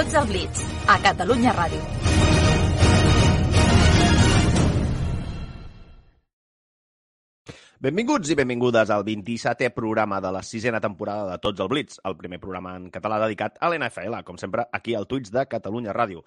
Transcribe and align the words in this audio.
Tots 0.00 0.14
al 0.14 0.26
Blitz, 0.26 0.62
a 0.86 0.96
Catalunya 1.02 1.52
Ràdio. 1.52 1.99
Benvinguts 7.80 8.28
i 8.28 8.34
benvingudes 8.36 8.90
al 8.92 9.06
27è 9.06 9.70
programa 9.72 10.18
de 10.20 10.28
la 10.36 10.42
sisena 10.44 10.82
temporada 10.84 11.30
de 11.30 11.38
Tots 11.40 11.62
al 11.64 11.68
Blitz, 11.72 11.96
el 12.04 12.12
primer 12.18 12.36
programa 12.38 12.74
en 12.76 12.90
català 12.92 13.16
dedicat 13.22 13.56
a 13.56 13.70
l'NFL, 13.70 14.18
com 14.28 14.36
sempre, 14.36 14.66
aquí 14.70 14.92
al 14.92 15.06
Twitch 15.08 15.30
de 15.32 15.46
Catalunya 15.48 15.94
Ràdio. 15.96 16.20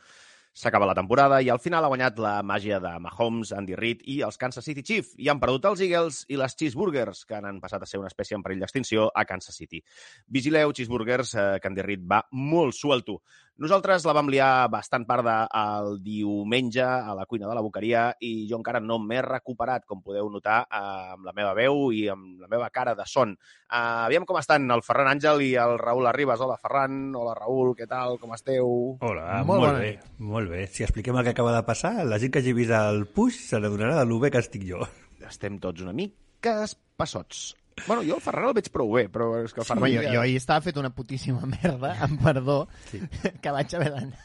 S'acaba 0.54 0.88
la 0.90 0.96
temporada 0.98 1.40
i 1.46 1.52
al 1.54 1.62
final 1.62 1.86
ha 1.86 1.92
guanyat 1.94 2.18
la 2.26 2.32
màgia 2.42 2.80
de 2.82 2.96
Mahomes, 3.06 3.54
Andy 3.54 3.78
Reid 3.78 4.02
i 4.10 4.20
els 4.26 4.42
Kansas 4.42 4.66
City 4.66 4.82
Chiefs 4.82 5.14
i 5.22 5.30
han 5.30 5.40
perdut 5.42 5.70
els 5.70 5.86
Eagles 5.86 6.24
i 6.34 6.42
les 6.42 6.58
Cheeseburgers, 6.58 7.24
que 7.30 7.38
han 7.38 7.62
passat 7.62 7.86
a 7.86 7.90
ser 7.90 8.02
una 8.02 8.10
espècie 8.10 8.38
en 8.38 8.42
perill 8.42 8.66
d'extinció 8.66 9.08
a 9.14 9.26
Kansas 9.30 9.58
City. 9.62 9.84
Vigileu, 10.26 10.74
Cheeseburgers, 10.74 11.36
eh, 11.38 11.48
que 11.62 11.70
Andy 11.70 11.86
Reid 11.86 12.10
va 12.10 12.24
molt 12.32 12.74
suelto. 12.74 13.20
Nosaltres 13.62 14.02
la 14.08 14.16
vam 14.18 14.32
liar 14.34 14.66
bastant 14.74 15.04
part 15.06 15.22
del 15.28 16.00
diumenge 16.02 16.82
a 16.82 17.14
la 17.14 17.28
cuina 17.30 17.46
de 17.46 17.54
la 17.54 17.62
boqueria 17.62 18.08
i 18.26 18.48
jo 18.50 18.58
encara 18.58 18.80
no 18.82 18.98
m'he 18.98 19.20
recuperat, 19.22 19.84
com 19.86 20.02
podeu 20.02 20.26
notar, 20.34 20.64
eh, 20.66 21.12
amb 21.14 21.28
la 21.28 21.36
meva 21.38 21.52
veu 21.54 21.92
i 21.94 22.08
amb 22.10 22.42
la 22.42 22.50
meva 22.50 22.72
cara 22.74 22.96
de 22.98 23.06
son. 23.06 23.36
Uh, 23.70 24.06
aviam 24.08 24.26
com 24.26 24.40
estan 24.42 24.66
el 24.74 24.82
Ferran 24.86 25.12
Àngel 25.14 25.46
i 25.46 25.52
el 25.62 25.78
Raül 25.78 26.10
Arribas. 26.10 26.42
Hola, 26.42 26.58
Ferran. 26.58 27.14
Hola, 27.16 27.38
Raül. 27.38 27.76
Què 27.78 27.86
tal? 27.90 28.18
Com 28.22 28.34
esteu? 28.34 28.98
Hola, 29.06 29.44
Molt 29.46 29.62
molt, 29.68 29.80
bé, 29.80 29.94
nit. 29.94 30.12
molt 30.18 30.50
bé. 30.50 30.66
Si 30.68 30.84
expliquem 30.84 31.18
el 31.22 31.24
que 31.30 31.36
acaba 31.38 31.54
de 31.56 31.64
passar, 31.70 31.94
la 32.10 32.18
gent 32.22 32.34
que 32.34 32.42
hagi 32.42 32.54
vist 32.58 32.74
el 32.74 33.06
push 33.06 33.38
se 33.52 33.62
n'adonarà 33.62 34.00
de 34.02 34.06
lo 34.10 34.18
bé 34.20 34.34
que 34.34 34.42
estic 34.42 34.66
jo. 34.66 34.82
Estem 35.30 35.62
tots 35.62 35.82
una 35.86 35.94
mica 35.94 36.64
espassots. 36.66 37.54
Bueno, 37.88 38.04
jo 38.06 38.16
el 38.16 38.22
Ferran 38.22 38.46
el 38.50 38.54
veig 38.54 38.70
prou 38.72 38.92
bé, 38.94 39.08
però 39.10 39.32
és 39.44 39.54
que 39.54 39.62
el 39.64 39.68
Ferran... 39.68 39.84
Home, 39.84 39.96
jo, 39.96 40.04
jo 40.14 40.22
ahir 40.22 40.38
estava 40.38 40.62
fet 40.62 40.78
una 40.78 40.92
putíssima 40.94 41.42
merda, 41.56 41.96
amb 42.06 42.22
perdó, 42.24 42.68
Sí. 42.92 43.02
que 43.42 43.52
vaig 43.56 43.74
haver 43.76 43.92
d'anar. 43.96 44.22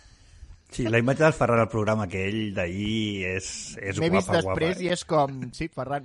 Sí, 0.70 0.84
la 0.84 0.98
imatge 1.00 1.24
del 1.24 1.32
Ferran 1.32 1.62
al 1.64 1.70
programa 1.72 2.04
aquell 2.04 2.52
d'ahir 2.54 3.24
és, 3.38 3.48
és 3.80 3.96
M'he 3.98 4.10
guapa, 4.12 4.18
vist 4.20 4.34
després 4.36 4.74
guapa. 4.76 4.84
i 4.84 4.92
és 4.92 5.04
com... 5.08 5.38
Sí, 5.56 5.68
Ferran, 5.72 6.04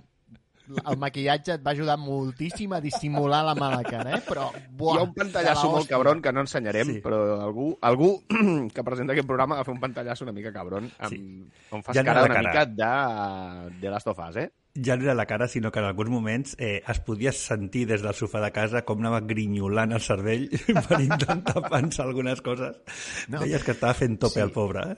el 0.87 0.95
maquillatge 0.95 1.57
et 1.57 1.63
va 1.65 1.73
ajudar 1.75 1.97
moltíssim 1.99 2.71
a 2.71 2.79
dissimular 2.79 3.41
la 3.43 3.51
mala 3.59 3.81
cara, 3.83 4.13
eh? 4.15 4.21
Però, 4.23 4.45
buah, 4.71 4.93
Hi 4.95 4.99
ha 5.01 5.03
un 5.09 5.11
pantallasso 5.17 5.67
molt 5.73 5.89
cabron 5.91 6.21
que 6.23 6.31
no 6.31 6.45
ensenyarem, 6.47 6.93
Sí. 6.93 7.01
però 7.03 7.19
algú, 7.43 7.73
algú 7.83 8.13
que 8.73 8.85
presenta 8.87 9.11
aquest 9.11 9.27
programa 9.27 9.57
va 9.59 9.65
fer 9.67 9.73
un 9.75 9.81
pantallasso 9.83 10.23
una 10.23 10.31
mica 10.31 10.53
cabron, 10.55 10.87
amb, 10.97 11.11
Sí. 11.11 11.19
on 11.75 11.83
fas 11.83 11.99
Ja 11.99 12.05
cara 12.07 12.23
una 12.23 12.39
cara. 12.39 12.47
mica 12.47 12.65
de, 12.65 13.79
de 13.83 13.91
Last 13.91 14.07
of 14.07 14.23
Us, 14.29 14.37
eh? 14.39 14.47
Ja 14.75 14.95
no 14.97 15.03
era 15.05 15.13
la 15.13 15.27
cara, 15.29 15.47
sinó 15.47 15.71
que 15.71 15.77
en 15.77 15.85
alguns 15.85 16.09
moments 16.09 16.55
eh, 16.57 16.81
es 16.87 16.99
podia 17.05 17.31
sentir 17.31 17.83
des 17.85 18.01
del 18.01 18.15
sofà 18.17 18.39
de 18.41 18.49
casa 18.55 18.81
com 18.81 19.03
anava 19.03 19.19
grinyolant 19.21 19.93
el 19.93 20.01
cervell 20.01 20.47
per 20.87 20.97
intentar 21.03 21.61
pensar 21.69 22.07
algunes 22.07 22.41
coses. 22.41 22.79
No. 23.29 23.43
Veies 23.43 23.61
que 23.63 23.75
estava 23.77 23.93
fent 23.93 24.17
tope 24.17 24.39
Sí. 24.39 24.45
el 24.47 24.51
pobre, 24.55 24.87
eh? 24.93 24.97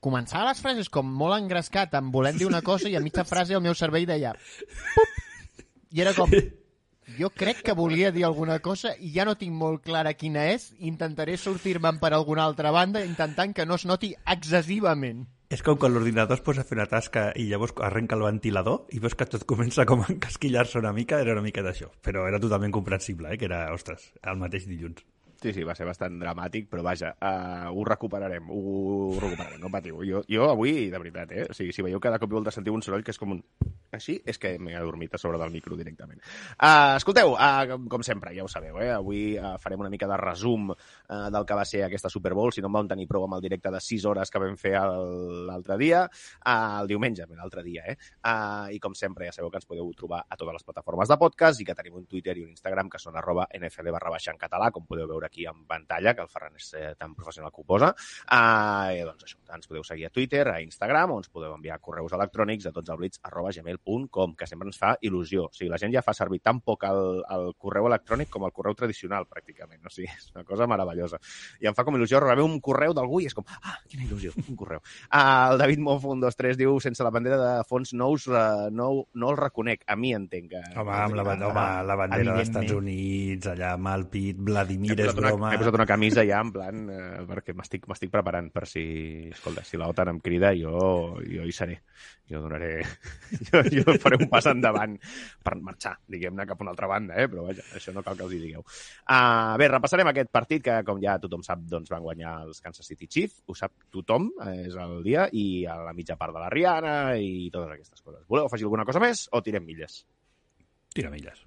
Començava 0.00 0.46
les 0.48 0.60
frases 0.62 0.88
com 0.92 1.04
molt 1.08 1.36
engrescat, 1.36 1.92
amb 1.98 2.14
volent 2.14 2.38
dir 2.38 2.46
una 2.48 2.62
cosa, 2.62 2.88
i 2.88 2.96
a 2.96 3.00
mitja 3.04 3.24
frase 3.28 3.56
el 3.58 3.60
meu 3.64 3.74
cervell 3.74 4.06
deia... 4.08 4.32
Pup! 4.94 5.64
I 5.92 6.00
era 6.04 6.14
com... 6.16 6.32
Jo 7.16 7.28
crec 7.30 7.60
que 7.62 7.72
volia 7.76 8.08
dir 8.10 8.24
alguna 8.26 8.58
cosa 8.58 8.90
i 8.98 9.12
ja 9.14 9.24
no 9.24 9.36
tinc 9.38 9.52
molt 9.54 9.84
clara 9.84 10.12
quina 10.18 10.48
és. 10.50 10.72
Intentaré 10.80 11.36
sortir-me'n 11.38 12.00
per 12.02 12.10
alguna 12.16 12.42
altra 12.44 12.72
banda 12.74 13.04
intentant 13.04 13.52
que 13.54 13.66
no 13.66 13.76
es 13.78 13.84
noti 13.86 14.10
excessivament. 14.26 15.26
És 15.54 15.60
com 15.62 15.76
quan 15.78 15.92
l'ordinador 15.94 16.34
es 16.34 16.42
posa 16.42 16.64
a 16.64 16.66
fer 16.66 16.74
una 16.74 16.88
tasca 16.90 17.28
i 17.38 17.44
llavors 17.46 17.74
arrenca 17.88 18.16
el 18.18 18.24
ventilador 18.26 18.96
i 18.96 19.02
veus 19.04 19.14
que 19.14 19.28
tot 19.30 19.44
comença 19.52 19.84
com 19.86 20.02
a 20.02 20.08
encasquillar-se 20.14 20.80
una 20.80 20.90
mica, 20.96 21.20
era 21.22 21.36
una 21.38 21.44
mica 21.44 21.62
d'això. 21.62 21.92
Però 22.02 22.26
era 22.26 22.42
totalment 22.42 22.74
comprensible, 22.74 23.30
eh? 23.30 23.38
que 23.38 23.46
era, 23.46 23.60
ostres, 23.74 24.10
el 24.26 24.42
mateix 24.42 24.66
dilluns. 24.66 25.04
Sí, 25.42 25.52
sí, 25.52 25.64
va 25.68 25.74
ser 25.76 25.84
bastant 25.84 26.14
dramàtic, 26.16 26.64
però 26.70 26.80
vaja, 26.84 27.10
uh, 27.20 27.68
ho 27.68 27.82
recuperarem, 27.84 28.46
ho 28.48 29.18
recuperarem, 29.20 29.60
no 29.60 29.68
patiu. 29.72 29.98
Jo, 30.08 30.22
jo 30.32 30.46
avui, 30.48 30.88
de 30.88 31.00
veritat, 31.02 31.32
eh? 31.36 31.44
O 31.50 31.56
sigui, 31.56 31.74
si 31.76 31.84
veieu 31.84 32.00
cada 32.00 32.16
cop 32.18 32.32
i 32.32 32.38
volta 32.38 32.54
sentiu 32.54 32.72
un 32.72 32.84
soroll 32.84 33.04
que 33.04 33.12
és 33.12 33.20
com 33.20 33.34
un... 33.36 33.42
Així, 33.96 34.16
és 34.28 34.40
que 34.40 34.54
m'he 34.58 34.74
adormit 34.76 35.12
a 35.14 35.20
sobre 35.20 35.38
del 35.38 35.52
micro 35.52 35.76
directament. 35.76 36.22
Uh, 36.56 36.96
escolteu, 36.96 37.34
uh, 37.36 37.76
com 37.92 38.02
sempre, 38.04 38.32
ja 38.36 38.46
ho 38.46 38.48
sabeu, 38.48 38.80
eh? 38.80 38.88
Avui 38.94 39.36
uh, 39.36 39.54
farem 39.60 39.84
una 39.84 39.90
mica 39.92 40.08
de 40.08 40.16
resum 40.20 40.72
uh, 40.72 41.28
del 41.32 41.46
que 41.48 41.58
va 41.60 41.66
ser 41.68 41.84
aquesta 41.84 42.10
Super 42.12 42.32
Bowl, 42.34 42.52
si 42.52 42.64
no 42.64 42.72
en 42.72 42.78
vam 42.78 42.90
tenir 42.90 43.06
prou 43.10 43.28
amb 43.28 43.36
el 43.36 43.44
directe 43.44 43.70
de 43.72 43.80
6 43.80 44.08
hores 44.08 44.32
que 44.32 44.42
vam 44.42 44.56
fer 44.60 44.74
l'altre 44.80 45.76
dia, 45.80 46.06
uh, 46.08 46.80
el 46.80 46.90
diumenge, 46.90 47.28
l'altre 47.36 47.64
dia, 47.66 47.84
eh? 47.92 47.96
Uh, 48.24 48.72
I 48.72 48.80
com 48.80 48.96
sempre, 48.96 49.28
ja 49.28 49.36
sabeu 49.36 49.52
que 49.52 49.60
ens 49.60 49.68
podeu 49.68 49.92
trobar 49.96 50.24
a 50.24 50.40
totes 50.40 50.58
les 50.58 50.66
plataformes 50.66 51.12
de 51.12 51.20
podcast 51.20 51.60
i 51.60 51.68
que 51.68 51.76
tenim 51.76 52.00
un 52.00 52.08
Twitter 52.08 52.38
i 52.40 52.44
un 52.48 52.56
Instagram 52.56 52.90
que 52.90 53.00
són 53.02 53.20
arroba 53.20 53.46
nfl 53.60 53.92
barra 53.94 54.16
baixa 54.16 54.32
en 54.32 54.40
català, 54.40 54.72
com 54.72 54.88
podeu 54.88 55.08
veure 55.12 55.25
aquí 55.26 55.46
en 55.46 55.64
pantalla, 55.68 56.14
que 56.14 56.24
el 56.24 56.30
Ferran 56.32 56.56
és 56.58 56.70
eh, 56.78 56.94
tan 56.98 57.14
professional 57.14 57.52
que 57.52 57.62
ho 57.62 57.66
posa. 57.68 57.92
Uh, 58.26 58.94
i, 58.96 59.02
doncs 59.06 59.26
això, 59.26 59.40
ens 59.54 59.68
podeu 59.68 59.84
seguir 59.86 60.08
a 60.08 60.12
Twitter, 60.14 60.44
a 60.48 60.60
Instagram, 60.62 61.12
o 61.14 61.20
ens 61.20 61.30
podeu 61.32 61.54
enviar 61.54 61.78
correus 61.82 62.14
electrònics 62.16 62.68
a 62.68 62.72
totsalblits 62.74 63.20
arroba 63.26 63.52
gmail.com, 63.54 64.34
que 64.38 64.48
sempre 64.48 64.70
ens 64.70 64.80
fa 64.80 64.94
il·lusió. 65.02 65.48
O 65.50 65.54
sigui, 65.54 65.70
la 65.72 65.80
gent 65.82 65.94
ja 65.94 66.04
fa 66.06 66.14
servir 66.16 66.40
tan 66.44 66.60
poc 66.64 66.86
el, 66.88 67.22
el 67.36 67.50
correu 67.58 67.90
electrònic 67.90 68.30
com 68.32 68.46
el 68.48 68.54
correu 68.56 68.76
tradicional, 68.78 69.28
pràcticament. 69.30 69.82
O 69.86 69.92
sigui, 69.92 70.10
és 70.10 70.30
una 70.34 70.46
cosa 70.48 70.68
meravellosa. 70.70 71.20
I 71.62 71.70
em 71.70 71.76
fa 71.76 71.84
com 71.86 71.98
il·lusió 71.98 72.20
rebre 72.22 72.46
un 72.46 72.58
correu 72.64 72.94
d'algú 72.96 73.20
i 73.22 73.30
és 73.30 73.36
com, 73.36 73.46
ah, 73.62 73.78
quina 73.90 74.06
il·lusió, 74.06 74.34
un 74.46 74.58
correu. 74.58 74.82
Uh, 75.10 75.52
el 75.52 75.62
David 75.62 75.84
Mofo, 75.84 76.14
un, 76.14 76.22
dos, 76.22 76.38
tres, 76.38 76.58
diu, 76.60 76.78
sense 76.82 77.04
la 77.04 77.12
bandera 77.14 77.38
de 77.40 77.52
fons 77.68 77.94
nous, 77.96 78.28
uh, 78.30 78.68
no, 78.72 78.90
no 79.14 79.32
el 79.32 79.40
reconec. 79.40 79.84
A 79.86 79.98
mi 79.98 80.14
entenc 80.16 80.52
que... 80.54 80.62
Home, 80.76 80.94
amb 80.96 81.18
la, 81.18 81.26
banda, 81.26 81.50
home, 81.50 81.66
la 81.88 81.98
bandera 81.98 82.36
dels. 82.36 82.46
Estats 82.46 82.72
Units, 82.76 83.48
allà 83.50 83.72
amb 83.76 83.90
el 83.92 84.06
pit, 84.12 84.38
Vladimir 84.46 84.94
és 84.96 85.15
posat, 85.16 85.22
una, 85.24 85.32
broma... 85.32 85.50
m'he 85.50 85.60
posat 85.60 85.78
una 85.78 85.86
camisa 85.88 86.24
ja, 86.28 86.40
en 86.44 86.52
plan, 86.54 86.82
eh, 86.92 87.22
perquè 87.28 87.54
m'estic 87.56 87.86
m'estic 87.90 88.12
preparant 88.12 88.50
per 88.54 88.66
si, 88.70 88.84
escolta, 89.32 89.64
si 89.66 89.80
l'OTAN 89.80 90.12
em 90.12 90.20
crida, 90.24 90.52
jo, 90.58 90.76
jo 91.24 91.46
hi 91.46 91.54
seré. 91.56 91.80
Jo 92.30 92.42
donaré... 92.44 92.80
Jo, 93.46 93.60
jo 93.70 93.94
faré 94.00 94.16
un 94.18 94.28
pas 94.30 94.46
endavant 94.48 94.94
per 95.44 95.54
marxar, 95.62 95.96
diguem-ne, 96.10 96.46
cap 96.48 96.60
a 96.60 96.64
una 96.64 96.72
altra 96.72 96.88
banda, 96.90 97.16
eh? 97.20 97.26
però 97.30 97.44
vaja, 97.46 97.64
això 97.78 97.92
no 97.94 98.02
cal 98.06 98.16
que 98.18 98.24
els 98.26 98.34
hi 98.36 98.40
digueu. 98.42 98.62
Uh, 98.62 99.54
bé, 99.60 99.68
repassarem 99.70 100.10
aquest 100.10 100.30
partit 100.34 100.64
que, 100.64 100.76
com 100.86 101.00
ja 101.02 101.16
tothom 101.22 101.44
sap, 101.46 101.62
doncs 101.70 101.92
van 101.92 102.04
guanyar 102.04 102.36
els 102.46 102.62
Kansas 102.64 102.88
City 102.88 103.08
Chiefs. 103.10 103.42
Ho 103.46 103.56
sap 103.58 103.74
tothom, 103.94 104.30
eh, 104.46 104.66
és 104.66 104.78
el 104.82 104.98
dia, 105.06 105.28
i 105.32 105.66
a 105.70 105.78
la 105.86 105.94
mitja 105.96 106.18
part 106.20 106.34
de 106.34 106.42
la 106.42 106.50
Rihanna 106.52 106.96
i 107.22 107.50
totes 107.54 107.76
aquestes 107.76 108.02
coses. 108.02 108.24
Voleu 108.30 108.50
afegir 108.50 108.68
alguna 108.68 108.86
cosa 108.88 109.02
més 109.02 109.26
o 109.32 109.42
tirem 109.46 109.66
milles? 109.66 110.02
Tira 110.96 111.12
milles. 111.12 111.44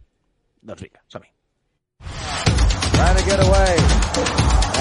Doncs 0.62 0.86
vinga, 0.86 1.04
som-hi. 1.12 2.79
Trying 3.00 3.16
to 3.16 3.26
get 3.26 3.40
away. 3.40 3.74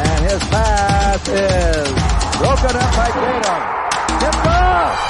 And 0.03 0.21
his 0.27 0.43
pass 0.51 1.23
is 1.29 1.89
broken 2.43 2.75
up 2.75 2.91
by 2.99 3.09
Tatum. 3.15 3.63
Tipped 4.19 4.47
off. 4.47 5.05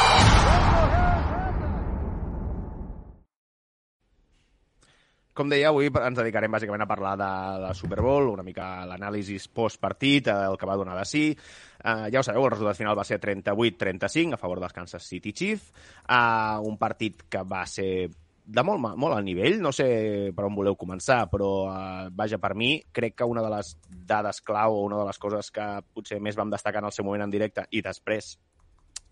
Com 5.38 5.46
deia, 5.46 5.68
avui 5.70 5.86
ens 5.86 6.18
dedicarem 6.18 6.50
bàsicament 6.50 6.82
a 6.82 6.88
parlar 6.90 7.12
de 7.16 7.30
la 7.62 7.70
Super 7.72 8.00
Bowl, 8.02 8.32
una 8.32 8.42
mica 8.42 8.82
l'anàlisi 8.90 9.38
post-partit, 9.54 10.32
el 10.34 10.58
que 10.58 10.66
va 10.66 10.74
donar 10.76 10.96
de 10.98 11.04
sí. 11.06 11.24
Uh, 11.78 12.08
ja 12.10 12.18
ho 12.18 12.24
sabeu, 12.26 12.42
el 12.42 12.56
resultat 12.56 12.80
final 12.80 12.98
va 12.98 13.06
ser 13.06 13.20
38-35 13.22 14.34
a 14.34 14.40
favor 14.40 14.58
dels 14.58 14.74
Kansas 14.74 15.06
City 15.06 15.32
Chiefs. 15.32 15.70
Uh, 16.10 16.58
un 16.66 16.74
partit 16.76 17.22
que 17.30 17.44
va 17.46 17.62
ser 17.70 18.08
de 18.48 18.64
molt, 18.64 18.80
molt 18.96 19.12
al 19.12 19.26
nivell, 19.26 19.58
no 19.60 19.74
sé 19.76 19.86
per 20.36 20.46
on 20.48 20.56
voleu 20.56 20.76
començar, 20.80 21.20
però 21.28 21.50
uh, 21.68 22.08
vaja, 22.16 22.38
per 22.40 22.54
mi, 22.56 22.78
crec 22.96 23.18
que 23.20 23.28
una 23.28 23.44
de 23.44 23.50
les 23.52 23.74
dades 24.08 24.40
clau 24.40 24.78
o 24.78 24.86
una 24.86 25.02
de 25.02 25.08
les 25.10 25.20
coses 25.20 25.52
que 25.52 25.66
potser 25.92 26.20
més 26.24 26.38
vam 26.38 26.48
destacar 26.52 26.80
en 26.80 26.88
el 26.88 26.96
seu 26.96 27.04
moment 27.04 27.26
en 27.26 27.34
directe 27.34 27.66
i 27.76 27.84
després 27.84 28.36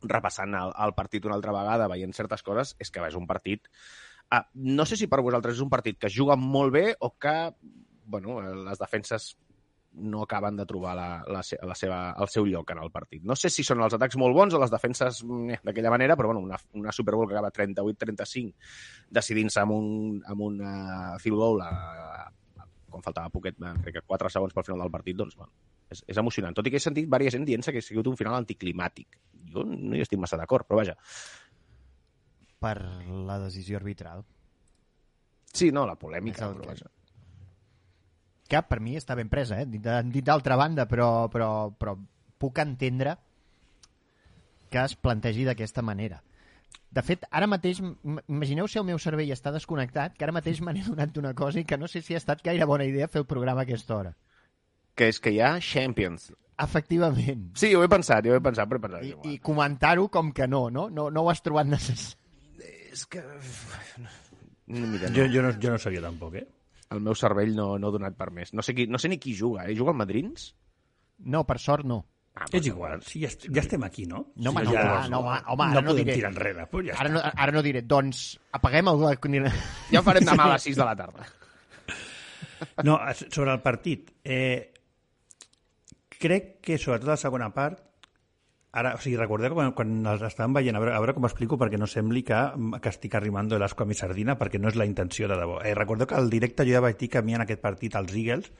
repassant 0.08 0.56
el, 0.56 0.72
el 0.86 0.94
partit 0.96 1.28
una 1.28 1.36
altra 1.36 1.52
vegada, 1.52 1.88
veient 1.92 2.16
certes 2.16 2.44
coses, 2.46 2.74
és 2.80 2.92
que 2.92 3.04
és 3.04 3.18
un 3.18 3.28
partit 3.28 3.68
Uh, 4.26 4.40
no 4.58 4.82
sé 4.82 4.96
si 4.98 5.06
per 5.06 5.20
vosaltres 5.22 5.54
és 5.54 5.62
un 5.62 5.68
partit 5.70 6.00
que 6.02 6.08
juga 6.10 6.34
molt 6.34 6.72
bé 6.74 6.80
o 6.98 7.12
que 7.14 7.34
bueno, 8.10 8.40
les 8.64 8.78
defenses 8.78 9.36
no 9.96 10.22
acaben 10.22 10.56
de 10.56 10.66
trobar 10.69 10.94
la, 10.96 11.08
la, 11.32 11.40
la 11.66 11.75
seva, 11.75 11.98
el 12.20 12.28
seu 12.28 12.44
lloc 12.44 12.70
en 12.75 12.78
el 12.84 12.90
partit. 12.93 13.22
No 13.25 13.34
sé 13.37 13.48
si 13.50 13.64
són 13.64 13.81
els 13.81 13.94
atacs 13.96 14.19
molt 14.20 14.37
bons 14.37 14.54
o 14.54 14.60
les 14.60 14.70
defenses 14.72 15.22
eh, 15.25 15.58
d'aquella 15.64 15.93
manera, 15.94 16.16
però 16.16 16.28
bueno, 16.32 16.43
una, 16.44 16.58
una 16.76 16.93
Super 16.93 17.14
Bowl 17.16 17.28
que 17.31 17.34
acaba 17.34 17.50
38-35 17.50 18.52
decidint-se 19.16 19.62
amb 19.62 19.72
un, 19.72 19.87
amb 20.26 20.44
un 20.48 20.60
uh, 20.60 21.16
field 21.22 21.40
goal 21.40 21.62
a, 21.64 21.70
a, 21.70 22.66
quan 22.90 23.02
faltava 23.06 23.32
poquet, 23.32 23.56
eh, 23.60 23.72
crec 23.87 23.98
que 24.00 24.04
4 24.06 24.31
segons 24.37 24.52
pel 24.56 24.66
final 24.69 24.84
del 24.84 24.93
partit, 24.93 25.16
doncs 25.16 25.37
bueno, 25.40 25.52
és, 25.88 26.04
és 26.06 26.20
emocionant. 26.20 26.54
Tot 26.56 26.69
i 26.69 26.75
que 26.75 26.81
he 26.81 26.84
sentit 26.84 27.08
diversa 27.08 27.32
gent 27.38 27.49
dient 27.49 27.64
que 27.64 27.81
ha 27.81 27.88
sigut 27.88 28.06
un 28.12 28.16
final 28.20 28.37
anticlimàtic. 28.37 29.16
Jo 29.52 29.64
no 29.64 29.96
hi 29.96 30.04
estic 30.04 30.20
massa 30.20 30.37
d'acord, 30.37 30.69
però 30.69 30.82
vaja. 30.82 30.96
Per 32.60 32.76
la 33.28 33.38
decisió 33.42 33.76
arbitral. 33.81 34.25
Sí, 35.56 35.70
no, 35.72 35.87
la 35.88 35.96
polèmica, 35.96 36.49
el 36.50 36.56
però 36.58 36.62
que- 36.66 36.75
vaja. 36.75 36.90
Que 38.46 38.62
per 38.62 38.78
mi 38.81 38.94
està 38.98 39.16
ben 39.19 39.31
presa, 39.32 39.60
eh? 39.62 39.66
Dit 39.66 40.25
d'altra 40.26 40.56
banda, 40.56 40.87
però, 40.87 41.26
però, 41.32 41.50
però 41.75 41.96
puc 42.38 42.60
entendre 42.62 43.16
que 44.70 44.82
es 44.82 44.94
plantegi 44.98 45.46
d'aquesta 45.46 45.82
manera. 45.82 46.20
De 46.96 47.02
fet, 47.04 47.26
ara 47.34 47.48
mateix, 47.50 47.82
imagineu 47.82 48.69
si 48.70 48.78
el 48.81 48.87
meu 48.88 48.98
cervell 49.02 49.32
està 49.34 49.50
desconnectat, 49.52 50.14
que 50.16 50.25
ara 50.25 50.34
mateix 50.34 50.62
me 50.64 50.72
n'he 50.72 50.84
donat 50.87 51.12
d'una 51.12 51.34
cosa 51.37 51.60
i 51.60 51.66
que 51.69 51.76
no 51.76 51.90
sé 51.90 52.00
si 52.02 52.14
ha 52.14 52.22
estat 52.22 52.43
gaire 52.44 52.69
bona 52.69 52.87
idea 52.88 53.08
fer 53.10 53.20
el 53.25 53.28
programa 53.28 53.64
a 53.64 53.69
aquesta 53.69 53.96
hora. 53.96 54.14
Que 54.96 55.10
és 55.12 55.20
que 55.20 55.34
hi 55.34 55.42
ha 55.44 55.56
Champions. 55.60 56.31
Efectivament. 56.62 57.50
Sí, 57.60 57.75
ho 57.76 57.82
he 57.84 57.90
pensat, 57.92 58.25
jo 58.25 58.32
ho 58.32 58.38
he 58.38 58.44
pensat, 58.44 58.69
però 58.70 58.81
he 58.81 58.84
pensat... 58.87 59.02
I, 59.04 59.10
igual. 59.12 59.34
i 59.34 59.40
comentar-ho 59.44 60.06
com 60.08 60.31
que 60.32 60.46
no, 60.49 60.70
no? 60.72 60.87
No, 60.88 61.10
no 61.12 61.26
ho 61.26 61.28
has 61.28 61.44
trobat 61.44 61.69
necessari. 61.69 62.16
És 62.94 63.04
que... 63.12 63.20
No, 64.66 64.87
mira, 64.88 65.10
no. 65.10 65.14
Jo, 65.19 65.26
jo, 65.31 65.42
no, 65.44 65.52
jo 65.60 65.75
no 65.75 65.78
sabia 65.78 66.00
tampoc, 66.02 66.40
eh? 66.40 66.46
El 66.94 67.00
meu 67.02 67.14
cervell 67.18 67.54
no, 67.56 67.72
no 67.78 67.88
ha 67.88 67.94
donat 67.94 68.14
per 68.16 68.30
més. 68.30 68.52
No 68.54 68.62
sé, 68.62 68.74
qui, 68.74 68.86
no 68.86 68.98
sé 69.02 69.08
ni 69.10 69.18
qui 69.18 69.32
juga, 69.34 69.64
eh? 69.66 69.74
Juga 69.76 69.90
al 69.90 69.98
Madrins? 69.98 70.52
No, 71.26 71.42
per 71.48 71.58
sort 71.58 71.84
no. 71.88 72.04
Ah, 72.36 72.44
És 72.52 72.66
igual, 72.68 73.00
sí, 73.02 73.22
ja, 73.22 73.30
est- 73.32 73.46
ja 73.48 73.62
estem 73.62 73.82
aquí, 73.86 74.04
no? 74.06 74.26
No, 74.36 74.50
home, 74.50 74.62
no, 74.66 74.72
ja, 74.76 74.82
home, 75.00 75.08
no, 75.08 75.20
home, 75.24 75.38
home, 75.46 75.64
ara 75.64 75.72
no 75.72 75.80
no 75.80 75.90
podem 75.94 76.04
diré. 76.04 76.14
tirar 76.18 76.30
enrere, 76.34 76.66
però 76.68 76.82
ja 76.84 76.98
Ara 77.00 77.08
no, 77.14 77.22
ara 77.24 77.52
no 77.56 77.62
diré, 77.64 77.80
doncs 77.82 78.38
apaguem 78.52 78.90
el... 78.92 79.04
Ja 79.90 80.02
ho 80.02 80.04
farem 80.04 80.26
demà 80.28 80.44
a 80.44 80.52
les 80.52 80.66
6 80.68 80.76
de 80.76 80.84
la 80.84 80.94
tarda. 81.00 81.26
No, 82.84 82.98
sobre 83.30 83.52
el 83.56 83.62
partit, 83.64 84.12
eh, 84.22 84.72
crec 86.20 86.60
que 86.60 86.76
sobretot 86.78 87.08
la 87.08 87.16
segona 87.20 87.48
part, 87.54 87.80
ara, 88.76 88.93
o 88.96 89.00
sigui, 89.00 89.17
recordeu 89.17 89.55
quan, 89.56 89.73
quan 89.76 89.93
els 90.12 90.23
estàvem 90.26 90.58
veient, 90.58 90.76
a 90.76 90.82
veure, 90.82 90.93
a 90.94 91.00
veure 91.00 91.14
com 91.17 91.26
explico 91.28 91.56
perquè 91.61 91.78
no 91.81 91.88
sembli 91.88 92.23
que, 92.26 92.38
que 92.82 92.93
estic 92.93 93.17
arrimando 93.17 93.58
l'asco 93.58 93.87
a 93.87 93.88
mi 93.88 93.96
sardina, 93.96 94.37
perquè 94.37 94.61
no 94.61 94.69
és 94.69 94.76
la 94.76 94.87
intenció 94.88 95.31
de 95.31 95.38
debò. 95.40 95.62
Eh, 95.64 95.73
recordeu 95.78 96.08
que 96.11 96.19
al 96.19 96.28
directe 96.32 96.67
jo 96.69 96.76
ja 96.76 96.84
vaig 96.84 96.99
dir 97.00 97.08
que 97.12 97.23
a 97.23 97.25
mi 97.25 97.37
en 97.38 97.46
aquest 97.46 97.62
partit 97.64 97.96
els 97.96 98.12
Eagles 98.12 98.52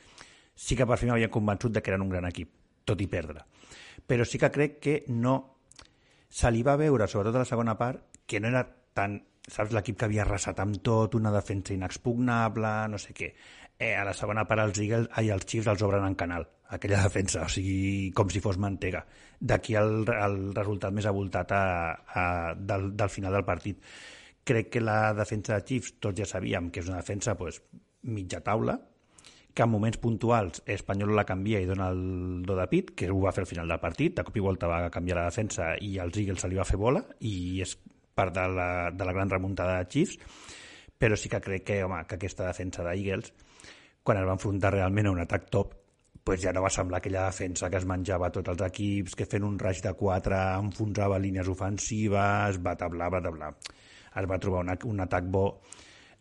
sí 0.57 0.79
que 0.79 0.89
per 0.89 0.97
fi 0.97 1.11
m'havien 1.11 1.33
convençut 1.33 1.75
de 1.75 1.83
que 1.85 1.93
eren 1.93 2.07
un 2.07 2.15
gran 2.15 2.25
equip, 2.29 2.51
tot 2.89 3.03
i 3.05 3.09
perdre. 3.13 3.45
Però 4.07 4.25
sí 4.25 4.41
que 4.41 4.51
crec 4.55 4.81
que 4.81 4.97
no 5.13 5.37
se 6.33 6.51
li 6.51 6.65
va 6.65 6.79
veure, 6.81 7.07
sobretot 7.09 7.37
a 7.37 7.45
la 7.45 7.49
segona 7.49 7.77
part, 7.77 8.23
que 8.27 8.41
no 8.41 8.49
era 8.49 8.65
tan, 8.67 9.21
saps, 9.47 9.75
l'equip 9.77 10.01
que 10.01 10.09
havia 10.09 10.25
arrasat 10.25 10.59
amb 10.65 10.81
tot, 10.85 11.15
una 11.15 11.33
defensa 11.35 11.75
inexpugnable, 11.77 12.73
no 12.91 12.99
sé 12.99 13.15
què. 13.17 13.35
Eh, 13.79 13.95
a 13.95 14.05
la 14.09 14.15
segona 14.17 14.47
part 14.49 14.63
els 14.65 14.79
Eagles, 14.81 15.09
ai, 15.21 15.29
els 15.35 15.45
Chiefs 15.45 15.69
els 15.69 15.83
obren 15.85 16.07
en 16.07 16.15
canal, 16.17 16.47
aquella 16.73 17.03
defensa, 17.05 17.45
o 17.45 17.53
sigui, 17.53 18.11
com 18.17 18.31
si 18.33 18.41
fos 18.41 18.57
mantega. 18.57 19.03
D'aquí 19.39 19.77
el, 19.77 20.07
el 20.15 20.37
resultat 20.57 20.95
més 20.97 21.09
avoltat 21.11 21.53
a, 21.53 21.65
a, 21.93 22.27
del, 22.57 22.95
del 22.97 23.13
final 23.13 23.37
del 23.37 23.45
partit. 23.45 23.83
Crec 24.47 24.71
que 24.73 24.81
la 24.81 25.13
defensa 25.19 25.59
de 25.59 25.67
Chiefs, 25.69 25.99
tots 26.01 26.23
ja 26.23 26.29
sabíem 26.31 26.71
que 26.73 26.81
és 26.81 26.89
una 26.89 27.03
defensa 27.03 27.37
pues, 27.37 27.61
mitja 28.09 28.41
taula, 28.41 28.79
que 29.57 29.65
en 29.65 29.73
moments 29.73 29.97
puntuals 30.01 30.61
Espanyol 30.69 31.15
la 31.17 31.25
canvia 31.29 31.63
i 31.65 31.69
dona 31.69 31.89
el 31.93 32.43
do 32.45 32.57
de 32.59 32.67
pit, 32.69 32.93
que 32.97 33.09
ho 33.13 33.23
va 33.23 33.33
fer 33.33 33.47
al 33.47 33.51
final 33.51 33.73
del 33.73 33.81
partit, 33.81 34.13
de 34.17 34.25
cop 34.25 34.37
i 34.37 34.45
volta 34.45 34.69
va 34.69 34.83
canviar 34.93 35.17
la 35.21 35.31
defensa 35.31 35.71
i 35.81 35.97
als 36.01 36.17
Eagles 36.21 36.45
se 36.45 36.51
li 36.53 36.61
va 36.61 36.69
fer 36.69 36.77
bola 36.81 37.01
i 37.25 37.63
és 37.65 37.73
part 38.17 38.37
de 38.37 38.45
la, 38.53 38.69
de 38.93 39.09
la 39.09 39.15
gran 39.17 39.33
remuntada 39.33 39.79
de 39.81 39.89
Chiefs, 39.93 40.21
però 40.99 41.17
sí 41.17 41.31
que 41.33 41.41
crec 41.45 41.65
que, 41.69 41.81
home, 41.85 42.03
que 42.07 42.19
aquesta 42.19 42.47
defensa 42.49 42.85
d'Eagles, 42.87 43.33
quan 44.03 44.21
es 44.21 44.29
va 44.29 44.37
enfrontar 44.39 44.73
realment 44.75 45.11
a 45.11 45.17
un 45.17 45.25
atac 45.25 45.51
top, 45.51 45.75
pues 46.27 46.41
ja 46.43 46.53
no 46.53 46.63
va 46.65 46.71
semblar 46.75 46.99
aquella 46.99 47.27
defensa 47.29 47.71
que 47.71 47.79
es 47.79 47.85
menjava 47.87 48.33
tots 48.35 48.51
els 48.51 48.63
equips, 48.67 49.15
que 49.15 49.29
fent 49.31 49.45
un 49.47 49.59
raig 49.63 49.83
de 49.85 49.93
4 49.95 50.39
enfonsava 50.63 51.21
línies 51.23 51.51
ofensives, 51.53 52.59
va 52.65 52.75
tablar, 52.79 53.13
va 53.15 53.23
tablar. 53.23 53.53
Es 54.17 54.27
va 54.27 54.39
trobar 54.43 54.65
un, 54.65 54.73
un 54.91 55.05
atac 55.05 55.29
bo 55.31 55.45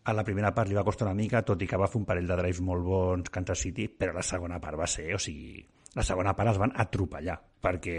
a 0.06 0.12
la 0.14 0.22
primera 0.22 0.52
part 0.54 0.70
li 0.70 0.76
va 0.78 0.84
costar 0.86 1.08
una 1.08 1.18
mica, 1.18 1.42
tot 1.42 1.62
i 1.62 1.66
que 1.66 1.78
va 1.80 1.88
fer 1.90 1.98
un 1.98 2.06
parell 2.06 2.28
de 2.30 2.36
drives 2.38 2.60
molt 2.62 2.86
bons 2.86 3.32
Kansas 3.34 3.64
City, 3.66 3.88
però 3.90 4.14
la 4.14 4.22
segona 4.22 4.60
part 4.62 4.78
va 4.78 4.86
ser, 4.86 5.08
o 5.16 5.18
sigui, 5.18 5.64
la 5.96 6.04
segona 6.06 6.36
part 6.38 6.52
els 6.52 6.60
van 6.62 6.74
atropellar, 6.84 7.34
perquè, 7.66 7.96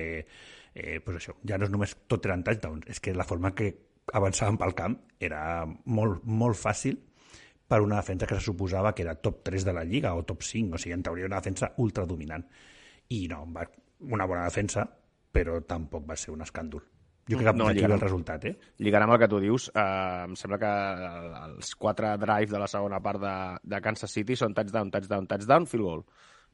eh, 0.71 1.01
pues 1.03 1.19
això, 1.19 1.35
ja 1.43 1.59
no 1.59 1.67
és 1.67 1.73
només 1.73 1.97
tot 2.07 2.23
eren 2.29 2.45
touchdowns, 2.47 2.87
és 2.87 3.03
que 3.03 3.11
la 3.11 3.27
forma 3.27 3.51
que 3.51 3.73
avançaven 4.13 4.57
pel 4.57 4.75
camp 4.77 4.97
era 5.19 5.65
molt, 5.65 6.23
molt 6.23 6.57
fàcil 6.57 6.97
per 7.67 7.81
una 7.83 7.99
defensa 7.99 8.27
que 8.27 8.37
se 8.39 8.47
suposava 8.47 8.93
que 8.95 9.03
era 9.03 9.15
top 9.15 9.41
3 9.43 9.65
de 9.67 9.73
la 9.75 9.83
Lliga 9.83 10.13
o 10.15 10.23
top 10.23 10.43
5, 10.47 10.75
o 10.75 10.79
sigui, 10.79 10.93
en 10.95 11.03
teoria 11.03 11.27
una 11.27 11.41
defensa 11.41 11.73
ultradominant. 11.83 12.45
I 13.11 13.27
no, 13.27 13.41
va, 13.51 13.65
una 14.07 14.25
bona 14.25 14.45
defensa, 14.47 14.85
però 15.31 15.59
tampoc 15.67 16.07
va 16.07 16.15
ser 16.15 16.31
un 16.31 16.45
escàndol. 16.45 16.85
Jo 17.27 17.35
crec 17.35 17.49
que 17.51 17.57
No, 17.59 17.67
aquí 17.67 17.81
lligarà. 17.81 17.95
el 17.95 17.99
resultat, 17.99 18.45
eh? 18.45 18.53
Lligant 18.79 19.03
amb 19.03 19.17
el 19.17 19.19
que 19.19 19.27
tu 19.27 19.41
dius, 19.43 19.67
eh, 19.75 20.23
em 20.23 20.35
sembla 20.39 20.57
que 20.61 20.71
els 21.43 21.75
quatre 21.75 22.13
drives 22.17 22.53
de 22.55 22.59
la 22.59 22.67
segona 22.71 23.01
part 23.03 23.19
de, 23.19 23.35
de 23.63 23.81
Kansas 23.83 24.13
City 24.15 24.37
són 24.39 24.55
touchdown, 24.55 24.91
touchdown, 24.91 25.27
touchdown, 25.27 25.67
field 25.67 25.83
goal. 25.83 26.05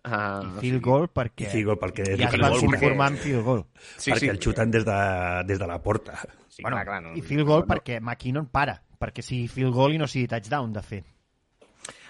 Uh, 0.03 0.57
Field 0.59 0.81
goal 0.83 1.05
perquè 1.07 1.45
I 1.45 1.51
field 1.53 1.69
goal 1.69 1.77
perquè 1.79 2.03
ja 2.19 2.27
es 2.27 2.33
van 2.41 3.05
amb 3.05 3.19
field 3.21 3.45
goal. 3.45 3.61
Sí, 3.95 4.11
perquè 4.11 4.25
sí. 4.25 4.31
el 4.33 4.39
xuten 4.41 4.73
des 4.73 4.83
de, 4.83 4.97
des 5.47 5.61
de 5.61 5.67
la 5.69 5.77
porta. 5.79 6.17
Sí, 6.53 6.61
bueno, 6.61 6.77
clar, 6.77 6.85
clar, 6.85 7.01
no. 7.01 7.15
I 7.17 7.23
field 7.25 7.47
goal 7.49 7.63
no, 7.63 7.69
perquè 7.71 7.97
McKinnon 7.97 8.45
para, 8.53 8.75
perquè 9.01 9.25
sigui 9.25 9.47
field 9.49 9.73
goal 9.73 9.95
i 9.95 10.01
no 10.01 10.07
sigui 10.11 10.29
touchdown, 10.29 10.75
de 10.75 10.83
fet. 10.85 11.12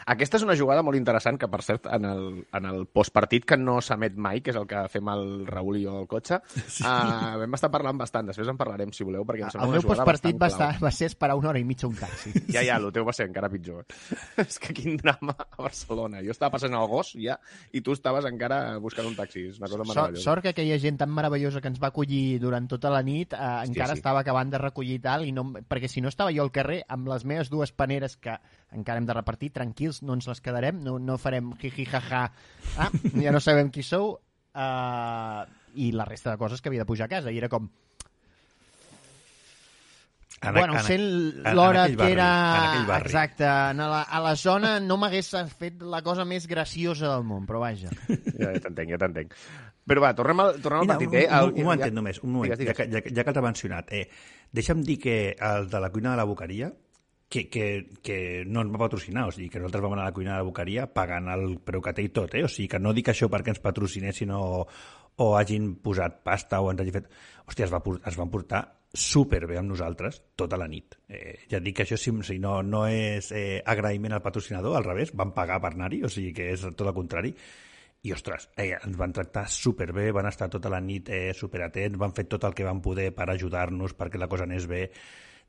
Aquesta 0.09 0.39
és 0.39 0.43
una 0.45 0.55
jugada 0.59 0.83
molt 0.83 0.97
interessant 0.99 1.37
que, 1.39 1.47
per 1.51 1.61
cert, 1.65 1.87
en 1.93 2.05
el, 2.07 2.25
en 2.55 2.67
el 2.69 2.85
postpartit 2.91 3.45
que 3.47 3.57
no 3.59 3.79
s'emet 3.81 4.17
mai, 4.19 4.41
que 4.43 4.51
és 4.53 4.59
el 4.59 4.67
que 4.69 4.83
fem 4.91 5.09
el 5.13 5.25
Raül 5.47 5.79
i 5.79 5.85
jo 5.85 5.95
al 6.01 6.07
cotxe, 6.11 6.39
sí. 6.77 6.83
uh, 6.83 7.37
vam 7.41 7.57
estar 7.57 7.71
parlant 7.73 7.99
bastant. 7.99 8.27
Després 8.29 8.51
en 8.51 8.59
parlarem, 8.59 8.91
si 8.95 9.07
voleu, 9.07 9.25
perquè 9.27 9.47
em 9.47 9.53
sembla 9.53 9.69
El 9.69 9.75
una 9.75 9.83
jugada 9.83 10.03
postpartit 10.03 10.37
va, 10.37 10.47
bastant 10.47 10.75
estar, 10.75 10.83
va 10.83 10.93
ser 10.95 11.09
esperar 11.11 11.37
una 11.39 11.51
hora 11.53 11.61
i 11.61 11.67
mitja 11.67 11.89
un 11.89 11.97
taxi. 11.99 12.33
Ja, 12.53 12.61
ja, 12.61 12.75
el 12.77 12.91
teu 12.93 13.05
va 13.07 13.13
ser 13.15 13.25
encara 13.29 13.49
pitjor. 13.49 13.85
és 14.43 14.59
que 14.61 14.75
quin 14.75 14.97
drama 14.99 15.33
a 15.39 15.61
Barcelona. 15.61 16.21
Jo 16.25 16.33
estava 16.35 16.53
passant 16.57 16.75
el 16.77 16.87
gos 16.91 17.13
ja 17.17 17.37
i 17.73 17.81
tu 17.85 17.95
estaves 17.95 18.27
encara 18.29 18.77
buscant 18.83 19.07
un 19.09 19.15
taxi. 19.17 19.47
És 19.49 19.61
una 19.61 19.69
cosa 19.71 19.87
meravellosa. 19.87 20.23
sort 20.23 20.45
que 20.45 20.53
aquella 20.53 20.77
gent 20.81 20.99
tan 21.01 21.13
meravellosa 21.13 21.61
que 21.63 21.71
ens 21.71 21.81
va 21.81 21.89
acollir 21.93 22.39
durant 22.43 22.67
tota 22.69 22.91
la 22.93 23.01
nit 23.05 23.33
eh, 23.33 23.53
encara 23.69 23.95
sí. 23.95 24.01
estava 24.01 24.21
acabant 24.21 24.51
de 24.53 24.61
recollir 24.61 24.99
tal, 25.03 25.25
i 25.25 25.33
no, 25.35 25.47
perquè 25.69 25.89
si 25.89 26.03
no 26.03 26.11
estava 26.11 26.33
jo 26.35 26.45
al 26.45 26.53
carrer 26.53 26.83
amb 26.93 27.09
les 27.09 27.25
meves 27.25 27.49
dues 27.53 27.73
paneres 27.73 28.17
que 28.17 28.37
encara 28.73 28.99
hem 29.01 29.05
de 29.07 29.13
repartir, 29.13 29.51
tranquils, 29.55 30.01
no 30.03 30.13
ens 30.17 30.27
les 30.27 30.41
quedarem, 30.41 30.81
no, 30.83 30.97
no 30.99 31.17
farem 31.17 31.51
jiji 31.61 31.85
jaja, 31.85 32.25
ah, 32.77 32.89
ja 33.21 33.31
no 33.31 33.39
sabem 33.43 33.69
qui 33.71 33.83
sou, 33.83 34.15
uh, 34.17 35.43
i 35.75 35.91
la 35.95 36.05
resta 36.05 36.31
de 36.33 36.37
coses 36.41 36.61
que 36.61 36.69
havia 36.69 36.83
de 36.83 36.89
pujar 36.89 37.05
a 37.07 37.13
casa, 37.15 37.31
i 37.33 37.37
era 37.41 37.49
com, 37.49 37.69
En, 40.43 40.53
bueno, 40.53 40.73
en- 40.75 40.83
sent 40.83 41.01
en- 41.01 41.47
en 41.47 41.55
l'hora 41.55 41.85
que 41.87 41.95
barri, 41.95 42.11
era... 42.11 42.81
En 42.81 42.87
barri. 42.87 43.05
Exacte, 43.05 43.45
en 43.45 43.77
la, 43.77 44.01
a 44.03 44.19
la 44.19 44.35
zona 44.35 44.73
no 44.83 44.97
m'hagués 44.99 45.29
fet 45.57 45.81
la 45.87 46.01
cosa 46.03 46.25
més 46.27 46.47
graciosa 46.51 47.13
del 47.13 47.23
món, 47.23 47.45
però 47.47 47.61
vaja. 47.63 47.87
Ja, 48.09 48.49
ja 48.51 48.59
t'entenc, 48.59 48.91
ja 48.91 48.99
t'entenc. 48.99 49.37
Però 49.87 50.03
va, 50.03 50.11
tornem 50.15 50.41
al, 50.43 50.59
tornem 50.63 50.81
al 50.81 50.87
Mira, 50.89 50.97
partit. 50.97 51.07
un, 51.07 51.15
eh? 51.15 51.23
un, 51.29 51.37
El- 51.37 51.53
un 51.53 51.63
momentet 51.69 51.95
només, 51.95 52.19
un 52.23 52.31
moment, 52.35 52.51
Digues, 52.51 52.59
digues. 52.59 52.75
Ja, 52.75 52.83
que, 52.83 52.91
ja, 52.91 53.01
que- 53.05 53.15
ja 53.15 53.23
que 53.23 53.33
t'ha 53.37 53.43
mencionat. 53.45 53.93
Eh, 53.95 54.03
deixa'm 54.51 54.83
dir 54.83 54.97
que 54.99 55.15
els 55.39 55.71
de 55.71 55.79
la 55.79 55.89
cuina 55.95 56.11
de 56.11 56.17
la 56.19 56.27
Boqueria, 56.27 56.73
que, 57.33 57.49
que, 57.49 57.89
que 58.05 58.17
no 58.45 58.61
ens 58.61 58.69
va 58.73 58.83
patrocinar, 58.83 59.25
o 59.25 59.31
sigui, 59.33 59.49
que 59.49 59.57
nosaltres 59.57 59.81
vam 59.81 59.95
anar 59.95 60.05
a 60.05 60.11
la 60.11 60.15
cuina 60.15 60.35
de 60.35 60.43
la 60.43 60.45
Boqueria 60.45 60.85
pagant 60.93 61.31
el 61.33 61.57
preu 61.65 61.81
que 61.81 61.95
té 61.97 62.05
i 62.05 62.11
tot, 62.13 62.35
eh? 62.37 62.43
O 62.45 62.51
sigui, 62.51 62.67
que 62.69 62.81
no 62.81 62.93
dic 62.93 63.09
això 63.09 63.29
perquè 63.33 63.55
ens 63.55 63.63
patrocinessin 63.63 64.35
o, 64.37 64.43
o 65.17 65.27
hagin 65.39 65.73
posat 65.81 66.21
pasta 66.27 66.61
o 66.61 66.69
ens 66.69 66.83
hagin 66.83 66.99
fet... 66.99 67.09
Hòstia, 67.47 67.65
es, 67.65 67.73
va, 67.73 67.81
es 68.11 68.19
van 68.19 68.29
portar 68.33 68.61
superbé 68.93 69.57
amb 69.57 69.73
nosaltres 69.73 70.21
tota 70.37 70.59
la 70.61 70.69
nit. 70.69 70.99
Eh, 71.09 71.39
ja 71.49 71.57
dic 71.59 71.79
que 71.79 71.87
això 71.87 71.97
si, 71.97 72.13
si 72.21 72.37
no, 72.39 72.59
no 72.61 72.85
és 72.85 73.31
eh, 73.33 73.59
agraïment 73.65 74.13
al 74.13 74.21
patrocinador, 74.21 74.77
al 74.77 74.85
revés, 74.85 75.15
van 75.17 75.33
pagar 75.33 75.57
per 75.63 75.73
anar-hi, 75.73 76.03
o 76.05 76.13
sigui 76.13 76.35
que 76.37 76.51
és 76.53 76.67
tot 76.69 76.85
el 76.85 76.93
contrari. 76.93 77.33
I, 78.03 78.11
ostres, 78.13 78.49
eh, 78.59 78.75
ens 78.75 78.97
van 78.99 79.13
tractar 79.15 79.47
superbé, 79.49 80.11
van 80.13 80.29
estar 80.29 80.51
tota 80.53 80.69
la 80.69 80.83
nit 80.83 81.09
eh, 81.09 81.31
superatents, 81.33 81.97
van 81.97 82.13
fer 82.13 82.27
tot 82.29 82.45
el 82.45 82.53
que 82.53 82.67
van 82.67 82.83
poder 82.83 83.09
per 83.15 83.31
ajudar-nos, 83.31 83.97
perquè 83.97 84.21
la 84.21 84.29
cosa 84.29 84.45
anés 84.45 84.69
bé. 84.69 84.89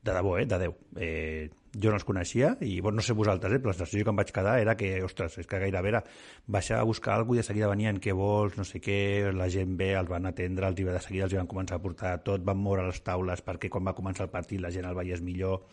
De 0.04 0.12
debò, 0.12 0.38
eh? 0.38 0.46
De 0.46 0.58
Déu. 0.60 0.74
Eh, 1.00 1.50
jo 1.74 1.90
no 1.90 1.98
els 1.98 2.04
coneixia 2.06 2.52
i, 2.62 2.76
bueno, 2.80 3.00
no 3.00 3.04
sé 3.04 3.14
vosaltres, 3.18 3.56
eh? 3.56 3.60
però 3.62 3.72
la 3.72 3.76
sensació 3.78 4.04
que 4.06 4.12
em 4.12 4.18
vaig 4.20 4.30
quedar 4.34 4.58
era 4.62 4.76
que, 4.78 4.90
ostres, 5.06 5.38
és 5.42 5.48
que 5.50 5.60
gairebé 5.62 5.90
era 5.90 6.02
baixar 6.56 6.80
a 6.80 6.88
buscar 6.88 7.16
alguna 7.16 7.40
cosa 7.40 7.40
i 7.40 7.42
de 7.42 7.46
seguida 7.48 7.70
venien 7.72 8.00
què 8.04 8.14
vols, 8.16 8.58
no 8.60 8.66
sé 8.68 8.82
què, 8.84 8.98
la 9.34 9.48
gent 9.50 9.74
bé, 9.80 9.94
els 9.98 10.10
van 10.10 10.30
atendre, 10.30 10.68
els, 10.70 10.78
de 10.78 11.02
seguida 11.06 11.26
els 11.28 11.38
van 11.40 11.50
començar 11.50 11.80
a 11.80 11.84
portar 11.86 12.14
tot, 12.26 12.44
van 12.46 12.60
moure 12.60 12.86
les 12.86 13.00
taules 13.02 13.42
perquè 13.48 13.72
quan 13.72 13.88
va 13.88 13.96
començar 13.96 14.28
el 14.28 14.34
partit 14.36 14.62
la 14.62 14.70
gent 14.74 14.86
el 14.86 15.00
veiés 15.00 15.24
millor. 15.24 15.64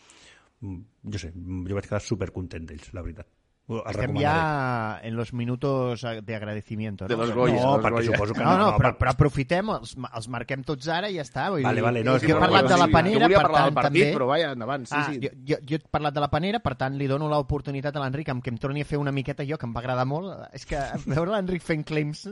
mm, 0.60 0.82
jo 1.12 1.22
sé, 1.22 1.32
jo 1.34 1.78
vaig 1.78 1.86
quedar 1.86 2.02
supercontent 2.02 2.66
d'ells, 2.66 2.92
la 2.96 3.02
veritat. 3.02 3.41
Estem 3.68 4.16
ja 4.18 4.98
en 5.02 5.14
los 5.16 5.32
minutos 5.32 6.02
de 6.02 6.34
agradecimiento. 6.34 7.06
De 7.06 7.16
no? 7.16 7.24
los 7.24 7.34
Goyes, 7.34 7.62
No, 7.62 7.76
los 7.78 7.84
perquè 7.86 8.02
suposo 8.10 8.34
que 8.34 8.42
No, 8.42 8.56
no, 8.58 8.58
no, 8.58 8.76
però, 8.76 8.90
per- 8.90 8.98
però 8.98 9.10
aprofitem, 9.14 9.70
els, 9.70 9.94
els 9.96 10.28
marquem 10.28 10.64
tots 10.66 10.88
ara 10.88 11.08
i 11.08 11.16
ja 11.16 11.22
està. 11.22 11.48
Vull 11.54 11.62
Vale, 11.62 11.78
dir, 11.78 11.84
vale, 11.86 12.02
no, 12.04 12.16
és 12.16 12.22
jo 12.22 12.26
que 12.26 12.32
he 12.34 12.40
parlat 12.42 12.68
de 12.68 12.76
la 12.82 12.88
panera, 12.88 13.20
jo 13.20 13.24
volia 13.28 13.38
per 13.38 13.46
parlar 13.46 13.60
tant, 13.62 13.70
del 13.70 13.78
partit, 13.78 14.02
també... 14.02 14.16
però 14.18 14.26
vaja, 14.26 14.52
endavant. 14.58 14.86
Sí, 14.90 14.94
ah, 14.98 15.04
sí. 15.08 15.20
Jo, 15.22 15.30
jo, 15.52 15.60
jo 15.70 15.76
he 15.78 15.82
parlat 15.98 16.14
de 16.14 16.20
la 16.26 16.30
panera, 16.34 16.60
per 16.60 16.74
tant, 16.76 16.98
li 16.98 17.06
dono 17.06 17.28
l'oportunitat 17.30 17.96
a 17.96 18.02
l'Enric 18.02 18.28
amb 18.34 18.42
que 18.42 18.50
em 18.50 18.58
torni 18.58 18.82
a 18.82 18.88
fer 18.88 18.98
una 18.98 19.12
miqueta 19.14 19.46
jo, 19.46 19.56
que 19.56 19.66
em 19.70 19.72
va 19.74 19.80
agradar 19.80 20.06
molt. 20.10 20.34
És 20.52 20.66
que 20.66 20.82
veure 21.06 21.30
l'Enric 21.30 21.62
fent 21.62 21.84
claims... 21.86 22.26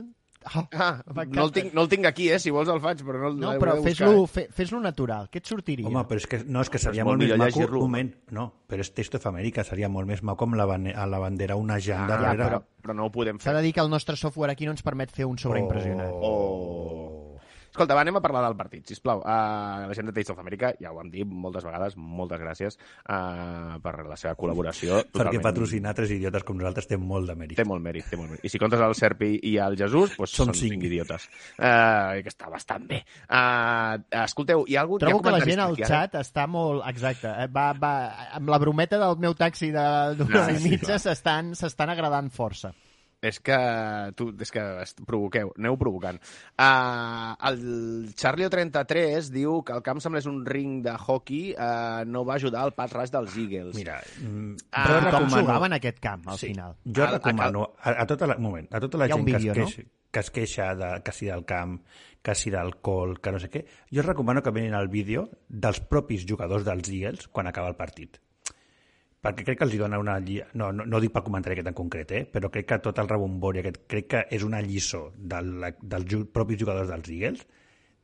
Oh, 0.55 0.63
Ah, 0.73 1.03
no 1.29 1.43
el, 1.45 1.51
tinc, 1.53 1.73
no 1.73 1.83
el 1.83 1.89
tinc 1.91 2.05
aquí, 2.09 2.29
eh? 2.33 2.39
Si 2.41 2.49
vols 2.49 2.67
el 2.73 2.79
faig, 2.81 3.03
però 3.05 3.19
no, 3.19 3.29
No, 3.35 3.51
l'hauré 3.51 3.59
però 3.61 3.75
fes-lo 3.83 4.23
eh? 4.23 4.27
fe, 4.27 4.47
fes 4.51 4.71
natural. 4.73 5.27
Què 5.29 5.37
et 5.37 5.45
sortiria? 5.45 5.85
Home, 5.87 6.01
però 6.09 6.17
és 6.17 6.25
que, 6.27 6.39
no, 6.47 6.61
és 6.65 6.69
que 6.73 6.79
seria 6.81 7.03
és 7.03 7.05
molt, 7.05 7.21
molt 7.21 7.37
més 7.37 7.55
maco... 7.59 7.67
Un 7.77 7.85
moment, 7.85 8.11
no, 8.31 8.47
però 8.67 8.81
és 8.81 8.89
Taste 8.91 9.17
of 9.21 9.27
America, 9.29 9.63
seria 9.63 9.87
molt 9.89 10.07
més 10.09 10.23
maco 10.23 10.45
amb 10.49 10.55
la, 10.57 10.65
a 10.65 11.05
la 11.05 11.19
bandera 11.21 11.55
una 11.55 11.77
gent 11.79 12.01
Ah, 12.01 12.07
darrere. 12.09 12.43
però, 12.43 12.61
però 12.81 12.95
no 12.97 13.05
ho 13.05 13.11
podem 13.13 13.37
S'ha 13.37 13.51
fer. 13.51 13.57
de 13.59 13.61
dir 13.67 13.73
que 13.77 13.81
el 13.85 13.89
nostre 13.93 14.15
software 14.17 14.51
aquí 14.51 14.65
no 14.65 14.71
ens 14.71 14.81
permet 14.81 15.11
fer 15.11 15.25
un 15.29 15.37
sobreimpressionant. 15.37 16.09
Oh. 16.11 17.20
Escolta, 17.71 17.95
va, 17.95 18.01
anem 18.03 18.17
a 18.19 18.21
parlar 18.23 18.41
del 18.43 18.57
partit, 18.59 18.83
sisplau. 18.91 19.21
Uh, 19.23 19.85
la 19.87 19.95
gent 19.95 20.09
de 20.09 20.13
Taste 20.15 20.33
of 20.33 20.39
America, 20.43 20.73
ja 20.83 20.91
ho 20.91 20.99
hem 20.99 21.07
dit 21.13 21.23
moltes 21.23 21.63
vegades, 21.63 21.95
moltes 21.95 22.41
gràcies 22.41 22.75
uh, 22.75 23.77
per 23.79 23.93
la 24.09 24.17
seva 24.19 24.35
col·laboració. 24.35 24.97
Perquè 25.05 25.13
Totalment. 25.15 25.45
patrocinar 25.45 25.93
tres 25.95 26.11
idiotes 26.17 26.43
com 26.43 26.59
nosaltres 26.59 26.89
té 26.91 26.99
molt 26.99 27.31
de 27.31 27.37
mèrit. 27.39 27.55
Té 27.61 27.63
molt 27.67 27.83
mèrit, 27.85 28.09
té 28.11 28.19
molt 28.19 28.33
mèrit. 28.33 28.43
I 28.43 28.51
si 28.51 28.59
comptes 28.59 28.83
el 28.83 28.97
Serpi 28.99 29.31
i 29.47 29.55
el 29.63 29.79
Jesús, 29.79 30.17
doncs 30.19 30.35
Són 30.35 30.51
són, 30.51 30.59
cinc. 30.59 30.75
cinc 30.75 30.85
idiotes. 30.91 31.29
Uh, 31.55 32.19
que 32.19 32.35
està 32.35 32.51
bastant 32.51 32.85
bé. 32.91 33.01
Uh, 33.31 34.03
escolteu, 34.25 34.65
hi 34.67 34.75
ha 34.75 34.83
algun... 34.83 34.99
Trobo 35.05 35.23
ha 35.23 35.27
que 35.29 35.35
la 35.37 35.43
gent 35.47 35.63
al 35.63 35.79
xat 35.79 36.19
està 36.19 36.47
molt... 36.51 36.83
Exacte. 36.91 37.31
eh, 37.31 37.47
Va, 37.55 37.71
va, 37.79 37.95
amb 38.35 38.51
la 38.51 38.59
brometa 38.59 38.99
del 38.99 39.15
meu 39.23 39.33
taxi 39.39 39.71
de 39.71 39.87
d'una 40.19 40.43
No, 40.43 40.47
i 40.51 40.59
sí, 40.59 40.75
mitja 40.75 40.99
s'estan 40.99 41.55
s'estan 41.55 41.95
agradant 41.95 42.27
força. 42.35 42.75
És 43.21 43.37
que, 43.39 43.57
tu, 44.17 44.31
és 44.41 44.49
que 44.49 44.61
provoqueu, 45.05 45.51
aneu 45.59 45.75
provocant. 45.77 46.17
Uh, 46.57 47.35
el 47.51 47.59
Charlie33 48.17 49.29
diu 49.29 49.59
que 49.61 49.75
el 49.77 49.83
camp 49.85 50.01
semblés 50.01 50.25
un 50.25 50.39
ring 50.45 50.79
de 50.81 50.95
hockey, 50.97 51.51
uh, 51.53 52.01
no 52.09 52.25
va 52.25 52.39
ajudar 52.39 52.63
al 52.65 52.73
pas 52.73 52.89
rush 52.95 53.13
dels 53.13 53.37
Eagles. 53.37 53.75
Mira, 53.77 53.99
mm, 54.17 54.55
Ah, 54.71 54.87
jo 54.87 54.99
recomano... 55.05 55.41
jugava 55.43 55.69
en 55.69 55.77
aquest 55.77 55.99
camp, 56.01 56.27
al 56.33 56.39
sí, 56.41 56.47
final. 56.47 56.73
Jo 56.83 57.03
a 57.05 57.11
recomano 57.11 57.67
a, 57.77 57.93
a, 58.01 58.07
tota 58.09 58.27
la, 58.27 58.37
moment, 58.41 58.67
a 58.73 58.81
tota 58.81 58.97
la 58.97 59.05
Hi 59.05 59.13
gent 59.13 59.21
un 59.21 59.29
que, 59.29 59.37
vídeo, 59.37 59.53
es 59.53 59.59
queixa, 59.75 59.89
que 60.11 60.19
es 60.25 60.31
queixa 60.31 60.71
de, 60.75 60.89
que 61.05 61.13
si 61.13 61.29
del 61.29 61.45
camp, 61.45 61.77
que 62.25 62.35
si 62.35 62.49
d'alcohol, 62.53 63.19
que 63.21 63.35
no 63.35 63.39
sé 63.41 63.51
què, 63.53 63.63
jo 63.93 64.05
recomano 64.05 64.41
que 64.41 64.53
venin 64.55 64.73
el 64.77 64.89
vídeo 64.89 65.27
dels 65.47 65.81
propis 65.81 66.25
jugadors 66.25 66.65
dels 66.65 66.89
Eagles 66.89 67.29
quan 67.29 67.49
acaba 67.49 67.69
el 67.69 67.77
partit. 67.77 68.17
Perquè 69.21 69.43
crec 69.45 69.59
que 69.59 69.65
els 69.67 69.75
hi 69.75 69.79
dona 69.81 69.99
una... 70.01 70.15
lli- 70.19 70.41
No, 70.57 70.71
no, 70.73 70.85
no 70.89 70.99
dic 71.03 71.11
pel 71.13 71.23
comentari 71.27 71.53
aquest 71.57 71.69
en 71.69 71.77
concret, 71.77 72.11
eh? 72.17 72.23
però 72.25 72.49
crec 72.49 72.65
que 72.71 72.79
tot 72.87 72.97
el 73.03 73.09
rebombori 73.11 73.61
aquest, 73.61 73.83
crec 73.91 74.07
que 74.15 74.21
és 74.37 74.43
una 74.47 74.61
lliçó 74.65 75.03
de 75.17 75.41
la, 75.61 75.69
dels 75.81 76.15
propis 76.33 76.57
jugadors 76.63 76.89
dels 76.89 77.11
Eagles 77.13 77.45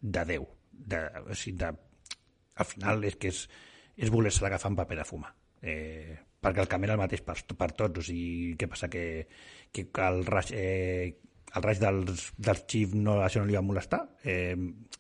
de 0.01 0.25
Déu. 0.29 0.45
De, 0.77 0.99
o 1.25 1.33
sigui, 1.33 1.57
de, 1.63 1.71
al 2.61 2.69
final 2.69 3.03
és 3.09 3.17
que 3.17 3.31
és, 3.33 3.43
és 3.97 4.13
voler-se 4.13 4.43
l'agafar 4.45 4.69
amb 4.69 4.77
paper 4.83 4.99
de 5.01 5.07
fumar. 5.09 5.33
Eh, 5.61 6.13
perquè 6.37 6.61
el 6.61 6.69
camp 6.69 6.85
era 6.85 6.93
el 6.93 7.01
mateix 7.01 7.23
per, 7.25 7.39
per 7.57 7.71
tots. 7.73 8.03
O 8.03 8.05
sigui, 8.05 8.53
què 8.61 8.69
passa? 8.69 8.85
Que, 8.93 9.03
que 9.73 9.87
el 10.05 10.21
raig, 10.29 10.53
eh, 10.53 11.15
el 11.57 11.65
raig 11.65 11.81
dels, 11.81 12.27
dels 12.37 12.61
Chiefs 12.69 12.93
no, 12.93 13.17
això 13.25 13.41
no 13.41 13.49
li 13.49 13.57
va 13.57 13.65
molestar? 13.65 14.03
Eh, 14.21 14.53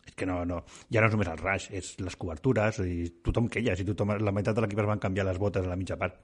és 0.07 0.15
que 0.17 0.27
no, 0.29 0.39
no. 0.47 0.63
Ja 0.93 1.03
no 1.03 1.11
és 1.11 1.15
només 1.15 1.29
el 1.31 1.43
raig, 1.43 1.67
és 1.75 1.93
les 2.01 2.17
cobertures, 2.19 2.81
i 2.83 3.11
tothom 3.25 3.51
queia, 3.51 3.75
si 3.77 3.85
tothom, 3.87 4.15
la 4.17 4.33
meitat 4.33 4.57
de 4.57 4.63
l'equip 4.63 4.81
es 4.83 4.89
van 4.89 5.03
canviar 5.03 5.27
les 5.27 5.39
botes 5.41 5.65
a 5.65 5.71
la 5.71 5.79
mitja 5.79 5.99
part. 5.99 6.17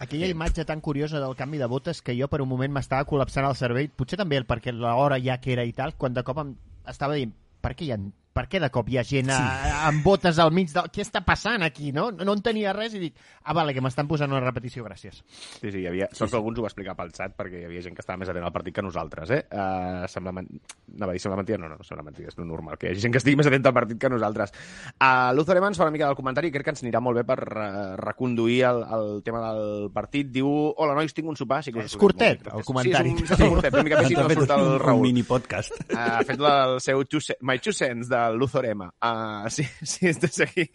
Aquella 0.00 0.30
imatge 0.32 0.64
tan 0.64 0.80
curiosa 0.80 1.20
del 1.20 1.36
canvi 1.36 1.58
de 1.60 1.66
botes 1.68 2.00
que 2.02 2.16
jo 2.16 2.26
per 2.32 2.40
un 2.40 2.48
moment 2.48 2.72
m'estava 2.72 3.04
col·lapsant 3.08 3.46
el 3.46 3.58
cervell, 3.58 3.90
potser 3.92 4.16
també 4.18 4.38
el 4.40 4.46
perquè 4.48 4.72
l'hora 4.72 5.20
ja 5.20 5.36
que 5.42 5.52
era 5.52 5.66
i 5.68 5.74
tal, 5.76 5.92
quan 6.00 6.16
de 6.16 6.24
cop 6.24 6.40
em 6.40 6.54
estava 6.88 7.18
dient 7.18 7.34
per 7.60 7.74
què, 7.76 7.84
hi 7.84 7.92
ha, 7.92 7.98
per 8.38 8.46
què 8.50 8.60
de 8.62 8.70
cop 8.70 8.86
hi 8.90 9.00
ha 9.00 9.04
gent 9.06 9.32
a, 9.34 9.38
amb 9.88 10.04
botes 10.06 10.38
al 10.38 10.52
mig 10.54 10.70
del... 10.70 10.86
Què 10.94 11.02
està 11.02 11.24
passant 11.26 11.64
aquí, 11.66 11.90
no? 11.94 12.08
No 12.14 12.36
entenia 12.36 12.74
res 12.76 12.94
i 12.94 13.02
dic, 13.02 13.16
ah, 13.42 13.54
vale, 13.56 13.74
que 13.74 13.82
m'estan 13.82 14.06
posant 14.10 14.30
una 14.30 14.42
repetició, 14.44 14.84
gràcies. 14.86 15.22
Sí, 15.58 15.72
sí, 15.72 15.80
hi 15.82 15.88
havia... 15.90 16.08
Sort 16.14 16.30
que 16.30 16.38
alguns 16.38 16.60
ho 16.60 16.66
va 16.66 16.70
explicar 16.70 16.94
pel 16.98 17.10
xat, 17.16 17.34
perquè 17.38 17.62
hi 17.62 17.66
havia 17.66 17.82
gent 17.84 17.96
que 17.96 18.04
estava 18.04 18.20
més 18.22 18.30
atent 18.30 18.46
al 18.46 18.54
partit 18.54 18.76
que 18.76 18.84
nosaltres, 18.84 19.34
eh? 19.34 19.40
Uh, 19.50 20.06
sembla... 20.10 20.34
Men... 20.36 20.50
Anava 20.98 21.12
a 21.12 21.16
dir 21.16 21.22
sembla 21.22 21.40
mentida? 21.40 21.58
No, 21.60 21.70
no, 21.72 21.80
no 21.80 21.86
sembla 21.86 22.06
mentida, 22.06 22.30
és 22.30 22.38
lo 22.38 22.46
normal, 22.46 22.78
que 22.78 22.88
hi 22.88 22.94
hagi 22.94 23.04
gent 23.04 23.16
que 23.16 23.22
estigui 23.22 23.38
més 23.40 23.50
atent 23.50 23.66
al 23.68 23.74
partit 23.76 23.98
que 24.00 24.12
nosaltres. 24.12 24.54
Uh, 24.94 25.34
Luther 25.36 25.58
Evans 25.58 25.80
fa 25.80 25.86
una 25.88 25.94
mica 25.94 26.06
del 26.06 26.18
comentari 26.18 26.52
i 26.52 26.54
crec 26.54 26.68
que 26.68 26.74
ens 26.76 26.84
anirà 26.84 27.02
molt 27.02 27.20
bé 27.20 27.26
per 27.28 27.38
uh, 27.42 27.74
reconduir 28.00 28.60
el, 28.70 28.82
el 28.98 29.10
tema 29.26 29.42
del 29.48 29.90
partit. 29.94 30.30
Diu, 30.38 30.48
hola, 30.48 30.94
nois, 30.98 31.14
tinc 31.16 31.30
un 31.30 31.38
sopar. 31.38 31.60
Sí 31.66 31.74
que 31.74 31.82
us 31.82 31.92
És 31.92 31.98
curtet, 32.00 32.46
el 32.54 32.66
comentari. 32.66 33.16
Sí, 33.18 33.26
és 33.26 33.34
un, 33.34 33.34
és 33.38 33.44
un 33.46 33.54
curtet, 33.56 33.78
una 33.78 33.86
mica 33.86 34.00
més 34.02 34.12
i 34.14 34.18
Ens 34.18 34.24
ha 34.24 34.58
no 34.58 34.70
surt 34.70 34.88
el 34.88 34.94
un, 34.94 35.02
mini 35.04 35.24
podcast. 35.26 35.74
Uh, 35.88 35.98
ha 36.18 36.24
fet 36.26 36.46
el 36.48 36.78
seu 36.84 37.04
two 37.08 37.22
My 37.42 37.58
Two 37.62 37.74
Cents 37.76 38.10
del 38.28 38.38
Luzorema. 38.38 38.88
Uh, 39.02 39.48
sí, 39.50 39.64
sí, 39.82 40.12
de 40.12 40.28
seguir. 40.28 40.68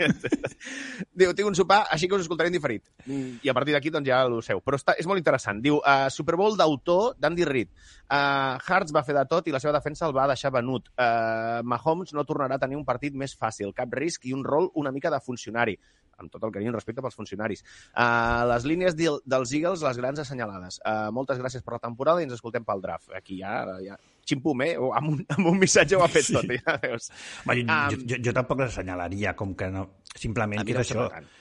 Diu, 1.13 1.33
tinc 1.38 1.48
un 1.50 1.57
sopar, 1.57 1.83
així 1.93 2.10
que 2.10 2.17
us 2.17 2.25
escoltaré 2.25 2.51
en 2.51 2.57
diferit. 2.57 2.86
I 3.07 3.51
a 3.51 3.55
partir 3.55 3.77
d'aquí, 3.77 3.93
doncs, 3.93 4.10
ja 4.10 4.24
el 4.27 4.39
seu. 4.45 4.62
Però 4.65 4.79
està, 4.79 4.98
és 5.00 5.10
molt 5.10 5.22
interessant. 5.22 5.62
Diu, 5.63 5.79
uh, 5.79 6.10
Super 6.13 6.38
Bowl 6.39 6.57
d'autor 6.60 7.17
d'Andy 7.22 7.48
Reid. 7.50 7.74
Uh, 8.03 8.60
Hartz 8.60 8.93
va 8.95 9.05
fer 9.07 9.15
de 9.17 9.25
tot 9.29 9.48
i 9.48 9.55
la 9.55 9.62
seva 9.63 9.75
defensa 9.77 10.07
el 10.10 10.15
va 10.15 10.27
deixar 10.31 10.53
venut. 10.53 10.91
Uh, 10.98 11.62
Mahomes 11.65 12.13
no 12.17 12.25
tornarà 12.27 12.60
a 12.60 12.63
tenir 12.65 12.79
un 12.79 12.88
partit 12.88 13.15
més 13.17 13.38
fàcil, 13.39 13.74
cap 13.77 13.93
risc 13.98 14.27
i 14.29 14.33
un 14.36 14.43
rol 14.45 14.72
una 14.79 14.91
mica 14.91 15.12
de 15.13 15.22
funcionari 15.24 15.77
amb 16.22 16.31
tot 16.31 16.43
el 16.45 16.51
carinyo 16.53 16.72
i 16.72 16.75
respecte 16.75 17.01
pels 17.01 17.17
funcionaris. 17.17 17.63
Uh, 17.91 18.45
les 18.53 18.67
línies 18.69 18.98
del, 18.98 19.19
dels 19.25 19.53
Eagles, 19.57 19.83
les 19.86 20.00
grans 20.00 20.22
assenyalades. 20.24 20.79
Uh, 20.86 21.10
moltes 21.15 21.41
gràcies 21.41 21.65
per 21.65 21.77
la 21.77 21.83
temporada 21.83 22.22
i 22.22 22.27
ens 22.27 22.38
escoltem 22.38 22.65
pel 22.67 22.83
draft. 22.83 23.10
Aquí 23.17 23.39
ja, 23.41 23.63
ja 23.83 23.98
ximpum, 24.30 24.62
eh? 24.65 24.74
O 24.80 24.92
Amb 24.96 25.13
un, 25.13 25.22
amb 25.38 25.51
un 25.51 25.62
missatge 25.62 25.98
ho 26.00 26.03
ha 26.06 26.10
fet 26.12 26.32
tot, 26.34 26.50
ja 26.58 26.77
veus. 26.84 27.10
Va, 27.48 27.56
jo, 27.58 27.63
Um, 27.63 27.94
jo, 27.94 28.01
jo, 28.13 28.20
jo 28.27 28.34
tampoc 28.36 28.60
les 28.63 28.74
assenyalaria 28.74 29.36
com 29.39 29.56
que 29.58 29.70
no... 29.74 29.88
Simplement 30.13 30.62
que 30.63 30.75
és 30.75 30.84
això. 30.84 31.08
tant. 31.12 31.32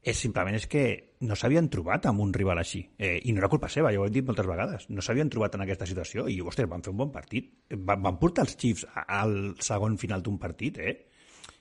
És 0.00 0.16
simplement 0.16 0.56
és 0.56 0.64
que 0.70 0.82
no 1.28 1.36
s'havien 1.36 1.66
trobat 1.68 2.06
amb 2.08 2.22
un 2.24 2.30
rival 2.32 2.56
així. 2.62 2.80
Eh, 2.96 3.18
I 3.28 3.34
no 3.34 3.42
era 3.42 3.50
culpa 3.52 3.68
seva, 3.68 3.90
ja 3.92 4.00
ho 4.00 4.06
he 4.06 4.12
dit 4.14 4.24
moltes 4.24 4.46
vegades. 4.48 4.86
No 4.88 5.04
s'havien 5.04 5.28
trobat 5.28 5.58
en 5.58 5.66
aquesta 5.66 5.88
situació 5.88 6.24
i, 6.30 6.38
ostres, 6.40 6.70
van 6.70 6.80
fer 6.86 6.94
un 6.94 7.02
bon 7.02 7.10
partit. 7.12 7.50
Van, 7.76 8.00
van 8.06 8.16
portar 8.22 8.46
els 8.46 8.56
Chiefs 8.56 8.86
al 9.02 9.34
segon 9.60 9.98
final 10.00 10.24
d'un 10.24 10.38
partit, 10.40 10.78
eh? 10.80 10.94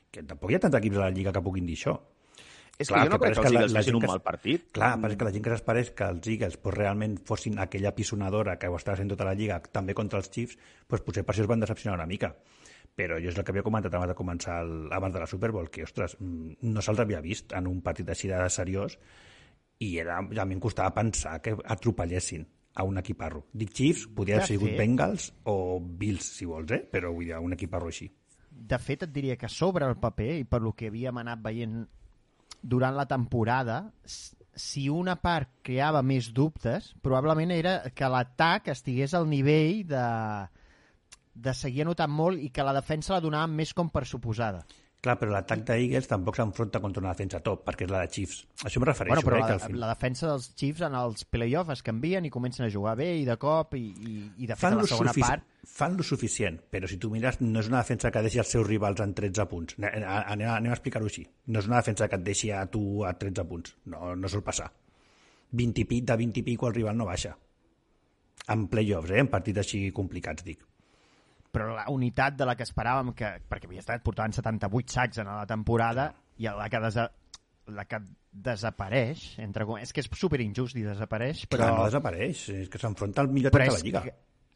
Que 0.10 0.24
tampoc 0.24 0.54
hi 0.54 0.56
ha 0.56 0.62
tants 0.64 0.80
equips 0.80 1.02
a 1.02 1.04
la 1.04 1.12
Lliga 1.12 1.34
que 1.36 1.44
puguin 1.44 1.68
dir 1.68 1.76
això. 1.76 1.98
És 2.80 2.88
Clar, 2.88 3.02
que 3.02 3.10
jo 3.10 3.12
no 3.12 3.20
que 3.20 3.26
crec 3.26 3.34
que 3.36 3.40
els 3.42 3.48
que 3.50 3.54
la- 3.54 3.62
Eagles 3.66 3.86
gent 3.86 3.96
un 3.98 4.02
que 4.02 4.08
mal 4.08 4.22
partit. 4.24 4.70
Clar, 4.72 4.94
és 5.10 5.16
que 5.18 5.26
la 5.28 5.32
gent 5.36 5.44
que 5.44 5.50
s'esperés 5.52 5.92
que 5.92 6.06
els 6.06 6.28
Eagles 6.32 6.56
pues, 6.58 6.76
realment 6.78 7.18
fossin 7.28 7.60
aquella 7.60 7.94
pisonadora 7.94 8.58
que 8.58 8.68
ho 8.72 8.78
estava 8.78 8.96
fent 8.98 9.10
tota 9.12 9.26
la 9.28 9.34
Lliga, 9.36 9.60
també 9.62 9.94
contra 9.94 10.20
els 10.20 10.32
Chiefs, 10.32 10.58
pues, 10.88 11.02
potser 11.02 11.26
per 11.26 11.36
això 11.36 11.42
es 11.44 11.48
van 11.52 11.60
decepcionar 11.60 11.98
una 12.00 12.08
mica. 12.08 12.34
Però 12.96 13.20
jo 13.22 13.30
és 13.30 13.38
el 13.38 13.44
que 13.44 13.52
havia 13.52 13.64
comentat 13.64 13.94
abans 13.94 14.10
de 14.10 14.16
començar 14.16 14.62
el, 14.64 14.88
abans 14.92 15.14
de 15.14 15.20
la 15.20 15.28
Super 15.28 15.52
Bowl, 15.52 15.70
que, 15.70 15.84
ostres, 15.84 16.16
mm, 16.20 16.56
no 16.62 16.82
se'ls 16.82 17.00
havia 17.00 17.20
vist 17.22 17.52
en 17.54 17.68
un 17.68 17.82
partit 17.82 18.08
així 18.10 18.28
de 18.32 18.50
seriós 18.50 18.98
i 19.80 19.98
era, 20.00 20.18
a 20.20 20.46
mi 20.46 20.54
em 20.56 20.60
costava 20.60 20.94
pensar 20.96 21.42
que 21.42 21.56
atropellessin 21.66 22.48
a 22.76 22.84
un 22.84 22.98
equiparro. 22.98 23.46
Dic 23.52 23.72
Chiefs, 23.74 24.08
podria 24.08 24.36
haver 24.38 24.48
sigut 24.48 24.70
fet- 24.70 24.78
Bengals 24.80 25.34
o 25.44 25.80
Bills, 25.82 26.24
si 26.24 26.46
vols, 26.46 26.72
eh? 26.72 26.82
però 26.92 27.12
vull 27.14 27.26
dir, 27.26 27.36
un 27.38 27.54
equiparro 27.54 27.88
així. 27.88 28.10
De 28.50 28.78
fet, 28.80 29.04
et 29.04 29.12
diria 29.12 29.36
que 29.38 29.48
sobre 29.50 29.86
el 29.86 29.98
paper, 29.98 30.34
i 30.40 30.44
per 30.46 30.62
lo 30.62 30.74
que 30.74 30.88
havíem 30.88 31.18
anat 31.18 31.40
veient 31.42 31.88
durant 32.62 32.96
la 32.96 33.08
temporada, 33.08 33.82
si 34.60 34.90
una 34.92 35.16
part 35.22 35.50
creava 35.64 36.02
més 36.04 36.32
dubtes, 36.36 36.92
probablement 37.02 37.52
era 37.56 37.80
que 37.96 38.10
l'atac 38.12 38.68
estigués 38.74 39.16
al 39.16 39.30
nivell 39.32 39.86
de, 39.88 40.06
de 41.34 41.56
seguir 41.56 41.86
anotant 41.86 42.12
molt 42.12 42.44
i 42.44 42.52
que 42.52 42.66
la 42.66 42.76
defensa 42.76 43.16
la 43.16 43.24
donaven 43.24 43.56
més 43.56 43.74
com 43.74 43.90
per 43.90 44.06
suposada. 44.06 44.66
Clar, 45.00 45.14
però 45.16 45.32
l'atac 45.32 45.62
d'Eagles 45.64 46.10
tampoc 46.12 46.36
s'enfronta 46.36 46.82
contra 46.84 47.00
una 47.00 47.14
defensa 47.14 47.40
top, 47.40 47.62
perquè 47.70 47.86
és 47.86 47.92
la 47.94 48.02
de 48.04 48.10
Chiefs. 48.12 48.42
Això 48.68 48.82
em 48.82 48.86
refereixo, 48.90 49.22
Bueno, 49.22 49.30
però 49.30 49.38
eh, 49.46 49.70
la, 49.72 49.86
la 49.86 49.92
defensa 49.94 50.28
dels 50.28 50.50
Chiefs 50.60 50.82
en 50.90 50.98
els 51.00 51.24
playoffs 51.24 51.72
es 51.78 51.84
canvien 51.88 52.26
i 52.28 52.32
comencen 52.34 52.66
a 52.66 52.70
jugar 52.74 52.98
bé 53.00 53.08
i 53.22 53.24
de 53.24 53.38
cop 53.40 53.78
i, 53.80 53.86
i, 53.96 54.16
i 54.44 54.50
de 54.50 54.58
fet 54.58 54.66
fan 54.66 54.76
a 54.76 54.82
la 54.82 54.90
segona 54.92 55.14
sufici- 55.16 55.24
part 55.30 55.46
fan 55.70 55.96
lo 55.96 56.04
suficient, 56.04 56.58
però 56.74 56.88
si 56.92 56.98
tu 57.00 57.12
mires, 57.14 57.40
no 57.40 57.62
és 57.64 57.68
una 57.72 57.80
defensa 57.80 58.12
que 58.12 58.24
deixi 58.26 58.40
els 58.44 58.52
seus 58.52 58.68
rivals 58.68 59.00
en 59.06 59.14
13 59.16 59.46
punts. 59.48 59.78
Anem, 59.80 60.04
anem, 60.04 60.48
anem 60.58 60.72
a 60.74 60.76
explicar-ho 60.76 61.08
així. 61.08 61.24
No 61.48 61.60
és 61.64 61.68
una 61.72 61.80
defensa 61.80 62.10
que 62.12 62.20
et 62.20 62.26
deixi 62.26 62.52
a 62.52 62.66
tu 62.68 63.06
a 63.08 63.14
13 63.16 63.46
punts. 63.48 63.76
No, 63.94 64.16
no 64.20 64.28
sol 64.28 64.44
passar. 64.44 64.68
20 65.56 65.80
i 65.86 65.86
pic, 65.86 66.04
de 66.10 66.18
20 66.26 66.42
i 66.42 66.44
pico 66.52 66.68
el 66.68 66.76
rival 66.76 66.98
no 67.00 67.06
baixa. 67.08 67.38
En 68.50 68.68
playoffs, 68.68 69.12
eh? 69.16 69.20
en 69.24 69.30
partits 69.32 69.64
així 69.64 69.86
complicats, 69.96 70.44
dic. 70.44 70.66
Però 71.52 71.74
la 71.76 71.86
unitat 71.90 72.38
de 72.38 72.46
la 72.46 72.56
que 72.58 72.66
esperàvem 72.68 73.14
que, 73.18 73.32
perquè 73.50 73.70
havia 73.70 73.84
estat 73.84 74.04
portant 74.06 74.34
78 74.36 74.94
sacs 74.94 75.22
en 75.24 75.32
la 75.32 75.48
temporada 75.50 76.12
i 76.38 76.48
la 76.48 76.70
que, 76.70 76.82
desa, 76.84 77.08
la 77.74 77.86
que 77.90 78.02
desapareix 78.30 79.24
entre, 79.42 79.66
és 79.82 79.94
que 79.94 80.04
és 80.04 80.10
super 80.20 80.40
injust 80.44 80.78
dir 80.78 80.86
desapareix 80.88 81.46
Però 81.50 81.64
però, 81.64 81.80
no 81.80 81.88
desapareix, 81.88 82.44
és 82.64 82.70
que 82.70 82.82
s'enfronta 82.82 83.26
al 83.26 83.32
millor 83.34 83.54
atac 83.54 83.72
de 83.72 83.78
la 83.78 83.86
Lliga. 83.86 84.04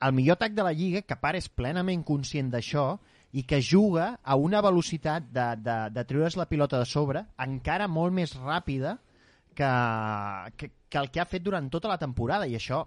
el 0.08 0.14
millor 0.14 0.38
atac 0.38 0.54
de 0.54 0.68
la 0.68 0.76
Lliga 0.78 1.02
que 1.08 1.18
pare 1.18 1.42
és 1.42 1.50
plenament 1.50 2.06
conscient 2.06 2.52
d'això 2.54 2.86
i 3.34 3.44
que 3.50 3.60
juga 3.66 4.20
a 4.22 4.36
una 4.38 4.62
velocitat 4.62 5.32
de, 5.34 5.48
de, 5.66 5.78
de 5.90 6.06
treure's 6.06 6.38
la 6.38 6.46
pilota 6.46 6.78
de 6.78 6.86
sobre 6.86 7.26
encara 7.42 7.90
molt 7.90 8.14
més 8.14 8.36
ràpida 8.38 9.00
que, 9.58 9.72
que, 10.58 10.70
que 10.90 11.02
el 11.02 11.10
que 11.10 11.22
ha 11.22 11.30
fet 11.30 11.42
durant 11.42 11.70
tota 11.74 11.90
la 11.90 11.98
temporada 11.98 12.46
i 12.46 12.54
això 12.60 12.84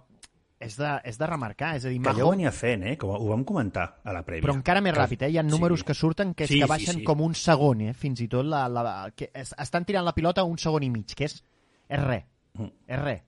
és 0.59 0.75
de, 0.77 0.89
és 1.05 1.17
de 1.19 1.27
remarcar, 1.27 1.75
és 1.77 1.85
a 1.85 1.89
dir, 1.89 2.01
Que 2.01 2.13
ja 2.17 2.25
ho 2.25 2.31
venia 2.31 2.51
fent, 2.51 2.83
eh? 2.83 2.95
Com 2.97 3.11
ho 3.13 3.27
vam 3.29 3.43
comentar 3.45 3.99
a 4.03 4.13
la 4.13 4.23
prèvia. 4.25 4.41
però 4.47 4.55
encara 4.55 4.81
més 4.81 4.93
Que- 4.93 4.99
ràpid, 5.03 5.21
eh? 5.27 5.29
Hi 5.31 5.37
ha 5.37 5.43
números 5.43 5.79
sí. 5.81 5.85
que 5.85 5.93
surten 5.93 6.33
que, 6.33 6.43
és 6.45 6.49
Sí, 6.49 6.59
que 6.59 6.65
sí, 6.65 6.69
baixen 6.69 6.95
sí. 6.99 7.03
com 7.03 7.21
un 7.21 7.35
segon, 7.35 7.81
eh? 7.81 7.93
Fins 7.93 8.21
i 8.21 8.27
tot 8.27 8.45
la, 8.45 8.67
la, 8.67 9.11
que 9.15 9.29
es, 9.33 9.53
estan 9.57 9.85
tirant 9.85 10.05
la 10.05 10.13
pilota 10.15 10.43
un 10.43 10.57
segon 10.57 10.83
i 10.83 10.89
mig, 10.89 11.13
que 11.15 11.25
és, 11.25 11.43
és 11.89 11.99
res, 12.03 12.23
Mm. 12.57 12.71
és 12.87 12.99
res. 13.03 13.21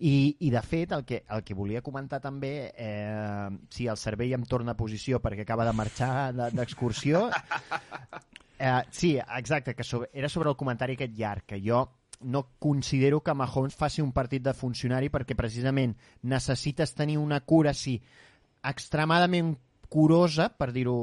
I, 0.00 0.36
I, 0.40 0.50
de 0.50 0.60
fet, 0.60 0.90
el 0.92 1.04
que, 1.04 1.22
el 1.30 1.44
que 1.44 1.54
volia 1.54 1.80
comentar 1.80 2.20
també, 2.20 2.72
eh, 2.76 3.48
si 3.70 3.86
el 3.86 3.96
cervell 3.96 4.32
em 4.34 4.42
torna 4.44 4.72
a 4.72 4.76
posició 4.76 5.20
perquè 5.22 5.42
acaba 5.42 5.64
de 5.64 5.72
marxar 5.72 6.34
de- 6.34 6.50
d'excursió... 6.50 7.30
Eh, 8.56 8.82
sí, 8.92 9.18
exacte, 9.36 9.74
que 9.74 9.82
sobre, 9.82 10.08
era 10.12 10.28
sobre 10.28 10.48
el 10.48 10.56
comentari 10.56 10.94
aquest 10.94 11.12
llarg, 11.18 11.42
que 11.44 11.58
jo 11.60 11.80
no 12.24 12.46
considero 12.58 13.20
que 13.22 13.34
Mahomes 13.34 13.76
faci 13.76 14.02
un 14.02 14.12
partit 14.16 14.42
de 14.42 14.54
funcionari 14.56 15.10
perquè 15.12 15.36
precisament 15.36 15.94
necessites 16.22 16.94
tenir 16.96 17.18
una 17.20 17.40
cura, 17.40 17.74
sí, 17.74 17.98
extremadament 18.64 19.54
curosa, 19.92 20.48
per 20.56 20.72
dir-ho 20.72 20.96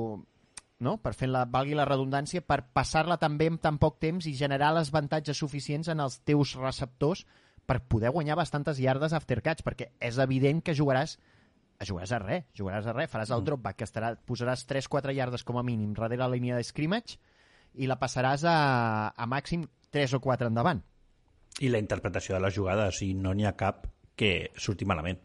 no? 0.81 0.97
per 0.97 1.13
fer 1.13 1.29
la, 1.29 1.45
valgui 1.45 1.77
la 1.77 1.85
redundància, 1.87 2.41
per 2.41 2.63
passar-la 2.73 3.19
també 3.21 3.47
en 3.51 3.59
tan 3.61 3.77
poc 3.79 3.99
temps 4.01 4.25
i 4.27 4.35
generar 4.35 4.73
les 4.75 4.89
avantatges 4.91 5.37
suficients 5.37 5.91
en 5.93 6.01
els 6.03 6.19
teus 6.27 6.55
receptors 6.59 7.23
per 7.69 7.83
poder 7.87 8.11
guanyar 8.11 8.35
bastantes 8.35 8.81
yardes 8.81 9.13
after 9.13 9.39
catch, 9.45 9.61
perquè 9.63 9.91
és 10.01 10.17
evident 10.19 10.65
que 10.65 10.75
jugaràs 10.75 11.19
jugaràs 11.81 12.11
a 12.13 12.19
res, 12.21 12.43
jugaràs 12.57 12.85
a 12.85 12.93
res, 12.93 13.09
faràs 13.09 13.31
el 13.33 13.43
drop 13.45 13.61
back, 13.63 13.79
que 13.79 13.87
estarà, 13.87 14.11
posaràs 14.27 14.67
3-4 14.69 15.15
yardes 15.17 15.45
com 15.47 15.57
a 15.57 15.63
mínim 15.65 15.95
darrere 15.97 16.21
la 16.21 16.29
línia 16.33 16.57
de 16.59 16.65
scrimmage 16.65 17.17
i 17.73 17.87
la 17.89 17.97
passaràs 17.97 18.43
a, 18.45 18.57
a 19.15 19.25
màxim 19.29 19.65
3 19.89 20.17
o 20.17 20.19
4 20.21 20.51
endavant. 20.51 20.83
I 21.60 21.70
la 21.70 21.81
interpretació 21.81 22.36
de 22.36 22.41
la 22.41 22.51
jugada, 22.51 22.88
o 22.88 22.96
sigui, 22.96 23.17
no 23.20 23.34
n'hi 23.36 23.46
ha 23.46 23.55
cap 23.60 23.86
que 24.15 24.51
surti 24.55 24.88
malament. 24.88 25.20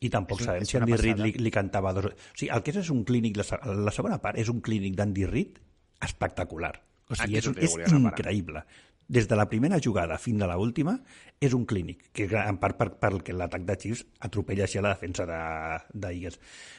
I 0.00 0.08
tampoc 0.08 0.40
És 0.40 0.48
sabem 0.48 0.64
és 0.64 0.70
si 0.70 0.78
Andy 0.80 0.96
Reid 0.96 1.18
li, 1.20 1.32
li 1.44 1.52
cantava 1.52 1.92
dos... 1.96 2.10
O 2.10 2.36
sigui, 2.36 2.50
el 2.54 2.62
que 2.64 2.72
és 2.72 2.80
és 2.82 2.92
un 2.92 3.02
clínic, 3.04 3.36
la, 3.36 3.46
la 3.84 3.92
segona 3.94 4.18
part 4.22 4.38
és 4.40 4.48
un 4.52 4.62
clínic 4.64 4.96
d'Andy 4.96 5.26
Reid 5.28 5.58
espectacular. 6.06 6.72
O 7.10 7.18
sigui, 7.18 7.36
Aquí 7.38 7.52
és, 7.68 7.74
és 7.76 7.96
increïble. 7.98 8.64
Des 9.10 9.26
de 9.26 9.36
la 9.36 9.48
primera 9.50 9.80
jugada 9.82 10.16
fins 10.22 10.42
a 10.42 10.48
la 10.48 10.56
última 10.62 10.94
és 11.42 11.54
un 11.56 11.66
clínic, 11.66 12.06
que 12.14 12.28
en 12.30 12.60
part 12.62 12.78
per, 12.78 12.92
perquè 13.02 13.34
l'atac 13.34 13.66
de 13.66 13.76
Chiefs 13.76 14.06
atropella 14.26 14.68
així 14.68 14.78
a 14.78 14.84
la 14.86 14.94
defensa 14.94 15.26
de, 15.26 15.40
de. 16.06 16.30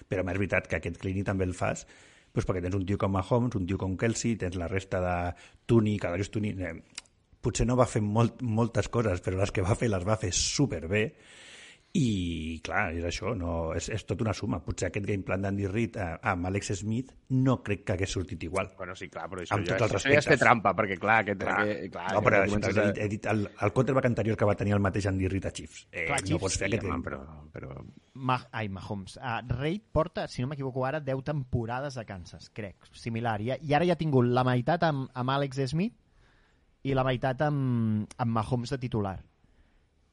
Però 0.07 0.23
és 0.23 0.39
veritat 0.39 0.71
que 0.71 0.79
aquest 0.79 0.97
clínic 1.03 1.27
també 1.27 1.45
el 1.45 1.53
fas 1.57 1.85
doncs 2.31 2.47
perquè 2.47 2.63
tens 2.63 2.77
un 2.77 2.85
tio 2.87 2.97
com 2.97 3.11
Mahomes, 3.11 3.55
un 3.59 3.65
tio 3.67 3.77
com 3.77 3.97
Kelsey, 3.99 4.37
tens 4.39 4.55
la 4.55 4.69
resta 4.71 5.01
de 5.03 5.15
Tuni, 5.67 5.97
Kadarius 5.99 6.31
Tuni... 6.31 6.55
Eh, 6.55 6.75
potser 7.41 7.67
no 7.67 7.77
va 7.79 7.89
fer 7.89 8.01
molt, 8.05 8.41
moltes 8.41 8.89
coses, 8.93 9.21
però 9.25 9.41
les 9.41 9.51
que 9.53 9.65
va 9.65 9.77
fer 9.77 9.89
les 9.91 10.07
va 10.07 10.19
fer 10.21 10.31
superbé 10.35 11.05
i, 11.91 12.61
clar, 12.63 12.93
és 12.95 13.03
això, 13.03 13.33
no, 13.35 13.73
és, 13.75 13.89
és 13.91 14.05
tot 14.07 14.21
una 14.23 14.31
suma. 14.35 14.61
Potser 14.63 14.87
aquest 14.87 15.03
game 15.09 15.25
plan 15.27 15.41
d'Andy 15.43 15.65
Reid 15.67 15.97
eh, 15.99 16.05
amb 16.31 16.47
Alex 16.47 16.71
Smith 16.79 17.09
no 17.35 17.57
crec 17.65 17.83
que 17.83 17.95
hagués 17.97 18.13
sortit 18.15 18.45
igual. 18.47 18.69
Bueno, 18.77 18.95
sí, 18.95 19.09
clar, 19.11 19.25
però 19.31 19.43
això, 19.43 19.57
Amb 19.57 19.67
ja, 19.67 19.75
els 19.75 19.97
això 19.97 20.13
ja 20.13 20.21
és 20.21 20.29
fer 20.29 20.37
trampa, 20.39 20.71
perquè 20.77 20.95
clar, 21.01 21.17
aquest... 21.25 21.41
Clar, 21.43 21.57
aquest, 21.65 21.89
clar 21.91 22.05
no, 22.15 22.21
però 22.23 22.41
he, 22.45 22.61
dit, 22.77 23.01
he 23.03 23.09
dit 23.11 23.27
el, 23.33 23.43
el 23.51 23.73
quarterback 23.75 24.07
anterior 24.07 24.39
que 24.39 24.47
va 24.47 24.55
tenir 24.55 24.77
el 24.77 24.83
mateix 24.83 25.09
Andy 25.11 25.27
Reid 25.33 25.49
a 25.49 25.51
Chiefs. 25.57 25.83
Eh, 25.91 26.05
Clar, 26.07 26.21
no 26.21 26.29
Chiefs, 26.29 26.45
pots 26.45 26.59
fer 26.61 26.69
Sí, 26.69 26.77
aquest 26.77 26.87
home, 26.87 26.95
game. 26.95 27.03
però, 27.09 27.19
però... 27.51 27.75
Ma 28.23 28.39
ai, 28.55 28.69
Mahomes. 28.71 29.17
Uh, 29.19 29.41
Reid 29.57 29.83
porta, 29.91 30.29
si 30.31 30.45
no 30.45 30.47
m'equivoco 30.53 30.87
ara, 30.87 31.03
10 31.03 31.25
temporades 31.27 31.99
a 31.99 32.07
Kansas, 32.07 32.47
crec, 32.55 32.87
similar. 32.95 33.41
I, 33.43 33.57
I 33.67 33.75
ara 33.75 33.89
ja 33.89 33.99
ha 33.99 33.99
tingut 33.99 34.31
la 34.31 34.47
meitat 34.47 34.87
amb, 34.87 35.09
amb 35.11 35.35
Alex 35.35 35.59
Smith 35.73 35.97
i 36.83 36.93
la 36.97 37.03
meitat 37.05 37.41
amb, 37.45 38.07
amb 38.17 38.31
Mahomes 38.37 38.71
de 38.73 38.77
titular. 38.81 39.17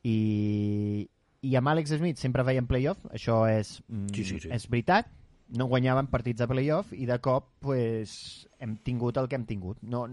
I, 0.05 1.09
i 1.43 1.55
amb 1.59 1.69
Alex 1.73 1.95
Smith 1.99 2.21
sempre 2.21 2.45
feien 2.47 2.67
playoff, 2.71 3.05
això 3.15 3.43
és, 3.51 3.79
mm, 3.89 4.13
Sí, 4.15 4.25
sí, 4.25 4.41
sí. 4.41 4.51
és 4.53 4.69
veritat, 4.71 5.09
no 5.57 5.67
guanyaven 5.67 6.07
partits 6.13 6.39
de 6.43 6.47
playoff 6.49 6.93
i 6.93 7.07
de 7.09 7.19
cop 7.25 7.49
pues, 7.61 8.47
hem 8.61 8.77
tingut 8.85 9.17
el 9.17 9.29
que 9.29 9.37
hem 9.37 9.47
tingut. 9.49 9.81
No, 9.83 10.07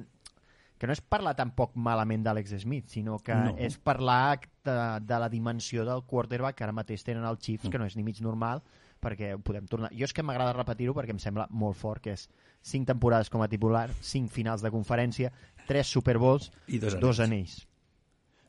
que 0.78 0.88
no 0.88 0.94
és 0.94 1.02
parlar 1.02 1.36
tampoc 1.36 1.76
malament 1.76 2.24
d'Alex 2.24 2.56
Smith, 2.63 2.88
sinó 2.91 3.20
que 3.20 3.36
No. 3.36 3.56
és 3.58 3.78
parlar 3.78 4.39
de, 4.63 5.00
de 5.06 5.20
la 5.20 5.30
dimensió 5.30 5.86
del 5.86 6.04
quarterback 6.04 6.58
que 6.58 6.63
ara 6.63 6.74
mateix 6.76 7.04
tenen 7.04 7.24
els 7.24 7.39
Chiefs, 7.39 7.70
que 7.70 7.78
no 7.80 7.86
és 7.86 7.96
ni 7.96 8.04
mig 8.04 8.20
normal, 8.22 8.62
perquè 9.02 9.34
ho 9.36 9.39
podem 9.39 9.68
tornar... 9.68 9.91
Jo 9.94 10.04
és 10.08 10.13
que 10.13 10.24
m'agrada 10.24 10.54
repetir-ho 10.54 10.94
perquè 10.96 11.12
em 11.13 11.20
sembla 11.20 11.48
molt 11.52 11.78
fort, 11.78 12.02
que 12.02 12.12
és 12.15 12.28
5 12.65 12.86
temporades 12.89 13.30
com 13.30 13.41
a 13.44 13.48
titular, 13.48 13.89
5 14.02 14.28
finals 14.34 14.62
de 14.65 14.72
conferència, 14.72 15.32
3 15.67 15.88
Super 15.88 16.17
Bowls, 16.17 16.51
I 16.67 16.80
dos 16.80 16.99
dos 16.99 17.19
anells. 17.19 17.56
anells. 17.60 17.67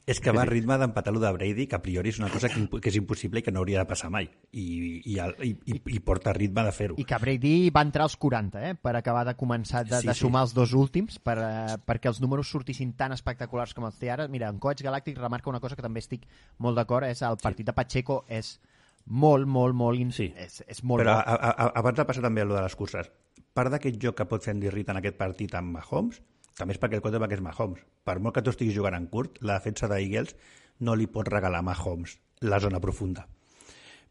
És 0.07 0.20
que 0.22 0.31
va 0.31 0.42
a 0.42 0.46
ritme 0.46 0.76
d'empatar-lo 0.79 1.18
de 1.18 1.33
Brady, 1.35 1.64
que 1.66 1.74
a 1.74 1.81
priori 1.83 2.12
és 2.12 2.20
una 2.20 2.29
cosa 2.31 2.46
que, 2.48 2.61
que 2.79 2.90
és 2.92 2.94
impossible 2.94 3.40
i 3.40 3.42
que 3.42 3.50
no 3.50 3.59
hauria 3.59 3.81
de 3.81 3.88
passar 3.90 4.07
mai. 4.09 4.29
I, 4.55 5.02
i, 5.02 5.16
i, 5.18 5.48
i, 5.66 5.81
i 5.96 5.98
porta 5.98 6.31
ritme 6.33 6.62
de 6.62 6.70
fer-ho. 6.70 6.94
I 6.96 7.02
que 7.05 7.18
Brady 7.18 7.70
va 7.74 7.83
entrar 7.83 8.05
als 8.07 8.14
40, 8.16 8.62
eh, 8.68 8.76
per 8.79 8.92
acabar 8.94 9.24
de 9.26 9.35
començar 9.35 9.83
de, 9.85 9.98
Sí, 9.98 10.07
de 10.07 10.14
sí. 10.14 10.20
sumar 10.20 10.44
els 10.46 10.55
dos 10.55 10.74
últims, 10.79 11.18
per, 11.18 11.35
eh, 11.42 11.74
perquè 11.85 12.07
els 12.07 12.20
números 12.22 12.46
sortissin 12.55 12.92
tan 12.94 13.16
espectaculars 13.18 13.74
com 13.74 13.88
els 13.90 13.98
té 13.98 14.12
ara. 14.14 14.29
Mira, 14.31 14.46
en 14.48 14.61
Coach 14.62 14.85
Galàctic 14.87 15.18
remarca 15.18 15.50
una 15.50 15.59
cosa 15.59 15.74
que 15.74 15.83
també 15.83 15.98
estic 16.05 16.22
molt 16.62 16.79
d'acord, 16.79 17.11
és 17.11 17.22
el 17.26 17.40
partit 17.42 17.66
de 17.66 17.74
Pacheco 17.74 18.20
és 18.29 18.61
molt, 19.07 19.48
molt, 19.50 19.74
molt... 19.74 19.98
in- 19.98 20.12
Sí. 20.14 20.31
És, 20.37 20.62
és 20.68 20.85
molt 20.85 21.02
Però 21.02 21.18
a, 21.18 21.35
a, 21.35 21.50
a, 21.50 21.72
abans 21.83 21.98
de 21.98 22.05
passar 22.07 22.22
també 22.22 22.42
a 22.42 22.44
lo 22.46 22.55
de 22.55 22.62
les 22.62 22.76
curses, 22.79 23.11
part 23.52 23.74
d'aquest 23.74 23.98
joc 23.98 24.14
que 24.22 24.31
pot 24.31 24.44
fer 24.46 24.55
Andy 24.55 24.70
Reid 24.70 24.94
en 24.94 25.02
aquest 25.02 25.18
partit 25.18 25.59
amb 25.59 25.74
Mahomes, 25.81 26.22
també 26.57 26.75
és 26.75 26.81
perquè 26.81 26.99
el 26.99 27.05
quarterback 27.05 27.37
és 27.37 27.42
Mahomes. 27.45 27.83
Per 28.05 28.16
molt 28.21 28.37
que 28.37 28.42
tu 28.45 28.53
estiguis 28.53 28.77
jugant 28.77 28.97
en 28.97 29.09
curt, 29.12 29.40
la 29.45 29.59
defensa 29.59 29.88
d'Eagles 29.90 30.35
no 30.81 30.97
li 30.97 31.09
pot 31.09 31.29
regalar 31.29 31.61
a 31.61 31.66
Mahomes 31.66 32.16
la 32.40 32.61
zona 32.61 32.81
profunda. 32.81 33.27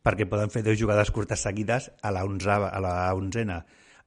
Perquè 0.06 0.28
poden 0.30 0.54
fer 0.54 0.62
dues 0.66 0.78
jugades 0.78 1.10
curtes 1.12 1.42
seguides 1.42 1.90
a 2.02 2.12
la, 2.14 2.24
onzava, 2.26 2.70
a 2.70 2.82
la 2.82 2.96
onzena 3.18 3.64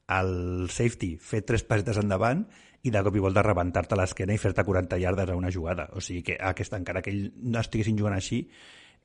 el 0.09 0.67
safety 0.71 1.13
fer 1.21 1.43
tres 1.45 1.65
passetes 1.67 1.99
endavant 2.01 2.45
i 2.81 2.91
de 2.95 3.01
cop 3.03 3.15
i 3.15 3.21
volta 3.21 3.43
rebentar-te 3.43 3.97
l'esquena 3.99 4.33
i 4.33 4.39
fer-te 4.41 4.63
40 4.63 4.97
yardes 5.03 5.29
a 5.29 5.35
una 5.35 5.51
jugada. 5.51 5.89
O 5.93 6.01
sigui 6.01 6.23
que 6.31 6.37
aquesta, 6.39 6.79
encara 6.79 7.03
que 7.03 7.11
ell 7.11 7.25
no 7.43 7.59
estiguessin 7.59 7.99
jugant 7.99 8.15
així, 8.15 8.45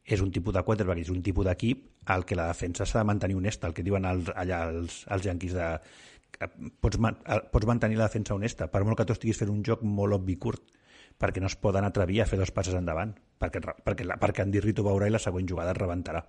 és 0.04 0.20
un 0.20 0.30
tipus 0.30 0.54
de 0.54 0.62
quarterback, 0.62 1.00
és 1.00 1.10
un 1.10 1.22
tipus 1.24 1.46
d'equip 1.48 1.84
al 2.12 2.26
que 2.28 2.36
la 2.36 2.46
defensa 2.50 2.86
s'ha 2.86 3.00
de 3.00 3.08
mantenir 3.08 3.38
honesta, 3.40 3.66
el 3.66 3.74
que 3.74 3.82
diuen 3.82 4.04
els, 4.06 4.28
allà 4.36 4.66
els, 4.68 5.02
els 5.10 5.26
yanquis 5.26 5.56
de 5.56 5.68
pots, 6.80 6.98
man, 6.98 7.18
eh, 7.26 7.40
pots 7.52 7.66
mantenir 7.66 7.98
la 7.98 8.08
defensa 8.08 8.34
honesta, 8.34 8.70
per 8.70 8.84
molt 8.84 8.98
que 8.98 9.06
tu 9.08 9.12
estiguis 9.16 9.38
fent 9.38 9.50
un 9.52 9.62
joc 9.64 9.82
molt 9.82 10.14
obvi 10.18 10.36
curt, 10.36 10.62
perquè 11.20 11.40
no 11.40 11.46
es 11.46 11.56
poden 11.56 11.84
atrevir 11.86 12.22
a 12.22 12.26
fer 12.26 12.38
dos 12.40 12.50
passes 12.50 12.74
endavant, 12.74 13.14
perquè, 13.38 13.60
perquè, 13.84 14.04
la- 14.04 14.16
perquè 14.18 14.42
Andy 14.42 14.60
Reid 14.60 14.80
ho 14.80 14.84
veurà 14.88 15.06
i 15.06 15.10
la 15.14 15.18
següent 15.22 15.46
jugada 15.48 15.70
es 15.72 15.78
rebentarà. 15.78 16.24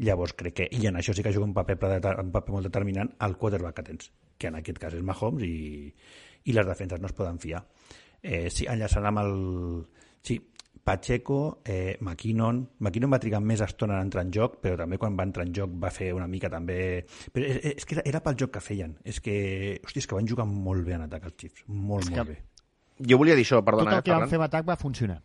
Llavors 0.00 0.32
crec 0.32 0.54
que, 0.54 0.68
i 0.72 0.86
en 0.88 0.96
això 0.96 1.12
sí 1.14 1.22
que 1.22 1.32
juga 1.32 1.44
un 1.46 1.54
paper, 1.54 1.76
un 2.24 2.30
paper 2.32 2.52
molt 2.52 2.64
determinant, 2.66 3.12
el 3.20 3.36
quarterback 3.36 3.76
que 3.76 3.82
tens, 3.82 4.10
que 4.38 4.48
en 4.48 4.56
aquest 4.56 4.78
cas 4.78 4.94
és 4.94 5.02
Mahomes 5.04 5.44
i, 5.44 5.92
i 6.44 6.52
les 6.56 6.66
defenses 6.66 7.00
no 7.00 7.06
es 7.06 7.12
poden 7.12 7.38
fiar. 7.38 7.64
Eh, 8.22 8.48
sí, 8.50 8.66
enllaçant 8.66 9.04
amb 9.06 9.18
el... 9.18 9.86
Sí, 10.22 10.38
Pacheco, 10.84 11.60
eh, 11.64 11.96
McKinnon... 12.00 12.62
McKinnon 12.80 13.12
va 13.12 13.18
trigar 13.22 13.40
més 13.44 13.60
estona 13.64 13.98
en 13.98 14.06
entrar 14.08 14.24
en 14.26 14.32
joc, 14.34 14.58
però 14.64 14.78
també 14.80 14.98
quan 14.98 15.16
va 15.18 15.26
entrar 15.28 15.44
en 15.46 15.54
joc 15.54 15.70
va 15.82 15.90
fer 15.94 16.12
una 16.16 16.26
mica 16.26 16.50
també... 16.50 17.04
Però 17.32 17.46
és, 17.46 17.60
és 17.76 17.84
que 17.86 17.98
era, 17.98 18.04
era 18.08 18.22
pel 18.24 18.38
joc 18.40 18.54
que 18.56 18.62
feien. 18.64 18.96
És 19.04 19.20
que, 19.20 19.34
hòstia, 19.84 20.00
és 20.04 20.08
que 20.10 20.16
van 20.18 20.28
jugar 20.30 20.46
molt 20.50 20.86
bé 20.86 20.96
en 20.96 21.06
atac 21.08 21.28
els 21.30 21.36
Chiefs. 21.40 21.64
Molt, 21.68 22.04
És 22.08 22.10
molt 22.14 22.22
que- 22.22 22.34
bé. 22.34 22.38
Jo 23.10 23.16
volia 23.16 23.36
dir 23.36 23.46
això, 23.46 23.60
Tot 23.62 23.68
perdona, 23.70 23.92
el 23.94 23.98
eh, 24.00 24.02
que 24.04 24.10
van 24.12 24.18
Ferran. 24.24 24.30
fer 24.34 24.40
amb 24.40 24.48
atac 24.50 24.66
va 24.68 24.76
funcionar. 24.76 25.20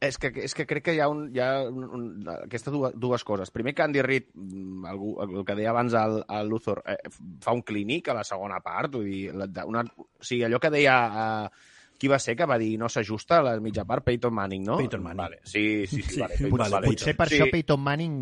És 0.00 0.14
que, 0.20 0.28
és 0.44 0.52
que 0.54 0.64
crec 0.68 0.84
que 0.86 0.92
hi 0.94 1.00
ha, 1.02 1.08
un, 1.10 1.24
hi 1.34 1.40
ha 1.42 1.46
un, 1.66 1.84
un, 1.96 2.02
aquestes 2.44 2.70
dues, 2.70 2.92
dues 2.94 3.24
coses. 3.26 3.50
Primer 3.50 3.72
que 3.74 3.82
Andy 3.82 4.02
Reid, 4.04 4.28
mm, 4.34 4.84
algú, 4.86 5.14
el 5.24 5.40
que 5.48 5.56
deia 5.58 5.70
abans 5.72 5.96
el, 5.98 6.20
el 6.36 6.46
Luthor, 6.52 6.82
eh, 6.86 6.98
fa 7.42 7.54
un 7.56 7.62
clínic 7.66 8.08
a 8.12 8.14
la 8.20 8.22
segona 8.28 8.60
part. 8.62 8.92
Vull 8.94 9.08
dir, 9.08 9.32
una, 9.66 9.82
o 9.82 10.06
sigui, 10.22 10.44
allò 10.46 10.60
que 10.62 10.70
deia... 10.70 10.98
Eh, 11.24 11.74
qui 11.98 12.08
va 12.08 12.18
ser 12.22 12.36
que 12.36 12.46
va 12.46 12.56
dir 12.58 12.78
no 12.78 12.88
s'ajusta 12.88 13.38
a 13.40 13.42
la 13.42 13.56
mitja 13.60 13.84
part? 13.84 14.04
Peyton 14.06 14.32
Manning, 14.34 14.64
no? 14.64 14.78
Peyton 14.78 15.02
Manning. 15.02 15.18
Vale. 15.24 15.40
Sí, 15.44 15.86
sí, 15.86 16.00
sí. 16.02 16.14
Sí, 16.14 16.20
vale, 16.20 16.36
Peyton, 16.38 16.58
vale, 16.58 16.70
vale. 16.78 16.86
Potser 16.94 17.16
per 17.18 17.28
sí. 17.28 17.36
això 17.40 17.50
Peyton 17.50 17.80
Manning, 17.80 18.16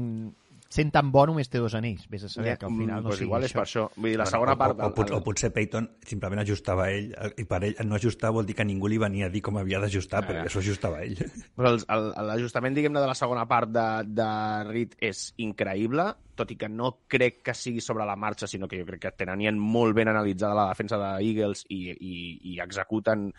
sent 0.68 0.90
tan 0.90 1.12
bo, 1.14 1.22
només 1.28 1.46
té 1.48 1.60
dos 1.62 1.76
anells. 1.78 2.08
Vés 2.10 2.24
a 2.26 2.28
saber 2.28 2.50
Ja, 2.50 2.56
que 2.58 2.66
al 2.66 2.72
final 2.74 3.02
no 3.04 3.08
pues 3.08 3.18
sigui 3.20 3.28
igual 3.28 3.44
és 3.46 3.52
això. 3.52 3.60
per 3.60 3.66
això. 3.68 3.84
Vull 3.96 4.10
dir, 4.10 4.16
la 4.18 4.24
Bueno, 4.24 4.30
segona 4.34 4.52
o, 4.52 4.58
part... 4.58 4.80
O, 4.80 4.86
o, 4.88 4.94
pot, 4.96 5.10
o 5.14 5.20
potser 5.22 5.52
Peyton 5.54 5.86
simplement 6.04 6.40
ajustava 6.42 6.88
ell, 6.90 7.12
eh, 7.14 7.30
i 7.38 7.44
per 7.44 7.60
ell 7.68 7.76
no 7.86 7.94
ajustar 7.94 8.32
vol 8.34 8.44
dir 8.48 8.56
que 8.58 8.64
ningú 8.66 8.88
li 8.90 8.98
venia 8.98 9.26
a 9.26 9.30
dir 9.30 9.40
com 9.46 9.56
havia 9.60 9.78
d'ajustar, 9.78 10.24
Ah. 10.24 10.26
perquè 10.26 10.48
això 10.50 10.58
ajustava 10.64 11.04
ell. 11.04 11.14
Però 11.56 11.70
el- 11.70 11.84
el- 11.86 12.26
l'ajustament, 12.26 12.74
diguem-ne, 12.74 13.00
de 13.00 13.06
la 13.06 13.14
segona 13.14 13.46
part 13.46 13.70
de, 13.70 13.86
de 14.08 14.28
Reed 14.72 14.96
és 15.00 15.34
increïble, 15.38 16.08
tot 16.34 16.50
i 16.50 16.56
que 16.56 16.68
no 16.68 16.98
crec 17.08 17.38
que 17.46 17.54
sigui 17.54 17.80
sobre 17.80 18.04
la 18.04 18.16
marxa, 18.16 18.46
sinó 18.50 18.66
que 18.68 18.76
jo 18.80 18.84
crec 18.84 19.00
que 19.06 19.12
tenien 19.24 19.56
molt 19.58 19.94
ben 19.94 20.08
analitzada 20.08 20.52
la 20.54 20.68
defensa 20.68 20.98
de 20.98 21.24
Eagles 21.24 21.64
i, 21.70 21.94
i, 21.94 22.16
i 22.52 22.58
executen 22.60 23.30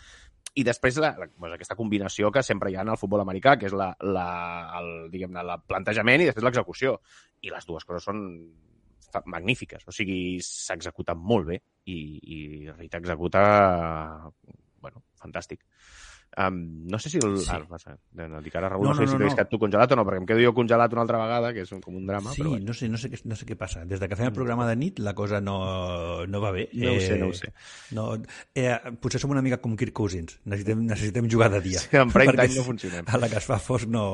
i 0.57 0.63
després 0.65 0.97
la, 1.01 1.11
la, 1.19 1.27
doncs 1.29 1.53
aquesta 1.55 1.77
combinació 1.77 2.31
que 2.33 2.41
sempre 2.45 2.71
hi 2.71 2.77
ha 2.77 2.85
en 2.85 2.93
el 2.93 2.97
futbol 2.97 3.21
americà, 3.21 3.55
que 3.61 3.69
és 3.69 3.75
la, 3.77 3.91
la, 4.01 4.29
el, 4.79 4.89
diguem-ne, 5.13 5.43
el 5.43 5.67
plantejament 5.69 6.23
i 6.23 6.29
després 6.29 6.47
l'execució. 6.47 6.95
I 7.45 7.53
les 7.53 7.67
dues 7.69 7.85
coses 7.85 8.07
són 8.09 8.23
magnífiques. 9.29 9.85
O 9.87 9.93
sigui, 9.93 10.39
s'executa 10.43 11.15
molt 11.17 11.51
bé 11.51 11.59
i, 11.85 11.97
i 12.21 12.39
Rita 12.73 13.01
executa, 13.01 13.43
bueno, 14.81 15.03
fantàstic. 15.21 15.61
Um, 16.37 16.85
no 16.85 16.99
sé 17.01 17.09
si 17.09 17.17
el... 17.17 17.39
Sí. 17.41 17.49
Ah, 17.49 17.63
passa, 17.65 17.95
no, 18.13 18.41
dic 18.45 18.53
ara, 18.59 18.69
Raül, 18.69 18.83
No, 18.85 18.91
no, 18.93 18.93
no, 18.93 19.01
no, 19.01 19.07
sé 19.07 19.07
si 19.09 19.13
no, 19.15 19.19
t'he 19.23 19.29
no. 19.31 19.35
quedat 19.39 19.49
tu 19.49 19.57
congelat 19.57 19.91
o 19.91 19.95
no, 19.97 20.03
perquè 20.05 20.19
em 20.21 20.27
quedo 20.29 20.43
jo 20.43 20.51
congelat 20.53 20.93
una 20.93 21.01
altra 21.01 21.17
vegada, 21.23 21.49
que 21.55 21.63
és 21.65 21.71
un, 21.73 21.81
com 21.81 21.95
un 21.97 22.05
drama, 22.05 22.29
Sí, 22.35 22.43
però 22.43 22.51
bueno. 22.51 22.67
no 22.69 22.75
sé, 22.77 22.89
no, 22.93 22.99
sé 23.01 23.09
què, 23.09 23.17
no 23.25 23.35
sé 23.39 23.47
què 23.49 23.57
passa. 23.57 23.81
Des 23.89 23.99
de 24.03 24.07
que 24.11 24.15
fem 24.19 24.29
el 24.29 24.35
programa 24.35 24.67
de 24.69 24.75
nit 24.77 24.99
la 25.01 25.15
cosa 25.17 25.41
no, 25.41 25.57
no 26.29 26.41
va 26.43 26.51
bé. 26.53 26.67
No 26.77 26.93
ho 26.93 26.99
sé, 27.01 27.17
no 27.17 27.31
ho 27.31 27.33
sé. 27.33 27.49
No, 27.97 28.05
eh, 28.53 28.75
potser 29.01 29.19
som 29.23 29.33
una 29.33 29.41
mica 29.41 29.57
com 29.63 29.73
Kirk 29.75 29.95
Cousins. 29.97 30.37
Necessitem, 30.45 30.85
necessitem 30.85 31.25
jugar 31.31 31.49
de 31.57 31.61
dia. 31.65 31.81
Sí, 31.81 31.97
en 31.97 32.13
prime 32.13 32.37
time 32.37 32.53
no 32.53 32.67
funcionem. 32.69 33.09
A 33.09 33.17
la 33.17 33.29
que 33.33 33.41
es 33.41 33.49
fa 33.49 33.57
fosc 33.57 33.89
no, 33.89 34.05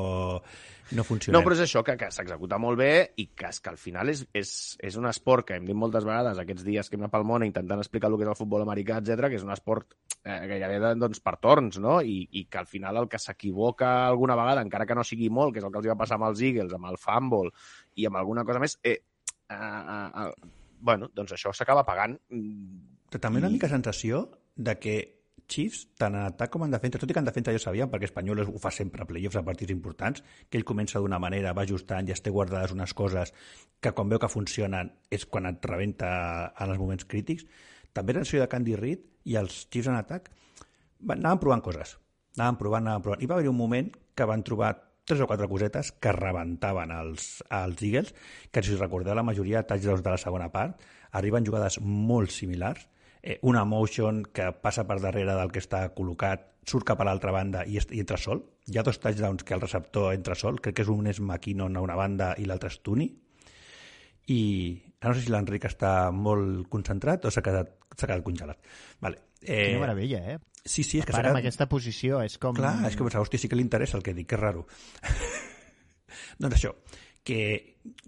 no 0.92 1.04
funciona. 1.04 1.38
No, 1.38 1.42
però 1.44 1.56
és 1.56 1.62
això, 1.64 1.82
que, 1.86 1.96
que 2.00 2.10
s'executa 2.12 2.58
molt 2.60 2.78
bé 2.80 2.90
i 3.20 3.26
que, 3.32 3.48
que 3.48 3.70
al 3.70 3.78
final 3.80 4.10
és, 4.12 4.24
és, 4.36 4.50
és 4.84 4.98
un 5.00 5.08
esport 5.08 5.46
que 5.48 5.58
hem 5.58 5.68
dit 5.68 5.78
moltes 5.78 6.04
vegades 6.04 6.40
aquests 6.40 6.66
dies 6.66 6.90
que 6.90 6.98
hem 6.98 7.06
anat 7.06 7.14
pel 7.14 7.26
món 7.28 7.46
intentant 7.46 7.80
explicar 7.80 8.10
el 8.10 8.18
que 8.20 8.26
és 8.26 8.32
el 8.34 8.38
futbol 8.38 8.64
americà, 8.66 9.00
etc 9.00 9.30
que 9.32 9.40
és 9.40 9.46
un 9.46 9.54
esport 9.54 9.96
eh, 10.24 10.40
gairebé 10.50 10.94
doncs, 11.00 11.22
per 11.24 11.36
torns, 11.42 11.80
no? 11.82 12.00
I, 12.02 12.18
I 12.40 12.44
que 12.50 12.60
al 12.60 12.68
final 12.70 13.00
el 13.00 13.08
que 13.08 13.22
s'equivoca 13.22 13.94
alguna 14.06 14.36
vegada, 14.38 14.64
encara 14.64 14.86
que 14.86 14.98
no 14.98 15.06
sigui 15.06 15.30
molt, 15.32 15.54
que 15.54 15.62
és 15.62 15.66
el 15.66 15.72
que 15.72 15.80
els 15.82 15.90
va 15.92 15.98
passar 16.04 16.20
amb 16.20 16.28
els 16.30 16.44
Eagles, 16.44 16.76
amb 16.76 16.92
el 16.92 17.00
fumble 17.00 17.54
i 17.96 18.08
amb 18.10 18.20
alguna 18.20 18.44
cosa 18.44 18.62
més, 18.62 18.78
eh, 18.84 18.98
eh, 19.48 19.56
eh, 19.56 20.26
eh, 20.26 20.54
bueno, 20.84 21.10
doncs 21.14 21.36
això 21.36 21.52
s'acaba 21.54 21.86
pagant. 21.88 22.18
Però 22.28 23.20
també 23.20 23.40
una 23.40 23.52
mica 23.52 23.70
sensació 23.72 24.26
de 24.54 24.76
que 24.78 24.96
Chiefs, 25.48 25.84
tant 26.00 26.14
en 26.16 26.26
atac 26.26 26.52
com 26.54 26.64
en 26.66 26.72
defensa, 26.74 26.98
tot 27.00 27.10
i 27.10 27.16
que 27.16 27.20
en 27.22 27.28
defensa 27.28 27.52
ja 27.54 27.60
sabíem, 27.62 27.90
perquè 27.92 28.08
Espanyol 28.08 28.42
ho 28.44 28.60
fa 28.62 28.72
sempre 28.74 29.04
a 29.04 29.08
playoffs, 29.08 29.36
a 29.40 29.44
partits 29.46 29.74
importants, 29.74 30.24
que 30.48 30.58
ell 30.58 30.66
comença 30.68 31.02
d'una 31.02 31.20
manera, 31.22 31.52
va 31.56 31.66
ajustant 31.66 32.08
i 32.08 32.14
es 32.14 32.24
té 32.24 32.32
guardades 32.34 32.72
unes 32.74 32.94
coses 32.94 33.34
que 33.80 33.92
quan 33.92 34.08
veu 34.12 34.22
que 34.22 34.30
funcionen 34.32 34.92
és 35.10 35.26
quan 35.26 35.50
et 35.50 35.66
rebenta 35.66 36.08
en 36.54 36.72
els 36.72 36.80
moments 36.80 37.06
crítics. 37.10 37.44
També 37.94 38.16
sensació 38.16 38.42
de 38.42 38.48
Candy 38.50 38.78
Reid 38.80 39.04
i 39.30 39.36
els 39.40 39.66
Chiefs 39.68 39.92
en 39.92 40.00
atac 40.00 40.32
van, 41.00 41.20
anaven 41.20 41.44
provant 41.44 41.62
coses. 41.64 41.98
Anaven 42.38 42.58
provant, 42.60 42.88
anaven 42.88 43.06
provant. 43.06 43.22
I 43.22 43.30
va 43.30 43.38
haver 43.38 43.52
un 43.52 43.60
moment 43.60 43.92
que 44.14 44.26
van 44.28 44.42
trobar 44.46 44.74
tres 45.04 45.20
o 45.20 45.28
quatre 45.28 45.48
cosetes 45.48 45.92
que 45.92 46.12
rebentaven 46.16 46.90
els, 46.94 47.44
els 47.52 47.82
Eagles, 47.84 48.14
que 48.50 48.62
si 48.64 48.76
recordeu 48.80 49.14
la 49.14 49.26
majoria 49.26 49.60
de 49.60 49.68
touchdowns 49.68 50.02
de 50.02 50.14
la 50.14 50.20
segona 50.20 50.48
part, 50.52 50.80
arriben 51.12 51.44
jugades 51.46 51.78
molt 51.84 52.32
similars, 52.32 52.88
eh, 53.24 53.38
una 53.42 53.64
motion 53.64 54.22
que 54.36 54.50
passa 54.52 54.84
per 54.84 54.98
darrere 55.00 55.32
del 55.32 55.50
que 55.50 55.62
està 55.64 55.86
col·locat, 55.96 56.44
surt 56.68 56.84
cap 56.90 57.00
a 57.00 57.06
l'altra 57.08 57.32
banda 57.32 57.64
i, 57.64 57.78
i 57.80 58.02
entra 58.02 58.18
sol. 58.20 58.42
Hi 58.68 58.78
ha 58.78 58.84
dos 58.84 59.00
touchdowns 59.00 59.44
que 59.48 59.56
el 59.56 59.62
receptor 59.64 60.12
entra 60.12 60.36
sol, 60.36 60.60
crec 60.60 60.76
que 60.76 60.84
és 60.84 60.90
un 60.92 61.08
és 61.08 61.20
McKinnon 61.24 61.76
a 61.76 61.84
una 61.84 61.96
banda 61.96 62.34
i 62.40 62.44
l'altre 62.48 62.68
és 62.72 62.76
Tooney, 62.84 63.08
i 64.28 64.40
ara 65.00 65.12
no 65.12 65.16
sé 65.16 65.24
si 65.24 65.32
l'Enric 65.32 65.64
està 65.68 65.94
molt 66.12 66.68
concentrat 66.72 67.24
o 67.24 67.32
s'ha 67.32 67.44
quedat, 67.44 67.72
quedat 67.96 68.24
congelat. 68.24 68.60
Vale. 69.00 69.22
Eh, 69.40 69.72
Quina 69.72 69.80
meravella, 69.86 70.20
eh? 70.34 70.38
sí, 70.64 70.82
sí, 70.84 71.00
és 71.00 71.08
que 71.08 71.12
s'ha 71.12 71.20
amb 71.20 71.30
quedat... 71.32 71.42
aquesta 71.42 71.68
posició, 71.68 72.20
és 72.24 72.36
com... 72.40 72.56
Clar, 72.56 72.76
és 72.88 72.96
que 72.96 73.04
pensava, 73.04 73.24
hòstia, 73.24 73.40
sí 73.40 73.48
que 73.48 73.56
li 73.56 73.64
interessa 73.64 73.96
el 74.00 74.04
que 74.04 74.14
dic, 74.16 74.28
que 74.32 74.40
raro. 74.40 74.64
doncs 76.40 76.60
això, 76.60 76.72
que 77.24 77.40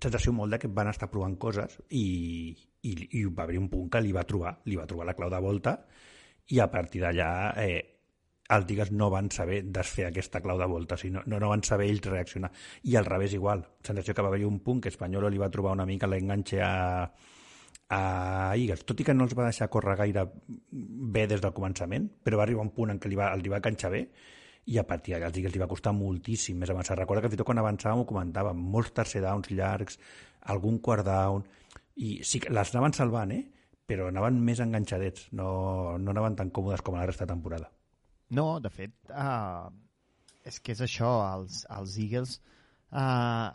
sensació 0.00 0.32
molt 0.36 0.56
de 0.56 0.60
que 0.60 0.72
van 0.72 0.92
estar 0.92 1.08
provant 1.12 1.36
coses 1.40 1.76
i, 1.88 2.56
i, 2.90 2.94
i 3.20 3.24
va 3.26 3.44
haver 3.44 3.58
un 3.60 3.68
punt 3.72 3.90
que 3.92 4.02
li 4.02 4.14
va 4.14 4.24
trobar, 4.28 4.56
li 4.70 4.78
va 4.78 4.86
trobar 4.86 5.08
la 5.08 5.16
clau 5.18 5.32
de 5.32 5.42
volta 5.42 5.76
i 6.54 6.60
a 6.62 6.68
partir 6.70 7.02
d'allà 7.02 7.30
eh, 7.62 7.78
els 8.54 8.66
digues 8.66 8.92
no 8.94 9.08
van 9.10 9.30
saber 9.34 9.62
desfer 9.74 10.06
aquesta 10.08 10.40
clau 10.42 10.58
de 10.58 10.68
volta, 10.70 10.96
sinó, 10.96 11.22
no, 11.26 11.40
no 11.42 11.50
van 11.50 11.64
saber 11.66 11.88
ells 11.90 12.04
reaccionar. 12.06 12.52
I 12.86 12.94
al 12.96 13.08
revés 13.08 13.34
igual, 13.34 13.64
sensació 13.82 14.14
que 14.14 14.22
va 14.22 14.30
haver 14.30 14.46
un 14.46 14.60
punt 14.62 14.84
que 14.84 14.92
Espanyol 14.92 15.26
li 15.32 15.42
va 15.42 15.50
trobar 15.50 15.74
una 15.74 15.86
mica 15.88 16.06
l'enganxe 16.06 16.60
a, 16.62 17.10
a 17.90 18.00
Eagles, 18.54 18.84
tot 18.86 19.02
i 19.02 19.08
que 19.08 19.14
no 19.14 19.26
els 19.26 19.34
va 19.38 19.48
deixar 19.48 19.70
córrer 19.72 19.96
gaire 19.98 20.26
bé 21.16 21.26
des 21.26 21.42
del 21.42 21.54
començament, 21.56 22.06
però 22.22 22.38
va 22.38 22.46
arribar 22.46 22.66
un 22.66 22.74
punt 22.76 22.94
en 22.94 23.02
què 23.02 23.10
li 23.10 23.18
va, 23.18 23.32
li 23.40 23.50
va 23.50 23.58
enganxar 23.62 23.92
bé 23.96 24.06
i 24.66 24.78
a 24.78 24.86
partir 24.86 25.14
d'allà 25.14 25.30
els 25.30 25.54
li 25.54 25.62
va 25.62 25.70
costar 25.70 25.92
moltíssim 25.94 26.58
més 26.58 26.70
avançar. 26.70 26.96
Recorda 26.98 27.22
que 27.22 27.30
fins 27.30 27.38
i 27.38 27.42
tot 27.42 27.46
quan 27.50 27.62
avançàvem 27.62 28.02
ho 28.02 28.06
comentàvem, 28.06 28.62
molts 28.74 28.94
tercer 28.94 29.22
downs 29.22 29.50
llargs, 29.50 30.00
algun 30.54 30.80
quart 30.82 31.06
down, 31.06 31.44
i 31.96 32.20
sí 32.24 32.40
que 32.40 32.52
les 32.52 32.74
anaven 32.74 32.94
salvant, 32.96 33.32
eh? 33.32 33.44
però 33.86 34.10
anaven 34.10 34.38
més 34.42 34.60
enganxadets, 34.60 35.28
no, 35.38 35.48
no 36.02 36.12
anaven 36.12 36.36
tan 36.38 36.50
còmodes 36.54 36.82
com 36.82 36.96
a 36.96 37.02
la 37.02 37.08
resta 37.08 37.24
de 37.24 37.32
temporada. 37.32 37.70
No, 38.34 38.58
de 38.60 38.70
fet, 38.74 38.94
uh, 39.14 39.70
és 40.46 40.58
que 40.60 40.74
és 40.74 40.82
això, 40.82 41.12
els, 41.36 41.64
els 41.78 41.98
Eagles... 42.02 42.40
Uh, 42.86 43.50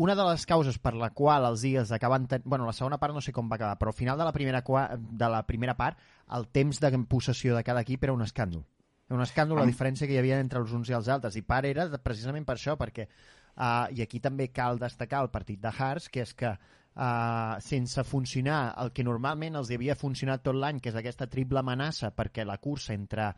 una 0.00 0.14
de 0.16 0.24
les 0.26 0.44
causes 0.48 0.76
per 0.82 0.94
la 0.98 1.10
qual 1.16 1.46
els 1.48 1.64
Eagles 1.64 1.92
acaben... 1.96 2.28
Ten... 2.28 2.44
Bueno, 2.44 2.66
la 2.68 2.76
segona 2.76 2.98
part 3.00 3.16
no 3.16 3.22
sé 3.24 3.32
com 3.32 3.48
va 3.48 3.56
acabar, 3.56 3.78
però 3.80 3.92
al 3.92 3.96
final 3.96 4.20
de 4.20 4.26
la 4.28 4.32
primera, 4.36 4.62
qua... 4.66 4.86
de 4.96 5.28
la 5.32 5.42
primera 5.48 5.76
part 5.78 6.00
el 6.36 6.48
temps 6.52 6.80
de 6.82 6.92
possessió 7.08 7.56
de 7.56 7.64
cada 7.64 7.84
equip 7.84 8.04
era 8.04 8.16
un 8.16 8.24
escàndol. 8.24 8.64
Era 9.08 9.18
un 9.20 9.24
escàndol 9.24 9.60
la 9.60 9.68
diferència 9.68 10.08
que 10.08 10.16
hi 10.16 10.20
havia 10.20 10.40
entre 10.40 10.60
els 10.60 10.72
uns 10.76 10.90
i 10.90 10.96
els 10.96 11.08
altres. 11.12 11.36
I 11.36 11.44
part 11.44 11.68
era 11.68 11.88
de, 11.88 12.00
precisament 12.00 12.44
per 12.44 12.58
això, 12.58 12.76
perquè... 12.80 13.08
Uh, 13.54 13.86
I 13.94 14.02
aquí 14.02 14.18
també 14.18 14.48
cal 14.50 14.80
destacar 14.80 15.20
el 15.22 15.30
partit 15.30 15.60
de 15.62 15.70
Hearts, 15.70 16.08
que 16.10 16.24
és 16.24 16.32
que 16.34 16.56
uh, 16.96 17.60
sense 17.60 18.04
funcionar 18.04 18.74
el 18.82 18.92
que 18.92 19.04
normalment 19.06 19.60
els 19.60 19.70
havia 19.74 19.98
funcionat 19.98 20.42
tot 20.46 20.56
l'any, 20.58 20.80
que 20.80 20.92
és 20.92 20.98
aquesta 20.98 21.28
triple 21.30 21.60
amenaça 21.60 22.12
perquè 22.14 22.46
la 22.46 22.58
cursa 22.58 22.94
entre 22.94 23.32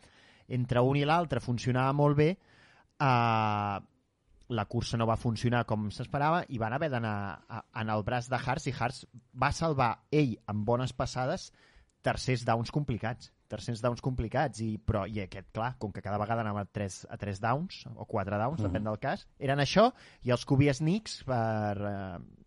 entre 0.49 0.81
un 0.81 0.97
i 0.97 1.05
l'altre 1.05 1.41
funcionava 1.43 1.93
molt 1.93 2.17
bé, 2.17 2.29
eh, 3.03 3.79
la 4.49 4.65
cursa 4.71 4.97
no 4.97 5.07
va 5.11 5.19
funcionar 5.19 5.65
com 5.67 5.89
s'esperava 5.91 6.45
i 6.55 6.59
van 6.63 6.77
haver 6.77 6.91
d'anar 6.93 7.17
en 7.75 7.91
el 7.91 8.05
braç 8.07 8.29
de 8.31 8.39
Hars 8.39 8.69
i 8.71 8.75
Hars 8.79 9.01
va 9.35 9.51
salvar 9.53 9.91
ell 10.15 10.37
amb 10.47 10.63
bones 10.67 10.93
passades 10.95 11.51
tercers 12.07 12.45
downs 12.47 12.71
complicats 12.71 13.33
tercers 13.51 13.83
downs 13.83 14.03
complicats 14.03 14.63
i, 14.63 14.77
però, 14.79 15.05
i 15.07 15.21
aquest, 15.23 15.51
clar, 15.55 15.73
com 15.83 15.93
que 15.95 16.03
cada 16.03 16.19
vegada 16.19 16.43
anava 16.43 16.63
a 16.63 16.71
3, 16.79 17.05
a 17.11 17.19
3 17.19 17.43
downs 17.43 17.85
o 17.95 18.07
4 18.07 18.39
downs, 18.39 18.63
depèn 18.63 18.87
del 18.87 18.99
cas 19.03 19.27
eren 19.39 19.63
això 19.63 19.91
i 20.23 20.35
els 20.35 20.47
Cubies 20.47 20.83
Knicks 20.83 21.21
per, 21.27 21.75
eh, 21.91 22.46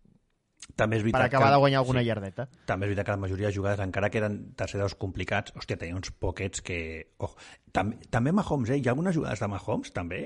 També 0.76 0.98
és 0.98 1.06
per 1.06 1.22
acabar 1.22 1.48
que, 1.48 1.54
de 1.54 1.60
guanyar 1.62 1.80
alguna 1.80 2.02
sí, 2.02 2.08
llardeta 2.08 2.46
També 2.68 2.86
és 2.86 2.90
veritat 2.90 3.08
que 3.08 3.14
la 3.16 3.22
majoria 3.22 3.48
de 3.48 3.56
jugades, 3.56 3.80
encara 3.84 4.10
que 4.10 4.20
eren 4.20 4.36
terceros 4.58 4.94
complicats, 5.00 5.54
hòstia, 5.56 5.78
tenia 5.80 5.96
uns 5.98 6.12
poquets 6.12 6.62
que... 6.66 6.78
Oh, 7.18 7.32
també, 7.72 7.98
també 8.10 8.34
Mahomes, 8.36 8.74
eh? 8.74 8.78
Hi 8.80 8.88
ha 8.88 8.94
algunes 8.94 9.16
jugades 9.16 9.42
de 9.42 9.48
Mahomes, 9.50 9.94
també, 9.96 10.20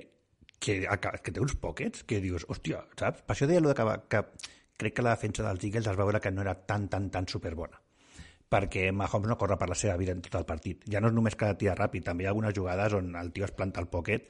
que, 0.58 0.80
que 0.84 1.32
té 1.32 1.40
uns 1.40 1.56
poquets 1.60 2.04
que 2.08 2.20
dius, 2.24 2.46
hòstia, 2.50 2.84
saps? 3.00 3.24
Per 3.24 3.36
això 3.36 3.48
deia 3.50 3.62
allò 3.62 3.72
de 3.72 3.78
que, 3.78 3.96
que 4.12 4.50
crec 4.80 4.98
que 4.98 5.06
la 5.06 5.14
defensa 5.16 5.46
dels 5.46 5.64
Eagles 5.64 5.90
es 5.90 5.98
va 5.98 6.06
veure 6.08 6.20
que 6.20 6.32
no 6.34 6.44
era 6.44 6.54
tan, 6.54 6.88
tan, 6.92 7.10
tan 7.14 7.30
superbona 7.30 7.80
perquè 8.54 8.90
Mahomes 8.94 9.26
no 9.26 9.38
corre 9.40 9.56
per 9.58 9.66
la 9.66 9.74
seva 9.74 9.96
vida 9.98 10.12
en 10.14 10.20
tot 10.22 10.36
el 10.38 10.44
partit. 10.46 10.84
Ja 10.86 11.00
no 11.02 11.08
és 11.10 11.14
només 11.16 11.34
que 11.34 11.48
tira 11.58 11.74
ràpid, 11.74 12.04
també 12.06 12.22
hi 12.22 12.28
ha 12.28 12.30
algunes 12.30 12.54
jugades 12.54 12.94
on 12.94 13.08
el 13.18 13.32
tio 13.34 13.48
es 13.48 13.54
planta 13.56 13.82
al 13.82 13.88
pocket 13.90 14.28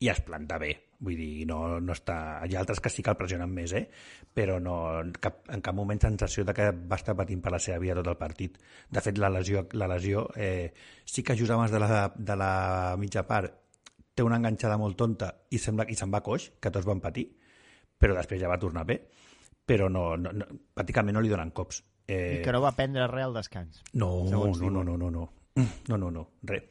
i 0.00 0.08
es 0.08 0.20
planta 0.24 0.56
bé. 0.58 0.70
Vull 1.00 1.16
dir, 1.16 1.46
no, 1.48 1.78
no 1.80 1.94
està... 1.96 2.16
Hi 2.44 2.56
ha 2.56 2.60
altres 2.60 2.80
que 2.80 2.90
sí 2.92 3.02
que 3.04 3.12
el 3.12 3.16
pressionen 3.16 3.52
més, 3.52 3.72
eh? 3.76 3.86
però 4.36 4.58
no, 4.60 4.74
en, 5.00 5.12
cap, 5.20 5.42
en 5.52 5.62
cap 5.64 5.76
moment 5.76 6.00
sensació 6.00 6.44
de 6.48 6.54
que 6.56 6.70
va 6.72 6.98
estar 7.00 7.14
patint 7.16 7.40
per 7.44 7.52
la 7.52 7.60
seva 7.62 7.80
vida 7.82 7.96
tot 7.98 8.10
el 8.12 8.18
partit. 8.20 8.58
De 8.88 9.02
fet, 9.04 9.20
la 9.20 9.30
lesió, 9.32 9.66
la 9.76 9.88
lesió 9.90 10.26
eh, 10.36 10.72
sí 11.04 11.24
que 11.24 11.36
just 11.36 11.52
abans 11.56 11.72
de 11.72 11.80
la, 11.80 12.04
de 12.16 12.36
la 12.36 12.52
mitja 13.00 13.24
part 13.28 13.56
té 14.14 14.24
una 14.24 14.40
enganxada 14.40 14.76
molt 14.80 14.98
tonta 15.00 15.30
i 15.50 15.60
sembla 15.60 15.86
i 15.88 15.96
se'n 15.96 16.12
va 16.12 16.22
coix, 16.24 16.50
que 16.60 16.72
tots 16.72 16.88
van 16.88 17.00
patir, 17.00 17.26
però 18.00 18.16
després 18.16 18.40
ja 18.42 18.50
va 18.50 18.60
tornar 18.60 18.84
bé, 18.88 18.98
però 19.64 19.88
no, 19.92 20.16
no, 20.20 20.32
no 20.36 20.48
pràcticament 20.76 21.16
no 21.16 21.24
li 21.24 21.32
donen 21.32 21.52
cops. 21.56 21.84
i 22.08 22.16
Eh, 22.16 22.42
que 22.42 22.52
no 22.52 22.60
va 22.60 22.72
prendre 22.74 23.06
res 23.06 23.28
al 23.28 23.36
descans 23.36 23.84
no, 23.94 24.08
segons 24.26 24.58
no, 24.58 24.70
no, 24.70 24.82
diuen. 24.82 24.86
no, 24.86 24.96
no, 24.98 25.10
no. 25.10 25.28
No, 25.88 25.96
no, 25.96 26.10
no, 26.10 26.24
res. 26.42 26.64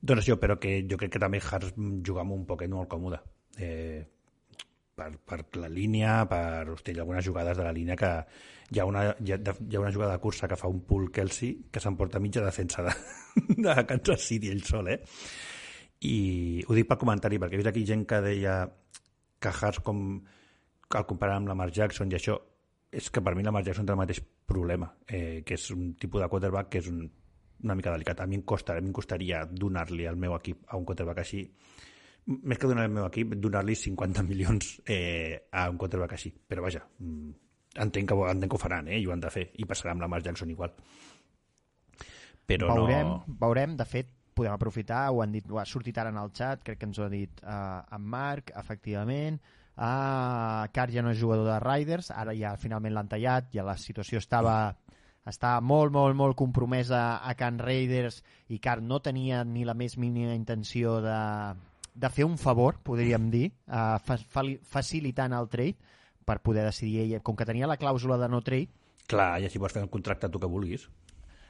Doncs 0.00 0.22
això, 0.22 0.38
però 0.40 0.56
que 0.60 0.80
jo 0.88 0.96
crec 1.00 1.12
que 1.16 1.22
també 1.22 1.40
Hars 1.44 1.74
juga 1.76 2.24
amb 2.24 2.32
un 2.38 2.46
poquet 2.48 2.72
molt 2.72 2.88
còmode. 2.88 3.20
Eh, 3.60 4.00
per, 4.96 5.10
per 5.24 5.40
la 5.60 5.68
línia, 5.68 6.24
per 6.28 6.68
hosti, 6.72 6.94
algunes 6.98 7.24
jugades 7.24 7.56
de 7.56 7.64
la 7.64 7.72
línia 7.72 7.96
que 7.96 8.10
hi 8.70 8.80
ha 8.80 8.86
una, 8.88 9.04
hi 9.18 9.32
ha, 9.34 9.38
hi 9.40 9.76
ha 9.76 9.80
una 9.82 9.92
jugada 9.92 10.16
de 10.16 10.22
cursa 10.22 10.48
que 10.48 10.58
fa 10.60 10.68
un 10.72 10.82
pull 10.88 11.08
Kelsey 11.12 11.70
que 11.72 11.80
s'emporta 11.80 12.20
mitja 12.20 12.44
defensa 12.44 12.84
de, 12.86 12.94
de 13.64 13.76
Kansas 13.88 14.26
City 14.28 14.52
ell 14.52 14.64
sol, 14.64 14.92
eh? 14.92 15.00
I 16.08 16.64
ho 16.66 16.76
dic 16.76 16.88
per 16.88 17.00
comentari, 17.00 17.40
perquè 17.40 17.58
he 17.58 17.60
vist 17.60 17.72
aquí 17.72 17.84
gent 17.88 18.06
que 18.08 18.22
deia 18.24 18.60
que 19.40 19.52
Hars 19.52 19.80
com 19.84 20.04
que 20.90 20.98
el 20.98 21.06
comparant 21.06 21.42
amb 21.42 21.52
Lamar 21.52 21.70
Jackson 21.72 22.10
i 22.10 22.16
això, 22.18 22.36
és 22.90 23.08
que 23.12 23.22
per 23.22 23.36
mi 23.36 23.44
Lamar 23.46 23.62
Jackson 23.66 23.86
té 23.86 23.94
el 23.94 24.00
mateix 24.00 24.20
problema, 24.50 24.88
eh, 25.06 25.42
que 25.46 25.54
és 25.54 25.68
un 25.74 25.92
tipus 26.00 26.22
de 26.22 26.28
quarterback 26.32 26.72
que 26.72 26.80
és 26.82 26.88
un, 26.90 27.04
una 27.64 27.76
mica 27.78 27.92
delicat. 27.92 28.20
A 28.20 28.26
mi 28.26 28.38
em, 28.38 28.42
costa, 28.46 28.76
a 28.76 28.80
mi 28.80 28.90
em 28.90 28.96
costaria 28.96 29.44
donar-li 29.46 30.06
al 30.06 30.18
meu 30.20 30.34
equip 30.36 30.64
a 30.68 30.78
un 30.80 30.86
quarterback 30.88 31.22
així, 31.22 31.44
més 32.30 32.60
que 32.60 32.70
donar 32.70 32.86
al 32.86 32.94
meu 32.94 33.06
equip, 33.06 33.34
donar-li 33.36 33.76
50 33.78 34.24
milions 34.28 34.72
eh, 34.86 35.48
a 35.52 35.68
un 35.72 35.78
quarterback 35.80 36.16
així. 36.16 36.32
Però 36.48 36.64
vaja, 36.66 36.82
mm, 36.98 37.36
entenc 37.86 38.12
que, 38.12 38.18
entenc 38.32 38.52
que 38.52 38.58
ho 38.58 38.62
faran, 38.62 38.88
eh, 38.88 39.00
i 39.00 39.06
ho 39.06 39.14
han 39.14 39.22
de 39.24 39.32
fer, 39.34 39.50
i 39.58 39.68
passarà 39.68 39.94
amb 39.94 40.06
Lamar 40.06 40.22
Jackson 40.24 40.50
igual. 40.50 40.74
Però 42.50 42.74
veurem, 42.74 43.14
no... 43.14 43.38
veurem, 43.40 43.76
de 43.78 43.86
fet, 43.86 44.10
podem 44.34 44.54
aprofitar, 44.54 45.08
ho, 45.12 45.22
han 45.22 45.32
dit, 45.36 45.46
ho 45.50 45.60
ha 45.60 45.68
sortit 45.68 45.98
ara 46.00 46.10
en 46.10 46.18
el 46.18 46.32
xat, 46.34 46.64
crec 46.66 46.80
que 46.80 46.88
ens 46.88 46.98
ho 46.98 47.06
ha 47.06 47.12
dit 47.12 47.42
uh, 47.44 47.80
en 47.94 48.06
Marc, 48.16 48.54
efectivament, 48.58 49.40
Uh, 49.80 50.66
Carr 50.76 50.90
ja 50.92 51.00
no 51.00 51.08
és 51.14 51.16
jugador 51.16 51.46
de 51.48 51.56
Riders, 51.62 52.10
ara 52.12 52.34
ja 52.36 52.50
finalment 52.60 52.92
l'han 52.92 53.08
tallat, 53.08 53.46
ja 53.54 53.62
la 53.64 53.78
situació 53.80 54.20
estava, 54.20 54.74
estava 55.26 55.60
molt, 55.60 55.92
molt, 55.92 56.16
molt 56.16 56.36
compromesa 56.38 57.18
a 57.20 57.34
Can 57.36 57.58
Raiders 57.60 58.22
i 58.48 58.58
Carr 58.58 58.80
no 58.82 59.00
tenia 59.04 59.44
ni 59.44 59.64
la 59.68 59.74
més 59.74 59.98
mínima 60.00 60.34
intenció 60.34 61.00
de, 61.04 61.18
de 61.94 62.10
fer 62.10 62.24
un 62.24 62.38
favor, 62.38 62.78
podríem 62.82 63.28
dir, 63.30 63.50
uh, 63.68 63.98
fa, 64.02 64.16
fa, 64.16 64.44
facilitant 64.62 65.34
el 65.36 65.48
trade 65.52 65.76
per 66.24 66.40
poder 66.40 66.64
decidir 66.64 67.02
ell, 67.04 67.22
com 67.22 67.36
que 67.36 67.46
tenia 67.48 67.68
la 67.68 67.76
clàusula 67.78 68.16
de 68.20 68.28
no 68.32 68.40
trade, 68.40 68.70
Clar, 69.10 69.40
i 69.42 69.46
així 69.48 69.58
pots 69.58 69.74
fer 69.74 69.82
el 69.82 69.90
contracte 69.90 70.28
tu 70.30 70.38
que 70.38 70.46
vulguis. 70.46 70.84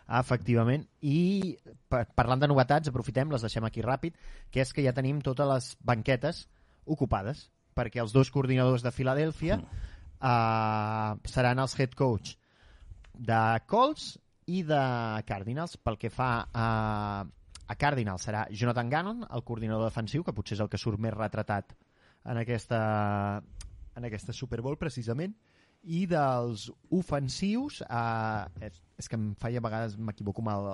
Ah, 0.08 0.22
efectivament. 0.24 0.86
I 1.04 1.58
pa- 1.92 2.06
parlant 2.16 2.40
de 2.40 2.48
novetats, 2.48 2.88
aprofitem, 2.88 3.28
les 3.30 3.44
deixem 3.44 3.66
aquí 3.68 3.82
ràpid, 3.84 4.16
que 4.50 4.62
és 4.64 4.72
que 4.72 4.82
ja 4.86 4.94
tenim 4.96 5.20
totes 5.20 5.46
les 5.50 5.66
banquetes 5.84 6.46
ocupades, 6.88 7.50
perquè 7.76 8.00
els 8.00 8.14
dos 8.16 8.32
coordinadors 8.32 8.82
de 8.82 8.90
Filadèlfia 8.96 9.60
uh, 9.60 11.20
seran 11.28 11.60
els 11.62 11.76
head 11.78 11.92
coach 11.94 12.34
de 13.20 13.42
Colts 13.68 14.14
i 14.48 14.62
de 14.66 14.80
Cardinals. 15.28 15.76
Pel 15.84 15.98
que 16.00 16.10
fa 16.12 16.30
a, 16.48 16.66
a 17.20 17.78
Cardinals 17.78 18.26
serà 18.26 18.46
Jonathan 18.50 18.90
Gannon, 18.92 19.22
el 19.28 19.44
coordinador 19.46 19.90
defensiu, 19.90 20.24
que 20.24 20.34
potser 20.36 20.56
és 20.56 20.64
el 20.64 20.72
que 20.72 20.80
surt 20.80 21.00
més 21.00 21.14
retratat 21.14 21.76
en 22.30 22.40
aquesta, 22.40 22.80
en 23.96 24.08
aquesta 24.08 24.34
Super 24.36 24.60
Bowl, 24.64 24.80
precisament, 24.80 25.36
i 25.80 26.04
dels 26.08 26.66
ofensius 26.92 27.80
eh, 27.86 28.66
és, 28.68 28.82
és 29.00 29.08
que 29.08 29.16
em 29.16 29.30
faia 29.40 29.62
a 29.62 29.64
vegades 29.64 29.96
m'equivoco 29.96 30.44
el 30.52 30.68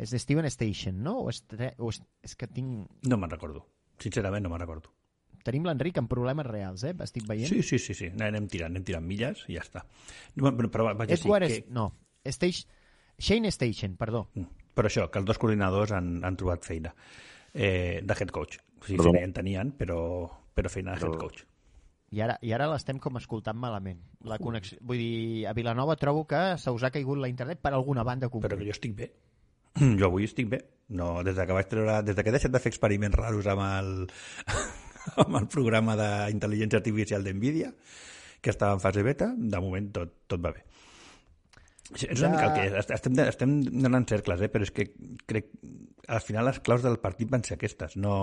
és 0.00 0.14
Steven 0.22 0.48
Station, 0.48 1.02
no? 1.04 1.18
O 1.26 1.28
és, 1.28 1.42
o 1.76 1.90
és, 1.92 2.00
és 2.24 2.36
que 2.36 2.48
tinc, 2.48 2.88
No 3.04 3.18
me'n 3.20 3.32
recordo. 3.32 3.66
Sincerament, 4.00 4.46
no 4.46 4.52
me'n 4.52 4.62
recordo. 4.62 4.94
Tenim 5.46 5.66
l'Enric 5.68 5.98
amb 6.00 6.10
problemes 6.10 6.46
reals, 6.46 6.84
eh? 6.88 6.94
Estic 7.06 7.26
veient. 7.28 7.48
Sí, 7.50 7.62
sí, 7.66 7.78
sí, 7.78 7.94
sí. 7.96 8.10
Anem 8.20 8.46
tirant, 8.50 8.72
anem 8.72 8.84
tirant 8.86 9.06
milles 9.06 9.44
i 9.48 9.56
ja 9.58 9.64
està. 9.64 9.84
No, 10.36 10.52
però, 10.56 10.70
però 10.72 10.90
sí, 11.06 11.16
Edward 11.18 11.46
que... 11.48 11.60
és... 11.60 11.70
No, 11.74 11.90
Stage... 12.26 12.66
Shane 13.20 13.50
Station, 13.52 13.96
perdó. 14.00 14.28
Mm. 14.34 14.48
Però 14.74 14.88
això, 14.88 15.10
que 15.12 15.20
els 15.20 15.26
dos 15.28 15.38
coordinadors 15.40 15.92
han, 15.92 16.20
han 16.24 16.36
trobat 16.40 16.64
feina 16.64 16.92
eh, 17.52 18.00
de 18.02 18.16
head 18.16 18.30
coach. 18.32 18.60
O 18.80 18.86
sigui, 18.86 19.02
feina 19.02 19.20
ja 19.20 19.28
en 19.28 19.34
tenien, 19.36 19.72
però, 19.76 20.00
però 20.56 20.72
feina 20.72 20.94
de 20.94 21.02
head 21.02 21.10
Però- 21.10 21.24
coach. 21.26 21.46
I 22.10 22.24
ara, 22.24 22.34
i 22.42 22.50
ara 22.50 22.66
l'estem 22.66 22.98
com 22.98 23.20
escoltant 23.20 23.54
malament. 23.60 24.00
La 24.26 24.38
connexió... 24.42 24.80
Vull 24.82 24.98
dir, 24.98 25.44
a 25.46 25.52
Vilanova 25.54 25.94
trobo 25.94 26.24
que 26.26 26.40
se 26.58 26.72
us 26.74 26.82
ha 26.82 26.90
caigut 26.90 27.20
la 27.22 27.28
internet 27.30 27.60
per 27.62 27.70
alguna 27.76 28.02
banda 28.02 28.26
Però 28.26 28.40
concreta. 28.40 28.58
que 28.58 28.66
jo 28.66 28.74
estic 28.74 28.96
bé. 28.98 29.12
Jo 30.00 30.08
avui 30.08 30.26
estic 30.26 30.48
bé. 30.50 30.58
No, 30.90 31.20
des 31.22 31.36
de 31.38 31.44
que 31.46 31.54
vaig 31.54 31.68
treure, 31.70 32.00
des 32.02 32.16
de 32.18 32.24
que 32.24 32.32
he 32.32 32.34
deixat 32.34 32.50
de 32.50 32.58
fer 32.58 32.72
experiments 32.72 33.14
raros 33.14 33.46
amb 33.52 33.62
el, 33.62 33.92
amb 35.24 35.36
el 35.40 35.46
programa 35.52 35.96
d'intel·ligència 35.98 36.80
artificial 36.80 37.24
d'NVIDIA, 37.24 37.72
que 38.40 38.50
estava 38.54 38.74
en 38.76 38.80
fase 38.82 39.02
beta, 39.04 39.32
de 39.36 39.60
moment 39.60 39.90
tot, 39.92 40.14
tot 40.30 40.40
va 40.44 40.52
bé. 40.56 40.64
És 41.98 42.06
una 42.20 42.28
Ja- 42.28 42.30
mica 42.36 42.46
el 42.46 42.54
que 42.54 42.66
és. 42.78 42.90
Estem, 42.94 43.18
estem 43.26 43.54
donant 43.82 44.06
cercles, 44.08 44.40
eh? 44.46 44.48
però 44.52 44.62
és 44.66 44.70
que 44.70 44.88
crec 45.26 45.48
al 46.10 46.20
final 46.22 46.46
les 46.46 46.60
claus 46.62 46.82
del 46.86 47.00
partit 47.02 47.28
van 47.30 47.42
ser 47.44 47.56
aquestes. 47.58 47.96
No, 47.98 48.14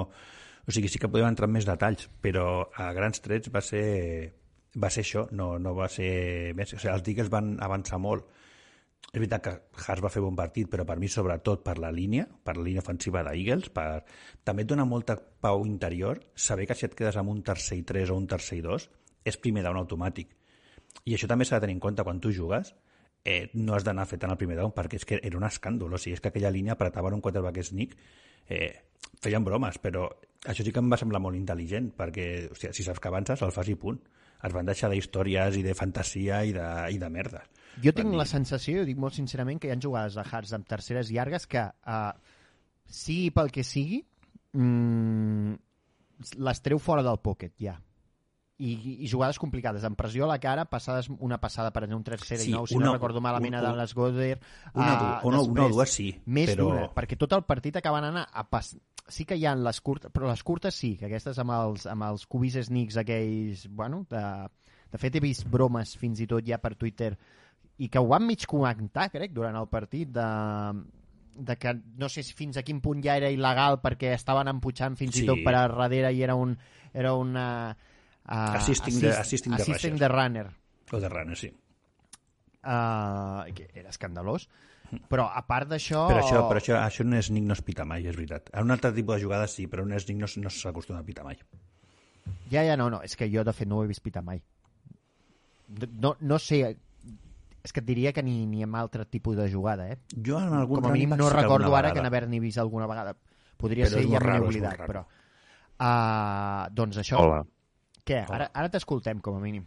o 0.67 0.71
sigui, 0.71 0.87
sí 0.91 0.99
que 0.99 1.09
podem 1.11 1.27
entrar 1.27 1.47
en 1.49 1.53
més 1.57 1.67
detalls, 1.67 2.07
però 2.23 2.69
a 2.75 2.89
grans 2.95 3.21
trets 3.23 3.51
va 3.53 3.61
ser, 3.63 4.33
va 4.79 4.89
ser 4.91 5.03
això, 5.05 5.25
no, 5.31 5.53
no 5.59 5.75
va 5.75 5.87
ser 5.91 6.53
més. 6.55 6.73
O 6.73 6.79
sigui, 6.79 6.93
els 6.95 7.07
Eagles 7.11 7.29
van 7.33 7.57
avançar 7.63 7.99
molt. 7.99 8.25
És 9.07 9.21
veritat 9.21 9.43
que 9.43 9.51
Haas 9.85 10.01
va 10.03 10.11
fer 10.11 10.21
bon 10.21 10.35
partit, 10.35 10.67
però 10.69 10.83
per 10.85 10.97
mi 10.99 11.07
sobretot 11.09 11.63
per 11.65 11.77
la 11.79 11.91
línia, 11.95 12.25
per 12.27 12.57
la 12.57 12.65
línia 12.65 12.83
ofensiva 12.83 13.23
d'Eagles, 13.23 13.69
per... 13.73 14.03
també 14.43 14.65
et 14.65 14.69
dona 14.69 14.85
molta 14.85 15.15
pau 15.17 15.63
interior 15.65 16.19
saber 16.35 16.67
que 16.67 16.75
si 16.75 16.85
et 16.85 16.97
quedes 16.97 17.17
amb 17.17 17.31
un 17.31 17.39
tercer 17.45 17.79
i 17.79 17.85
3 17.87 18.11
o 18.11 18.17
un 18.19 18.27
tercer 18.27 18.59
i 18.59 18.65
2 18.65 18.89
és 19.31 19.39
primer 19.43 19.63
down 19.63 19.79
automàtic. 19.79 20.35
I 21.07 21.15
això 21.15 21.29
també 21.31 21.47
s'ha 21.47 21.57
de 21.57 21.67
tenir 21.67 21.77
en 21.77 21.83
compte 21.87 22.03
quan 22.03 22.19
tu 22.19 22.33
jugues, 22.35 22.73
eh, 23.23 23.49
no 23.53 23.75
has 23.75 23.87
d'anar 23.87 24.05
fet 24.07 24.21
tant 24.23 24.33
el 24.33 24.39
primer 24.39 24.59
down 24.59 24.75
perquè 24.75 24.99
és 24.99 25.07
que 25.07 25.21
era 25.23 25.39
un 25.39 25.47
escàndol, 25.47 25.93
o 25.93 26.01
sigui, 26.01 26.17
és 26.17 26.23
que 26.23 26.33
aquella 26.33 26.51
línia 26.51 26.75
apretaven 26.75 27.15
un 27.17 27.23
quarterback 27.23 27.63
sneak, 27.63 27.95
eh, 28.47 28.73
feien 29.23 29.43
bromes, 29.43 29.79
però 29.83 30.07
això 30.45 30.63
sí 30.63 30.71
que 30.71 30.83
em 30.83 30.91
va 30.91 30.99
semblar 30.99 31.23
molt 31.23 31.39
intel·ligent, 31.39 31.93
perquè 31.97 32.27
sigui, 32.53 32.73
si 32.73 32.85
saps 32.85 33.01
que 33.01 33.11
avances, 33.11 33.41
el 33.41 33.55
fas 33.55 33.71
i 33.71 33.75
punt. 33.79 33.99
Es 34.45 34.53
van 34.53 34.67
deixar 34.67 34.91
d'històries 34.91 35.55
i 35.57 35.63
de 35.65 35.73
fantasia 35.73 36.43
i 36.45 36.51
de, 36.53 36.67
i 36.93 36.99
de 37.01 37.09
merda. 37.09 37.41
Jo 37.83 37.93
tinc 37.93 38.13
la 38.17 38.25
sensació, 38.25 38.83
dic 38.87 38.97
molt 38.97 39.13
sincerament, 39.17 39.59
que 39.61 39.69
hi 39.69 39.71
ha 39.75 39.79
jugades 39.81 40.15
de 40.17 40.23
Hearts 40.25 40.53
amb 40.57 40.65
terceres 40.67 41.11
llargues 41.13 41.45
que, 41.47 41.61
uh, 41.61 42.11
sigui 42.87 43.29
pel 43.35 43.51
que 43.53 43.63
sigui, 43.63 43.99
mm, 44.57 45.53
les 46.41 46.61
treu 46.65 46.79
fora 46.79 47.03
del 47.05 47.19
pocket, 47.21 47.53
ja. 47.61 47.75
I, 48.57 48.71
i 49.05 49.07
jugades 49.11 49.37
complicades, 49.37 49.83
amb 49.85 49.93
pressió 49.99 50.25
a 50.25 50.31
la 50.31 50.39
cara, 50.41 50.63
passades 50.65 51.11
una 51.19 51.37
passada 51.37 51.69
per 51.69 51.83
un 51.93 52.01
tercera 52.03 52.41
Sí, 52.41 52.49
i 52.49 52.53
nou, 52.55 52.65
si 52.65 52.73
una- 52.75 52.87
no 52.87 52.93
recordo 52.95 53.21
malament, 53.21 53.53
un- 53.53 53.65
a 53.65 53.71
un- 53.71 53.77
les 53.77 53.93
Goder... 53.93 54.39
Una, 54.73 54.87
ah, 54.95 55.19
du- 55.21 55.27
una, 55.29 55.41
una 55.41 55.65
o 55.67 55.69
dues 55.69 55.91
sí, 55.93 56.07
Més 56.25 56.55
però... 56.55 56.63
d'una, 56.71 56.87
perquè 56.95 57.15
tot 57.21 57.33
el 57.37 57.43
partit 57.45 57.77
acaben 57.77 58.03
anant 58.09 58.25
a 58.33 58.47
pas... 58.49 58.75
Sí 59.07 59.23
que 59.23 59.37
hi 59.37 59.45
ha 59.45 59.53
les 59.55 59.79
curtes, 59.79 60.11
però 60.11 60.27
les 60.27 60.41
curtes 60.43 60.73
sí, 60.75 60.95
que 60.97 61.05
aquestes 61.05 61.37
amb 61.39 61.53
els, 61.53 61.85
amb 61.85 62.03
els 62.09 62.25
cubis 62.25 62.57
sneaks 62.65 62.97
aquells, 62.97 63.67
bueno, 63.69 64.01
de, 64.09 64.23
de 64.91 64.97
fet 64.97 65.15
he 65.15 65.21
vist 65.23 65.45
bromes 65.47 65.93
fins 65.95 66.19
i 66.19 66.25
tot 66.27 66.43
ja 66.43 66.57
per 66.57 66.73
Twitter 66.75 67.13
i 67.79 67.89
que 67.89 67.99
ho 67.99 68.07
van 68.07 68.25
mig 68.25 68.45
comentar, 68.49 69.09
crec, 69.13 69.31
durant 69.33 69.55
el 69.55 69.67
partit 69.69 70.09
de, 70.09 70.27
de 71.37 71.55
que 71.61 71.73
no 71.97 72.09
sé 72.09 72.23
si 72.23 72.33
fins 72.33 72.57
a 72.57 72.63
quin 72.65 72.79
punt 72.81 73.03
ja 73.05 73.17
era 73.19 73.29
il·legal 73.29 73.79
perquè 73.83 74.13
estaven 74.15 74.47
empujant 74.49 74.95
fins 74.97 75.15
Sí. 75.15 75.23
i 75.23 75.27
tot 75.27 75.43
per 75.45 75.53
a 75.55 75.67
darrere 75.67 76.11
i 76.13 76.23
era 76.25 76.33
un 76.35 76.55
era 76.93 77.13
una 77.13 77.69
uh, 77.69 78.55
Assisting 78.57 78.99
the- 78.99 79.13
assisting 79.19 79.53
the 79.55 79.61
assisting 79.61 79.93
rushers. 79.93 79.99
the 79.99 80.07
runner 80.09 80.47
O 80.91 80.99
de 80.99 81.09
Runner, 81.09 81.35
sí. 81.37 81.51
uh, 82.63 83.43
que 83.53 83.69
era 83.75 83.89
escandalós 83.89 84.47
però 85.11 85.25
a 85.35 85.41
part 85.45 85.67
d'això 85.67 86.05
Però 86.07 86.21
això, 86.23 86.41
però 86.47 86.61
això, 86.61 86.77
això 86.79 87.03
un 87.03 87.13
sneak 87.21 87.43
no 87.43 87.53
es 87.57 87.61
pita 87.61 87.83
mai, 87.83 88.05
és 88.07 88.15
veritat. 88.15 88.47
A 88.55 88.61
un 88.63 88.71
altre 88.71 88.93
tipus 88.95 89.17
de 89.17 89.21
jugades 89.25 89.51
sí, 89.51 89.65
però 89.67 89.83
un 89.83 89.91
sneak 89.99 90.17
no, 90.21 90.27
no 90.45 90.49
s'acostuma 90.49 90.99
a 91.01 91.03
pitar 91.03 91.25
mai. 91.27 91.35
Ja, 92.49 92.63
ja, 92.63 92.77
no, 92.79 92.89
no, 92.89 93.01
és 93.03 93.17
que 93.19 93.27
jo 93.29 93.43
de 93.43 93.51
fet 93.51 93.67
no 93.67 93.81
ho 93.81 93.83
he 93.83 93.87
vist 93.91 93.99
pitar 94.01 94.23
mai. 94.23 94.39
No, 95.99 96.15
no 96.21 96.39
sé, 96.39 96.77
és 97.63 97.73
que 97.73 97.81
et 97.81 97.85
diria 97.87 98.13
que 98.13 98.23
ni, 98.23 98.45
ni 98.47 98.63
amb 98.63 98.75
altre 98.79 99.05
tipus 99.05 99.35
de 99.37 99.49
jugada, 99.51 99.89
eh? 99.91 99.97
Jo 100.25 100.39
en 100.39 100.53
algun 100.53 100.81
Com 100.81 100.89
a 100.91 100.93
mínim 100.93 101.15
no 101.17 101.29
recordo 101.29 101.75
ara 101.75 101.93
que 101.93 102.01
n'haver-n'hi 102.01 102.39
vist 102.39 102.57
alguna 102.61 102.87
vegada. 102.87 103.15
Podria 103.57 103.85
Però 103.87 103.97
ser 103.97 104.03
i 104.05 104.11
ja 104.13 104.19
m'he 104.21 104.39
oblidat, 104.39 104.83
però... 104.85 105.05
Uh, 105.77 106.67
doncs 106.73 106.97
això, 107.03 107.19
Hola. 107.21 107.41
què? 108.07 108.23
Ara, 108.25 108.47
ara 108.53 108.69
t'escoltem, 108.73 109.19
com 109.21 109.35
a 109.37 109.41
mínim. 109.43 109.65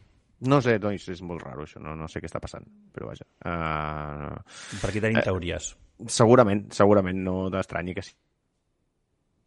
No 0.49 0.59
sé, 0.65 0.79
doncs 0.83 1.05
és 1.13 1.21
molt 1.23 1.43
raro 1.45 1.67
això, 1.67 1.79
no, 1.85 1.93
no 1.99 2.09
sé 2.09 2.23
què 2.23 2.27
està 2.31 2.41
passant, 2.43 2.65
però 2.95 3.11
vaja. 3.11 3.27
Uh, 3.45 4.41
Per 4.81 4.89
aquí 4.91 5.03
tenim 5.05 5.21
Eh, 5.21 5.23
teories. 5.27 5.75
segurament, 6.09 6.65
segurament 6.73 7.21
no 7.23 7.51
t'estranyi 7.53 7.95
que 7.95 8.03
sí. 8.03 8.15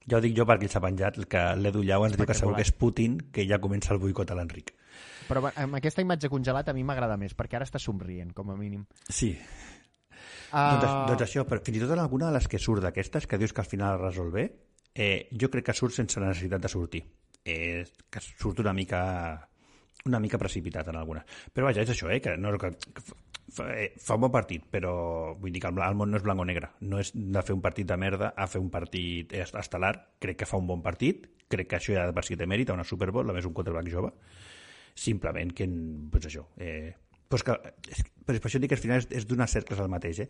Ja 0.07 0.17
ho 0.19 0.21
dic 0.21 0.35
jo 0.37 0.45
perquè 0.45 0.67
s'ha 0.69 0.81
penjat, 0.83 1.17
que 1.31 1.41
l'Edu 1.55 1.81
Llau 1.83 2.05
ens 2.05 2.15
diu 2.17 2.25
que 2.27 2.35
segur 2.35 2.55
que 2.55 2.61
és 2.61 2.71
Putin, 2.75 3.17
que 3.31 3.47
ja 3.47 3.59
comença 3.63 3.93
el 3.93 3.99
boicot 3.99 4.29
a 4.31 4.35
l'Enric. 4.35 4.73
Però 5.27 5.41
va, 5.45 5.53
amb 5.63 5.75
aquesta 5.79 6.01
imatge 6.03 6.29
congelat 6.29 6.69
a 6.69 6.73
mi 6.73 6.83
m'agrada 6.83 7.17
més, 7.17 7.35
perquè 7.37 7.55
ara 7.59 7.65
està 7.67 7.79
somrient, 7.79 8.33
com 8.33 8.49
a 8.51 8.57
mínim. 8.59 8.85
Sí. 9.09 9.33
Uh, 10.53 10.77
Doncs, 10.77 10.93
doncs 11.09 11.23
això, 11.25 11.43
però 11.49 11.61
fins 11.65 11.79
i 11.79 11.81
tot 11.81 11.95
en 11.95 12.01
alguna 12.03 12.27
de 12.29 12.35
les 12.37 12.47
que 12.47 12.59
surt 12.61 12.83
d'aquestes, 12.85 13.25
que 13.27 13.39
dius 13.41 13.53
que 13.53 13.63
al 13.63 13.69
final 13.69 13.95
es 13.97 14.01
resol 14.03 14.29
bé, 14.31 14.43
eh, 14.93 15.27
jo 15.33 15.49
crec 15.49 15.65
que 15.71 15.73
surt 15.73 15.95
sense 15.97 16.19
la 16.21 16.29
necessitat 16.29 16.61
de 16.61 16.69
sortir. 16.69 17.01
Eh, 17.43 17.83
que 18.09 18.21
surt 18.21 18.59
una 18.61 18.73
mica 18.73 19.01
una 20.05 20.19
mica 20.19 20.37
precipitat 20.37 20.87
en 20.91 20.97
algunes. 20.99 21.23
Però 21.55 21.65
vaja, 21.69 21.81
és 21.81 21.89
això, 21.89 22.09
eh, 22.11 22.19
que, 22.21 22.35
no, 22.37 22.51
que, 22.59 22.69
que 22.75 23.01
fa, 23.55 23.65
eh, 23.71 23.93
fa 24.03 24.17
un 24.17 24.25
bon 24.25 24.31
partit, 24.33 24.65
però 24.69 24.91
vull 25.39 25.51
dir 25.55 25.61
que 25.63 25.69
el, 25.71 25.79
el 25.79 25.95
món 25.95 26.11
no 26.11 26.19
és 26.19 26.25
blanc 26.25 26.43
o 26.43 26.45
negre. 26.45 26.69
No 26.83 26.99
és 26.99 27.13
de 27.15 27.41
fer 27.47 27.55
un 27.55 27.61
partit 27.63 27.87
de 27.87 27.95
merda 27.97 28.33
a 28.35 28.47
fer 28.51 28.59
un 28.61 28.69
partit 28.73 29.31
est- 29.33 29.55
estel·lar. 29.55 29.93
Crec 30.19 30.41
que 30.43 30.47
fa 30.49 30.59
un 30.59 30.67
bon 30.67 30.83
partit, 30.83 31.29
crec 31.49 31.69
que 31.71 31.79
això 31.79 31.95
ja 31.95 32.03
per 32.13 32.25
si 32.27 32.35
té 32.37 32.45
mèrit 32.45 32.69
a 32.69 32.75
una 32.77 32.83
Super 32.83 33.09
Bowl, 33.15 33.29
a 33.31 33.33
més 33.37 33.47
un 33.47 33.53
quarterback 33.55 33.89
jove. 33.95 34.11
Simplement 34.95 35.53
que, 35.57 35.67
pues 36.11 36.27
això, 36.29 36.45
eh, 36.57 36.93
pues 37.29 37.43
que, 37.43 37.55
per 38.25 38.35
això 38.37 38.61
dic 38.61 38.69
que 38.69 38.77
al 38.77 38.83
final 38.83 39.01
és, 39.01 39.07
és 39.21 39.25
donar 39.29 39.47
cercles 39.49 39.79
al 39.81 39.89
mateix. 39.89 40.19
Eh? 40.25 40.27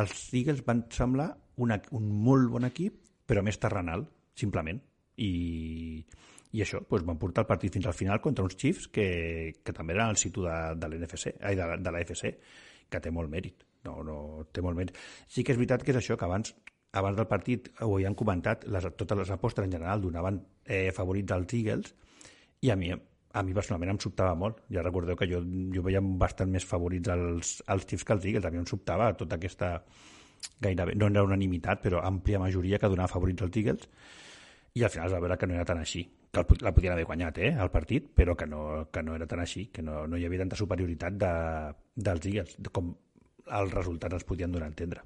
Els 0.00 0.24
Eagles 0.34 0.64
van 0.66 0.84
semblar 0.90 1.28
una, 1.62 1.78
un 1.94 2.08
molt 2.26 2.50
bon 2.50 2.66
equip, 2.66 2.96
però 3.30 3.44
més 3.46 3.60
terrenal, 3.62 4.06
simplement. 4.34 4.80
I, 5.20 6.02
i 6.56 6.64
això, 6.64 6.80
doncs 6.90 7.06
van 7.06 7.20
portar 7.20 7.44
el 7.44 7.50
partit 7.50 7.76
fins 7.76 7.86
al 7.86 7.94
final 7.94 8.22
contra 8.24 8.44
uns 8.46 8.56
Chiefs 8.58 8.88
que, 8.90 9.06
que 9.62 9.74
també 9.76 9.94
eren 9.94 10.10
el 10.10 10.18
situ 10.18 10.42
de, 10.46 10.56
de 10.80 10.90
l'NFC, 10.90 11.36
ai, 11.46 11.54
de, 11.58 11.68
de 11.78 11.94
la 11.94 12.02
FC, 12.02 12.34
que 12.90 13.02
té 13.04 13.12
molt 13.14 13.30
mèrit. 13.30 13.62
No, 13.86 14.00
no, 14.04 14.16
té 14.52 14.64
molt 14.64 14.76
mèrit. 14.76 14.98
Sí 15.30 15.44
que 15.46 15.54
és 15.54 15.60
veritat 15.60 15.84
que 15.86 15.94
és 15.94 16.00
això, 16.02 16.18
que 16.18 16.26
abans 16.26 16.54
abans 16.98 17.14
del 17.14 17.28
partit 17.30 17.68
ho 17.84 17.92
havien 17.94 18.16
comentat, 18.18 18.64
les, 18.66 18.86
totes 18.98 19.18
les 19.18 19.30
apostes 19.30 19.64
en 19.64 19.70
general 19.70 20.02
donaven 20.02 20.40
eh, 20.64 20.90
favorits 20.94 21.36
als 21.36 21.54
Eagles 21.54 21.92
i 22.66 22.72
a 22.74 22.76
mi, 22.76 22.90
a 23.32 23.42
mi 23.46 23.54
personalment 23.54 23.94
em 23.94 24.00
sobtava 24.02 24.34
molt. 24.38 24.62
Ja 24.74 24.84
recordeu 24.86 25.16
que 25.16 25.28
jo, 25.30 25.42
jo 25.74 25.82
veia 25.86 26.00
bastant 26.02 26.50
més 26.50 26.66
favorits 26.66 27.12
als, 27.12 27.58
als 27.70 27.86
Chiefs 27.86 28.06
que 28.06 28.16
als 28.16 28.24
Eagles. 28.26 28.46
A 28.46 28.54
mi 28.54 28.62
em 28.62 28.66
sobtava 28.66 29.12
tota 29.18 29.38
aquesta 29.38 29.76
gairebé, 30.60 30.96
no 30.96 31.10
era 31.10 31.26
unanimitat, 31.26 31.82
però 31.84 32.00
àmplia 32.06 32.40
majoria 32.42 32.80
que 32.80 32.90
donava 32.90 33.12
favorits 33.12 33.46
als 33.46 33.60
Eagles. 33.60 33.88
i 34.74 34.84
al 34.84 34.90
final 34.90 35.08
es 35.08 35.12
va 35.12 35.20
veure 35.20 35.36
que 35.36 35.46
no 35.50 35.54
era 35.54 35.64
tan 35.66 35.78
així 35.78 36.04
que 36.30 36.40
el 36.40 36.46
la 36.62 36.72
podien 36.72 36.92
haver 36.92 37.04
guanyat, 37.04 37.38
eh, 37.38 37.50
el 37.58 37.70
partit, 37.70 38.06
però 38.14 38.36
que 38.36 38.46
no, 38.46 38.88
que 38.92 39.02
no 39.02 39.14
era 39.16 39.26
tan 39.26 39.40
així, 39.40 39.66
que 39.74 39.82
no, 39.82 40.06
no 40.06 40.16
hi 40.16 40.26
havia 40.26 40.44
tanta 40.44 40.56
superioritat 40.56 41.16
de, 41.18 41.30
dels 41.96 42.26
Eagles, 42.30 42.56
com 42.70 42.92
els 43.50 43.74
resultats 43.74 44.20
ens 44.20 44.26
podien 44.28 44.52
donar 44.52 44.68
a 44.68 44.70
entendre. 44.70 45.02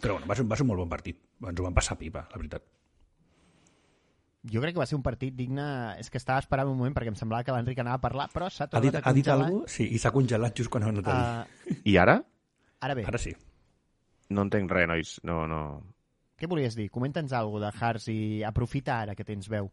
Però 0.00 0.18
bueno, 0.18 0.28
va 0.28 0.36
ser, 0.36 0.44
va 0.44 0.58
ser 0.58 0.66
un 0.66 0.72
molt 0.72 0.84
bon 0.84 0.90
partit. 0.90 1.22
Ens 1.40 1.60
ho 1.60 1.64
van 1.64 1.76
passar 1.76 1.96
pipa, 1.96 2.26
la 2.30 2.40
veritat. 2.40 2.66
Jo 4.52 4.60
crec 4.60 4.74
que 4.74 4.80
va 4.82 4.86
ser 4.86 4.96
un 4.98 5.02
partit 5.02 5.32
digne... 5.34 5.64
És 5.98 6.10
que 6.12 6.18
estava 6.20 6.38
esperant 6.42 6.68
un 6.68 6.76
moment 6.76 6.92
perquè 6.96 7.08
em 7.08 7.16
semblava 7.16 7.44
que 7.46 7.52
l'Enric 7.54 7.78
anava 7.80 7.96
a 7.96 8.02
parlar, 8.02 8.26
però 8.32 8.50
s'ha 8.52 8.66
Ha 8.66 8.80
dit, 8.80 8.90
tornat 8.92 9.06
a 9.06 9.08
ha 9.10 9.14
dit 9.16 9.24
congelar. 9.24 9.46
alguna 9.46 9.62
cosa? 9.64 9.74
Sí, 9.78 9.86
i 9.88 9.98
s'ha 10.02 10.12
congelat 10.12 10.56
just 10.60 10.70
quan 10.70 10.84
ha 10.84 10.90
anat 10.92 11.08
a 11.08 11.14
dir. 11.14 11.72
Uh, 11.72 11.80
I 11.88 11.96
ara? 12.02 12.18
ara 12.84 12.94
bé, 12.98 13.04
Ara 13.08 13.18
sí. 13.18 13.32
No 14.36 14.42
entenc 14.44 14.70
res, 14.72 14.88
nois. 14.88 15.14
No, 15.24 15.46
no... 15.48 15.60
què 16.36 16.48
volies 16.50 16.76
dir? 16.76 16.90
Comenta'ns 16.92 17.32
alguna 17.32 17.70
de 17.70 17.78
Hearts 17.80 18.08
i 18.12 18.42
aprofita 18.44 18.98
ara 19.06 19.14
que 19.16 19.24
tens 19.24 19.48
veu. 19.48 19.70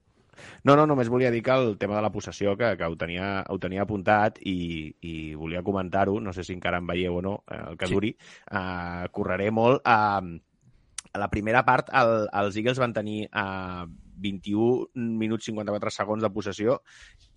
No, 0.64 0.78
no, 0.80 0.86
només 0.88 1.10
volia 1.12 1.30
dir 1.34 1.42
que 1.44 1.52
el 1.52 1.74
tema 1.78 1.98
de 1.98 2.02
la 2.06 2.10
possessió, 2.12 2.54
que, 2.56 2.70
que 2.80 2.88
ho, 2.88 2.96
tenia, 2.96 3.42
ho 3.52 3.58
tenia 3.60 3.82
apuntat 3.84 4.38
i, 4.48 4.88
i 5.04 5.34
volia 5.36 5.62
comentar-ho, 5.62 6.22
no 6.24 6.32
sé 6.32 6.46
si 6.48 6.54
encara 6.56 6.80
em 6.80 6.88
veieu 6.88 7.18
o 7.20 7.22
no, 7.22 7.34
eh, 7.52 7.60
el 7.74 7.78
que 7.78 7.90
Sí. 7.92 7.94
duri, 7.98 8.14
uh, 8.48 9.10
correré 9.12 9.50
molt. 9.52 9.84
Uh, 9.84 10.40
a 11.12 11.20
la 11.20 11.28
primera 11.30 11.66
part, 11.68 11.90
el, 11.92 12.30
els 12.32 12.56
Eagles 12.56 12.80
van 12.80 12.94
tenir 12.96 13.26
uh, 13.28 13.84
21 14.22 15.18
minuts 15.22 15.50
54 15.50 15.94
segons 15.94 16.24
de 16.24 16.32
possessió 16.34 16.78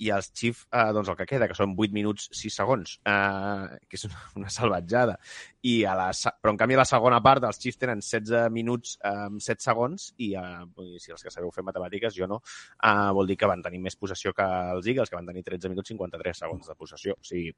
i 0.02 0.10
els 0.14 0.30
Chiefs, 0.32 0.64
uh, 0.72 0.90
doncs 0.96 1.10
el 1.12 1.18
que 1.18 1.26
queda, 1.30 1.48
que 1.50 1.56
són 1.58 1.74
8 1.78 1.96
minuts 1.96 2.28
6 2.34 2.58
segons, 2.60 2.96
uh, 3.08 3.70
que 3.88 3.98
és 3.98 4.06
una, 4.08 4.22
una 4.40 4.52
salvatjada. 4.52 5.18
I 5.64 5.76
a 5.88 5.94
la, 5.98 6.08
però 6.12 6.54
en 6.54 6.60
canvi 6.60 6.78
a 6.78 6.82
la 6.82 6.88
segona 6.88 7.20
part 7.24 7.46
els 7.48 7.60
Chiefs 7.62 7.80
tenen 7.80 8.02
16 8.04 8.50
minuts 8.54 8.98
amb 9.10 9.42
7 9.44 9.64
segons 9.64 10.10
i 10.18 10.34
uh, 10.40 10.64
si 11.00 11.14
els 11.14 11.24
que 11.24 11.32
sabeu 11.32 11.52
fer 11.54 11.66
matemàtiques, 11.66 12.16
jo 12.16 12.28
no, 12.30 12.40
uh, 12.40 13.10
vol 13.16 13.30
dir 13.30 13.38
que 13.40 13.50
van 13.50 13.64
tenir 13.64 13.82
més 13.84 13.96
possessió 13.96 14.34
que 14.36 14.46
els 14.74 14.90
Eagles, 14.90 15.10
que 15.10 15.18
van 15.18 15.30
tenir 15.32 15.46
13 15.46 15.72
minuts 15.72 15.94
53 15.94 16.44
segons 16.44 16.70
de 16.70 16.78
possessió. 16.78 17.16
O 17.18 17.24
sigui, 17.24 17.54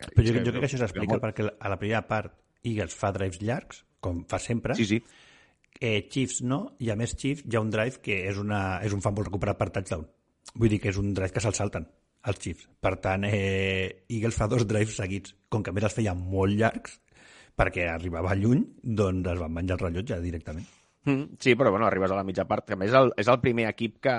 Però 0.00 0.24
jo, 0.24 0.32
jo 0.32 0.52
crec 0.52 0.62
que 0.62 0.68
això 0.70 0.80
s'explica 0.80 1.18
perquè 1.20 1.46
a 1.50 1.72
la 1.72 1.78
primera 1.80 2.02
part 2.08 2.36
Eagles 2.64 2.94
fa 2.96 3.10
drives 3.16 3.40
llargs, 3.42 3.84
com 4.00 4.22
fa 4.28 4.40
sempre, 4.40 4.76
Sí, 4.78 4.86
sí. 4.88 5.00
Eh, 5.78 6.08
Chiefs 6.08 6.40
no, 6.42 6.60
i 6.80 6.90
a 6.90 6.96
més 6.98 7.14
Chiefs 7.16 7.46
hi 7.46 7.56
ha 7.56 7.62
un 7.64 7.70
drive 7.72 8.00
que 8.04 8.22
és, 8.30 8.40
una, 8.40 8.80
és 8.84 8.96
un 8.96 9.04
fumble 9.04 9.26
recuperat 9.28 9.58
per 9.60 9.70
touchdown. 9.74 10.06
Vull 10.54 10.72
dir 10.72 10.80
que 10.82 10.90
és 10.90 10.98
un 10.98 11.12
drive 11.14 11.34
que 11.36 11.42
se'l 11.44 11.56
salten, 11.56 11.86
els 12.26 12.40
Chiefs. 12.42 12.66
Per 12.80 12.96
tant, 13.04 13.28
eh, 13.28 14.06
Eagles 14.08 14.36
fa 14.36 14.48
dos 14.50 14.66
drives 14.66 14.98
seguits. 14.98 15.36
Com 15.48 15.62
que 15.62 15.70
a 15.70 15.76
més 15.76 15.86
els 15.86 15.96
feia 15.96 16.16
molt 16.16 16.56
llargs, 16.58 16.98
perquè 17.56 17.86
arribava 17.92 18.36
lluny, 18.38 18.64
doncs 18.82 19.30
es 19.34 19.40
van 19.40 19.54
menjar 19.54 19.78
el 19.78 19.86
rellotge 19.86 20.20
directament. 20.24 20.66
Mm, 21.04 21.36
sí, 21.40 21.54
però 21.56 21.70
bueno, 21.72 21.86
arribes 21.86 22.10
a 22.12 22.18
la 22.18 22.24
mitja 22.24 22.44
part. 22.48 22.66
que 22.66 22.74
A 22.74 22.80
més, 22.80 22.92
el, 22.92 23.12
és 23.16 23.28
el 23.28 23.40
primer 23.40 23.68
equip 23.70 24.00
que... 24.04 24.16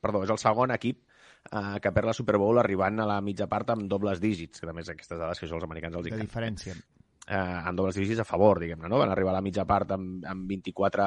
Perdó, 0.00 0.22
és 0.26 0.30
el 0.30 0.38
segon 0.38 0.70
equip 0.74 1.02
eh, 1.50 1.78
que 1.82 1.92
perd 1.92 2.10
la 2.10 2.14
Super 2.16 2.38
Bowl 2.38 2.60
arribant 2.62 3.02
a 3.02 3.08
la 3.08 3.20
mitja 3.24 3.48
part 3.50 3.72
amb 3.74 3.88
dobles 3.90 4.20
dígits, 4.22 4.62
que 4.62 4.70
a 4.70 4.76
més 4.76 4.90
aquestes 4.92 5.18
dades 5.18 5.40
que 5.40 5.48
això 5.48 5.58
als 5.58 5.66
americans 5.66 5.98
els 5.98 6.10
De 6.10 6.20
diferència. 6.22 6.76
Eh, 7.28 7.38
amb 7.38 7.78
dobles 7.78 7.94
dígits 7.94 8.20
a 8.20 8.26
favor, 8.26 8.58
diguem-ne, 8.58 8.88
no? 8.90 8.98
Van 8.98 9.12
arribar 9.12 9.30
a 9.30 9.36
la 9.38 9.44
mitja 9.44 9.64
part 9.68 9.92
amb, 9.94 10.24
amb 10.26 10.48
24 10.50 11.04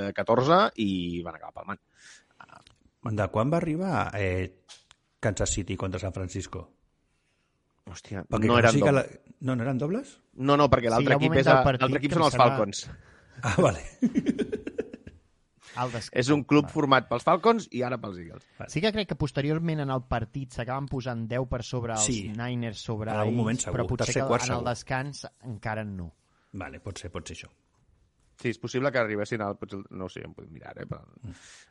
de 0.00 0.06
14 0.16 0.60
i 0.82 1.22
van 1.22 1.38
acabar 1.38 1.54
palmant. 1.60 1.82
De 3.02 3.26
quan 3.34 3.50
va 3.50 3.58
arribar 3.58 4.10
eh, 4.14 4.62
Kansas 5.22 5.50
City 5.50 5.76
contra 5.76 5.98
San 6.02 6.12
Francisco? 6.14 6.64
Hòstia, 7.90 8.22
Perquè 8.30 8.46
no 8.46 8.58
eren 8.58 8.74
sí 8.76 8.82
dobles. 8.82 8.94
la... 8.94 9.34
No, 9.42 9.56
no 9.56 9.64
eren 9.64 9.78
dobles? 9.78 10.12
No, 10.38 10.56
no, 10.56 10.68
perquè 10.70 10.86
Sí, 10.86 10.94
l'altre 10.94 11.16
un 11.16 11.22
equip, 11.24 11.38
és 11.40 11.48
a... 11.50 11.56
l'altre 11.64 11.98
equip 11.98 12.14
són 12.14 12.26
els 12.28 12.36
Falcons. 12.38 12.84
Ah, 13.42 13.56
vale. 13.58 13.82
El. 15.76 15.90
És 16.12 16.28
un 16.34 16.42
club 16.44 16.68
format 16.70 17.08
pels 17.08 17.22
Falcons 17.24 17.68
i 17.72 17.82
ara 17.82 17.98
pels 17.98 18.18
Eagles. 18.18 18.44
Sí 18.68 18.80
que 18.80 18.92
crec 18.92 19.08
que 19.08 19.16
posteriorment 19.16 19.80
en 19.80 19.90
el 19.90 20.02
partit 20.08 20.52
s'acaben 20.52 20.86
posant 20.90 21.26
10 21.30 21.48
per 21.48 21.62
sobre 21.64 21.94
els 21.94 22.04
Sí. 22.04 22.28
Niners 22.36 22.78
sobre 22.78 23.10
En 23.10 23.16
algun 23.16 23.32
ells, 23.34 23.38
moment 23.38 23.58
segur. 23.60 23.76
però 23.78 23.86
potser 23.88 24.06
Tercer 24.06 24.22
que 24.22 24.28
quart 24.28 24.44
en 24.44 24.50
el 24.50 24.56
segur. 24.58 24.68
descans 24.68 25.26
encara 25.44 25.84
no. 25.84 26.12
Vale, 26.52 26.80
pot 26.80 26.98
ser, 26.98 27.10
pot 27.10 27.26
ser 27.26 27.36
això. 27.36 27.48
Sí, 28.42 28.48
és 28.50 28.58
possible 28.58 28.90
que 28.90 28.98
arribessin 28.98 29.40
al... 29.40 29.56
No 29.90 30.06
ho 30.06 30.08
sé, 30.10 30.22
em 30.26 30.32
podem 30.34 30.50
mirar, 30.52 30.72
eh? 30.82 30.86
Però... 30.88 31.00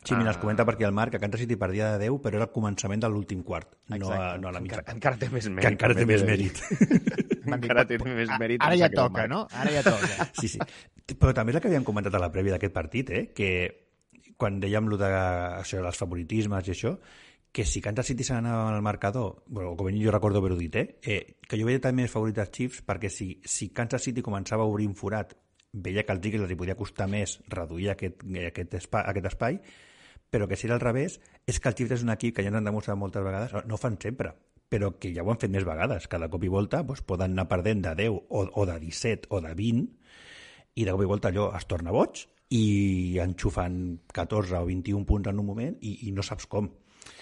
Sí, 0.06 0.16
mira, 0.16 0.32
es 0.32 0.38
Ah. 0.38 0.40
comenta 0.40 0.64
perquè 0.66 0.86
el 0.86 0.94
Marc, 0.94 1.12
que 1.12 1.20
Kansas 1.20 1.42
City 1.42 1.58
perdia 1.58 1.92
de 1.98 2.06
10, 2.08 2.22
però 2.22 2.36
era 2.40 2.46
el 2.46 2.52
començament 2.54 3.02
de 3.02 3.10
l'últim 3.10 3.44
quart, 3.44 3.74
no 3.90 3.96
a, 3.96 3.98
Exacte. 3.98 4.40
no 4.40 4.48
a 4.48 4.52
la 4.54 4.62
mitja. 4.62 4.78
Encara, 4.80 4.94
encara 4.96 5.18
té 5.18 5.30
més 5.30 5.50
mèrit. 5.50 5.62
Que 5.68 5.74
encara 5.74 5.96
té 5.96 6.06
més 6.06 6.24
mèrit. 6.24 6.62
encara 7.46 7.86
té 7.90 7.98
més 8.00 8.30
mèrit. 8.40 8.62
Ara 8.64 8.78
ja 8.78 8.90
toca, 8.90 9.28
no? 9.28 9.48
Ara 9.52 9.72
ja 9.72 9.84
toca. 9.84 10.30
Sí, 10.40 10.48
sí. 10.48 10.60
Però 11.12 11.34
també 11.36 11.52
és 11.52 11.58
el 11.58 11.62
que 11.62 11.68
havíem 11.68 11.84
comentat 11.84 12.14
a 12.16 12.20
la 12.24 12.32
prèvia 12.32 12.54
d'aquest 12.56 12.74
partit, 12.74 13.10
eh? 13.10 13.24
que 13.36 13.50
quan 14.42 14.58
dèiem 14.62 14.90
lo 14.90 14.98
de 14.98 15.10
això, 15.12 15.84
dels 15.86 16.00
favoritismes 16.02 16.66
i 16.68 16.74
això, 16.74 16.96
que 17.52 17.66
si 17.68 17.82
Kansas 17.84 18.08
City 18.08 18.24
se 18.24 18.34
n'anava 18.34 18.72
al 18.74 18.82
marcador, 18.82 19.44
bueno, 19.48 19.76
com 19.76 19.92
jo 19.92 20.12
recordo 20.12 20.40
haver-ho 20.40 20.58
dit, 20.58 20.76
eh? 20.76 21.00
eh? 21.04 21.38
que 21.48 21.60
jo 21.60 21.68
veia 21.68 21.82
també 21.84 22.08
favorit 22.08 22.40
als 22.40 22.52
Chiefs 22.56 22.82
perquè 22.88 23.12
si, 23.12 23.34
si 23.44 23.70
Kansas 23.76 24.08
City 24.08 24.24
començava 24.24 24.64
a 24.64 24.72
obrir 24.72 24.88
un 24.88 24.96
forat, 24.96 25.36
veia 25.72 26.06
que 26.08 26.16
als 26.16 26.26
Eagles 26.26 26.48
els 26.48 26.56
hi 26.56 26.60
podia 26.60 26.78
costar 26.80 27.10
més 27.12 27.38
reduir 27.52 27.92
aquest, 27.92 28.24
aquest, 28.48 28.78
espai, 28.80 29.04
aquest 29.12 29.28
espai, 29.34 29.60
però 30.32 30.48
que 30.48 30.56
si 30.56 30.70
era 30.70 30.80
al 30.80 30.84
revés, 30.84 31.20
és 31.46 31.60
que 31.60 31.70
el 31.70 31.76
Chiefs 31.76 32.00
és 32.00 32.08
un 32.08 32.16
equip 32.16 32.38
que 32.38 32.46
ja 32.46 32.54
ens 32.54 32.62
han 32.62 32.72
demostrat 32.72 32.98
moltes 32.98 33.24
vegades, 33.26 33.54
no 33.68 33.76
ho 33.76 33.82
fan 33.82 34.00
sempre, 34.00 34.32
però 34.72 34.94
que 34.96 35.12
ja 35.12 35.26
ho 35.26 35.32
han 35.34 35.40
fet 35.40 35.52
més 35.52 35.68
vegades. 35.68 36.08
Cada 36.08 36.32
cop 36.32 36.46
i 36.48 36.52
volta 36.52 36.80
doncs, 36.88 37.04
poden 37.04 37.36
anar 37.36 37.50
perdent 37.52 37.84
de 37.84 37.98
10 38.00 38.16
o, 38.16 38.46
o 38.48 38.68
de 38.70 38.78
17 38.80 39.28
o 39.36 39.42
de 39.44 39.52
20 39.60 40.80
i 40.80 40.88
de 40.88 40.94
cop 40.96 41.04
i 41.04 41.10
volta 41.10 41.28
allò 41.28 41.50
es 41.58 41.68
torna 41.68 41.92
boig 41.92 42.24
i 42.52 43.18
enxufen 43.24 44.02
14 44.12 44.58
o 44.60 44.66
21 44.68 45.06
punts 45.08 45.30
en 45.32 45.40
un 45.40 45.46
moment 45.48 45.78
i, 45.82 45.94
i 46.08 46.12
no 46.12 46.24
saps 46.26 46.48
com. 46.52 46.68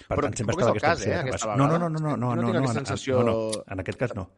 Per 0.08 0.16
Però 0.16 0.26
tant, 0.26 0.36
sempre 0.36 0.56
està 0.56 0.68
el 0.72 0.80
cas, 0.80 0.82
aquesta 0.82 0.92
opció. 0.98 1.12
eh, 1.12 1.18
aquesta 1.30 1.56
no, 1.56 1.66
no, 1.70 1.78
no, 1.78 1.88
no, 1.88 1.98
no, 2.00 2.16
no, 2.16 2.16
no 2.16 2.34
no, 2.34 2.52
no, 2.52 2.58
aquesta 2.58 2.80
en- 2.80 2.86
sensació- 2.86 3.20
no, 3.22 3.32
no, 3.32 3.64
en 3.70 3.80
aquest 3.84 3.98
cas 4.00 4.14
no. 4.18 4.28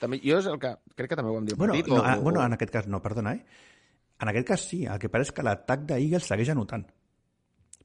També, 0.00 0.18
jo 0.24 0.38
és 0.40 0.46
el 0.48 0.58
que... 0.58 0.70
Crec 0.96 1.10
que 1.12 1.16
també 1.16 1.30
ho 1.30 1.40
dir 1.44 1.52
al 1.54 1.58
Bueno, 1.60 1.74
partit. 1.74 1.88
no, 1.92 2.00
o, 2.00 2.04
ah, 2.04 2.16
o- 2.18 2.22
bueno, 2.22 2.42
en 2.44 2.52
aquest 2.56 2.72
cas 2.72 2.86
no, 2.88 3.02
perdona, 3.04 3.34
eh? 3.34 3.44
En 4.20 4.28
aquest 4.28 4.46
cas 4.48 4.60
sí, 4.66 4.84
el 4.86 4.98
que 4.98 5.08
pare 5.12 5.22
és 5.28 5.32
que 5.32 5.42
l'atac 5.44 5.84
d'Eagles 5.88 6.26
segueix 6.26 6.48
anotant. 6.52 6.86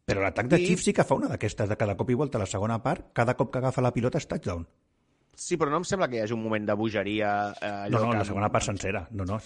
Però 0.06 0.22
l'atac 0.22 0.48
de. 0.48 0.58
Chiefs 0.62 0.84
sí 0.90 0.94
que 0.94 1.04
fa 1.04 1.16
una 1.18 1.28
d'aquestes, 1.32 1.68
de 1.70 1.78
cada 1.78 1.96
cop 1.98 2.10
i 2.10 2.14
volta 2.18 2.38
a 2.38 2.44
la 2.44 2.46
segona 2.50 2.82
part, 2.84 3.12
cada 3.14 3.36
cop 3.36 3.52
que 3.52 3.58
agafa 3.62 3.82
la 3.82 3.92
pilota 3.94 4.18
és 4.22 4.28
touchdown. 4.28 4.66
Sí, 5.36 5.58
però 5.60 5.70
no 5.70 5.78
em 5.82 5.86
sembla 5.88 6.08
que 6.08 6.18
hi 6.18 6.24
hagi 6.24 6.34
un 6.34 6.42
moment 6.44 6.66
de 6.68 6.74
bogeria... 6.80 7.32
Eh, 7.62 7.90
No, 7.92 8.00
no, 8.00 8.12
que... 8.12 8.18
la 8.18 8.26
segona 8.26 8.50
part 8.52 8.66
sencera. 8.66 9.06
No, 9.12 9.26
no. 9.28 9.38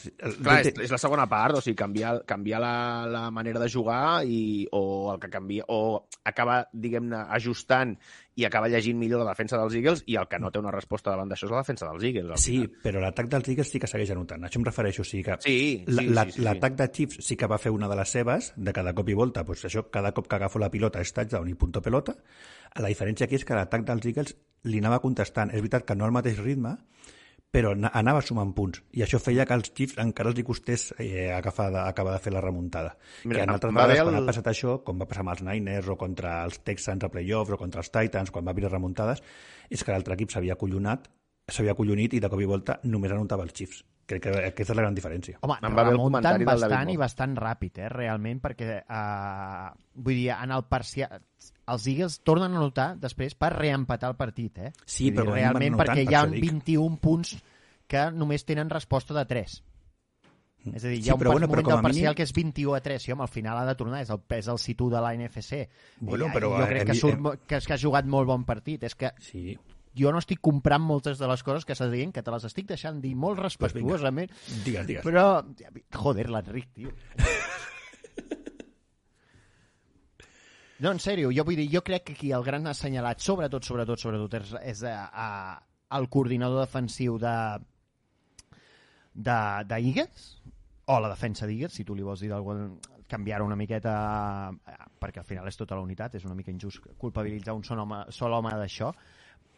Clar, 0.43 0.60
és, 0.62 0.73
és 0.86 0.91
la 0.93 0.97
segona 1.02 1.25
part, 1.28 1.58
o 1.58 1.62
sigui, 1.62 1.75
canviar, 1.80 2.19
canviar 2.30 2.62
la, 2.62 2.73
la 3.10 3.23
manera 3.32 3.60
de 3.60 3.69
jugar 3.69 4.23
i, 4.25 4.67
o 4.71 5.13
el 5.13 5.19
que 5.19 5.30
canvia, 5.34 5.65
o 5.67 6.08
acaba, 6.30 6.62
diguem-ne, 6.73 7.23
ajustant 7.36 7.95
i 8.39 8.45
acaba 8.47 8.69
llegint 8.71 8.95
millor 8.95 9.19
la 9.25 9.34
defensa 9.34 9.58
dels 9.60 9.73
Eagles 9.75 10.04
i 10.08 10.15
el 10.15 10.28
que 10.32 10.38
no 10.39 10.47
té 10.54 10.62
una 10.62 10.71
resposta 10.71 11.12
davant 11.12 11.28
d'això 11.28 11.49
és 11.49 11.52
la 11.52 11.60
defensa 11.63 11.89
dels 11.89 12.06
Eagles. 12.08 12.39
Sí, 12.45 12.62
però 12.84 13.02
l'atac 13.04 13.28
dels 13.34 13.49
Eagles 13.52 13.67
sí 13.73 13.82
que 13.84 13.89
segueix 13.91 14.13
anotant. 14.15 14.45
A 14.45 14.47
això 14.47 14.62
em 14.62 14.67
refereixo. 14.69 15.02
O 15.04 15.06
sigui 15.10 15.25
que 15.28 15.36
Sí, 15.43 15.58
sí, 15.88 15.91
la- 15.97 16.06
la- 16.21 16.25
sí, 16.30 16.32
sí, 16.32 16.38
sí. 16.39 16.45
l'atac 16.47 16.78
de 16.80 16.88
Chiefs 16.95 17.19
sí 17.25 17.36
que 17.36 17.47
va 17.52 17.58
fer 17.60 17.73
una 17.75 17.89
de 17.91 17.97
les 17.99 18.10
seves, 18.15 18.54
de 18.56 18.71
cada 18.71 18.93
cop 18.95 19.10
i 19.10 19.17
volta, 19.17 19.43
doncs 19.43 19.65
això, 19.67 19.84
cada 19.91 20.13
cop 20.15 20.28
que 20.32 20.38
agafo 20.39 20.60
la 20.62 20.69
pilota 20.71 21.02
és 21.04 21.12
touchdown 21.12 21.49
i 21.52 21.58
punto 21.60 21.82
pelota. 21.82 22.15
La 22.78 22.88
diferència 22.92 23.26
aquí 23.26 23.36
és 23.36 23.46
que 23.46 23.56
l'atac 23.58 23.84
dels 23.88 24.06
Eagles 24.06 24.36
li 24.64 24.80
anava 24.80 25.00
contestant. 25.02 25.50
És 25.54 25.62
veritat 25.62 25.86
que 25.86 25.96
no 25.96 26.06
al 26.06 26.12
mateix 26.12 26.38
ritme, 26.40 26.76
però 27.52 27.76
na- 27.76 27.90
anava 27.94 28.22
sumant 28.22 28.54
punts. 28.54 28.84
I 28.94 29.02
això 29.02 29.18
feia 29.20 29.46
que 29.46 29.54
als 29.56 29.72
Chiefs 29.74 29.98
encara 29.98 30.30
els 30.30 30.38
hi 30.40 30.44
costés 30.46 30.94
eh, 31.00 31.32
agafar 31.34 31.72
de, 31.74 31.80
acabar 31.80 32.14
de 32.14 32.20
fer 32.20 32.34
la 32.34 32.42
remuntada. 32.42 32.96
Mira, 33.24 33.40
que 33.40 33.44
en 33.44 33.50
altres 33.56 33.74
vegades, 33.74 34.04
quan 34.04 34.16
el- 34.16 34.24
ha 34.24 34.26
passat 34.28 34.48
això, 34.52 34.84
com 34.84 35.00
va 35.02 35.08
passar 35.08 35.22
amb 35.26 35.32
els 35.34 35.42
Niners 35.48 35.88
o 35.90 35.98
contra 35.98 36.44
els 36.46 36.60
Texans 36.62 37.04
a 37.04 37.10
playoffs 37.10 37.52
o 37.52 37.58
contra 37.58 37.82
els 37.82 37.90
Titans, 37.92 38.30
quan 38.32 38.46
va 38.46 38.52
haver 38.52 38.70
remuntades, 38.70 39.24
és 39.70 39.84
que 39.84 39.92
l'altre 39.92 40.14
equip 40.14 40.30
s'havia 40.32 40.54
acollonat 40.54 41.10
s'havia 41.50 41.72
acollonit 41.74 42.14
i 42.14 42.20
de 42.22 42.30
cop 42.30 42.40
i 42.42 42.46
volta 42.46 42.76
només 42.84 43.10
anotava 43.12 43.42
els 43.42 43.54
Chiefs. 43.58 43.80
Crec 44.06 44.22
que 44.22 44.30
aquesta 44.52 44.74
és 44.74 44.78
la 44.78 44.84
gran 44.84 44.94
diferència. 44.94 45.40
Home, 45.42 45.56
Em 45.66 45.74
va 45.76 45.84
remunten 45.90 46.22
bastant 46.46 46.90
i 46.94 46.98
bastant 46.98 47.36
ràpid, 47.38 47.78
eh, 47.80 47.90
realment, 47.90 48.40
perquè, 48.42 48.84
eh, 48.86 49.72
vull 49.96 50.14
dir, 50.14 50.30
en 50.36 50.52
el 50.52 50.64
parcial... 50.70 51.22
Els 51.70 51.88
Eagles 51.88 52.20
tornen 52.26 52.56
a 52.56 52.60
notar 52.60 52.96
després 53.00 53.36
per 53.36 53.52
reempatar 53.56 54.10
el 54.10 54.16
partit, 54.18 54.58
eh? 54.58 54.72
Sí, 54.86 55.10
dir, 55.10 55.16
però 55.20 55.30
van 55.32 55.36
realment 55.40 55.74
anotant, 55.74 55.80
perquè 55.88 56.04
per 56.06 56.12
hi 56.12 56.16
ha 56.16 56.24
això 56.24 56.32
dic. 56.32 56.52
21 56.52 56.98
punts 56.98 57.36
que 57.88 58.12
només 58.12 58.46
tenen 58.46 58.70
resposta 58.70 59.14
de 59.14 59.26
3. 59.26 59.64
És 60.74 60.84
a 60.84 60.88
dir, 60.90 60.98
hi 61.00 61.04
Sí, 61.04 61.10
ha 61.10 61.14
un 61.16 61.20
però 61.22 61.32
bueno, 61.32 61.48
moment 61.48 61.66
però 61.66 61.76
del 61.78 61.82
parcial 61.84 62.10
mínim- 62.12 62.16
que 62.18 62.24
és 62.24 62.34
21 62.36 62.76
a 62.76 62.82
3, 62.82 63.08
i 63.08 63.12
home, 63.14 63.22
al 63.24 63.30
final 63.32 63.58
ha 63.58 63.66
de 63.66 63.76
tornar, 63.76 64.02
és 64.04 64.10
el 64.10 64.20
pes 64.20 64.46
del 64.46 64.58
situ 64.60 64.90
de 64.90 65.00
la 65.02 65.13
NFC. 65.15 65.70
Bueno, 66.02 66.28
I, 66.28 66.30
però, 66.36 66.50
jo 66.58 66.63
eh, 66.63 66.67
crec 66.67 66.86
que, 66.88 66.96
surt, 66.96 67.13
hem- 67.15 67.22
mo- 67.22 67.36
que, 67.48 67.60
que 67.60 67.74
ha 67.74 67.78
jugat 67.80 68.06
molt 68.06 68.28
bon 68.28 68.44
partit. 68.46 68.84
És 68.84 68.94
que 68.96 69.13
Sí. 69.20 69.58
jo 69.96 70.12
no 70.12 70.20
estic 70.20 70.40
comprant 70.42 70.82
moltes 70.84 71.17
de 71.17 71.28
les 71.28 71.42
coses 71.44 71.65
que 71.65 71.74
estàs 71.74 71.90
dient, 71.92 72.12
que 72.13 72.22
te 72.22 72.32
les 72.32 72.44
estic 72.44 72.67
deixant 72.67 73.00
dir 73.02 73.15
molt 73.15 73.40
Pues 73.40 73.58
vinga. 73.58 73.94
respectuosament, 73.96 74.32
Digues, 74.65 74.86
digues. 74.88 75.04
però, 75.06 75.44
joder, 75.96 76.30
l'Enric, 76.30 76.67
tio. 76.74 76.92
No, 80.80 80.94
en 80.94 81.00
sèrio, 81.04 81.32
jo 81.36 81.44
vull 81.44 81.58
dir, 81.60 81.67
jo 81.73 81.82
crec 81.84 82.06
que 82.08 82.13
aquí 82.15 82.30
el 82.32 82.46
gran 82.46 82.67
assenyalat, 82.71 83.19
sobretot, 83.19 83.65
sobretot, 83.67 84.00
sobretot, 84.00 84.38
és, 84.40 84.54
és 84.71 84.84
a, 84.88 85.10
a, 85.12 85.27
el 85.98 86.08
coordinador 86.08 86.63
defensiu 86.63 87.17
de 87.19 87.34
de, 89.13 89.40
de 89.67 90.08
o 90.90 91.00
la 91.00 91.10
defensa 91.10 91.46
d'Eagles, 91.46 91.73
si 91.75 91.84
tu 91.84 91.96
li 91.96 92.06
vols 92.06 92.23
dir 92.23 92.32
d'algun... 92.32 92.80
canviar 93.10 93.42
una 93.42 93.56
miqueta 93.58 93.92
eh, 94.69 94.73
perquè 95.02 95.17
al 95.19 95.25
final 95.25 95.48
és 95.50 95.58
tota 95.58 95.73
la 95.73 95.82
unitat, 95.82 96.15
és 96.15 96.25
una 96.25 96.36
mica 96.38 96.52
injust 96.52 96.84
culpabilitzar 96.98 97.56
un 97.58 97.63
sol 97.65 97.80
home, 97.82 98.04
sol 98.13 98.34
home 98.38 98.52
d'això 98.54 98.92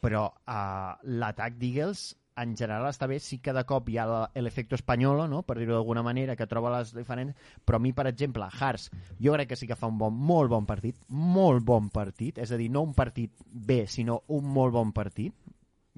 però 0.01 0.24
uh, 0.32 0.95
l'atac 1.03 1.57
d'Eagles 1.59 2.05
en 2.39 2.55
general 2.55 2.88
està 2.89 3.07
bé, 3.11 3.19
sí 3.19 3.39
que 3.43 3.53
de 3.53 3.63
cop 3.67 3.89
hi 3.91 3.97
ha 3.99 4.05
l'efecte 4.39 4.77
espanyol, 4.77 5.25
no? 5.29 5.41
per 5.43 5.57
dir-ho 5.59 5.75
d'alguna 5.75 6.03
manera, 6.05 6.36
que 6.39 6.47
troba 6.47 6.71
les 6.77 6.93
diferents, 6.95 7.36
però 7.65 7.79
a 7.79 7.84
mi, 7.84 7.91
per 7.93 8.07
exemple, 8.07 8.47
Hars, 8.47 8.89
jo 9.19 9.36
crec 9.36 9.51
que 9.51 9.59
sí 9.59 9.67
que 9.67 9.77
fa 9.79 9.89
un 9.91 9.97
bon, 9.99 10.15
molt 10.15 10.51
bon 10.53 10.67
partit, 10.69 10.97
molt 11.09 11.65
bon 11.67 11.89
partit, 11.93 12.39
és 12.41 12.51
a 12.51 12.59
dir, 12.59 12.69
no 12.71 12.86
un 12.88 12.95
partit 12.97 13.36
bé, 13.45 13.84
sinó 13.88 14.21
un 14.32 14.47
molt 14.47 14.73
bon 14.77 14.93
partit, 14.95 15.36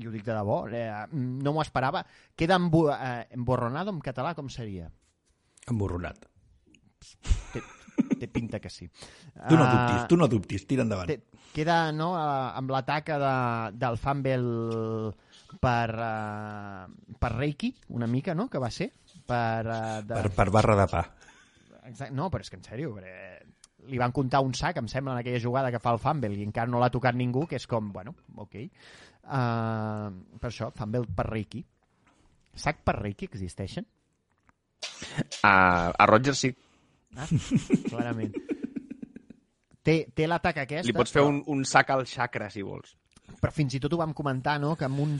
i 0.01 0.07
ho 0.07 0.11
dic 0.13 0.25
de 0.25 0.34
debò, 0.34 0.63
eh, 0.73 0.89
no 1.13 1.53
m'ho 1.53 1.61
esperava. 1.61 2.01
Queda 2.36 2.57
embo 2.57 2.88
eh, 2.91 3.27
emborronado 3.36 3.93
en 3.93 4.01
català, 4.01 4.34
com 4.34 4.49
seria? 4.49 4.88
Emborronat. 5.69 6.25
Té, 7.53 7.61
té 8.17 8.27
pinta 8.31 8.59
que 8.59 8.71
sí. 8.73 8.88
Tu 8.89 9.53
no 9.53 9.67
Ah, 9.67 9.69
dubtis, 9.69 10.07
tu 10.09 10.17
no 10.17 10.27
dubtis, 10.31 10.65
tira 10.65 10.81
endavant. 10.81 11.11
Té, 11.11 11.19
queda 11.53 11.91
no, 11.93 12.13
amb 12.17 12.73
l'ataca 12.73 13.19
de, 13.21 13.36
del 13.77 13.99
Fumble 14.01 15.13
per, 15.62 15.89
uh, 15.93 17.16
per 17.20 17.32
Reiki, 17.36 17.74
una 17.97 18.08
mica, 18.08 18.36
no?, 18.38 18.47
que 18.49 18.62
va 18.62 18.72
ser. 18.72 18.89
Per, 19.28 19.66
uh, 19.68 20.01
de... 20.06 20.16
Per, 20.16 20.32
per 20.36 20.49
barra 20.54 20.78
de 20.80 20.88
pa. 20.91 21.04
Exacte. 21.84 22.14
No, 22.16 22.30
però 22.32 22.45
és 22.45 22.51
que 22.51 22.60
en 22.60 22.66
sèrio, 22.66 22.93
perquè 22.95 23.43
li 23.91 23.99
van 23.99 24.14
comptar 24.16 24.39
un 24.43 24.54
sac, 24.56 24.78
em 24.80 24.88
sembla, 24.88 25.18
en 25.18 25.24
aquella 25.24 25.41
jugada 25.43 25.72
que 25.72 25.82
fa 25.84 25.91
el 25.91 25.99
Fumble 25.99 26.38
i 26.38 26.45
encara 26.47 26.72
no 26.72 26.80
l'ha 26.80 26.91
tocat 26.93 27.18
ningú, 27.20 27.45
que 27.49 27.60
és 27.60 27.68
com, 27.68 27.91
bueno, 27.95 28.16
ok. 28.39 28.60
Uh, 29.24 30.38
per 30.39 30.49
això, 30.51 30.72
Fumble 30.78 31.04
per 31.16 31.28
Reiki. 31.30 31.64
Sac 32.64 32.84
per 32.86 32.97
Reiki 33.01 33.28
existeixen? 33.28 33.88
A, 35.43 35.54
a 35.91 36.06
Rodgers 36.08 36.43
sí. 36.45 36.51
Ah, 37.16 37.28
clarament. 37.89 38.34
Té, 39.84 39.95
té 40.16 40.28
l'atac 40.30 40.64
aquest. 40.64 40.88
Li 40.88 40.95
pots 40.95 41.12
fer 41.12 41.24
un, 41.28 41.41
un 41.51 41.64
sac 41.68 41.91
al 41.93 42.06
xacra, 42.10 42.49
si 42.54 42.64
vols. 42.64 42.95
Però 43.43 43.51
fins 43.51 43.75
i 43.75 43.81
tot 43.83 43.91
ho 43.91 43.99
vam 43.99 44.13
comentar, 44.15 44.55
no?, 44.63 44.73
que 44.79 44.87
amb 44.87 45.03
un 45.03 45.17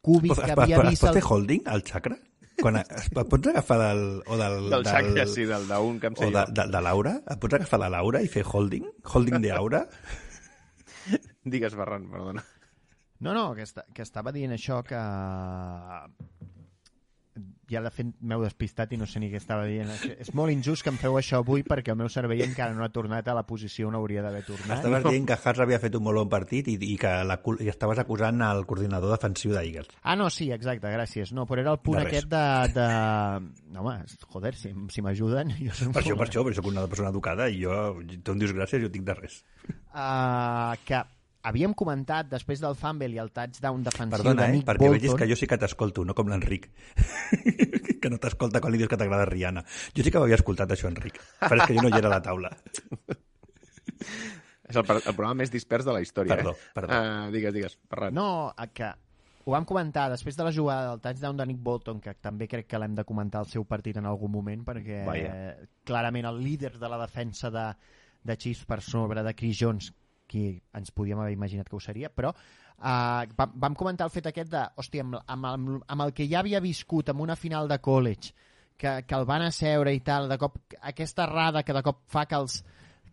cúbic 0.00 0.36
Es, 0.36 0.42
que 0.44 0.52
havia 0.54 0.76
es, 0.76 0.82
es 0.84 0.90
vist... 0.94 1.02
pot 1.02 1.18
fer 1.18 1.24
holding 1.26 1.64
al 1.66 1.82
xacra? 1.86 2.18
Quan 2.60 2.76
es, 2.78 3.08
pots 3.16 3.50
agafar 3.50 3.78
del... 3.80 4.02
O 4.28 4.36
del, 4.38 4.56
Del 4.70 4.84
xacra, 4.86 5.26
sí, 5.26 5.46
del 5.48 5.66
d'un 5.68 5.98
que 6.00 6.10
em 6.12 6.16
o 6.16 6.20
sé 6.20 6.28
de, 6.30 6.44
jo. 6.44 6.54
de, 6.60 6.66
de 6.70 6.82
Laura? 6.86 7.14
Et 7.24 7.40
pots 7.42 7.58
agafar 7.58 7.80
de 7.82 7.88
Laura 7.96 8.22
i 8.22 8.30
fer 8.30 8.44
holding? 8.46 8.86
Holding 9.14 9.40
d'Aura? 9.42 9.82
Digues, 11.56 11.74
Ferran, 11.74 12.06
perdona. 12.12 12.44
No, 13.20 13.34
no, 13.36 13.48
que, 13.56 13.66
esta, 13.66 13.84
que 13.96 14.04
estava 14.06 14.32
dient 14.36 14.54
això 14.56 14.80
que... 14.86 15.00
Ja 17.70 17.80
de 17.84 17.90
fet 17.94 18.08
m'heu 18.20 18.42
despistat 18.42 18.90
i 18.92 18.98
no 18.98 19.06
sé 19.06 19.20
ni 19.22 19.28
què 19.30 19.38
estava 19.38 19.64
dient. 19.68 19.90
És 20.18 20.32
molt 20.34 20.50
injust 20.52 20.82
que 20.82 20.90
em 20.90 20.98
feu 20.98 21.14
això 21.20 21.38
avui 21.44 21.62
perquè 21.66 21.92
el 21.94 21.98
meu 22.00 22.08
cervell 22.12 22.42
encara 22.44 22.74
no 22.74 22.82
ha 22.84 22.90
tornat 22.90 23.28
a 23.30 23.34
la 23.36 23.44
posició 23.46 23.88
on 23.88 23.94
hauria 23.98 24.24
d'haver 24.24 24.42
tornat. 24.48 24.80
Estaves 24.80 25.06
dient 25.06 25.28
que 25.28 25.36
Hars 25.38 25.62
havia 25.62 25.78
fet 25.82 25.94
un 25.98 26.02
molt 26.06 26.18
bon 26.20 26.28
partit 26.32 26.68
i, 26.72 26.76
i 26.90 26.96
que 27.00 27.12
la, 27.26 27.38
i 27.62 27.70
estaves 27.70 28.02
acusant 28.02 28.42
el 28.46 28.64
coordinador 28.66 29.14
defensiu 29.14 29.54
d'Eagles. 29.54 29.88
Ah, 30.02 30.16
no, 30.18 30.26
sí, 30.34 30.50
exacte, 30.52 30.90
gràcies. 30.90 31.32
No, 31.36 31.46
però 31.46 31.62
era 31.64 31.76
el 31.76 31.80
punt 31.84 32.00
De 32.00 32.06
aquest 32.08 32.28
de... 32.32 32.42
de... 32.74 32.88
No, 33.70 33.84
home, 33.86 33.96
joder, 34.34 34.54
si, 34.58 34.74
si 34.90 35.02
m'ajuden... 35.06 35.54
Jo 35.66 35.76
soc 35.76 35.94
Per 35.94 36.02
això, 36.02 36.16
molt- 36.16 36.24
per 36.24 36.28
això, 36.28 36.42
perquè 36.46 36.58
sóc 36.60 36.68
una 36.72 36.86
persona 36.90 37.14
educada 37.14 37.46
i 37.52 37.62
jo, 37.62 37.78
tu 38.24 38.34
em 38.34 38.42
dius 38.42 38.52
gràcies, 38.56 38.82
jo 38.82 38.90
tinc 38.90 39.06
de 39.06 39.14
res. 39.22 39.40
Uh, 39.94 40.74
que 40.86 41.00
havíem 41.46 41.74
comentat 41.76 42.28
després 42.30 42.60
del 42.62 42.76
fumble 42.78 43.08
i 43.14 43.20
el 43.22 43.30
touchdown 43.32 43.84
defensiu 43.86 44.16
Perdona, 44.18 44.42
de 44.42 44.48
eh? 44.48 44.54
Nick 44.56 44.66
Perquè 44.68 44.84
Bolton... 44.84 44.98
vegis 44.98 45.16
que 45.20 45.28
jo 45.30 45.38
sí 45.38 45.48
que 45.50 45.58
t'escolto, 45.60 46.04
no 46.04 46.16
com 46.16 46.28
l'Enric. 46.32 46.68
que 48.02 48.12
no 48.12 48.20
t'escolta 48.20 48.60
quan 48.60 48.74
li 48.74 48.80
dius 48.80 48.90
que 48.90 48.98
t'agrada 49.00 49.28
Rihanna. 49.28 49.64
Jo 49.96 50.04
sí 50.04 50.12
que 50.12 50.22
m'havia 50.22 50.38
escoltat 50.40 50.76
això, 50.76 50.90
Enric. 50.92 51.20
Però 51.40 51.60
és 51.60 51.68
que 51.68 51.76
jo 51.78 51.84
no 51.86 51.92
hi 51.92 51.98
era 52.00 52.10
a 52.12 52.16
la 52.18 52.22
taula. 52.24 52.52
És 54.70 54.76
el, 54.78 54.86
el 54.86 55.14
programa 55.16 55.40
més 55.42 55.50
dispers 55.50 55.82
de 55.86 55.94
la 55.96 56.00
història, 56.04 56.36
Perdó, 56.38 56.52
eh? 56.54 56.72
perdó. 56.76 56.94
Uh, 56.94 57.30
digues, 57.34 57.54
digues, 57.56 57.72
Ferran. 57.90 58.14
No, 58.14 58.52
que 58.70 58.92
ho 59.42 59.54
vam 59.54 59.64
comentar 59.66 60.04
després 60.12 60.36
de 60.38 60.46
la 60.46 60.52
jugada 60.54 60.92
del 60.92 61.00
touchdown 61.02 61.40
de 61.40 61.46
Nick 61.50 61.62
Bolton, 61.66 61.98
que 62.04 62.14
també 62.22 62.46
crec 62.46 62.68
que 62.70 62.78
l'hem 62.78 62.94
de 62.94 63.04
comentar 63.08 63.42
el 63.42 63.50
seu 63.50 63.64
partit 63.66 63.98
en 63.98 64.06
algun 64.06 64.30
moment, 64.30 64.62
perquè 64.66 65.00
eh, 65.16 65.54
clarament 65.88 66.28
el 66.30 66.38
líder 66.44 66.76
de 66.78 66.90
la 66.92 67.00
defensa 67.02 67.50
de, 67.50 67.66
de 68.22 68.36
Chiefs 68.36 68.68
per 68.70 68.78
sobre 68.84 69.24
de 69.26 69.34
Chris 69.34 69.58
Jones, 69.58 69.90
qui 70.30 70.44
ens 70.78 70.92
podíem 70.94 71.18
haver 71.18 71.34
imaginat 71.34 71.68
que 71.68 71.76
ho 71.76 71.82
seria, 71.82 72.10
però 72.14 72.30
eh, 72.32 73.32
vam, 73.36 73.56
vam 73.64 73.76
comentar 73.78 74.06
el 74.06 74.14
fet 74.14 74.30
aquest 74.30 74.52
de, 74.52 74.62
hòstia, 74.80 75.06
amb, 75.06 75.18
amb, 75.26 75.48
amb, 75.50 75.72
amb 75.86 76.06
el 76.06 76.14
que 76.16 76.28
ja 76.30 76.40
havia 76.44 76.62
viscut 76.64 77.10
en 77.10 77.22
una 77.26 77.36
final 77.36 77.68
de 77.70 77.80
college, 77.82 78.34
que, 78.80 78.94
que 79.06 79.16
el 79.18 79.26
van 79.28 79.44
asseure 79.44 79.92
i 79.92 80.00
tal, 80.06 80.28
de 80.30 80.38
cop, 80.40 80.60
aquesta 80.92 81.26
errada 81.26 81.64
que 81.66 81.76
de 81.76 81.82
cop 81.84 82.04
fa 82.08 82.24
que 82.30 82.38
els, 82.38 82.60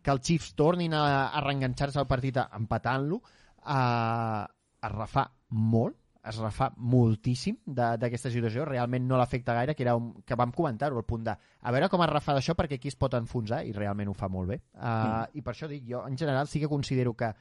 que 0.01 0.13
els 0.13 0.24
Chiefs 0.24 0.53
tornin 0.55 0.93
a, 0.95 1.03
a 1.28 1.43
reenganxar-se 1.43 1.99
al 1.99 2.07
partit 2.07 2.39
empatant-lo, 2.45 3.22
eh, 3.65 4.43
es 4.88 4.93
refà 4.93 5.28
molt, 5.49 5.97
es 6.28 6.39
refà 6.41 6.69
moltíssim 6.78 7.57
d'aquesta 7.65 8.32
situació, 8.34 8.65
realment 8.67 9.05
no 9.07 9.19
l'afecta 9.19 9.55
gaire, 9.57 9.75
que, 9.75 9.86
era 9.86 9.95
un, 9.97 10.11
que 10.28 10.36
vam 10.39 10.51
comentar-ho, 10.55 10.99
el 10.99 11.07
punt 11.07 11.23
de 11.28 11.34
a 11.34 11.73
veure 11.75 11.89
com 11.89 12.03
es 12.03 12.11
refà 12.11 12.36
d'això 12.38 12.55
perquè 12.57 12.80
aquí 12.80 12.91
es 12.91 12.99
pot 12.99 13.15
enfonsar 13.19 13.63
i 13.67 13.71
realment 13.75 14.11
ho 14.11 14.17
fa 14.17 14.30
molt 14.32 14.51
bé. 14.53 14.59
Uh, 14.75 14.88
mm. 14.88 15.38
I 15.39 15.45
per 15.45 15.53
això 15.53 15.69
dic, 15.71 15.86
jo 15.89 16.03
en 16.07 16.17
general 16.19 16.51
sí 16.51 16.59
que 16.63 16.71
considero 16.71 17.15
que 17.17 17.32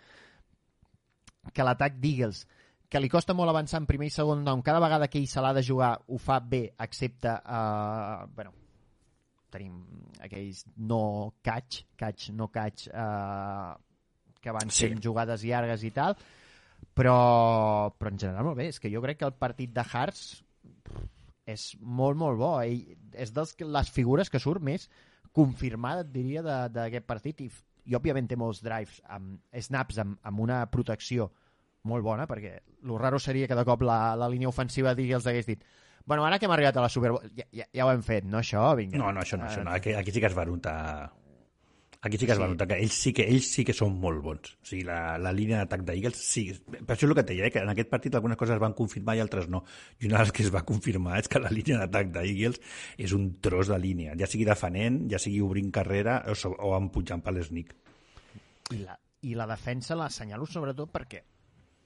que 1.52 1.62
l'atac 1.62 1.98
d'Eagles 2.02 2.46
que 2.88 3.00
li 3.02 3.10
costa 3.10 3.34
molt 3.34 3.50
avançar 3.50 3.80
en 3.80 3.86
primer 3.86 4.08
i 4.10 4.14
segon 4.14 4.44
down, 4.46 4.62
cada 4.62 4.80
vegada 4.82 5.08
que 5.10 5.18
ell 5.18 5.26
se 5.30 5.42
l'ha 5.42 5.52
de 5.56 5.62
jugar 5.66 5.96
ho 6.06 6.18
fa 6.22 6.38
bé, 6.40 6.68
excepte 6.78 7.32
uh, 7.32 8.26
bueno, 8.34 8.52
tenim 9.50 9.80
aquells 10.22 10.64
no 10.76 11.34
catch, 11.42 11.82
catch, 11.98 12.30
no 12.30 12.48
catch 12.54 12.86
uh, 12.92 13.74
que 14.40 14.54
van 14.54 14.70
Sí. 14.70 14.86
fent 14.86 15.02
jugades 15.02 15.42
llargues 15.42 15.82
i 15.82 15.90
tal 15.90 16.16
però, 16.96 17.92
però 17.98 18.12
en 18.12 18.18
general 18.20 18.48
molt 18.48 18.58
bé, 18.58 18.70
és 18.72 18.80
que 18.80 18.90
jo 18.92 19.02
crec 19.04 19.20
que 19.20 19.28
el 19.28 19.36
partit 19.36 19.72
de 19.76 19.84
Hearts 19.84 20.26
és 21.46 21.68
molt, 21.80 22.18
molt 22.18 22.40
bo. 22.40 22.52
Ell 22.64 22.96
és 23.14 23.32
de 23.36 23.46
les 23.76 23.92
figures 23.92 24.32
que 24.32 24.42
surt 24.42 24.64
més 24.64 24.88
confirmada, 25.36 26.06
et 26.06 26.12
diria, 26.14 26.42
d'aquest 26.72 27.06
partit. 27.06 27.42
I, 27.44 27.50
I, 27.86 27.96
òbviament, 27.98 28.28
té 28.30 28.38
molts 28.40 28.62
drives, 28.64 28.98
amb 29.12 29.36
snaps, 29.68 30.00
amb, 30.02 30.16
amb 30.26 30.42
una 30.42 30.64
protecció 30.72 31.30
molt 31.86 32.02
bona, 32.02 32.24
perquè 32.26 32.56
el 32.58 32.96
raro 32.98 33.20
seria 33.22 33.46
que 33.46 33.54
de 33.54 33.64
cop 33.68 33.84
la, 33.86 34.16
la 34.18 34.26
línia 34.32 34.50
ofensiva 34.50 34.96
d'Eagles 34.96 35.28
hagués 35.30 35.46
dit 35.46 35.62
bueno, 36.06 36.24
ara 36.24 36.38
que 36.38 36.46
hem 36.46 36.52
arribat 36.54 36.76
a 36.78 36.82
la 36.82 36.88
Super 36.88 37.10
Bowl, 37.12 37.30
ja, 37.34 37.44
ja, 37.50 37.64
ja 37.74 37.86
ho 37.86 37.90
hem 37.90 38.02
fet, 38.06 38.26
no 38.30 38.38
això? 38.38 38.62
Vinga. 38.78 38.98
No, 38.98 39.10
no, 39.10 39.22
això 39.22 39.38
no, 39.38 39.48
això 39.50 39.64
no. 39.66 39.72
Aquí, 39.74 39.92
aquí 39.92 40.14
sí 40.14 40.22
que 40.22 40.30
es 40.30 40.36
va 40.38 40.44
notar... 40.46 40.76
Aquí 42.02 42.18
sí 42.18 42.26
que 42.26 42.32
es 42.32 42.40
va 42.40 42.48
notar 42.48 42.66
que 42.68 42.76
ells 42.78 42.94
sí 42.94 43.12
que, 43.16 43.24
ells 43.26 43.48
sí 43.50 43.64
que 43.66 43.74
són 43.76 43.96
molt 44.00 44.20
bons. 44.22 44.52
O 44.60 44.68
sigui, 44.68 44.84
la, 44.86 45.16
la 45.22 45.32
línia 45.34 45.62
d'atac 45.62 45.84
d'Eagles 45.86 46.18
sí. 46.20 46.44
Per 46.76 46.94
això 46.94 47.06
és 47.06 47.08
el 47.08 47.14
que 47.16 47.24
et 47.24 47.30
deia, 47.30 47.46
eh, 47.48 47.52
que 47.54 47.62
en 47.64 47.72
aquest 47.72 47.90
partit 47.92 48.14
algunes 48.18 48.38
coses 48.38 48.56
es 48.56 48.62
van 48.62 48.76
confirmar 48.78 49.16
i 49.16 49.22
altres 49.24 49.48
no. 49.52 49.62
I 50.00 50.10
una 50.10 50.20
de 50.20 50.26
les 50.26 50.34
que 50.36 50.44
es 50.44 50.52
va 50.54 50.64
confirmar 50.68 51.20
és 51.22 51.30
que 51.32 51.42
la 51.42 51.52
línia 51.52 51.80
d'atac 51.82 52.12
d'Eagles 52.14 52.60
és 53.06 53.14
un 53.16 53.30
tros 53.42 53.72
de 53.72 53.78
línia, 53.82 54.16
ja 54.20 54.28
sigui 54.30 54.46
defenent, 54.48 55.00
ja 55.12 55.20
sigui 55.22 55.40
obrint 55.44 55.72
carrera 55.74 56.20
o, 56.28 56.36
o 56.36 56.74
empujant 56.76 57.24
per 57.24 57.34
l'esnic. 57.36 57.72
I 58.74 58.82
la, 58.82 58.98
I 59.26 59.34
la 59.38 59.48
defensa 59.48 59.96
l'assenyalo 59.98 60.46
sobretot 60.50 60.92
perquè 60.92 61.22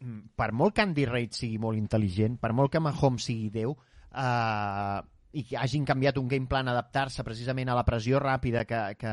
mm, 0.00 0.34
per 0.36 0.50
molt 0.56 0.76
que 0.76 0.84
Andy 0.88 1.06
Reid 1.08 1.38
sigui 1.38 1.60
molt 1.62 1.78
intel·ligent, 1.78 2.40
per 2.42 2.52
molt 2.56 2.72
que 2.74 2.82
Mahomes 2.82 3.30
sigui 3.30 3.48
Déu, 3.54 3.76
eh, 4.10 5.00
i 5.32 5.44
que 5.46 5.58
hagin 5.60 5.84
canviat 5.86 6.18
un 6.18 6.28
game 6.28 6.48
plan 6.50 6.68
a 6.68 6.74
adaptar-se 6.74 7.22
precisament 7.26 7.70
a 7.70 7.76
la 7.78 7.86
pressió 7.86 8.18
ràpida 8.18 8.64
que, 8.66 8.80
que, 8.98 9.12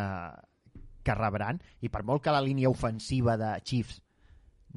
que 1.07 1.15
rebran, 1.15 1.61
i 1.79 1.91
per 1.93 2.03
molt 2.03 2.25
que 2.25 2.35
la 2.35 2.43
línia 2.43 2.71
ofensiva 2.73 3.37
de 3.39 3.55
Chiefs 3.63 4.01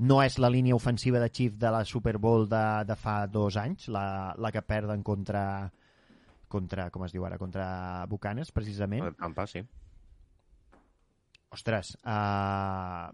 no 0.01 0.21
és 0.23 0.39
la 0.41 0.49
línia 0.49 0.77
ofensiva 0.77 1.21
de 1.21 1.29
Chiefs 1.29 1.59
de 1.61 1.71
la 1.75 1.83
Super 1.85 2.17
Bowl 2.19 2.47
de, 2.49 2.65
de 2.89 2.97
fa 2.97 3.25
dos 3.27 3.59
anys, 3.61 3.89
la, 3.93 4.33
la 4.39 4.53
que 4.55 4.63
perden 4.63 5.03
contra, 5.05 5.43
contra, 6.49 6.89
com 6.95 7.05
es 7.05 7.13
diu 7.13 7.27
ara, 7.27 7.39
contra 7.39 8.07
Bucanes, 8.09 8.55
precisament 8.55 9.11
Tampa, 9.19 9.47
sí. 9.51 9.65
ostres, 11.53 11.97
uh, 12.07 13.11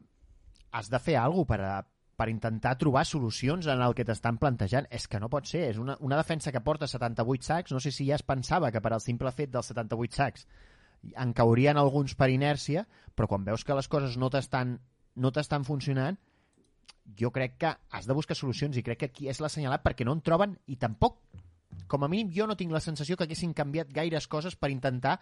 has 0.77 0.93
de 0.93 1.01
fer 1.01 1.17
alguna 1.19 1.49
per, 1.49 1.61
a, 1.65 1.77
per 2.17 2.29
intentar 2.33 2.77
trobar 2.79 3.05
solucions 3.09 3.67
en 3.73 3.83
el 3.83 3.95
que 3.97 4.05
t'estan 4.09 4.39
plantejant. 4.41 4.89
És 4.93 5.09
que 5.09 5.21
no 5.21 5.31
pot 5.33 5.49
ser. 5.49 5.67
És 5.73 5.81
una, 5.81 5.97
una 6.05 6.19
defensa 6.21 6.53
que 6.53 6.65
porta 6.65 6.89
78 6.89 7.49
sacs. 7.49 7.73
No 7.73 7.81
sé 7.81 7.93
si 7.93 8.09
ja 8.09 8.19
es 8.21 8.25
pensava 8.27 8.71
que 8.73 8.83
per 8.85 8.93
al 8.93 9.05
simple 9.05 9.33
fet 9.37 9.53
dels 9.53 9.73
78 9.73 10.17
sacs 10.17 10.47
en 11.15 11.33
caurien 11.37 11.79
alguns 11.79 12.15
per 12.19 12.31
inèrcia, 12.33 12.87
però 13.15 13.29
quan 13.31 13.45
veus 13.47 13.65
que 13.65 13.77
les 13.77 13.89
coses 13.89 14.17
no 14.19 14.31
t'estan 14.31 14.79
no 15.17 15.33
t'estan 15.33 15.65
funcionant, 15.65 16.19
jo 17.17 17.31
crec 17.33 17.57
que 17.59 17.73
has 17.91 18.07
de 18.07 18.15
buscar 18.17 18.37
solucions 18.37 18.77
i 18.77 18.85
crec 18.85 19.01
que 19.01 19.09
aquí 19.11 19.29
és 19.31 19.41
l'assenyalat 19.41 19.85
perquè 19.85 20.05
no 20.05 20.15
en 20.17 20.23
troben 20.25 20.57
i 20.67 20.77
tampoc, 20.77 21.19
com 21.89 22.05
a 22.05 22.09
mínim 22.09 22.33
jo 22.35 22.47
no 22.47 22.57
tinc 22.57 22.73
la 22.75 22.83
sensació 22.85 23.17
que 23.17 23.25
haguessin 23.25 23.55
canviat 23.55 23.93
gaires 23.95 24.27
coses 24.29 24.57
per 24.57 24.71
intentar 24.75 25.19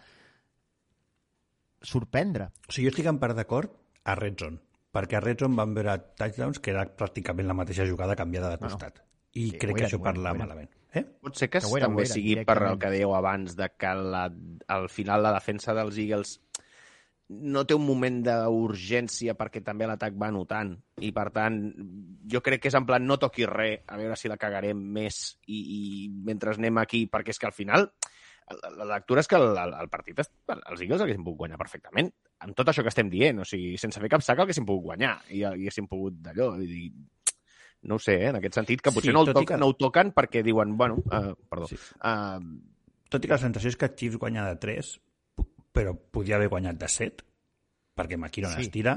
sorprendre. 1.85 2.51
O 2.69 2.73
sigui, 2.73 2.89
jo 2.89 2.95
estic 2.95 3.11
en 3.11 3.21
part 3.23 3.37
d'acord 3.37 3.75
a 4.05 4.17
Red 4.19 4.41
Zone, 4.41 4.61
perquè 4.95 5.19
a 5.19 5.25
Red 5.25 5.45
Zone 5.45 5.59
van 5.61 5.75
veure 5.77 5.99
touchdowns 6.19 6.61
que 6.61 6.73
era 6.73 6.87
pràcticament 6.89 7.51
la 7.51 7.59
mateixa 7.59 7.87
jugada 7.89 8.17
canviada 8.17 8.55
de 8.55 8.63
Bueno, 8.63 8.79
costat. 8.79 9.05
I 9.35 9.51
sí, 9.51 9.59
crec 9.59 9.77
que 9.77 9.87
això 9.89 10.01
era, 10.01 10.09
parla 10.11 10.35
malament. 10.39 10.73
Eh? 10.95 11.03
Pot 11.21 11.35
ser 11.37 11.49
que, 11.51 11.61
Que 11.61 11.71
era, 11.81 11.89
també 11.89 12.05
era, 12.05 12.13
sigui 12.15 12.35
per 12.47 12.57
el 12.71 12.79
que 12.79 12.91
dèieu 12.95 13.15
abans, 13.17 13.57
de 13.59 13.69
que 13.77 13.93
la, 13.99 14.29
al 14.69 14.89
final 14.89 15.23
la 15.27 15.33
defensa 15.35 15.75
dels 15.75 15.99
Eagles 15.99 16.37
no 17.35 17.63
té 17.65 17.73
un 17.75 17.87
moment 17.89 18.19
d'urgència 18.27 19.33
perquè 19.35 19.63
també 19.65 19.87
l'atac 19.89 20.15
va 20.21 20.29
notant. 20.31 20.75
I 21.01 21.11
per 21.17 21.31
tant 21.35 21.57
jo 22.31 22.43
crec 22.45 22.61
que 22.63 22.69
és 22.71 22.77
en 22.79 22.85
plan 22.87 23.07
no 23.07 23.17
toqui 23.19 23.47
res 23.49 23.81
a 23.89 23.97
veure 23.97 24.17
si 24.21 24.29
la 24.29 24.37
cagarem 24.41 24.77
més 24.77 25.39
i, 25.47 25.59
i 25.59 25.81
mentre 26.29 26.53
anem 26.55 26.79
aquí 26.83 27.07
perquè 27.11 27.33
és 27.35 27.41
que 27.41 27.49
al 27.49 27.57
final 27.57 27.89
la, 28.53 28.71
la 28.77 28.89
lectura 28.93 29.25
és 29.25 29.31
que 29.31 29.41
el, 29.41 29.57
el, 29.57 29.73
el 29.81 29.89
partit 29.89 30.21
es- 30.21 30.31
els 30.53 30.81
Eagles 30.85 31.01
haguessin 31.01 31.25
pogut 31.25 31.47
guanyar 31.47 31.59
perfectament 31.59 32.13
amb 32.45 32.55
tot 32.55 32.69
això 32.69 32.85
que 32.85 32.93
estem 32.93 33.09
dient, 33.09 33.41
o 33.41 33.45
sigui, 33.49 33.79
sense 33.81 33.99
fer 34.03 34.11
cap 34.13 34.23
sac 34.23 34.45
haguessin 34.45 34.67
pogut 34.69 34.91
guanyar 34.93 35.17
i 35.33 35.43
haguessin 35.49 35.89
pogut 35.89 36.21
d'allò 36.21 36.53
no 37.85 37.97
ho 37.97 38.03
sé, 38.03 38.15
eh, 38.17 38.29
en 38.33 38.37
aquest 38.41 38.55
sentit, 38.61 38.81
que 38.83 38.91
potser 38.93 39.11
Sí, 39.13 39.15
no, 39.15 39.23
el 39.23 39.33
toc, 39.33 39.47
que- 39.49 39.57
no 39.61 39.69
ho 39.71 39.77
toquen 39.79 40.13
perquè 40.13 40.43
diuen, 40.43 40.77
bueno, 40.77 40.97
uh, 41.07 41.35
perdó, 41.49 41.69
Sí. 41.69 41.77
uh, 42.03 42.41
Tot 43.09 43.23
i 43.23 43.29
que 43.29 43.35
la 43.37 43.39
sensació 43.39 43.69
és 43.71 43.77
que 43.79 43.95
Chiefs 43.95 44.17
guanya 44.19 44.43
de 44.49 44.57
3, 44.59 44.89
però 45.73 45.93
podia 45.95 46.35
haver 46.37 46.49
guanyat 46.49 46.79
de 46.81 46.89
7, 46.89 47.25
perquè 47.95 48.17
McKinnon 48.19 48.57
sí. 48.57 48.63
es 48.63 48.71
tira, 48.75 48.95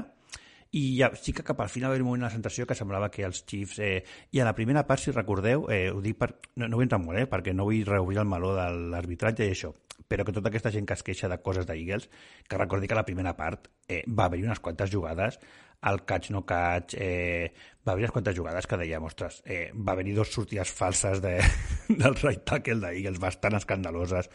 i 0.72 0.98
ja, 0.98 1.12
sí 1.14 1.32
que 1.32 1.44
cap 1.46 1.60
al 1.60 1.68
final 1.70 1.88
va 1.90 1.94
haver 1.94 2.02
un 2.02 2.08
moment 2.08 2.24
la 2.26 2.30
sensació 2.32 2.66
que 2.66 2.74
semblava 2.74 3.10
que 3.10 3.22
els 3.24 3.44
Chiefs... 3.46 3.78
Eh, 3.78 4.02
I 4.32 4.40
a 4.40 4.44
la 4.44 4.54
primera 4.56 4.82
part, 4.86 5.00
si 5.00 5.12
recordeu, 5.14 5.68
eh, 5.70 5.90
ho 5.90 6.00
dic 6.04 6.18
per, 6.18 6.32
no, 6.56 6.66
no 6.68 6.76
vull 6.76 6.84
entrar 6.88 6.98
molt, 7.00 7.20
eh, 7.20 7.28
perquè 7.30 7.54
no 7.54 7.64
vull 7.68 7.86
reobrir 7.86 8.18
el 8.18 8.26
meló 8.28 8.50
de 8.56 8.66
l'arbitratge 8.90 9.46
i 9.46 9.54
això, 9.54 9.70
però 10.08 10.26
que 10.26 10.34
tota 10.34 10.50
aquesta 10.50 10.72
gent 10.74 10.86
que 10.88 10.94
es 10.98 11.02
queixa 11.06 11.28
de 11.30 11.38
coses 11.40 11.64
d'Eagles, 11.68 12.10
que 12.48 12.58
recordi 12.58 12.88
que 12.88 12.94
a 12.98 13.00
la 13.00 13.06
primera 13.06 13.36
part 13.36 13.68
eh, 13.86 14.02
va 14.08 14.26
haver-hi 14.26 14.44
unes 14.44 14.60
quantes 14.60 14.90
jugades, 14.90 15.38
el 15.86 16.00
catch 16.04 16.30
no 16.34 16.44
catch, 16.46 16.94
eh, 16.98 17.52
va 17.86 17.92
haver 17.92 18.04
unes 18.04 18.12
quantes 18.12 18.36
jugades 18.36 18.66
que 18.66 18.76
dèiem, 18.80 19.04
ostres, 19.06 19.42
eh, 19.46 19.70
va 19.74 19.92
haver-hi 19.94 20.12
dos 20.16 20.32
sortides 20.34 20.72
falses 20.74 21.22
de, 21.22 21.36
del 22.00 22.16
right 22.22 22.42
tackle 22.44 22.80
d'Eagles 22.82 23.20
bastant 23.22 23.54
escandaloses 23.60 24.30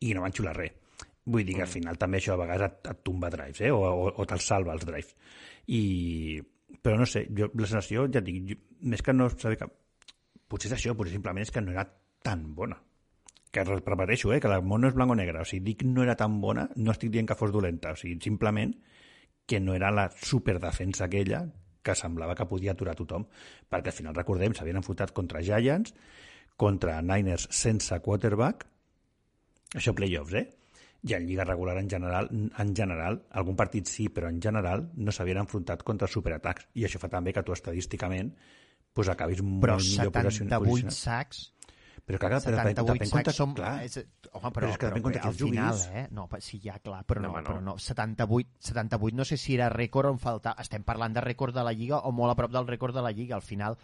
i 0.00 0.14
no 0.14 0.24
van 0.24 0.34
xular 0.34 0.56
res. 0.56 0.74
Vull 1.30 1.44
dir 1.46 1.54
que 1.54 1.62
al 1.66 1.70
final 1.70 1.98
també 2.00 2.18
això 2.18 2.34
a 2.34 2.40
vegades 2.40 2.66
et, 2.66 2.90
et 2.90 3.02
tomba 3.06 3.30
drives, 3.30 3.60
eh? 3.62 3.70
o, 3.70 3.78
o, 3.84 4.08
o 4.10 4.26
te'ls 4.26 4.46
salva 4.50 4.74
els 4.74 4.86
drives. 4.88 5.14
I... 5.68 6.40
Però 6.80 6.96
no 6.96 7.04
sé, 7.06 7.24
jo, 7.36 7.48
la 7.58 7.66
sensació, 7.66 8.06
ja 8.10 8.22
dic, 8.24 8.36
jo, 8.48 8.56
més 8.88 9.02
que 9.02 9.12
no 9.14 9.28
saber 9.30 9.58
que... 9.60 9.66
Potser 10.50 10.70
és 10.70 10.76
això, 10.78 10.94
potser 10.98 11.12
simplement 11.14 11.44
és 11.44 11.50
que 11.54 11.62
no 11.62 11.74
era 11.74 11.84
tan 12.24 12.44
bona. 12.56 12.78
Que 13.50 13.62
re- 13.66 13.82
repeteixo, 13.84 14.32
eh, 14.32 14.40
que 14.42 14.48
el 14.50 14.62
món 14.66 14.82
no 14.82 14.88
és 14.90 14.94
blanc 14.96 15.12
o 15.12 15.16
negre. 15.18 15.42
O 15.42 15.46
sigui, 15.46 15.62
dic 15.68 15.84
no 15.86 16.02
era 16.06 16.16
tan 16.18 16.40
bona, 16.42 16.68
no 16.76 16.94
estic 16.94 17.12
dient 17.14 17.28
que 17.28 17.36
fos 17.38 17.52
dolenta. 17.54 17.92
O 17.94 17.98
sigui, 18.00 18.16
simplement 18.22 18.72
que 19.50 19.58
no 19.58 19.74
era 19.74 19.90
la 19.90 20.06
superdefensa 20.14 21.08
aquella 21.08 21.42
que 21.82 21.96
semblava 21.98 22.36
que 22.38 22.46
podia 22.46 22.76
aturar 22.76 22.94
tothom. 22.94 23.24
Perquè 23.66 23.90
al 23.90 23.96
final, 23.96 24.14
recordem, 24.14 24.54
s'havien 24.54 24.78
enfrontat 24.78 25.10
contra 25.16 25.42
Giants, 25.42 25.94
contra 26.60 27.00
Niners 27.02 27.48
sense 27.56 27.98
quarterback, 28.04 28.66
això 29.74 29.94
playoffs, 29.96 30.36
eh? 30.38 30.46
I 31.08 31.14
en 31.16 31.26
Lliga 31.26 31.46
regular 31.48 31.78
en 31.80 31.88
general, 31.88 32.28
en 32.30 32.72
general, 32.76 33.22
algun 33.40 33.56
partit 33.56 33.88
sí, 33.88 34.10
però 34.12 34.28
en 34.28 34.38
general 34.44 34.84
no 35.00 35.14
s'havien 35.16 35.40
enfrontat 35.42 35.82
contra 35.82 36.06
superatacs. 36.12 36.68
I 36.76 36.84
això 36.86 37.00
fa 37.00 37.08
també 37.08 37.32
que 37.32 37.42
tu 37.42 37.56
estadísticament 37.56 38.34
pues, 38.92 39.08
acabis 39.08 39.40
Però 39.40 39.78
molt 39.78 39.88
millor 39.88 40.12
posicionat. 40.12 40.60
78 40.60 40.94
sacs 40.94 41.46
Però 42.10 42.18
clar, 42.18 42.30
clar, 42.34 42.40
però 42.42 42.56
depèn, 42.58 42.74
78 42.74 42.98
depèn 42.98 43.10
compte, 43.14 43.32
som... 43.36 43.54
clar, 43.54 43.72
És, 43.86 43.96
home, 44.32 44.50
però, 44.50 44.52
Però 44.60 44.70
és 44.72 44.78
que 44.82 44.90
depèn 44.90 45.02
contra 45.06 45.20
qui 45.22 45.28
al 45.28 45.32
els 45.32 45.40
juguis. 45.40 45.60
final, 45.60 46.02
eh? 46.02 46.06
No, 46.10 46.28
sí, 46.40 46.60
ja, 46.64 46.78
clar, 46.82 47.04
però 47.06 47.22
no, 47.22 47.28
No, 47.32 47.40
no. 47.40 47.46
però 47.48 47.60
no. 47.62 47.78
78, 47.78 48.50
78 48.72 49.16
no 49.16 49.24
sé 49.24 49.36
si 49.38 49.54
era 49.54 49.70
rècord 49.70 50.10
o 50.10 50.12
em 50.16 50.18
falta... 50.18 50.56
Estem 50.58 50.82
parlant 50.84 51.14
de 51.14 51.22
rècord 51.24 51.54
de 51.54 51.64
la 51.64 51.72
Lliga 51.72 52.02
o 52.04 52.12
molt 52.12 52.32
a 52.34 52.36
prop 52.36 52.52
del 52.52 52.66
rècord 52.66 52.94
de 52.94 53.02
la 53.06 53.12
Lliga. 53.12 53.36
Al 53.36 53.42
final 53.46 53.78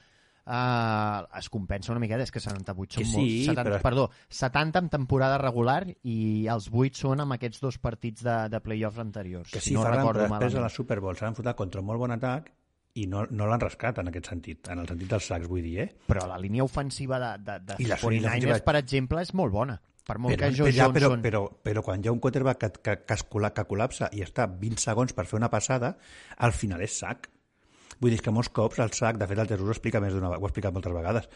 eh, 0.47 1.39
es 1.39 1.49
compensa 1.51 1.93
una 1.93 2.01
miqueta, 2.01 2.23
és 2.27 2.31
que 2.35 2.41
78 2.43 2.95
són 2.99 3.03
Que 3.03 3.09
sí, 3.09 3.17
molts. 3.17 3.47
70, 3.51 3.65
però- 3.71 3.81
Perdó, 3.83 4.05
70 4.29 4.79
en 4.85 4.89
temporada 4.93 5.39
regular 5.43 5.81
i 6.03 6.47
els 6.53 6.69
8 6.73 6.95
són 7.07 7.21
amb 7.25 7.35
aquests 7.39 7.61
dos 7.61 7.79
partits 7.79 8.23
de, 8.27 8.37
de 8.53 8.61
playoffs 8.61 8.99
anteriors. 9.03 9.51
que 9.51 9.61
si 9.61 9.71
sí, 9.71 9.75
no 9.75 9.83
Ferran, 9.83 10.07
però 10.07 10.13
després 10.27 10.31
a 10.31 10.39
malament. 10.39 10.63
la 10.63 10.69
Super 10.71 11.01
Bowl 11.01 11.17
s'han 11.17 11.35
enfrontat 11.35 11.57
contra 11.57 11.81
un 11.81 11.87
molt 11.87 11.99
bon 11.99 12.15
atac 12.15 12.53
i 12.97 13.05
no, 13.11 13.27
no 13.31 13.49
l'han 13.49 13.61
rascat 13.61 14.01
en 14.01 14.09
aquest 14.11 14.31
sentit, 14.33 14.71
en 14.73 14.81
el 14.83 14.89
sentit 14.89 15.11
dels 15.11 15.27
sacs, 15.29 15.49
vull 15.51 15.65
dir, 15.65 15.77
eh? 15.85 15.89
Però 16.09 16.25
la 16.29 16.39
línia 16.41 16.65
ofensiva 16.65 17.19
de, 17.21 17.33
de, 17.45 17.59
de 17.69 17.77
I 17.85 17.91
la 17.91 17.99
línia 18.01 18.31
49ers, 18.31 18.33
ofensiva- 18.33 18.65
per 18.71 18.77
exemple, 18.81 19.23
és 19.27 19.33
molt 19.37 19.53
bona. 19.53 19.77
Per 20.07 20.17
molt 20.23 20.37
però, 20.37 20.47
que 20.47 20.55
Joe 20.55 20.73
ja, 20.73 20.87
però, 20.95 21.11
Johnson... 21.11 21.23
però, 21.25 21.41
però 21.67 21.83
quan 21.83 22.03
hi 22.05 22.09
ha 22.09 22.15
un 22.15 22.21
quarterback 22.23 22.61
que, 22.63 22.71
que, 22.79 22.95
que, 23.09 23.17
es 23.19 23.25
que 23.27 23.65
col·lapsa 23.67 24.09
i 24.15 24.23
està 24.23 24.47
20 24.47 24.79
segons 24.79 25.17
per 25.17 25.27
fer 25.27 25.41
una 25.41 25.51
passada, 25.51 25.97
al 26.39 26.55
final 26.55 26.85
és 26.87 26.99
sac. 27.03 27.29
Vull 27.99 28.13
dir 28.15 28.21
que 28.23 28.31
molts 28.31 28.53
cops 28.55 28.79
el 28.85 28.93
sac, 28.95 29.19
de 29.19 29.27
fet 29.27 29.41
el 29.43 29.49
Jesús 29.51 29.67
ho 29.67 29.75
explica 29.75 30.01
més 30.05 30.15
d'una 30.15 30.31
ho 30.31 30.39
ha 30.39 30.49
explicat 30.49 30.75
moltes 30.77 30.95
vegades, 30.95 31.29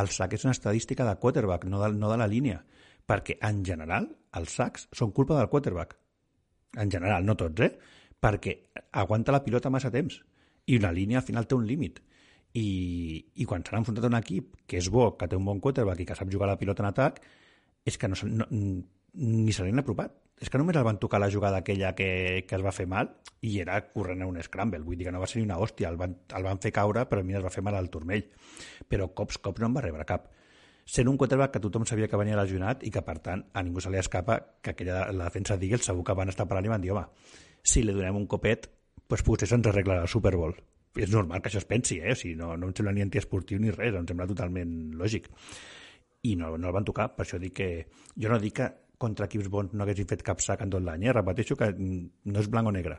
el 0.00 0.10
sac 0.10 0.34
és 0.34 0.44
una 0.48 0.56
estadística 0.56 1.06
de 1.06 1.14
quarterback, 1.22 1.68
no 1.70 1.80
de, 1.82 1.92
no 1.94 2.10
de 2.10 2.16
la 2.18 2.26
línia, 2.26 2.62
perquè 3.06 3.38
en 3.46 3.62
general 3.64 4.08
els 4.40 4.56
sacs 4.58 4.88
són 4.96 5.12
culpa 5.14 5.38
del 5.38 5.52
quarterback. 5.52 5.94
En 6.82 6.90
general, 6.90 7.24
no 7.24 7.36
tots, 7.38 7.62
eh? 7.62 7.76
Perquè 8.20 8.56
aguanta 8.98 9.32
la 9.32 9.44
pilota 9.44 9.70
massa 9.70 9.92
temps 9.92 10.18
i 10.66 10.76
una 10.80 10.92
línia 10.92 11.22
al 11.22 11.26
final 11.26 11.46
té 11.46 11.56
un 11.56 11.66
límit. 11.66 12.02
I, 12.56 12.68
i 13.36 13.44
quan 13.44 13.64
s'han 13.64 13.82
enfrontat 13.82 14.06
a 14.06 14.10
un 14.10 14.18
equip 14.18 14.54
que 14.66 14.78
és 14.80 14.88
bo, 14.92 15.10
que 15.18 15.28
té 15.28 15.36
un 15.36 15.44
bon 15.44 15.60
quarterback 15.60 16.02
i 16.02 16.06
que 16.08 16.16
sap 16.18 16.30
jugar 16.32 16.48
la 16.48 16.58
pilota 16.58 16.82
en 16.84 16.88
atac, 16.90 17.20
és 17.86 17.98
que 18.00 18.08
no, 18.08 18.16
no, 18.26 18.46
ni 19.16 19.52
se 19.52 19.64
l'han 19.64 19.82
apropat. 19.82 20.14
És 20.36 20.50
que 20.52 20.58
només 20.60 20.76
el 20.76 20.84
van 20.84 20.98
tocar 21.00 21.20
la 21.22 21.30
jugada 21.32 21.62
aquella 21.62 21.94
que, 21.96 22.44
que 22.48 22.56
es 22.58 22.64
va 22.64 22.72
fer 22.76 22.84
mal 22.90 23.08
i 23.40 23.54
era 23.62 23.78
corrent 23.88 24.20
a 24.20 24.28
un 24.28 24.36
scramble. 24.44 24.82
Vull 24.84 24.98
dir 25.00 25.06
que 25.08 25.14
no 25.14 25.22
va 25.22 25.28
ser 25.30 25.40
ni 25.40 25.46
una 25.46 25.56
hòstia. 25.56 25.88
El 25.88 25.96
van, 26.00 26.18
el 26.36 26.44
van 26.44 26.60
fer 26.60 26.74
caure, 26.76 27.06
però 27.08 27.22
mira, 27.24 27.40
es 27.40 27.46
va 27.46 27.52
fer 27.54 27.64
mal 27.64 27.76
al 27.78 27.88
turmell. 27.92 28.26
Però 28.88 29.08
cops, 29.16 29.38
cops 29.40 29.62
no 29.62 29.70
en 29.70 29.78
va 29.78 29.84
rebre 29.86 30.04
cap. 30.08 30.28
Sent 30.86 31.08
un 31.08 31.16
quarterback 31.18 31.56
que 31.56 31.62
tothom 31.64 31.86
sabia 31.88 32.06
que 32.06 32.20
venia 32.20 32.36
lesionat 32.38 32.84
i 32.86 32.92
que, 32.94 33.02
per 33.02 33.16
tant, 33.24 33.46
a 33.56 33.62
ningú 33.64 33.82
se 33.82 33.90
li 33.90 33.98
escapa 33.98 34.36
que 34.62 34.74
aquella, 34.76 35.06
la 35.10 35.30
defensa 35.30 35.56
d'Eagles 35.56 35.88
segur 35.88 36.04
que 36.06 36.14
van 36.14 36.30
estar 36.30 36.46
parlant 36.46 36.68
i 36.68 36.74
van 36.74 36.84
dir, 36.84 36.92
home, 36.92 37.08
si 37.66 37.82
li 37.82 37.96
donem 37.96 38.20
un 38.20 38.28
copet, 38.30 38.68
doncs 39.10 39.24
potser 39.26 39.48
se'ns 39.50 39.68
arregla 39.70 40.00
el 40.02 40.10
Super 40.10 40.34
Bowl. 40.36 40.54
És 40.96 41.12
normal 41.12 41.42
que 41.42 41.50
això 41.50 41.60
es 41.60 41.68
pensi, 41.68 41.98
eh? 42.00 42.14
O 42.14 42.18
sigui, 42.18 42.36
no, 42.38 42.54
no 42.56 42.70
em 42.70 42.74
sembla 42.76 42.94
ni 42.96 43.04
antiesportiu 43.04 43.60
ni 43.60 43.74
res, 43.74 43.94
em 43.94 44.06
sembla 44.08 44.28
totalment 44.30 44.72
lògic 44.96 45.28
i 46.26 46.34
no, 46.40 46.54
no 46.56 46.70
el 46.70 46.74
van 46.74 46.86
tocar. 46.88 47.10
Per 47.14 47.26
això 47.26 47.40
dic 47.42 47.54
que... 47.60 47.68
Jo 48.16 48.32
no 48.32 48.40
dic 48.42 48.56
que 48.60 48.70
contra 48.98 49.28
equips 49.28 49.50
bons 49.52 49.74
no 49.76 49.84
haguessin 49.84 50.08
fet 50.08 50.24
cap 50.24 50.40
sac 50.40 50.64
en 50.64 50.72
tot 50.72 50.82
l'any, 50.82 51.04
eh? 51.06 51.12
repeteixo 51.12 51.58
que 51.60 51.68
mm, 51.74 52.32
no 52.32 52.40
és 52.40 52.48
blanc 52.52 52.72
o 52.72 52.74
negre. 52.74 52.98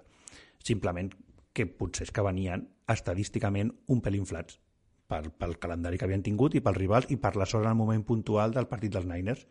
Simplement 0.64 1.10
que 1.58 1.66
potser 1.66 2.05
és 2.05 2.14
que 2.14 2.26
venien 2.26 2.68
estadísticament 2.93 3.74
un 3.93 4.03
pel 4.05 4.20
inflats 4.20 4.60
pel, 5.08 5.32
pel 5.32 5.55
calendari 5.62 5.97
que 5.97 6.05
havien 6.05 6.24
tingut 6.24 6.55
i 6.55 6.62
pels 6.64 6.78
rivals 6.78 7.10
i 7.14 7.18
per 7.22 7.34
la 7.39 7.47
sort 7.49 7.66
en 7.66 7.72
el 7.72 7.80
moment 7.80 8.03
puntual 8.05 8.53
del 8.53 8.68
partit 8.70 8.93
dels 8.93 9.08
Niners. 9.08 9.45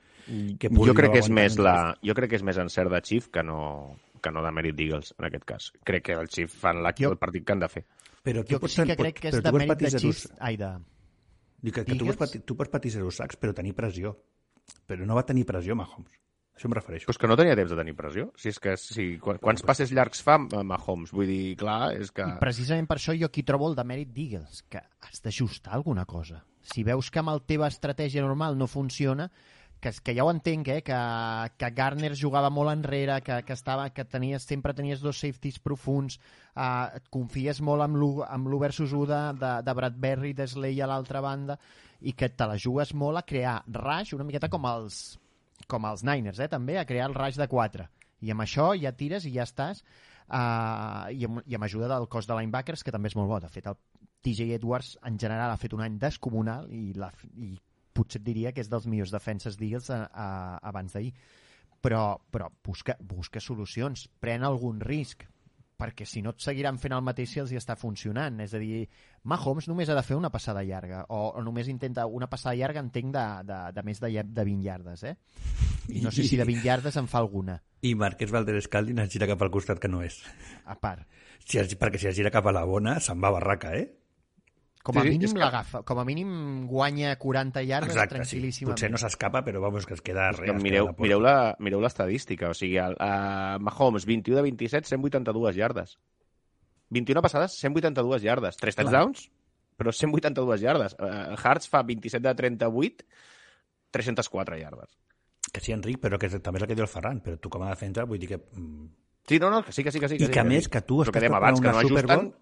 Que 0.61 0.71
jo 0.71 0.95
crec 0.97 1.17
que 1.17 1.23
és 1.25 1.31
més 1.33 1.57
la, 1.59 1.97
jo 2.05 2.15
crec 2.19 2.33
que 2.33 2.41
és 2.41 2.45
més 2.47 2.59
encert 2.61 2.93
de 2.93 3.01
Chief 3.07 3.31
que 3.33 3.45
no, 3.47 3.59
que 4.27 4.35
no 4.35 4.43
de 4.45 4.53
mèrit 4.59 4.77
d'Eagles, 4.77 5.15
en 5.21 5.31
aquest 5.31 5.47
cas. 5.49 5.71
Crec 5.87 6.09
que 6.11 6.19
el 6.19 6.29
Chief 6.33 6.51
fan 6.67 6.83
la, 6.85 6.93
Jo- 6.99 7.15
el 7.15 7.19
partit 7.23 7.47
que 7.47 7.55
han 7.57 7.63
de 7.63 7.71
fer. 7.73 7.85
Però 8.27 8.43
tu 8.43 8.57
Jo 8.57 8.61
pots 8.67 8.75
sí 8.75 8.85
que 8.91 8.99
crec 8.99 9.23
que 9.23 9.31
és 9.31 9.41
de 9.43 9.55
mèrit 9.55 9.87
de 9.87 9.95
Chiefs... 10.03 10.27
Ai, 10.43 10.59
de... 10.61 10.75
Dic 11.63 11.75
que, 11.79 11.87
que 11.89 11.95
tu, 11.99 12.07
pots 12.19 12.37
tu 12.45 12.55
pots 12.59 12.71
patir 12.71 12.91
zero 12.99 13.11
sacs, 13.15 13.39
però 13.41 13.55
tenir 13.57 13.73
pressió. 13.75 14.13
Però 14.87 15.07
no 15.07 15.15
va 15.17 15.23
tenir 15.27 15.47
pressió, 15.49 15.75
Mahomes. 15.79 16.13
Això 16.57 16.69
em 16.71 16.75
refereixo. 16.77 17.07
Però 17.09 17.21
que 17.21 17.29
no 17.31 17.37
tenia 17.39 17.57
temps 17.59 17.73
de 17.73 17.77
tenir 17.79 17.95
pressió. 17.97 18.27
Si 18.41 18.49
és 18.49 18.59
que 18.63 18.75
si, 18.81 19.07
quan, 19.23 19.39
quants 19.43 19.63
passes 19.67 19.91
llargs 19.93 20.23
fa 20.25 20.39
Mahomes? 20.41 21.13
Vull 21.17 21.29
dir, 21.29 21.57
clar, 21.61 21.93
és 22.01 22.11
que... 22.17 22.25
I 22.25 22.39
precisament 22.41 22.89
per 22.89 22.97
això 23.01 23.15
jo 23.17 23.29
aquí 23.29 23.45
trobo 23.47 23.69
el 23.71 23.77
demèrit 23.79 24.13
d'Eagles, 24.15 24.63
que 24.73 24.81
has 24.81 25.21
d'ajustar 25.25 25.75
alguna 25.77 26.07
cosa. 26.09 26.43
Si 26.67 26.83
veus 26.87 27.11
que 27.13 27.21
amb 27.23 27.31
la 27.35 27.39
teva 27.45 27.69
estratègia 27.69 28.25
normal 28.25 28.57
no 28.59 28.67
funciona, 28.67 29.29
que, 29.87 30.03
que 30.03 30.15
ja 30.17 30.25
ho 30.27 30.31
entenc, 30.33 30.69
eh? 30.69 30.83
que, 30.83 30.99
que 31.61 31.71
Garner 31.77 32.13
jugava 32.19 32.51
molt 32.51 32.73
enrere, 32.73 33.21
que, 33.23 33.39
que, 33.47 33.55
estava, 33.55 33.87
que 33.95 34.05
tenies, 34.05 34.47
sempre 34.49 34.75
tenies 34.75 35.03
dos 35.05 35.21
safeties 35.23 35.61
profuns, 35.63 36.19
eh, 36.55 36.99
et 36.99 37.07
confies 37.15 37.61
molt 37.63 37.85
amb 37.85 37.99
l'1 38.01 38.25
amb 38.27 38.51
l'1 38.51 38.63
versus 38.65 38.95
1 38.97 39.07
de, 39.13 39.21
de, 39.43 39.53
de 39.67 39.77
Bradbury, 39.79 40.33
de 40.35 40.49
Slay 40.51 40.81
a 40.83 40.91
l'altra 40.91 41.23
banda, 41.23 41.59
i 42.01 42.17
que 42.19 42.29
te 42.29 42.49
la 42.51 42.59
jugues 42.59 42.93
molt 42.95 43.21
a 43.21 43.25
crear 43.27 43.61
rush, 43.79 44.17
una 44.17 44.27
miqueta 44.27 44.51
com 44.53 44.67
els, 44.73 45.05
com 45.71 45.87
els 45.87 46.03
Niners, 46.07 46.43
eh, 46.43 46.51
també, 46.51 46.81
a 46.81 46.89
crear 46.89 47.07
el 47.11 47.15
rush 47.15 47.39
de 47.39 47.47
4. 47.53 47.87
I 48.27 48.35
amb 48.35 48.43
això 48.43 48.73
ja 48.81 48.95
tires 48.97 49.29
i 49.29 49.35
ja 49.37 49.47
estàs. 49.47 49.85
Uh, 50.27 51.07
i, 51.15 51.23
amb, 51.29 51.39
I 51.47 51.55
amb 51.55 51.69
ajuda 51.69 51.87
del 51.93 52.09
cos 52.11 52.27
de 52.27 52.35
linebackers, 52.35 52.83
que 52.83 52.91
també 52.91 53.13
és 53.13 53.15
molt 53.15 53.31
bo. 53.31 53.39
De 53.39 53.51
fet, 53.53 53.69
el 53.71 53.77
TJ 54.27 54.57
Edwards 54.57 54.97
en 55.07 55.21
general 55.23 55.53
ha 55.53 55.61
fet 55.61 55.77
un 55.77 55.85
any 55.85 56.01
descomunal 56.03 56.67
i, 56.75 56.91
la, 56.99 57.13
i 57.39 57.53
potser 57.97 58.21
et 58.21 58.27
diria 58.27 58.53
que 58.53 58.63
és 58.65 58.71
dels 58.73 58.89
millors 58.91 59.15
defenses 59.15 59.57
d'Eagles 59.59 59.91
a, 59.95 60.29
abans 60.63 60.95
d'ahir. 60.97 61.15
Però, 61.83 62.17
però 62.33 62.51
busca, 62.65 62.97
busca 63.01 63.41
solucions, 63.43 64.07
pren 64.21 64.45
algun 64.47 64.81
risc, 64.83 65.27
perquè 65.77 66.07
si 66.09 66.23
no 66.25 66.33
et 66.33 66.41
seguiran 66.41 66.81
fent 66.81 66.95
el 66.97 67.05
mateix 67.05 67.35
si 67.35 67.43
els 67.43 67.53
hi 67.53 67.61
està 67.61 67.77
funcionant. 67.79 68.41
És 68.43 68.57
a 68.57 68.61
dir, 68.63 68.87
Mahomes 69.29 69.69
només 69.69 69.93
ha 69.93 69.99
de 69.99 70.05
fer 70.07 70.17
una 70.17 70.33
passada 70.33 70.65
llarga, 70.65 71.05
o, 71.13 71.21
o 71.37 71.45
només 71.45 71.69
intenta 71.73 72.07
una 72.09 72.31
passada 72.33 72.57
llarga, 72.57 72.83
entenc, 72.83 73.13
de, 73.15 73.27
de, 73.51 73.61
de 73.77 73.87
més 73.87 74.03
de, 74.03 74.13
de 74.25 74.47
20 74.51 74.67
llardes, 74.67 75.05
eh? 75.05 75.17
I 75.93 76.03
no 76.03 76.11
sé 76.11 76.25
si 76.27 76.39
de 76.41 76.49
20 76.49 76.65
llardes 76.67 76.97
en 76.99 77.07
fa 77.07 77.21
alguna, 77.23 77.61
I 77.87 77.95
Marquès 77.95 78.33
Valdés 78.33 78.67
Caldin 78.73 78.99
es 79.03 79.13
gira 79.13 79.29
cap 79.31 79.43
al 79.45 79.53
costat 79.55 79.79
que 79.83 79.91
no 79.91 80.03
és. 80.03 80.19
a 80.65 80.75
part. 80.81 81.05
Si 81.47 81.61
es, 81.61 81.77
perquè 81.79 82.01
si 82.01 82.09
es 82.11 82.17
gira 82.17 82.33
cap 82.35 82.47
a 82.49 82.55
la 82.55 82.65
bona, 82.67 82.97
se'n 83.01 83.21
va 83.23 83.31
a 83.31 83.37
barraca, 83.37 83.77
eh? 83.77 83.87
Com 84.87 84.99
a 84.99 85.03
Sí, 85.03 85.09
sí, 85.09 85.15
mínim 85.19 85.33
que- 85.35 85.41
l'agafa, 85.43 85.81
com 85.83 85.99
a 85.99 86.05
mínim 86.07 86.29
guanya 86.71 87.17
40 87.19 87.63
llardes 87.67 87.91
Exacte, 87.91 88.21
sí. 88.25 88.37
tranquil·líssimament. 88.37 88.77
Potser 88.77 88.91
no 88.93 88.99
s'escapa, 89.03 89.41
però 89.43 89.59
vamos, 89.61 89.85
que 89.85 89.95
es 89.95 90.01
queda 90.05 90.29
res. 90.31 90.45
que 90.47 90.53
mireu, 90.63 90.87
queda 90.87 90.95
a 90.95 90.97
la 90.97 91.03
mireu, 91.03 91.21
la, 91.25 91.57
mireu 91.59 91.81
l'estadística. 91.83 92.51
O 92.51 92.55
sigui, 92.55 92.77
el, 92.79 92.95
uh, 92.95 93.59
Mahomes, 93.59 94.07
21 94.07 94.37
de 94.37 94.43
27, 94.47 94.87
182 94.87 95.57
yardes. 95.59 95.97
21 96.91 97.21
passades, 97.21 97.59
182 97.59 98.23
yardes. 98.23 98.57
3 98.63 98.77
touchdowns, 98.79 99.27
però 99.77 99.91
182 99.93 100.61
yardes. 100.63 100.95
Uh, 101.01 101.35
Hartz 101.43 101.67
fa 101.69 101.83
27 101.83 102.23
de 102.29 102.35
38, 102.39 103.05
304 103.91 104.57
yardes. 104.59 104.97
Que 105.53 105.61
sí, 105.61 105.73
Enric, 105.73 105.99
però 106.03 106.19
que 106.19 106.27
és- 106.31 106.41
també 106.43 106.59
és 106.59 106.63
el 106.63 106.69
que 106.69 106.75
diu 106.79 106.85
el 106.85 106.91
Ferran, 106.91 107.21
però 107.23 107.39
tu 107.41 107.49
com 107.51 107.63
a 107.63 107.71
defensa 107.71 108.05
vull 108.05 108.19
dir 108.19 108.29
que... 108.29 108.39
mm, 108.39 108.87
Sí, 109.27 109.41
no, 109.41 109.51
no, 109.51 109.65
que 109.65 109.73
sí, 109.73 109.83
que 109.83 109.91
sí, 109.91 109.99
que 109.99 110.09
sí. 110.09 110.15
I 110.15 110.27
sí, 110.27 110.31
que 110.31 110.39
a 110.39 110.45
sí. 110.45 110.49
més 110.49 110.69
que 110.69 110.81
tu 110.87 111.01
estàs 111.03 111.11
preparant 111.19 111.57
que 111.59 111.67
una 111.67 111.73
no 111.73 111.81
Super 111.83 112.05
ajusten, 112.05 112.29
Bowl 112.31 112.35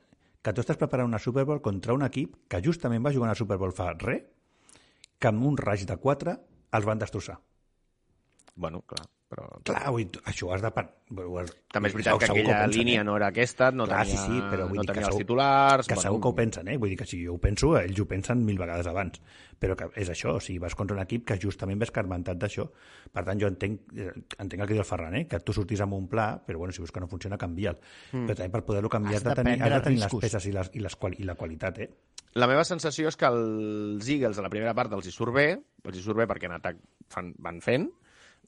que 0.45 0.53
tu 0.53 0.61
estàs 0.61 0.79
preparant 0.81 1.09
una 1.09 1.21
Super 1.23 1.47
Bowl 1.49 1.63
contra 1.65 1.97
un 1.97 2.05
equip 2.05 2.37
que 2.53 2.61
justament 2.65 3.05
va 3.05 3.13
jugar 3.15 3.31
una 3.31 3.39
Super 3.39 3.57
Bowl 3.61 3.73
fa 3.73 3.95
res, 3.97 4.27
que 5.19 5.31
amb 5.31 5.47
un 5.49 5.57
raig 5.57 5.87
de 5.89 5.97
4 5.97 6.35
els 6.77 6.89
van 6.89 7.01
destrossar. 7.01 7.39
Bueno, 8.55 8.83
clar, 8.87 9.07
però... 9.35 9.49
Clar, 9.67 9.91
vull, 9.91 10.07
això 10.31 10.47
ho 10.49 10.53
has 10.55 10.63
de... 10.63 10.71
par- 10.71 10.87
ho 11.15 11.39
has- 11.41 11.51
També 11.75 11.91
és 11.91 11.95
veritat 11.97 12.21
que 12.23 12.29
aquella 12.31 12.61
pensen, 12.63 12.73
línia 12.79 13.01
eh? 13.03 13.05
no 13.07 13.17
era 13.19 13.29
aquesta, 13.33 13.69
no 13.75 13.85
Clar, 13.89 14.05
tenia, 14.07 14.21
sí, 14.23 14.31
sí, 14.31 14.41
però 14.53 14.69
vull 14.71 14.79
no 14.79 14.85
dir 14.85 14.89
que 14.89 14.95
tenia 14.95 15.09
els 15.09 15.15
segur- 15.17 15.25
titulars... 15.27 15.89
Que 15.91 15.99
segur 15.99 16.21
que 16.23 16.31
ho 16.31 16.35
pensen, 16.39 16.71
eh? 16.71 16.77
Vull 16.79 16.93
dir 16.95 16.99
que 17.03 17.07
si 17.11 17.19
jo 17.25 17.35
ho 17.35 17.41
penso, 17.43 17.73
ells 17.81 17.99
ho 18.01 18.07
pensen 18.11 18.45
mil 18.47 18.61
vegades 18.63 18.87
abans. 18.91 19.19
Però 19.59 19.77
que 19.79 19.91
és 20.01 20.11
això, 20.15 20.37
o 20.39 20.41
sigui, 20.43 20.59
vas 20.63 20.75
contra 20.79 20.97
un 20.97 21.03
equip 21.03 21.27
que 21.29 21.37
justament 21.43 21.79
ve 21.83 21.87
escarmentat 21.89 22.39
d'això. 22.41 22.65
Per 23.15 23.23
tant, 23.27 23.39
jo 23.43 23.51
entenc, 23.51 23.85
eh, 23.99 24.09
entenc 24.39 24.61
el 24.63 24.67
que 24.69 24.75
diu 24.79 24.83
el 24.83 24.89
Ferran, 24.89 25.19
eh? 25.21 25.27
que 25.31 25.41
tu 25.43 25.55
sortis 25.57 25.83
amb 25.85 25.95
un 25.99 26.09
pla, 26.11 26.31
però 26.47 26.63
bueno, 26.63 26.73
si 26.75 26.83
veus 26.83 26.93
que 26.95 27.03
no 27.03 27.11
funciona, 27.11 27.39
canvia'l. 27.41 27.79
Mm. 28.13 28.25
Però 28.31 28.39
també 28.39 28.51
per 28.55 28.65
poder-lo 28.71 28.91
canviar 28.93 29.21
Has 29.23 29.29
de, 29.29 29.37
tenir, 29.43 29.59
has 29.63 29.75
de 29.77 29.81
tenir 29.91 30.01
les 30.03 30.09
riscos. 30.11 30.25
peces 30.27 30.47
i, 30.51 30.55
les, 30.57 30.71
i, 30.75 30.83
les 30.85 30.97
quali, 30.97 31.21
i 31.23 31.29
la 31.29 31.35
qualitat, 31.39 31.79
eh? 31.85 31.91
La 32.35 32.49
meva 32.51 32.65
sensació 32.67 33.07
és 33.07 33.15
que 33.17 33.29
els 33.31 34.09
Eagles 34.11 34.41
a 34.41 34.43
la 34.43 34.51
primera 34.51 34.73
part 34.75 34.91
els 34.97 35.07
hi 35.07 35.13
surt 35.15 35.31
bé, 35.37 35.47
els 35.87 35.99
hi 35.99 36.03
surt 36.03 36.19
bé 36.19 36.27
perquè 36.27 36.49
en 36.51 36.57
atac 36.57 36.81
fan, 37.15 37.29
van 37.39 37.61
fent, 37.63 37.87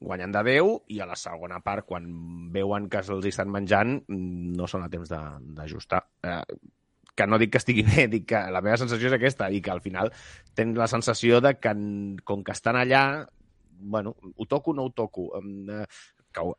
guanyen 0.01 0.33
de 0.33 0.43
10, 0.47 0.73
i 0.93 1.01
a 1.01 1.09
la 1.09 1.17
segona 1.17 1.61
part, 1.65 1.87
quan 1.89 2.07
veuen 2.53 2.89
que 2.93 3.03
se'ls 3.07 3.29
estan 3.31 3.53
menjant, 3.53 3.99
no 4.09 4.69
són 4.71 4.85
a 4.85 4.91
temps 4.93 5.11
d'ajustar. 5.11 6.03
Eh, 6.23 6.41
que 7.17 7.27
no 7.27 7.39
dic 7.41 7.55
que 7.55 7.63
estigui 7.63 7.85
bé, 7.87 8.07
dic 8.13 8.27
que 8.29 8.43
la 8.53 8.61
meva 8.65 8.77
sensació 8.77 9.09
és 9.09 9.17
aquesta, 9.17 9.49
i 9.49 9.63
que 9.65 9.73
al 9.73 9.81
final 9.81 10.13
tens 10.55 10.77
la 10.77 10.89
sensació 10.93 11.41
de 11.41 11.55
que, 11.57 11.73
com 12.29 12.45
que 12.45 12.53
estan 12.53 12.77
allà, 12.77 13.05
bueno, 13.81 14.15
ho 14.37 14.47
toco 14.47 14.73
o 14.73 14.77
no 14.77 14.85
ho 14.85 14.93
toco, 14.93 15.31
eh, 15.41 15.87
que 16.33 16.45
ho, 16.45 16.53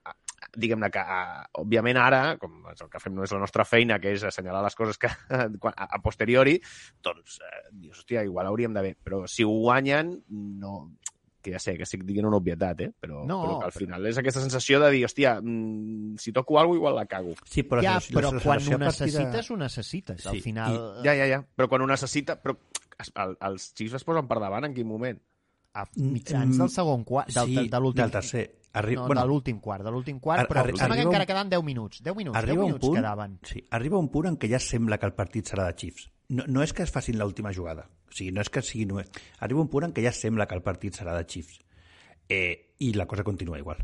diguem-ne 0.58 0.90
que, 0.94 1.02
uh, 1.02 1.46
òbviament 1.62 1.98
ara, 2.02 2.22
com 2.42 2.66
el 2.72 2.90
que 2.92 3.02
fem 3.02 3.16
no 3.16 3.26
és 3.26 3.34
la 3.34 3.42
nostra 3.42 3.66
feina, 3.68 4.00
que 4.02 4.14
és 4.16 4.26
assenyalar 4.28 4.64
les 4.66 4.78
coses 4.78 5.00
que, 5.02 5.10
a, 5.72 5.88
a 5.88 6.02
posteriori, 6.04 6.58
doncs 7.06 7.40
eh, 7.42 7.64
dius, 7.72 8.02
hòstia, 8.02 8.26
igual 8.28 8.50
hauríem 8.50 8.76
d'haver... 8.76 8.96
Però 9.04 9.24
si 9.30 9.46
ho 9.46 9.54
guanyen, 9.54 10.14
no... 10.62 10.74
Que 11.48 11.54
ja 11.56 11.60
sé 11.64 11.78
que 11.80 11.86
estic 11.88 12.02
dient 12.04 12.26
una 12.28 12.36
obvietat, 12.42 12.82
eh? 12.84 12.90
Però, 13.00 13.22
No, 13.26 13.38
però 13.46 13.54
que 13.62 13.66
al 13.70 13.72
però- 13.72 13.80
final 13.86 14.06
és 14.10 14.18
aquesta 14.20 14.42
sensació 14.44 14.82
de 14.84 14.90
dir, 14.92 15.06
hòstia, 15.08 15.38
mm, 15.40 16.18
si 16.20 16.34
toco 16.36 16.58
alguna 16.60 16.76
cosa, 16.76 16.80
igual 16.82 16.96
la 16.98 17.06
cago. 17.06 17.36
Sí, 17.46 17.64
però 17.64 17.80
ja, 17.82 17.94
la, 17.94 18.00
sensació- 18.02 18.18
però 18.20 18.34
la 18.34 18.42
quan 18.44 18.74
ho 18.74 18.78
necessites, 18.84 19.52
ho 19.52 19.58
necessites. 19.58 20.26
Al 20.28 20.34
Sí, 20.36 20.42
final... 20.42 20.76
I, 20.76 21.06
ja, 21.06 21.14
ja, 21.16 21.26
ja. 21.32 21.40
Però 21.56 21.70
quan 21.72 21.82
ho 21.82 21.88
necessita... 21.88 22.36
Però 22.44 22.58
es- 23.00 23.14
el, 23.16 23.38
els 23.40 23.70
Chiefs 23.74 23.96
es 24.02 24.04
posen 24.04 24.28
per 24.28 24.40
davant 24.44 24.66
en 24.68 24.74
quin 24.76 24.88
moment? 24.88 25.22
a 25.78 25.84
mitjans 25.96 26.58
del 26.58 26.70
segon 26.74 27.04
quart, 27.06 27.30
del, 27.32 27.46
sí, 27.54 27.68
de 27.70 27.80
l'últim... 27.80 28.02
del 28.02 28.12
tercer. 28.12 28.46
Arri... 28.74 28.96
No, 28.96 29.06
bueno, 29.06 29.22
de 29.22 29.28
l'últim 29.30 29.60
quart, 29.62 29.84
de 29.86 29.92
l'últim 29.94 30.20
quart, 30.20 30.42
Ar- 30.42 30.48
però 30.50 30.64
arri- 30.64 30.72
em 30.74 30.78
sembla 30.80 30.96
que 30.96 31.02
arriba 31.02 31.12
encara 31.12 31.24
un- 31.24 31.28
quedaven 31.28 31.50
10 31.52 31.64
minuts. 31.64 32.02
10 32.04 32.16
minuts, 32.18 32.34
10 32.36 32.44
arriba 32.44 32.64
un 32.64 32.66
minuts 32.72 32.82
punt, 32.88 32.96
quedaven. 32.98 33.40
sí, 33.44 33.64
arriba 33.70 33.98
un 34.02 34.10
punt 34.10 34.26
en 34.32 34.38
què 34.42 34.50
ja 34.50 34.60
sembla 34.60 34.98
que 34.98 35.06
el 35.06 35.14
partit 35.14 35.46
serà 35.46 35.68
de 35.68 35.76
Chiefs. 35.76 36.10
No, 36.30 36.44
no 36.48 36.64
és 36.64 36.74
que 36.76 36.84
es 36.84 36.92
facin 36.92 37.20
l'última 37.20 37.54
jugada. 37.56 37.88
O 38.08 38.16
sigui, 38.16 38.34
no 38.36 38.44
és 38.44 38.52
que 38.52 38.64
sigui... 38.66 38.88
No... 38.90 39.00
Arriba 39.40 39.64
un 39.64 39.70
punt 39.72 39.88
en 39.88 39.94
què 39.96 40.04
ja 40.04 40.16
sembla 40.16 40.48
que 40.48 40.58
el 40.58 40.66
partit 40.66 40.98
serà 41.00 41.16
de 41.16 41.28
Chiefs. 41.28 41.62
Eh, 42.28 42.76
I 42.84 42.92
la 42.94 43.08
cosa 43.08 43.24
continua 43.24 43.60
igual. 43.60 43.80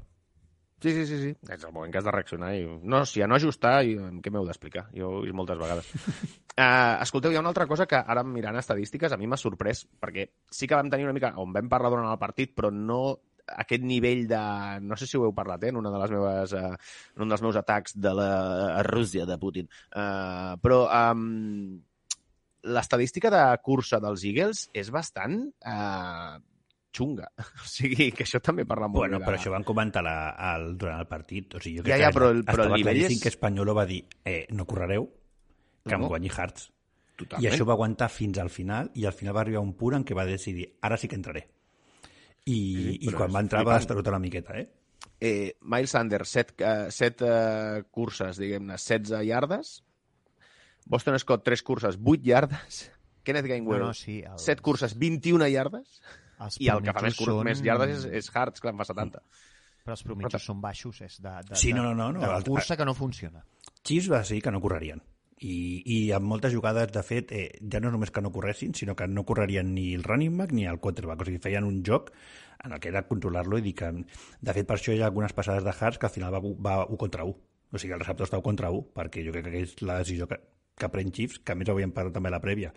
Sí, 0.83 0.91
sí, 0.91 1.05
sí, 1.07 1.17
sí. 1.21 1.29
És 1.47 1.61
el 1.63 1.71
moment 1.71 1.93
que 1.93 2.01
has 2.01 2.03
de 2.03 2.11
reaccionar. 2.11 2.49
I... 2.59 2.65
No, 2.83 3.05
si 3.07 3.21
a 3.23 3.27
no 3.31 3.37
ajustar, 3.37 3.77
i... 3.87 3.95
què 4.19 4.33
m'heu 4.33 4.43
d'explicar? 4.49 4.89
Jo 4.91 5.07
ho 5.07 5.19
he 5.21 5.29
vist 5.29 5.37
moltes 5.39 5.61
vegades. 5.61 5.87
uh, 6.57 6.99
escolteu, 7.05 7.31
hi 7.31 7.39
ha 7.39 7.43
una 7.43 7.53
altra 7.53 7.69
cosa 7.69 7.87
que 7.87 7.95
ara 7.95 8.25
mirant 8.27 8.59
estadístiques 8.59 9.15
a 9.15 9.19
mi 9.21 9.29
m'ha 9.31 9.39
sorprès, 9.39 9.85
perquè 10.03 10.27
sí 10.51 10.67
que 10.67 10.75
vam 10.75 10.91
tenir 10.91 11.07
una 11.07 11.15
mica, 11.15 11.31
on 11.39 11.55
vam 11.55 11.71
parlar 11.71 11.93
durant 11.93 12.11
el 12.11 12.19
partit, 12.19 12.51
però 12.51 12.73
no 12.75 12.99
aquest 13.63 13.87
nivell 13.87 14.27
de... 14.27 14.43
No 14.83 14.99
sé 14.99 15.07
si 15.07 15.15
ho 15.15 15.23
heu 15.23 15.31
parlat, 15.35 15.63
eh, 15.63 15.71
en 15.71 15.79
una 15.79 15.95
de 15.95 16.03
les 16.03 16.11
meves, 16.17 16.57
uh, 16.59 16.75
en 17.15 17.25
un 17.29 17.31
dels 17.31 17.47
meus 17.47 17.63
atacs 17.63 17.95
de 18.03 18.13
la 18.19 18.83
Rússia 18.83 19.23
de 19.29 19.39
Putin. 19.39 19.71
Uh, 19.95 20.59
però 20.59 20.83
um, 20.91 21.79
l'estadística 22.64 23.30
de 23.30 23.43
cursa 23.61 23.99
dels 23.99 24.24
Eagles 24.24 24.70
és 24.74 24.89
bastant 24.91 25.39
uh, 25.66 26.39
xunga. 26.93 27.28
O 27.64 27.68
sigui, 27.68 28.11
que 28.16 28.24
això 28.24 28.39
també 28.41 28.66
parla 28.66 28.88
molt 28.88 29.01
Bueno, 29.01 29.20
bé. 29.20 29.26
però 29.26 29.36
de- 29.38 29.41
això 29.41 29.51
van 29.51 29.64
comentar 29.68 30.03
la, 30.05 30.16
el, 30.55 30.78
durant 30.78 30.99
el 31.01 31.07
partit. 31.07 31.55
O 31.55 31.59
sigui, 31.59 31.78
jo 31.80 31.84
Ja, 31.88 31.95
crec 31.95 32.01
ja, 32.05 32.11
que 32.11 32.18
però 32.20 32.30
el- 32.32 32.43
però 32.45 32.61
el 32.64 32.70
estava 32.70 32.78
nivell 32.78 32.93
claríssim 32.99 33.18
és- 33.18 33.24
que 33.24 33.30
Espanyolo 33.34 33.76
va 33.76 33.86
dir 33.86 34.03
eh, 34.24 34.45
no 34.51 34.66
correreu, 34.66 35.09
que 35.84 35.97
No. 35.97 36.03
em 36.03 36.07
guanyi 36.07 36.30
Hearts. 36.30 36.70
Totalment. 37.16 37.43
I 37.45 37.49
això 37.53 37.66
va 37.68 37.74
aguantar 37.74 38.09
fins 38.09 38.38
al 38.39 38.49
final, 38.49 38.89
i 38.95 39.05
al 39.05 39.14
final 39.14 39.36
va 39.36 39.41
arribar 39.41 39.61
un 39.61 39.74
punt 39.78 39.95
en 39.99 40.03
què 40.05 40.16
va 40.18 40.26
decidir 40.26 40.72
ara 40.82 40.97
sí 40.97 41.07
que 41.07 41.16
entraré. 41.16 41.43
I, 42.45 42.55
Sí, 42.55 42.97
i 43.01 43.07
però 43.07 43.18
quan 43.22 43.32
va 43.36 43.39
entrar 43.45 43.64
va 43.68 43.78
estarotar 43.78 44.11
una 44.16 44.20
miqueta, 44.20 44.57
eh? 44.59 44.68
eh, 45.20 45.55
Miles 45.61 45.91
Sanders, 45.91 46.28
7, 46.30 46.55
uh, 46.66 46.89
set, 46.91 47.22
uh, 47.22 47.84
curses, 47.91 48.38
diguem-ne, 48.41 48.76
16 48.78 49.22
yardes. 49.28 49.84
Boston 50.86 51.17
Scott, 51.19 51.43
3 51.43 51.63
curses, 51.63 51.97
8 52.03 52.21
yardes. 52.23 52.91
Kenneth 53.23 53.47
Gainwell, 53.47 53.79
No, 53.79 53.88
no, 53.88 53.93
sí, 53.93 54.19
el- 54.21 54.38
7 54.38 54.61
curses, 54.61 54.97
21 54.99 55.47
yardes. 55.47 56.01
Els 56.43 56.59
I 56.59 56.67
el 56.73 56.81
que 56.84 56.91
fa 56.91 57.01
més, 57.05 57.15
són- 57.15 57.43
més 57.47 57.61
yardes 57.63 58.03
és, 58.03 58.05
és 58.19 58.31
Hartz, 58.36 58.59
que 58.59 58.67
en 58.73 58.77
fa 58.81 58.84
70. 58.89 59.21
Però 59.84 59.95
els 59.95 60.03
prometjos 60.03 60.43
són 60.43 60.59
baixos, 60.63 60.99
és 61.05 61.17
de, 61.21 61.31
de, 61.47 61.55
Sí, 61.59 61.71
de, 61.71 61.77
no, 61.79 61.93
no, 61.93 62.11
no, 62.11 62.19
no, 62.19 62.39
de 62.39 62.49
cursa 62.49 62.75
que 62.79 62.86
no 62.88 62.93
funciona. 62.95 63.45
Chiefs 63.84 64.09
va 64.11 64.19
decidir 64.23 64.41
que 64.43 64.51
no 64.51 64.59
correrien. 64.63 65.01
I, 65.43 65.84
i 65.86 65.97
amb 66.15 66.25
moltes 66.29 66.53
jugades, 66.53 66.91
de 66.95 67.01
fet, 67.03 67.31
eh, 67.36 67.47
ja 67.71 67.81
no 67.84 67.89
només 67.91 68.11
que 68.15 68.21
no 68.23 68.31
corressin, 68.31 68.73
sinó 68.75 68.95
que 68.95 69.07
no 69.11 69.25
correrien 69.27 69.73
ni 69.75 69.89
el 69.93 70.03
running 70.03 70.38
back 70.39 70.53
ni 70.55 70.65
el 70.67 70.79
quarterback. 70.79 71.21
O 71.21 71.25
sigui, 71.27 71.39
feien 71.43 71.67
un 71.67 71.81
joc 71.84 72.11
en 72.63 72.71
el 72.71 72.79
que 72.79 72.88
era 72.93 73.05
controlar-lo 73.07 73.57
i 73.59 73.61
dir 73.65 73.73
que... 73.75 73.89
De 74.39 74.53
fet, 74.55 74.67
per 74.67 74.77
això 74.77 74.95
hi 74.95 75.01
ha 75.01 75.07
algunes 75.11 75.34
passades 75.36 75.63
de 75.67 75.73
Hartz 75.77 75.99
que 75.99 76.07
al 76.07 76.15
final 76.15 76.31
va, 76.34 76.39
va 76.39 76.77
1 76.88 76.97
contra 76.97 77.25
1. 77.27 77.36
O 77.73 77.77
sigui, 77.81 77.91
el 77.95 77.99
receptor 77.99 78.27
està 78.29 78.39
1 78.39 78.45
contra 78.45 78.71
1, 78.71 78.86
perquè 78.95 79.23
jo 79.25 79.36
crec 79.36 79.49
que 79.51 79.63
és 79.65 79.75
la 79.84 79.99
decisió 79.99 80.29
que, 80.31 80.39
que 80.78 80.89
pren 80.89 81.11
Chiefs, 81.11 81.39
que 81.39 81.53
a 81.53 81.55
més 81.55 81.69
havíem 81.69 81.93
parlat 81.95 82.15
també 82.15 82.32
a 82.32 82.36
la 82.38 82.41
prèvia, 82.43 82.74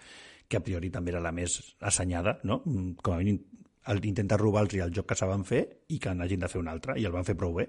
que 0.49 0.61
a 0.61 0.64
priori 0.64 0.90
també 0.94 1.12
era 1.14 1.22
la 1.24 1.32
més 1.34 1.59
assenyada, 1.80 2.38
no? 2.44 2.62
Mm, 2.64 2.99
Com 3.03 3.14
a 3.14 3.22
mínim 3.22 3.40
el 3.86 4.01
robar-los 4.38 4.74
el 4.74 4.92
joc 4.92 5.07
que 5.07 5.14
saben 5.14 5.44
fer 5.44 5.62
i 5.88 5.99
que 5.99 6.14
n'hagin 6.14 6.40
de 6.40 6.49
fer 6.49 6.61
un 6.61 6.68
altre, 6.68 6.99
i 6.99 7.05
el 7.05 7.12
van 7.12 7.24
fer 7.24 7.36
prou 7.36 7.55
bé. 7.55 7.68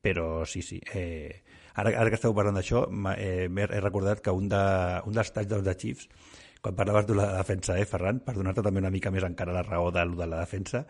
Però 0.00 0.44
sí, 0.46 0.62
sí. 0.62 0.80
Eh, 0.94 1.42
ara, 1.74 1.92
ara 2.00 2.08
que 2.08 2.16
esteu 2.16 2.34
parlant 2.34 2.56
d'això, 2.56 2.86
eh, 3.16 3.48
he 3.48 3.80
recordat 3.80 4.20
que 4.20 4.32
un, 4.32 4.48
de, 4.48 4.62
un 5.04 5.12
dels 5.12 5.32
touchdowns 5.32 5.64
de 5.64 5.76
Chiefs, 5.76 6.08
quan 6.62 6.74
parlaves 6.74 7.06
de 7.06 7.14
la 7.14 7.28
defensa, 7.36 7.78
eh, 7.78 7.84
Ferran, 7.84 8.20
per 8.24 8.34
donar-te 8.34 8.64
també 8.64 8.80
una 8.80 8.92
mica 8.92 9.12
més 9.12 9.24
encara 9.24 9.52
la 9.52 9.62
raó 9.62 9.90
de, 9.92 10.06
de 10.16 10.26
la 10.26 10.40
defensa, 10.40 10.86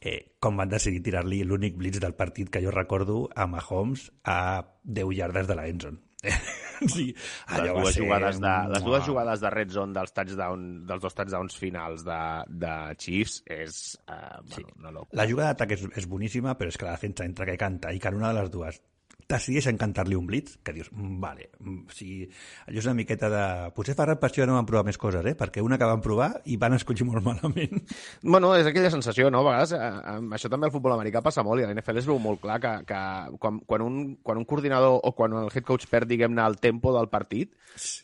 eh, 0.00 0.34
com 0.40 0.56
van 0.56 0.72
decidir 0.72 1.02
tirar-li 1.04 1.42
l'únic 1.44 1.76
blitz 1.76 2.00
del 2.00 2.16
partit 2.16 2.48
que 2.50 2.62
jo 2.64 2.72
recordo 2.72 3.28
a 3.36 3.46
Mahomes 3.46 4.10
a 4.24 4.64
10 4.82 5.12
yardes 5.18 5.46
de 5.46 5.58
la 5.58 5.68
endzone. 5.68 6.00
sí, 6.94 7.08
Les 7.10 7.58
allò 7.58 7.74
va 7.76 7.82
dues, 7.82 7.96
ser... 7.96 8.04
jugades 8.04 8.38
de, 8.42 8.52
les 8.72 8.86
dues 8.86 9.04
jugades 9.06 9.42
de 9.42 9.50
red 9.54 9.74
zone 9.74 9.96
dels, 9.96 10.14
touchdown, 10.14 10.64
dels 10.86 11.02
dos 11.02 11.18
touchdowns 11.18 11.58
finals 11.58 12.06
de, 12.06 12.20
de 12.62 12.72
Chiefs 13.02 13.40
és 13.50 13.82
uh, 14.06 14.38
bueno, 14.54 14.74
una 14.78 14.94
locura. 14.98 15.18
La 15.22 15.28
jugada 15.30 15.52
d'atac 15.52 15.76
és, 15.78 15.84
és 16.02 16.08
boníssima, 16.10 16.54
però 16.58 16.70
és 16.72 16.78
que 16.78 16.88
la 16.88 16.96
defensa 16.96 17.26
entre 17.26 17.48
que 17.50 17.58
canta 17.60 17.92
i 17.94 18.02
que 18.02 18.12
en 18.12 18.20
una 18.22 18.32
de 18.32 18.40
les 18.40 18.52
dues 18.54 18.80
decideixen 19.28 19.78
cantar-li 19.80 20.16
un 20.18 20.26
blitz, 20.26 20.58
que 20.62 20.72
dius, 20.76 20.90
mm, 20.92 21.20
vale, 21.22 21.50
mm, 21.60 21.78
o 21.88 21.94
sigui, 21.94 22.26
allò 22.68 22.78
és 22.82 22.88
una 22.88 22.94
miqueta 22.98 23.30
de... 23.32 23.44
Potser 23.76 23.94
Ferran 23.98 24.18
per 24.20 24.30
això 24.30 24.46
no 24.48 24.56
van 24.58 24.66
provar 24.68 24.84
més 24.86 24.98
coses, 25.00 25.24
eh? 25.26 25.34
perquè 25.38 25.62
una 25.64 25.78
que 25.80 25.88
van 25.88 26.02
provar 26.04 26.30
i 26.50 26.56
van 26.60 26.74
escollir 26.78 27.06
molt 27.08 27.24
malament. 27.24 27.82
Bueno, 28.32 28.54
és 28.56 28.66
aquella 28.66 28.90
sensació, 28.90 29.28
no? 29.30 29.42
A 29.42 29.50
vegades, 29.50 29.72
eh, 29.76 30.34
això 30.36 30.48
també 30.52 30.66
al 30.68 30.72
futbol 30.72 30.94
americà 30.94 31.20
passa 31.24 31.42
molt 31.44 31.60
i 31.60 31.64
a 31.64 31.68
la 31.70 31.74
NFL 31.76 32.00
es 32.00 32.06
veu 32.08 32.18
molt 32.22 32.40
clar 32.42 32.58
que, 32.62 32.72
que 32.88 33.00
quan, 33.42 33.58
quan, 33.68 33.82
un, 33.84 33.98
quan 34.22 34.38
un 34.40 34.46
coordinador 34.48 35.00
o 35.02 35.12
quan 35.16 35.34
el 35.42 35.50
head 35.52 35.66
coach 35.66 35.86
perd, 35.90 36.08
diguem-ne, 36.08 36.42
el 36.46 36.56
tempo 36.62 36.92
del 36.96 37.08
partit 37.12 37.52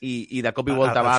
i, 0.00 0.38
i 0.38 0.42
de 0.44 0.52
cop 0.56 0.68
i 0.68 0.76
volta 0.76 1.00
El- 1.00 1.06
el 1.06 1.10
va 1.10 1.16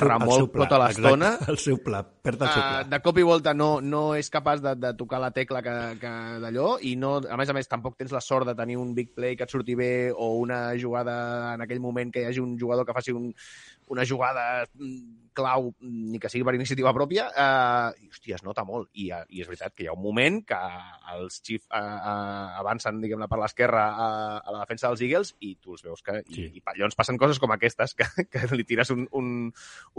pla, 0.50 0.64
tota 0.64 0.78
l'estona, 0.82 1.30
El 1.50 1.58
seu 1.58 1.80
pla, 1.82 2.02
perd 2.04 2.42
el 2.46 2.52
seu 2.52 2.62
pla. 2.62 2.80
Uh, 2.84 2.88
de 2.90 3.00
cop 3.04 3.18
i 3.18 3.26
volta 3.26 3.54
no, 3.56 3.70
no 3.80 4.02
és 4.18 4.30
capaç 4.30 4.62
de, 4.64 4.74
de 4.78 4.92
tocar 4.98 5.20
la 5.22 5.30
tecla 5.34 5.62
que, 5.64 5.76
que 6.02 6.12
d'allò 6.44 6.76
i 6.86 6.94
no, 7.00 7.16
a 7.24 7.38
més 7.40 7.50
a 7.50 7.56
més 7.56 7.70
tampoc 7.70 7.96
tens 7.98 8.14
la 8.14 8.22
sort 8.24 8.48
de 8.48 8.54
tenir 8.58 8.78
un 8.80 8.94
big 8.96 9.12
play 9.16 9.36
que 9.38 9.46
et 9.48 9.52
surti 9.52 9.76
bé 9.78 9.89
o 10.16 10.32
una 10.40 10.62
jugada 10.80 11.54
en 11.54 11.64
aquell 11.66 11.82
moment 11.82 12.12
que 12.12 12.24
hi 12.24 12.30
hagi 12.30 12.42
un 12.42 12.58
jugador 12.58 12.86
que 12.86 12.96
faci 12.96 13.14
un, 13.16 13.30
una 13.90 14.06
jugada 14.06 14.66
mm, 14.74 15.30
clau, 15.34 15.70
ni 15.80 16.18
que 16.18 16.28
sigui 16.30 16.44
per 16.46 16.54
iniciativa 16.56 16.92
pròpia, 16.94 17.26
eh, 17.30 18.04
i, 18.04 18.10
hòstia, 18.10 18.38
es 18.38 18.44
nota 18.46 18.64
molt. 18.66 18.90
I, 18.94 19.10
eh, 19.14 19.22
I 19.30 19.42
és 19.44 19.50
veritat 19.50 19.74
que 19.74 19.84
hi 19.84 19.88
ha 19.90 19.94
un 19.96 20.02
moment 20.02 20.40
que 20.46 20.58
els 21.14 21.40
Chiefs 21.46 21.66
eh, 21.70 21.80
eh, 21.80 22.60
avancen, 22.62 23.00
diguem-ne, 23.02 23.28
per 23.30 23.40
l'esquerra 23.42 23.84
a, 23.90 24.08
a 24.38 24.54
la 24.54 24.62
defensa 24.64 24.90
dels 24.90 25.04
Eagles 25.06 25.34
i 25.40 25.54
tu 25.62 25.76
els 25.76 25.86
veus 25.86 26.06
que... 26.06 26.20
I, 26.26 26.38
Sí. 26.40 26.46
i 26.56 26.62
llavors 26.76 26.96
passen 26.98 27.18
coses 27.20 27.40
com 27.42 27.52
aquestes, 27.54 27.94
que, 27.98 28.06
que 28.32 28.46
li 28.54 28.66
tires 28.68 28.90
un, 28.94 29.06
un, 29.16 29.50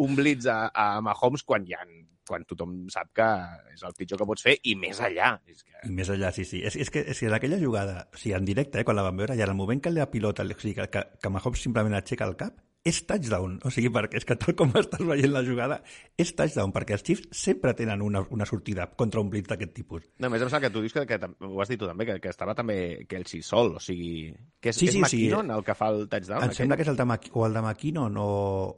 un 0.06 0.16
blitz 0.18 0.48
a, 0.52 0.62
a 0.72 0.88
Mahomes 1.04 1.44
quan 1.48 1.68
ja 1.68 1.84
quan 2.28 2.46
tothom 2.50 2.76
sap 2.94 3.12
que 3.18 3.28
és 3.74 3.84
el 3.88 3.96
pitjor 3.98 4.22
que 4.22 4.28
pots 4.30 4.46
fer 4.46 4.58
i 4.70 4.76
més 4.80 5.02
allà. 5.04 5.34
És 5.50 5.64
que... 5.64 5.76
I 5.88 5.94
més 5.96 6.12
enllà, 6.14 6.32
sí, 6.36 6.46
sí. 6.48 6.62
És, 6.68 6.78
és 6.80 6.92
que, 6.94 7.04
és 7.14 7.20
que 7.20 7.32
aquella 7.36 7.60
jugada, 7.62 8.06
o 8.14 8.20
sigui, 8.22 8.36
en 8.38 8.48
directe, 8.48 8.82
eh, 8.82 8.88
quan 8.88 9.00
la 9.00 9.06
vam 9.08 9.22
veure, 9.22 9.38
i 9.38 9.44
en 9.44 9.54
el 9.54 9.58
moment 9.58 9.82
que 9.82 9.94
la 9.94 10.10
pilota, 10.12 10.46
o 10.46 10.60
sigui, 10.60 10.76
que, 10.78 10.90
que, 10.94 11.06
que 11.22 11.34
Mahomes 11.34 11.64
simplement 11.64 11.98
aixeca 11.98 12.28
el 12.30 12.38
cap, 12.40 12.60
és 12.84 12.98
touchdown. 13.06 13.60
O 13.68 13.70
sigui, 13.70 13.92
perquè 13.94 14.18
és 14.18 14.26
que 14.26 14.36
tal 14.42 14.56
com 14.58 14.72
estàs 14.80 15.04
veient 15.06 15.30
la 15.34 15.44
jugada, 15.46 15.82
és 16.18 16.32
touchdown, 16.36 16.72
perquè 16.74 16.96
els 16.98 17.04
Chiefs 17.06 17.28
sempre 17.44 17.76
tenen 17.78 18.02
una, 18.02 18.24
una 18.34 18.46
sortida 18.50 18.88
contra 18.98 19.22
un 19.22 19.30
blitz 19.30 19.50
d'aquest 19.52 19.74
tipus. 19.76 20.08
No, 20.18 20.28
a 20.28 20.34
més 20.34 20.42
em 20.42 20.50
sembla 20.50 20.64
que 20.68 20.74
tu 20.74 20.82
dius 20.82 20.96
que, 20.96 21.06
que 21.06 21.20
ho 21.46 21.62
has 21.62 21.70
dit 21.70 21.80
tu 21.82 21.86
també, 21.90 22.08
que, 22.10 22.18
que 22.24 22.32
estava 22.34 22.56
també 22.58 23.06
que 23.10 23.22
sí 23.30 23.44
sol, 23.46 23.76
o 23.78 23.84
sigui... 23.84 24.32
Que 24.62 24.70
és, 24.74 24.78
Sí, 24.82 24.88
és 24.90 24.94
sí, 24.94 24.98
sí. 24.98 25.04
McKinnon 25.04 25.52
el 25.54 25.64
que 25.66 25.76
fa 25.78 25.92
el 25.94 26.08
touchdown? 26.10 26.44
Em 26.48 26.56
sembla 26.58 26.78
que 26.78 26.86
és 26.86 26.90
el 26.90 26.98
de, 26.98 27.06
Mc, 27.06 27.30
o 27.38 27.46
el 27.46 27.54
de 27.54 27.62
McKinnon 27.62 28.18
o, 28.18 28.26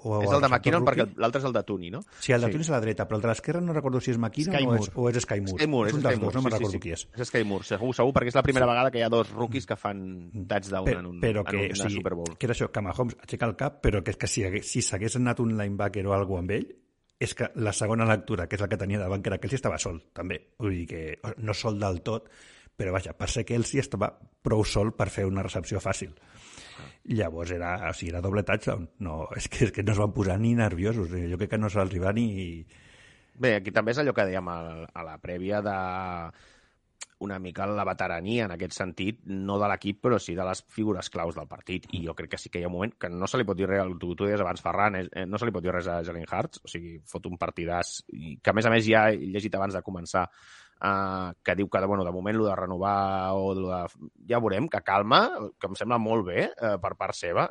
o 0.03 0.19
És 0.23 0.31
el 0.35 0.43
de 0.43 0.49
McKinnon 0.51 0.85
perquè 0.87 1.05
l'altre 1.23 1.39
és 1.43 1.47
el 1.47 1.55
de 1.55 1.63
Tooney, 1.67 1.91
no? 1.95 2.03
Sí, 2.19 2.35
el 2.35 2.43
de 2.43 2.51
Tunis 2.51 2.67
és 2.67 2.71
a 2.73 2.77
la 2.77 2.81
dreta, 2.83 3.07
però 3.07 3.19
el 3.19 3.23
de 3.23 3.31
l'esquerra 3.31 3.61
no 3.63 3.75
recordo 3.75 3.99
si 4.03 4.11
és 4.11 4.19
McKinnon 4.19 4.55
Sky 4.55 4.67
o 4.67 4.75
és, 4.75 4.89
o 4.95 5.07
és 5.11 5.19
Sky 5.23 5.39
Moore. 5.43 5.59
Sky 5.59 5.67
Moore, 5.71 5.89
és 5.91 5.93
és 5.93 5.99
un 5.99 6.05
dels 6.05 6.15
Sky 6.15 6.23
dos, 6.23 6.23
Moore, 6.23 6.35
no 6.35 6.43
me'n 6.43 6.51
sí, 6.51 6.57
recordo 6.57 6.75
sí, 6.75 6.81
qui 6.83 6.93
és. 6.95 7.03
És 7.19 7.27
Sky 7.31 7.43
Moore, 7.47 7.67
segur, 7.67 7.91
segur, 7.95 8.15
perquè 8.15 8.31
és 8.31 8.37
la 8.39 8.43
primera 8.47 8.67
vegada 8.69 8.91
que 8.91 8.99
hi 8.99 9.05
ha 9.07 9.11
dos 9.11 9.31
rookies 9.35 9.67
que 9.67 9.75
fan 9.79 10.03
touchdown 10.47 10.87
Però, 10.87 11.03
en 11.03 11.09
un, 11.11 11.19
però 11.23 11.43
que, 11.47 11.57
en 11.67 11.75
una 11.75 11.81
sigui, 11.83 11.99
Super 11.99 12.15
Bowl. 12.19 12.35
que 12.39 12.47
era 12.47 12.55
això, 12.55 12.69
que 12.71 12.83
Mahomes 12.87 13.19
aixeca 13.19 13.51
el 13.51 13.55
cap, 13.59 13.77
però 13.83 13.92
que, 14.01 14.15
és 14.15 14.17
que 14.17 14.29
si, 14.31 14.41
si 14.65 14.81
s'hagués 14.81 15.19
anat 15.19 15.43
un 15.43 15.53
linebacker 15.59 16.05
o 16.07 16.15
alguna 16.15 16.41
amb 16.47 16.55
ell, 16.55 16.65
és 17.23 17.35
que 17.37 17.51
la 17.55 17.71
segona 17.75 18.07
lectura, 18.09 18.47
que 18.49 18.57
és 18.57 18.63
la 18.63 18.67
que 18.71 18.79
tenia 18.79 18.99
davant, 18.99 19.21
que 19.21 19.29
era 19.29 19.39
sí 19.45 19.59
estava 19.59 19.77
sol, 19.77 20.01
també. 20.17 20.39
Vull 20.59 20.73
dir 20.79 20.87
que 20.89 21.35
no 21.37 21.53
sol 21.53 21.77
del 21.79 22.01
tot, 22.01 22.31
però 22.75 22.91
vaja, 22.95 23.13
per 23.13 23.29
ser 23.29 23.45
sí 23.63 23.79
estava 23.79 24.09
prou 24.41 24.63
sol 24.65 24.93
per 24.97 25.09
fer 25.09 25.25
una 25.25 25.43
recepció 25.43 25.79
fàcil. 25.79 26.15
Llavors 27.13 27.51
era, 27.51 27.75
o 27.89 27.93
sigui, 27.93 28.11
era 28.11 28.21
doble 28.21 28.43
touchdown. 28.43 28.87
No, 28.99 29.27
és 29.35 29.47
que, 29.47 29.65
és 29.67 29.71
que 29.71 29.83
no 29.83 29.93
es 29.93 29.99
van 29.99 30.13
posar 30.13 30.39
ni 30.39 30.55
nerviosos. 30.55 31.11
Eh, 31.13 31.27
Jo 31.31 31.37
crec 31.37 31.51
que 31.51 31.59
no 31.61 31.69
se'ls 31.69 31.93
va 32.01 32.13
ni... 32.15 32.65
Bé, 33.35 33.55
aquí 33.57 33.71
també 33.73 33.91
és 33.91 33.99
allò 33.99 34.13
que 34.13 34.25
dèiem 34.29 34.49
a 34.49 35.03
la 35.03 35.17
prèvia 35.21 35.61
de 35.65 35.77
una 37.23 37.39
mica 37.39 37.65
la 37.67 37.85
veterania 37.87 38.45
en 38.45 38.53
aquest 38.55 38.75
sentit, 38.75 39.21
no 39.25 39.57
de 39.61 39.69
l'equip, 39.71 40.01
però 40.03 40.19
sí 40.19 40.35
de 40.35 40.45
les 40.47 40.63
figures 40.75 41.09
claus 41.13 41.37
del 41.37 41.47
partit. 41.47 41.87
I 41.95 42.03
jo 42.05 42.15
crec 42.17 42.33
que 42.33 42.39
sí 42.41 42.51
que 42.51 42.59
hi 42.59 42.65
ha 42.67 42.71
un 42.71 42.75
moment 42.75 42.95
que 42.99 43.09
no 43.09 43.29
se 43.29 43.39
li 43.39 43.47
pot 43.47 43.57
dir 43.57 43.69
res, 43.69 43.95
tu, 44.01 44.11
tu 44.15 44.27
deies 44.27 44.43
abans, 44.43 44.61
Ferran, 44.63 44.99
eh, 44.99 45.25
no 45.29 45.39
se 45.39 45.47
li 45.47 45.55
pot 45.55 45.63
dir 45.63 45.71
res 45.73 45.87
a 45.87 46.01
Jalen 46.03 46.27
Hurts, 46.27 46.63
o 46.63 46.71
sigui, 46.71 46.97
fot 47.09 47.31
un 47.31 47.39
partidàs, 47.39 47.95
i 48.13 48.37
que 48.43 48.51
a 48.51 48.57
més 48.57 48.67
a 48.67 48.73
més 48.73 48.85
ja 48.87 49.07
he 49.09 49.17
llegit 49.23 49.55
abans 49.55 49.77
de 49.77 49.83
començar 49.85 50.27
eh, 50.27 51.31
que 51.43 51.55
diu 51.55 51.69
que, 51.69 51.85
bueno, 51.85 52.03
de 52.03 52.11
moment, 52.11 52.37
lo 52.37 52.47
de 52.49 52.55
renovar 52.59 53.31
o 53.39 53.53
lo 53.55 53.71
de... 53.71 53.83
Ja 54.29 54.43
veurem, 54.43 54.67
que 54.69 54.83
calma, 54.83 55.25
que 55.59 55.71
em 55.71 55.79
sembla 55.79 56.01
molt 56.01 56.27
bé 56.27 56.47
eh, 56.51 56.77
per 56.81 56.95
part 56.99 57.17
seva. 57.17 57.47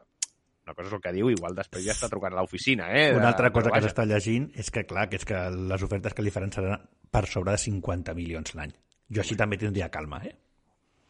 Una 0.63 0.77
cosa 0.79 0.93
és 0.93 0.95
el 0.95 1.03
que 1.03 1.15
diu, 1.17 1.33
igual 1.33 1.57
després 1.59 1.83
ja 1.83 1.95
està 1.97 2.07
trucant 2.11 2.37
a 2.37 2.45
l'oficina, 2.45 2.87
eh? 2.95 3.09
Una 3.17 3.33
altra 3.33 3.51
cosa 3.51 3.67
però 3.67 3.81
que 3.81 3.89
s'està 3.89 4.07
llegint 4.07 4.53
és 4.55 4.71
que, 4.71 4.85
clar, 4.87 5.09
que 5.11 5.19
és 5.19 5.27
que 5.27 5.41
les 5.51 5.83
ofertes 5.83 6.15
que 6.15 6.23
li 6.23 6.31
faran 6.31 6.55
seran 6.55 6.85
per 7.11 7.27
sobre 7.27 7.57
de 7.57 7.65
50 7.65 8.15
milions 8.15 8.55
l'any. 8.55 8.71
Jo 9.13 9.23
així 9.25 9.37
també 9.39 9.59
tindria 9.61 9.91
calma, 9.93 10.23
eh? 10.25 10.35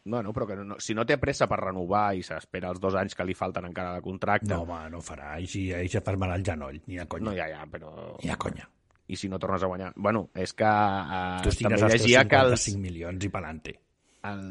Bueno, 0.05 0.33
però 0.35 0.45
que 0.47 0.57
no, 0.59 0.75
si 0.83 0.93
no 0.93 1.05
té 1.07 1.15
pressa 1.17 1.47
per 1.47 1.61
renovar 1.61 2.09
i 2.17 2.23
s'espera 2.27 2.73
els 2.73 2.81
dos 2.83 2.95
anys 2.99 3.15
que 3.15 3.23
li 3.23 3.35
falten 3.37 3.69
encara 3.69 3.93
de 3.95 4.03
contracte... 4.03 4.51
No, 4.51 4.65
home, 4.65 4.89
no 4.91 4.99
farà. 4.99 5.37
I 5.39 5.47
si 5.47 5.69
ell 5.71 5.87
ja 5.91 6.03
farà 6.03 6.35
el 6.35 6.43
genoll, 6.43 6.81
ni 6.87 6.99
a 6.99 7.05
conya. 7.07 7.29
no 7.29 7.35
ja, 7.37 7.47
ja, 7.47 7.63
però... 7.71 7.93
Ni 8.23 8.33
a 8.33 8.35
conya. 8.35 8.67
I 9.07 9.15
si 9.19 9.29
no 9.31 9.39
tornes 9.39 9.63
a 9.63 9.69
guanyar... 9.71 9.93
Bueno, 9.95 10.27
és 10.35 10.51
que 10.59 10.67
eh, 10.67 11.39
Tu 11.45 11.53
estigues 11.53 11.79
també 11.79 11.95
llegia 11.95 12.25
que 12.27 12.43
els, 12.49 12.67
55 12.67 12.83
milions 12.83 13.23
i 13.23 13.31
pelante. 13.31 13.77
el, 14.23 14.43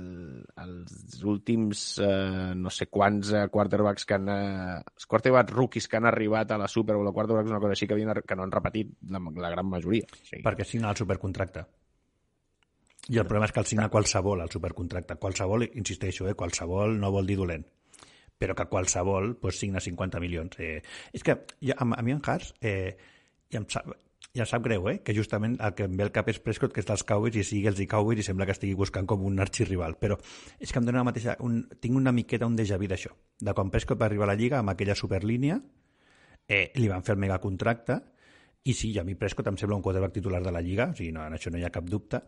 els 0.61 1.22
últims 1.24 1.82
eh, 2.05 2.53
no 2.57 2.72
sé 2.72 2.88
quants 2.92 3.32
eh, 3.32 3.46
quarterbacks 3.53 4.09
que 4.09 4.16
han... 4.16 4.28
Eh, 4.32 4.80
els 4.80 5.09
quarterbacks 5.09 5.53
rookies 5.53 5.88
que 5.88 6.00
han 6.00 6.09
arribat 6.09 6.53
a 6.53 6.61
la 6.61 6.68
Super 6.68 6.96
Bowl 6.96 7.09
o 7.09 7.14
quarterbacks 7.16 7.53
una 7.53 7.61
cosa 7.61 7.76
així 7.76 7.88
que, 7.88 7.96
havien, 7.96 8.12
que 8.24 8.36
no 8.36 8.44
han 8.44 8.53
repetit 8.53 8.92
la, 9.12 9.20
la 9.36 9.53
gran 9.53 9.68
majoria. 9.68 10.09
O 10.09 10.24
sigui, 10.24 10.44
Perquè 10.44 10.68
signa 10.68 10.92
el 10.92 11.00
supercontracte. 11.00 11.64
I 13.11 13.18
el 13.18 13.26
problema 13.26 13.48
és 13.48 13.53
que 13.55 13.62
el 13.62 13.66
signa 13.66 13.88
qualsevol, 13.90 14.44
el 14.44 14.50
supercontracte. 14.50 15.16
Qualsevol, 15.18 15.66
insisteixo, 15.74 16.28
eh, 16.28 16.36
qualsevol 16.38 16.94
no 17.00 17.11
vol 17.11 17.26
dir 17.26 17.36
dolent. 17.40 17.64
Però 18.38 18.55
que 18.55 18.68
qualsevol 18.70 19.34
pues, 19.42 19.59
signa 19.59 19.80
50 19.82 20.20
milions. 20.22 20.59
Eh, 20.62 20.82
és 21.12 21.26
que 21.26 21.40
ja, 21.59 21.74
a, 21.74 21.86
a 21.86 22.03
mi 22.03 22.14
en 22.14 22.22
Hars 22.22 22.55
eh, 22.61 22.94
ja, 23.50 23.59
em 23.59 23.66
sap, 23.70 23.90
ja 24.38 24.46
sap 24.46 24.62
greu, 24.64 24.86
eh, 24.88 25.00
que 25.03 25.14
justament 25.16 25.59
el 25.59 25.74
que 25.74 25.88
em 25.88 25.96
ve 25.98 26.07
el 26.07 26.12
cap 26.14 26.30
és 26.30 26.38
Prescott, 26.42 26.72
que 26.72 26.80
és 26.84 26.88
dels 26.88 27.03
Cowboys, 27.09 27.40
i 27.40 27.44
sigui 27.46 27.66
els 27.72 27.82
i 27.82 27.88
Cowboys, 27.90 28.22
i 28.22 28.28
sembla 28.28 28.46
que 28.46 28.55
estigui 28.55 28.78
buscant 28.78 29.09
com 29.11 29.26
un 29.26 29.42
arxirrival. 29.42 29.98
Però 29.98 30.20
és 30.61 30.70
que 30.70 30.78
em 30.78 30.86
dóna 30.86 31.03
la 31.03 31.09
mateixa... 31.11 31.36
Un, 31.42 31.59
tinc 31.82 31.98
una 31.98 32.14
miqueta 32.14 32.46
un 32.46 32.55
déjà 32.57 32.78
vu 32.78 32.86
d'això. 32.90 33.11
De 33.42 33.55
quan 33.59 33.74
Prescott 33.74 34.00
va 34.00 34.07
arribar 34.07 34.30
a 34.30 34.32
la 34.32 34.38
Lliga 34.38 34.62
amb 34.62 34.72
aquella 34.76 34.96
superlínia, 34.98 35.59
eh, 36.46 36.70
li 36.78 36.88
van 36.88 37.03
fer 37.03 37.16
el 37.16 37.22
megacontracte, 37.26 37.98
i 38.62 38.78
sí, 38.78 38.94
a 38.98 39.03
mi 39.03 39.18
Prescott 39.18 39.50
em 39.50 39.59
sembla 39.59 39.76
un 39.76 39.82
quarterback 39.82 40.14
titular 40.14 40.42
de 40.42 40.55
la 40.55 40.62
Lliga, 40.62 40.92
o 40.92 40.96
sigui, 40.96 41.11
no, 41.12 41.26
en 41.26 41.34
això 41.34 41.50
no 41.50 41.59
hi 41.59 41.66
ha 41.66 41.74
cap 41.74 41.88
dubte, 41.90 42.22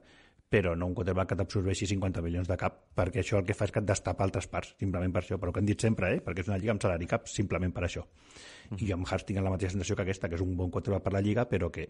però 0.55 0.77
no 0.79 0.87
un 0.87 0.95
quarterback 0.95 1.33
que 1.33 1.37
t'absorbeixi 1.41 1.89
50 1.91 2.23
milions 2.23 2.47
de 2.47 2.57
cap, 2.59 2.77
perquè 2.95 3.25
això 3.25 3.41
el 3.41 3.47
que 3.49 3.57
fa 3.59 3.67
és 3.67 3.73
que 3.75 3.81
et 3.83 3.89
destapa 3.89 4.23
altres 4.23 4.47
parts, 4.53 4.77
simplement 4.79 5.11
per 5.15 5.25
això, 5.25 5.39
però 5.43 5.51
que 5.51 5.59
hem 5.59 5.67
dit 5.67 5.83
sempre, 5.83 6.13
eh? 6.15 6.21
perquè 6.23 6.45
és 6.45 6.51
una 6.51 6.59
lliga 6.63 6.71
amb 6.77 6.85
salari 6.85 7.09
cap, 7.11 7.27
simplement 7.27 7.75
per 7.75 7.83
això. 7.89 8.05
I 8.79 8.87
jo 8.87 8.95
amb 8.95 9.09
Hurts 9.09 9.27
tinc 9.27 9.43
la 9.43 9.51
mateixa 9.51 9.75
sensació 9.75 9.97
que 9.99 10.05
aquesta, 10.07 10.31
que 10.31 10.39
és 10.39 10.45
un 10.45 10.55
bon 10.61 10.71
quarterback 10.71 11.09
per 11.09 11.15
la 11.17 11.23
lliga, 11.27 11.49
però 11.51 11.73
que 11.75 11.89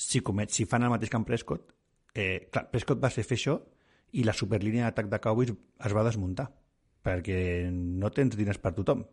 si, 0.00 0.22
comet, 0.24 0.54
si 0.54 0.64
fan 0.70 0.86
el 0.86 0.94
mateix 0.94 1.12
que 1.12 1.20
amb 1.20 1.28
Prescott, 1.28 1.74
eh, 2.14 2.48
clar, 2.48 2.70
Prescott 2.72 3.04
va 3.04 3.12
ser 3.12 3.26
fer 3.28 3.36
això 3.36 3.58
i 4.16 4.24
la 4.24 4.32
superlínia 4.32 4.88
d'atac 4.88 5.12
de 5.12 5.20
Cowboys 5.20 5.52
es 5.52 5.96
va 5.98 6.06
desmuntar, 6.08 6.48
perquè 7.04 7.38
no 7.68 8.08
tens 8.16 8.38
diners 8.40 8.62
per 8.64 8.72
tothom. 8.78 9.04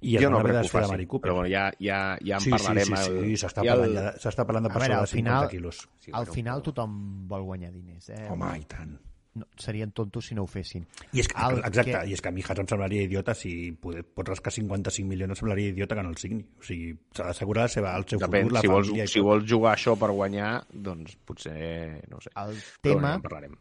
I 0.00 0.16
jo 0.18 0.30
no 0.30 0.38
crec 0.42 0.54
de 0.56 0.60
que 0.62 0.66
ho 0.66 0.70
faci, 0.70 0.90
Mari 0.90 1.06
Cooper. 1.06 1.30
però 1.30 1.34
bueno, 1.40 1.48
ja, 1.50 1.72
ja, 1.80 2.18
ja 2.24 2.34
en 2.36 2.40
sí, 2.40 2.50
parlarem. 2.50 2.84
sí, 2.84 2.94
sí, 2.96 3.10
el- 3.10 3.24
sí, 3.36 3.46
s'està 3.46 3.62
el- 3.62 3.68
parlant, 3.68 3.94
ja- 3.94 4.14
s'està 4.18 4.44
parlant 4.46 4.64
de 4.66 4.70
A 4.70 4.72
per 4.72 4.80
veure, 4.82 4.94
sobre 4.94 4.98
al 4.98 5.04
de 5.04 5.12
50 5.12 5.36
final- 5.38 5.48
quilos. 5.50 5.88
Sí, 6.00 6.10
Al 6.14 6.26
final 6.26 6.62
tothom 6.62 7.28
vol 7.28 7.42
guanyar 7.42 7.72
diners, 7.72 8.08
eh? 8.10 8.26
Home, 8.30 8.58
i 8.58 8.64
tant. 8.64 8.98
No, 9.34 9.46
serien 9.56 9.92
tontos 9.92 10.26
si 10.26 10.34
no 10.34 10.42
ho 10.42 10.46
fessin. 10.48 10.84
I 11.12 11.20
és 11.20 11.28
que, 11.28 11.34
El 11.40 11.58
exacte, 11.58 11.92
que- 11.92 12.06
i 12.08 12.12
és 12.12 12.20
que 12.20 12.28
a 12.28 12.32
mi 12.32 12.42
Haas 12.42 12.58
em 12.58 12.66
semblaria 12.66 13.02
idiota 13.02 13.34
si 13.34 13.70
poder, 13.72 14.02
pots 14.04 14.28
rascar 14.30 14.50
55 14.52 15.06
milions 15.08 15.30
em 15.30 15.36
semblaria 15.36 15.68
idiota 15.68 15.94
que 15.94 16.02
no 16.02 16.08
el 16.10 16.16
signi. 16.16 16.42
O 16.58 16.62
sigui, 16.62 16.98
s'ha 17.14 17.24
d'assegurar 17.24 17.64
el 17.64 17.70
seu 17.70 17.84
Depèn, 17.84 18.42
futur, 18.42 18.52
la 18.52 18.60
si 18.60 18.66
vols, 18.66 18.86
família 18.88 19.04
i 19.04 19.06
si 19.06 19.18
tot. 19.20 19.24
vols 19.26 19.44
jugar 19.48 19.76
això 19.76 19.96
per 19.96 20.10
guanyar, 20.10 20.66
doncs 20.72 21.14
potser, 21.24 22.02
no 22.10 22.16
ho 22.16 22.20
sé. 22.20 22.30
El 22.34 22.56
Però 22.56 22.80
tema, 22.82 22.94
bueno, 22.94 23.08
ja 23.08 23.14
en 23.14 23.22
parlarem. 23.22 23.56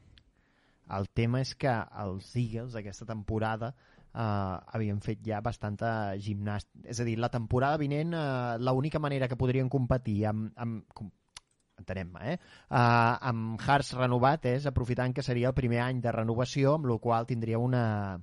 el 0.90 1.10
tema 1.10 1.42
és 1.42 1.54
que 1.56 1.68
els 2.00 2.36
Eagles 2.36 2.74
aquesta 2.76 3.06
temporada 3.06 3.76
eh, 4.18 4.56
havien 4.74 5.00
fet 5.04 5.22
ja 5.26 5.42
bastanta 5.46 5.92
gimnàstica. 6.18 6.88
És 6.90 7.02
a 7.02 7.08
dir, 7.08 7.18
la 7.22 7.32
temporada 7.34 7.80
vinent 7.82 8.16
eh, 8.18 8.58
l'única 8.64 9.00
manera 9.04 9.30
que 9.30 9.40
podrien 9.40 9.70
competir 9.70 10.24
amb, 10.32 10.52
amb 10.58 10.84
com, 10.94 11.12
entenem-me, 11.78 12.34
eh? 12.34 12.38
Uh, 12.72 13.14
amb 13.30 13.62
Hearts 13.62 13.94
renovat 13.94 14.48
és 14.50 14.66
aprofitant 14.66 15.14
que 15.14 15.22
seria 15.22 15.52
el 15.52 15.58
primer 15.58 15.84
any 15.84 16.02
de 16.02 16.14
renovació, 16.16 16.74
amb 16.74 16.90
la 16.90 16.98
qual 17.04 17.28
tindria 17.30 17.60
una, 17.62 18.18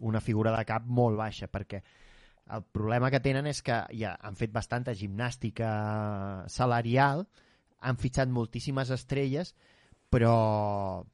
una 0.00 0.22
figura 0.24 0.54
de 0.56 0.64
cap 0.64 0.86
molt 0.86 1.20
baixa, 1.20 1.50
perquè 1.52 1.82
el 2.56 2.64
problema 2.76 3.10
que 3.12 3.20
tenen 3.24 3.46
és 3.48 3.60
que 3.64 3.82
ja 3.96 4.14
han 4.20 4.36
fet 4.36 4.52
bastanta 4.52 4.96
gimnàstica 4.96 5.68
salarial, 6.52 7.26
han 7.84 8.00
fitxat 8.00 8.32
moltíssimes 8.32 8.92
estrelles, 8.96 9.52
però, 10.12 11.04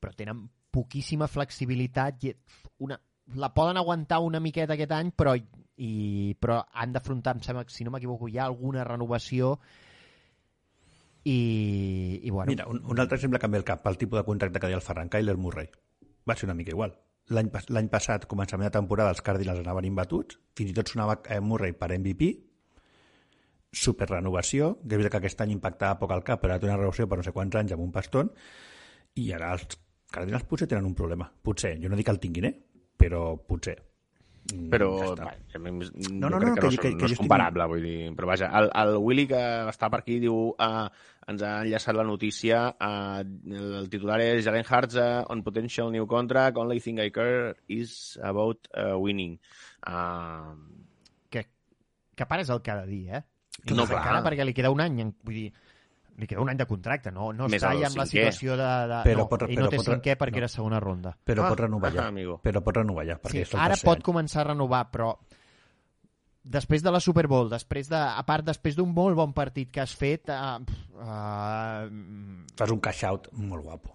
però 0.00 0.16
tenen 0.16 0.46
poquíssima 0.74 1.28
flexibilitat 1.30 2.26
i 2.26 2.34
una, 2.84 2.98
la 3.38 3.52
poden 3.54 3.78
aguantar 3.80 4.18
una 4.26 4.40
miqueta 4.42 4.74
aquest 4.74 4.92
any, 4.96 5.12
però, 5.16 5.36
i, 5.38 6.34
però 6.40 6.58
han 6.72 6.92
d'afrontar, 6.96 7.36
si 7.70 7.86
no 7.86 7.94
m'equivoco, 7.94 8.28
hi 8.28 8.38
ha 8.40 8.48
alguna 8.50 8.84
renovació 8.84 9.54
i, 11.24 12.20
i 12.22 12.30
bueno, 12.30 12.50
Mira, 12.50 12.66
un, 12.68 12.82
un 12.84 13.00
altre 13.00 13.16
exemple 13.16 13.38
que 13.40 13.46
em 13.48 13.54
ve 13.54 13.62
al 13.62 13.68
cap, 13.70 13.82
pel 13.84 13.96
tipus 14.00 14.18
de 14.20 14.26
contracte 14.26 14.60
que 14.60 14.68
deia 14.68 14.76
el 14.76 14.84
Ferran, 14.84 15.08
Kyler 15.08 15.38
Murray. 15.40 15.70
Va 16.28 16.36
ser 16.36 16.48
una 16.50 16.56
mica 16.58 16.74
igual. 16.74 16.92
L'any 17.32 17.48
pas- 17.48 17.70
l'any 17.72 17.88
passat, 17.88 18.26
començament 18.28 18.68
de 18.68 18.74
temporada, 18.74 19.14
els 19.14 19.22
Cardinals 19.24 19.62
anaven 19.62 19.86
imbatuts, 19.88 20.36
fins 20.58 20.74
i 20.74 20.76
tot 20.76 20.90
sonava 20.92 21.22
eh, 21.32 21.40
Murray 21.40 21.72
per 21.72 21.88
MVP, 21.96 22.28
superrenovació, 23.74 24.74
que 24.84 25.00
és 25.00 25.08
que 25.10 25.18
aquest 25.18 25.40
any 25.42 25.54
impactava 25.56 25.98
poc 26.02 26.12
al 26.14 26.22
cap, 26.26 26.42
però 26.42 26.54
ara 26.54 26.60
té 26.62 26.68
una 26.68 26.76
renovació 26.76 27.08
per 27.08 27.18
no 27.18 27.24
sé 27.26 27.32
quants 27.34 27.56
anys 27.58 27.72
amb 27.74 27.82
un 27.86 27.90
paston, 27.94 28.30
i 29.18 29.30
ara 29.32 29.54
els 29.56 29.80
Cardinals 30.14 30.46
potser 30.50 30.68
tenen 30.70 30.86
un 30.86 30.94
problema. 30.94 31.26
Potser, 31.42 31.74
jo 31.82 31.90
no 31.90 31.96
dic 31.98 32.06
que 32.08 32.14
el 32.14 32.22
tinguin, 32.22 32.46
eh? 32.50 32.54
Però 32.96 33.34
potser. 33.42 33.74
Mm, 34.44 34.66
Però 34.68 34.88
ja 35.16 35.24
va, 35.24 35.30
a 35.56 35.58
mi, 35.58 35.70
No, 35.72 36.28
no, 36.28 36.36
no, 36.36 36.38
crec 36.38 36.50
no, 36.50 36.54
que, 36.54 36.60
que- 36.60 36.76
no, 36.76 36.82
que- 36.82 36.90
que 36.90 36.94
no 37.00 37.06
és 37.06 37.12
estic- 37.14 37.20
comparable, 37.22 37.64
vull 37.70 37.80
dir, 37.82 38.10
però 38.14 38.26
vaja, 38.28 38.50
el, 38.60 38.66
el 38.76 38.96
Willy 39.00 39.24
que 39.30 39.40
està 39.72 39.88
per 39.88 40.02
aquí 40.02 40.18
diu 40.20 40.34
uh, 40.52 40.82
ens 41.32 41.40
ha 41.42 41.52
enllaçat 41.64 41.96
la 41.96 42.04
notícia 42.04 42.58
uh, 42.76 43.22
el 43.80 43.88
titular 43.88 44.18
és 44.20 44.44
Jalen 44.44 44.66
Hurts 44.68 44.98
uh, 45.00 45.24
on 45.32 45.40
potential 45.46 45.88
new 45.90 46.04
contract, 46.06 46.58
only 46.60 46.76
thing 46.78 47.00
I 47.00 47.08
care 47.10 47.54
is 47.72 48.18
about 48.22 48.68
uh, 48.76 48.98
winning. 49.00 49.38
Uh, 49.88 50.52
que 51.32 51.46
que 52.14 52.26
pares 52.26 52.50
el 52.52 52.60
cada 52.62 52.84
dia, 52.84 53.22
eh? 53.22 53.24
I 53.64 53.72
No, 53.72 53.86
més 53.86 53.88
clar. 53.88 54.02
encara 54.02 54.22
perquè 54.28 54.44
li 54.44 54.52
queda 54.52 54.70
un 54.74 54.80
any, 54.84 55.00
vull 55.24 55.34
dir, 55.40 55.52
li 56.16 56.26
queda 56.30 56.40
un 56.44 56.48
any 56.52 56.56
de 56.60 56.66
contracte, 56.70 57.10
no, 57.10 57.32
no 57.32 57.48
Més 57.48 57.58
està 57.62 57.72
ja 57.78 57.88
en 57.90 57.96
la 57.98 58.06
situació 58.06 58.56
de... 58.56 58.68
de 58.92 58.98
Però 59.08 59.18
no, 59.24 59.28
pot- 59.28 59.46
I 59.48 59.56
però 59.56 59.64
no 59.66 59.70
té 59.72 59.76
pot- 59.80 59.88
cinquè 59.88 60.14
perquè 60.20 60.36
no. 60.38 60.42
era 60.44 60.48
segona 60.52 60.78
ronda. 60.80 61.16
Però 61.26 61.42
Ah, 61.44 61.48
pot 61.50 61.60
renovar 61.64 61.92
ja. 61.92 62.04
ah, 62.04 62.12
amigo. 62.14 62.40
Però 62.44 62.62
pot 62.62 62.76
renovar 62.76 63.04
ja, 63.08 63.16
perquè 63.20 63.44
Sí, 63.44 63.56
ara 63.58 63.74
pot 63.82 63.96
any. 63.98 64.02
començar 64.06 64.42
a 64.44 64.50
renovar, 64.52 64.84
però 64.92 65.16
després 66.44 66.82
de 66.84 66.90
la 66.92 67.00
Super 67.00 67.26
Bowl, 67.26 67.48
després 67.50 67.88
de, 67.88 67.96
a 67.96 68.22
part, 68.28 68.44
després 68.44 68.76
d'un 68.76 68.92
molt 68.92 69.16
bon 69.16 69.32
partit 69.32 69.70
que 69.72 69.80
has 69.80 69.94
fet, 69.96 70.28
uh, 70.28 70.60
uh, 71.00 71.88
Fas 72.58 72.70
un 72.74 72.80
cash 72.84 73.04
out 73.08 73.30
molt 73.32 73.64
guapo. 73.64 73.94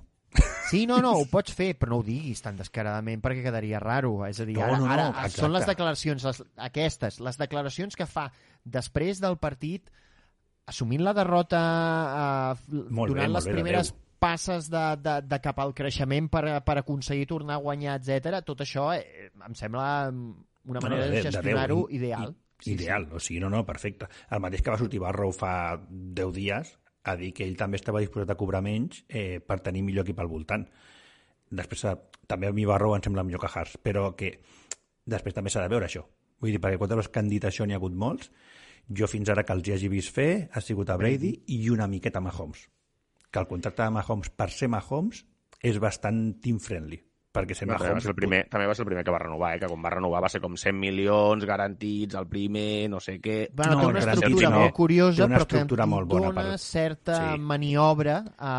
Sí, 0.70 0.84
no, 0.86 1.00
no, 1.02 1.14
ho 1.18 1.26
pots 1.32 1.54
fer, 1.58 1.72
però 1.80 1.94
no 1.96 2.02
ho 2.02 2.06
diguis 2.06 2.42
tan 2.46 2.58
descaradament 2.58 3.22
perquè 3.24 3.42
quedaria 3.46 3.80
raro. 3.82 4.26
És 4.28 4.42
a 4.42 4.46
dir, 4.50 4.58
No, 4.58 4.66
ara, 4.68 4.78
no, 4.78 4.86
no, 4.86 4.92
ara 4.94 5.08
exacte. 5.10 5.42
són 5.42 5.54
les 5.56 5.66
declaracions, 5.70 6.26
les, 6.30 6.44
aquestes, 6.70 7.20
les 7.26 7.38
declaracions 7.42 7.96
que 7.98 8.06
fa 8.10 8.28
després 8.66 9.22
del 9.24 9.38
partit, 9.42 9.90
assumint 10.70 11.02
la 11.04 11.14
derrota, 11.18 11.60
eh, 12.54 12.74
Molt 12.90 13.12
bé, 13.12 13.16
donant 13.20 13.32
molt 13.34 13.38
les 13.40 13.46
bé, 13.50 13.54
primeres 13.58 13.92
Déu. 13.92 14.00
passes 14.20 14.70
de, 14.70 14.84
de, 15.04 15.16
de 15.32 15.40
cap 15.42 15.60
al 15.64 15.74
creixement 15.74 16.28
per, 16.32 16.44
per 16.66 16.78
aconseguir 16.82 17.28
tornar 17.28 17.56
a 17.60 17.64
guanyar, 17.64 18.00
etc. 18.02 18.42
Tot 18.46 18.62
això 18.66 18.90
eh, 18.98 19.30
em 19.46 19.56
sembla 19.56 19.88
una 20.10 20.82
manera 20.84 21.06
No, 21.06 21.08
de, 21.08 21.10
de- 21.10 21.16
de 21.24 21.32
gestionar-ho 21.32 21.82
i- 21.90 21.96
ideal. 22.02 22.34
i- 22.66 22.72
Ideal, 22.74 23.06
o 23.16 23.20
sigui, 23.24 23.40
no, 23.40 23.50
no, 23.50 23.62
perfecte. 23.66 24.10
El 24.30 24.42
mateix 24.44 24.62
que 24.62 24.70
va 24.74 24.78
sortir 24.78 25.00
Barrow 25.00 25.32
fa 25.32 25.80
10 25.90 26.34
dies 26.36 26.74
a 27.08 27.16
dir 27.16 27.30
que 27.34 27.46
ell 27.48 27.56
també 27.56 27.78
estava 27.80 28.02
disposat 28.04 28.30
a 28.30 28.36
cobrar 28.36 28.60
menys 28.62 29.06
eh, 29.08 29.40
per 29.40 29.62
tenir 29.64 29.82
millor 29.88 30.04
equip 30.04 30.20
al 30.20 30.28
voltant. 30.28 30.66
Després, 31.50 31.86
eh, 31.88 31.96
també 32.28 32.50
a 32.50 32.54
mi 32.54 32.66
Barrow 32.68 32.94
em 32.98 33.02
sembla 33.02 33.24
millor 33.24 33.40
que 33.42 33.50
Hars, 33.56 33.78
però 33.82 34.12
que 34.20 34.34
després 35.10 35.34
també 35.34 35.50
s'ha 35.50 35.64
de 35.64 35.72
veure 35.72 35.88
això. 35.88 36.04
Vull 36.44 36.52
dir, 36.52 36.60
perquè 36.62 36.78
quatre 36.78 37.02
que 37.08 37.20
han 37.24 37.30
dit 37.32 37.44
això 37.48 37.66
n'hi 37.66 37.74
ha 37.74 37.80
hagut 37.80 37.96
molts. 37.96 38.30
Jo 38.90 39.08
fins 39.08 39.30
ara 39.30 39.44
que 39.46 39.54
els 39.54 39.68
hi 39.68 39.74
hagi 39.76 39.88
vist 39.92 40.14
fer 40.16 40.50
ha 40.54 40.62
sigut 40.66 40.90
a 40.90 40.98
Brady 40.98 41.36
i 41.54 41.70
una 41.70 41.88
miqueta 41.88 42.18
a 42.20 42.26
Mahomes. 42.26 42.66
Que 43.30 43.40
el 43.40 43.48
contracte 43.48 43.84
de 43.84 43.90
Mahomes, 43.94 44.30
per 44.34 44.50
ser 44.50 44.68
Mahomes, 44.74 45.26
és 45.62 45.78
bastant 45.80 46.40
team-friendly. 46.42 47.04
Perquè 47.30 47.54
ser 47.54 47.68
No, 47.68 47.76
també, 47.76 47.84
va 47.84 47.90
Mahomes... 47.92 48.04
ser 48.08 48.10
el 48.10 48.16
primer, 48.18 48.38
també 48.50 48.66
va 48.66 48.74
ser 48.74 48.82
el 48.82 48.88
primer 48.90 49.04
que 49.06 49.12
va 49.14 49.20
renovar, 49.22 49.52
eh? 49.54 49.60
que 49.62 49.68
quan 49.70 49.84
va 49.86 49.92
renovar 49.94 50.24
va 50.26 50.30
ser 50.34 50.40
com 50.42 50.56
100 50.58 50.74
milions 50.82 51.46
garantits, 51.46 52.16
el 52.18 52.26
primer, 52.28 52.90
no 52.90 52.98
sé 53.00 53.20
què... 53.22 53.36
Bueno, 53.54 53.76
No, 53.76 53.82
té 53.84 53.86
una 53.92 54.00
estructura 54.16 54.50
no. 54.50 54.62
molt 54.64 54.74
curiosa, 54.74 55.18
Té 55.22 55.28
una 55.28 55.36
però 55.38 55.46
que 55.46 55.54
estructura 55.60 55.86
molt 55.86 56.10
bona 56.10 56.32
dona 56.32 56.48
per- 56.50 56.58
certa 56.64 57.20
Sí. 57.36 57.40
maniobra 57.52 58.16
a... 58.40 58.56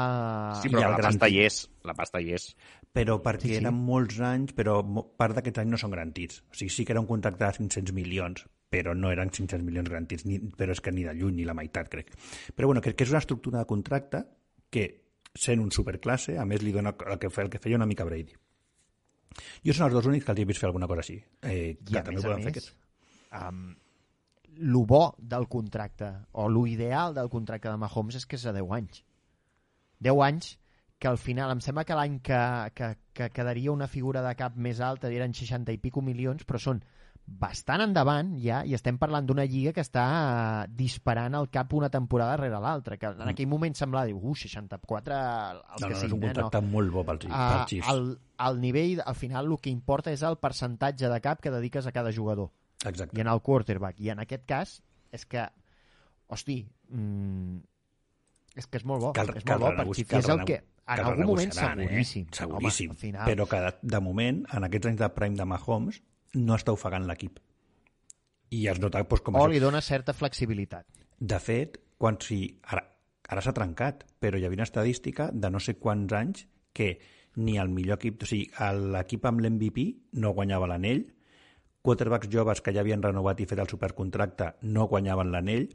Sí, 0.63 0.69
però 0.71 0.85
la 0.85 0.93
garantit. 0.95 1.09
pasta 1.09 1.29
hi 1.35 1.41
és, 1.49 1.59
la 1.91 1.95
pasta 1.99 2.21
hi 2.23 2.31
és. 2.39 2.47
però 2.95 3.19
perquè 3.23 3.43
Sí, 3.49 3.57
sí, 3.57 3.59
eren 3.65 3.75
molts 3.75 4.21
anys, 4.21 4.55
però 4.55 4.79
part 5.19 5.35
d'aquests 5.35 5.65
anys 5.65 5.71
no 5.75 5.79
són 5.83 5.91
garantits. 5.91 6.41
O 6.51 6.55
sigui, 6.55 6.71
sí 6.71 6.85
que 6.87 6.93
era 6.95 7.01
un 7.03 7.07
contracte 7.11 7.45
de 7.45 7.53
500 7.59 7.93
milions, 7.95 8.47
però 8.71 8.95
no 8.95 9.11
eren 9.11 9.33
500 9.35 9.65
milions 9.67 9.91
garantits, 9.91 10.25
ni, 10.29 10.39
però 10.39 10.75
és 10.77 10.81
que 10.81 10.93
ni 10.95 11.05
de 11.07 11.15
lluny, 11.19 11.41
ni 11.41 11.47
la 11.49 11.57
meitat, 11.59 11.91
crec. 11.91 12.13
Però 12.55 12.71
bueno, 12.71 12.83
crec 12.85 12.97
que 12.97 13.07
és 13.09 13.13
una 13.13 13.23
estructura 13.23 13.59
de 13.59 13.69
contracte 13.69 14.23
que, 14.71 14.87
sent 15.35 15.63
un 15.63 15.71
superclasse, 15.75 16.37
a 16.39 16.47
més 16.47 16.63
li 16.63 16.73
dona 16.75 16.95
el 16.95 17.19
que, 17.19 17.31
el 17.31 17.51
que 17.51 17.61
feia 17.63 17.79
una 17.79 17.89
mica 17.91 18.07
Brady. 18.07 18.39
Jo 19.67 19.75
són 19.75 19.87
els 19.87 19.95
dos 19.95 20.09
únics 20.11 20.27
que 20.27 20.35
els 20.35 20.43
he 20.43 20.47
vist 20.47 20.63
fer 20.63 20.71
alguna 20.71 20.89
cosa 20.91 21.05
així. 21.05 21.19
Eh, 21.43 21.75
I 21.75 21.93
que 21.93 22.01
a 22.01 22.07
també 22.07 22.19
més 22.19 22.27
a 22.27 22.39
més, 22.39 22.49
aquests. 22.51 22.73
um, 23.39 23.69
lo 24.73 24.85
bo 24.87 25.03
del 25.19 25.47
contracte, 25.49 26.11
o 26.33 26.49
lo 26.49 26.67
ideal 26.67 27.15
del 27.15 27.31
contracte 27.31 27.71
de 27.71 27.79
Mahomes 27.79 28.19
és 28.19 28.27
que 28.27 28.39
és 28.39 28.47
a 28.47 28.55
10 28.57 28.75
anys. 28.79 29.05
10 30.01 30.25
anys 30.27 30.57
que 31.01 31.09
al 31.09 31.19
final, 31.19 31.51
em 31.55 31.63
sembla 31.65 31.87
que 31.89 31.97
l'any 31.97 32.19
que, 32.21 32.41
que, 32.77 32.91
que 33.17 33.31
quedaria 33.33 33.73
una 33.73 33.89
figura 33.89 34.21
de 34.27 34.35
cap 34.37 34.57
més 34.57 34.83
alta 34.85 35.09
eren 35.09 35.33
60 35.33 35.73
i 35.73 35.81
pico 35.81 36.03
milions, 36.05 36.45
però 36.45 36.61
són 36.61 36.83
bastant 37.33 37.81
endavant 37.85 38.33
ja, 38.43 38.65
i 38.67 38.75
estem 38.75 38.97
parlant 38.99 39.25
d'una 39.27 39.45
lliga 39.47 39.71
que 39.73 39.81
està 39.85 40.03
eh, 40.65 40.71
disparant 40.77 41.37
el 41.39 41.47
cap 41.49 41.73
una 41.79 41.89
temporada 41.89 42.37
rere 42.37 42.59
l'altra, 42.61 42.97
que 42.99 43.07
en 43.07 43.29
aquell 43.31 43.47
moment 43.49 43.75
semblava, 43.79 44.07
dir, 44.11 44.17
uh, 44.19 44.35
64 44.35 45.15
els 45.15 45.61
Mm. 45.61 45.81
No, 45.81 45.87
que 45.87 45.87
no, 45.87 45.97
és 45.97 46.03
un 46.03 46.11
signen, 46.11 46.21
contracte 46.35 46.61
molt 46.67 46.91
bo 46.93 47.05
pels, 47.07 47.27
Ah, 47.31 47.49
pels 47.61 47.71
Chiefs. 47.71 47.89
al, 47.89 48.19
al 48.37 48.61
nivell, 48.61 49.01
al 49.07 49.15
final 49.15 49.47
el 49.53 49.59
que 49.61 49.71
importa 49.71 50.11
és 50.13 50.23
el 50.27 50.37
percentatge 50.43 51.09
de 51.09 51.21
cap 51.21 51.41
que 51.41 51.51
dediques 51.55 51.87
a 51.87 51.93
cada 51.93 52.13
jugador 52.13 52.51
Exacte. 52.85 53.17
i 53.17 53.21
en 53.21 53.29
el 53.29 53.41
quarterback. 53.41 54.01
I 54.01 54.11
en 54.11 54.19
aquest 54.21 54.45
cas 54.45 54.83
és 55.13 55.25
que, 55.27 55.47
hosti, 56.29 56.67
mm, 56.89 57.57
és 58.57 58.67
que 58.67 58.79
és 58.79 58.85
molt 58.85 59.01
bo. 59.03 59.13
Cal- 59.13 59.31
és 59.37 59.45
cal 59.45 59.59
molt 59.61 59.71
bo 59.71 59.77
per 59.77 59.77
renego- 59.79 59.95
Chiefs. 59.95 60.11
cal 60.11 60.19
És 60.21 60.29
el 60.29 60.45
que 60.45 60.55
en 60.91 61.01
algun 61.07 61.27
moment 61.27 61.53
seguríssim. 61.53 62.23
Eh? 62.27 62.37
Seguríssim. 62.37 62.91
Home, 62.91 62.97
al 62.97 63.01
final, 63.01 63.27
Però 63.31 63.47
que 63.49 63.61
de, 63.61 63.75
de 63.83 64.01
moment, 64.01 64.45
en 64.53 64.65
aquests 64.65 64.87
anys 64.87 64.99
de 64.99 65.09
prime 65.11 65.37
de 65.37 65.45
Mahomes, 65.45 66.03
no 66.35 66.57
està 66.59 66.75
ofegant 66.77 67.07
l'equip. 67.09 67.39
I 68.51 68.67
es 68.71 68.81
nota 68.83 69.03
doncs, 69.03 69.23
com 69.23 69.37
o 69.37 69.45
això. 69.45 69.51
li 69.53 69.63
dona 69.63 69.81
certa 69.81 70.15
flexibilitat. 70.15 70.87
De 71.19 71.39
fet, 71.39 71.79
quan 71.99 72.19
si... 72.23 72.43
Ara, 72.73 72.83
ara 73.31 73.43
s'ha 73.45 73.55
trencat, 73.55 74.05
però 74.19 74.39
hi 74.39 74.47
havia 74.47 74.59
una 74.59 74.67
estadística 74.69 75.31
de 75.33 75.51
no 75.51 75.61
sé 75.63 75.77
quants 75.79 76.13
anys 76.17 76.47
que 76.75 76.99
ni 77.37 77.59
el 77.59 77.71
millor 77.71 77.99
equip... 78.01 78.23
O 78.23 78.31
sigui, 78.31 78.51
l'equip 78.95 79.27
amb 79.27 79.43
l'MVP 79.45 79.87
no 80.23 80.35
guanyava 80.35 80.71
l'anell, 80.71 81.07
quarterbacks 81.83 82.29
joves 82.33 82.61
que 82.61 82.75
ja 82.75 82.83
havien 82.83 83.03
renovat 83.03 83.41
i 83.41 83.47
fet 83.49 83.63
el 83.63 83.71
supercontracte 83.71 84.55
no 84.69 84.87
guanyaven 84.91 85.31
l'anell, 85.33 85.71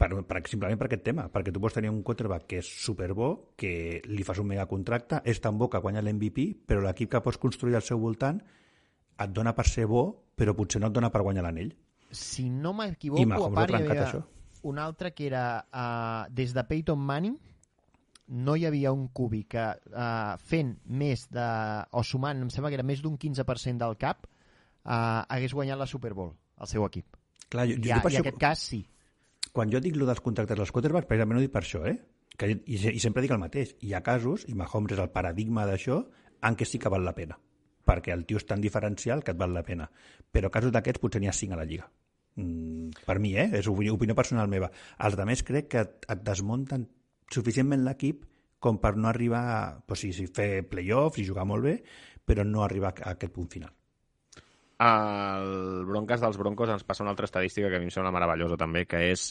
per, 0.00 0.08
per, 0.24 0.40
simplement 0.48 0.78
per 0.80 0.86
aquest 0.88 1.02
tema, 1.04 1.26
perquè 1.32 1.52
tu 1.52 1.60
pots 1.60 1.76
tenir 1.76 1.90
un 1.92 2.02
quarterback 2.06 2.46
que 2.48 2.60
és 2.62 2.68
superbo, 2.84 3.52
que 3.60 4.00
li 4.08 4.24
fas 4.24 4.40
un 4.40 4.48
megacontracte, 4.48 5.20
és 5.28 5.40
tan 5.44 5.58
bo 5.60 5.68
que 5.68 5.80
guanya 5.82 6.04
l'MVP, 6.04 6.46
però 6.66 6.84
l'equip 6.84 7.10
que 7.12 7.22
pots 7.24 7.40
construir 7.42 7.76
al 7.76 7.84
seu 7.84 8.00
voltant 8.00 8.40
et 9.20 9.36
dona 9.36 9.52
per 9.56 9.66
ser 9.68 9.86
bo, 9.90 10.04
però 10.36 10.54
potser 10.56 10.80
no 10.80 10.88
et 10.90 10.96
dona 10.96 11.10
per 11.12 11.22
guanyar 11.26 11.44
l'anell. 11.46 11.72
Si 12.10 12.48
no 12.50 12.72
m'equivoco, 12.76 13.46
a 13.46 13.52
part 13.54 13.76
hi 13.76 13.82
havia 13.84 14.06
això. 14.08 14.24
un 14.66 14.78
altre 14.78 15.12
que 15.14 15.26
era 15.28 15.44
uh, 15.62 16.26
des 16.34 16.52
de 16.52 16.64
Peyton 16.68 16.98
Manning 16.98 17.38
no 18.30 18.54
hi 18.56 18.66
havia 18.66 18.92
un 18.94 19.08
cubi 19.08 19.42
que 19.50 19.62
uh, 19.62 20.36
fent 20.38 20.76
més 20.86 21.26
de, 21.34 21.46
o 21.90 22.02
sumant, 22.06 22.44
em 22.44 22.50
sembla 22.54 22.70
que 22.70 22.78
era 22.78 22.86
més 22.86 23.02
d'un 23.02 23.16
15% 23.18 23.82
del 23.82 23.96
cap, 23.98 24.26
uh, 24.26 25.26
hagués 25.26 25.54
guanyat 25.56 25.80
la 25.80 25.88
Super 25.90 26.14
Bowl, 26.14 26.30
el 26.60 26.70
seu 26.70 26.86
equip. 26.86 27.18
Clar, 27.50 27.66
jo, 27.66 27.80
I, 27.80 27.82
jo, 27.88 27.98
per 28.04 28.12
I 28.12 28.14
això, 28.14 28.22
aquest 28.22 28.40
cas 28.40 28.64
sí. 28.70 28.84
quan 29.50 29.72
jo 29.72 29.82
dic 29.82 29.98
lo 29.98 30.06
dels 30.06 30.22
contractes 30.22 30.62
dels 30.62 30.70
quarterbacks, 30.70 31.10
precisament 31.10 31.40
ho 31.40 31.44
dic 31.44 31.54
per 31.54 31.64
això, 31.64 31.82
eh? 31.90 31.96
Que, 32.38 32.52
i, 32.54 32.78
i 32.78 33.02
sempre 33.02 33.24
dic 33.24 33.34
el 33.34 33.42
mateix. 33.42 33.74
Hi 33.82 33.96
ha 33.96 34.04
casos, 34.06 34.46
i 34.48 34.54
Mahomes 34.56 34.94
és 34.94 35.02
el 35.02 35.10
paradigma 35.12 35.66
d'això, 35.68 35.98
en 36.46 36.56
què 36.56 36.68
sí 36.68 36.78
que 36.80 36.92
val 36.92 37.02
la 37.04 37.16
pena. 37.18 37.36
Perquè 37.90 38.14
el 38.14 38.24
tio 38.28 38.38
és 38.38 38.46
tan 38.46 38.62
diferencial 38.62 39.24
que 39.26 39.34
et 39.34 39.40
val 39.40 39.52
la 39.56 39.66
pena. 39.66 39.90
Però 40.30 40.52
casos 40.54 40.72
d'aquests 40.74 41.02
potser 41.02 41.22
n'hi 41.22 41.30
ha 41.30 41.36
cinc 41.36 41.56
a 41.56 41.60
la 41.60 41.66
Lliga. 41.66 41.90
Mm, 42.38 43.04
per 43.06 43.18
mi, 43.18 43.34
eh? 43.34 43.50
És 43.58 43.68
opinió, 43.68 43.96
opinió 43.98 44.14
personal 44.14 44.48
meva. 44.48 44.70
Els 45.06 45.18
de 45.18 45.26
més 45.26 45.42
crec 45.46 45.70
que 45.74 45.84
et, 45.84 46.10
et 46.14 46.22
desmunten 46.26 46.86
suficientment 47.34 47.82
l'equip 47.86 48.24
com 48.60 48.78
per 48.78 48.94
no 48.96 49.08
arribar 49.08 49.42
a 49.50 49.58
pues, 49.86 50.04
sí, 50.04 50.12
sí, 50.12 50.28
fer 50.28 50.62
playoffs 50.68 51.18
i 51.18 51.26
jugar 51.26 51.46
molt 51.48 51.64
bé, 51.64 51.76
però 52.26 52.44
no 52.46 52.62
arribar 52.62 52.92
a 53.00 53.14
aquest 53.16 53.32
punt 53.34 53.48
final. 53.56 53.72
El 54.80 55.84
Broncas 55.88 56.22
dels 56.22 56.38
Broncos 56.40 56.70
ens 56.72 56.86
passa 56.88 57.04
una 57.04 57.12
altra 57.12 57.28
estadística 57.28 57.68
que 57.68 57.76
a 57.76 57.82
mi 57.82 57.90
em 57.90 57.94
sembla 57.94 58.14
meravellosa 58.14 58.60
també, 58.60 58.86
que 58.88 59.02
és... 59.10 59.30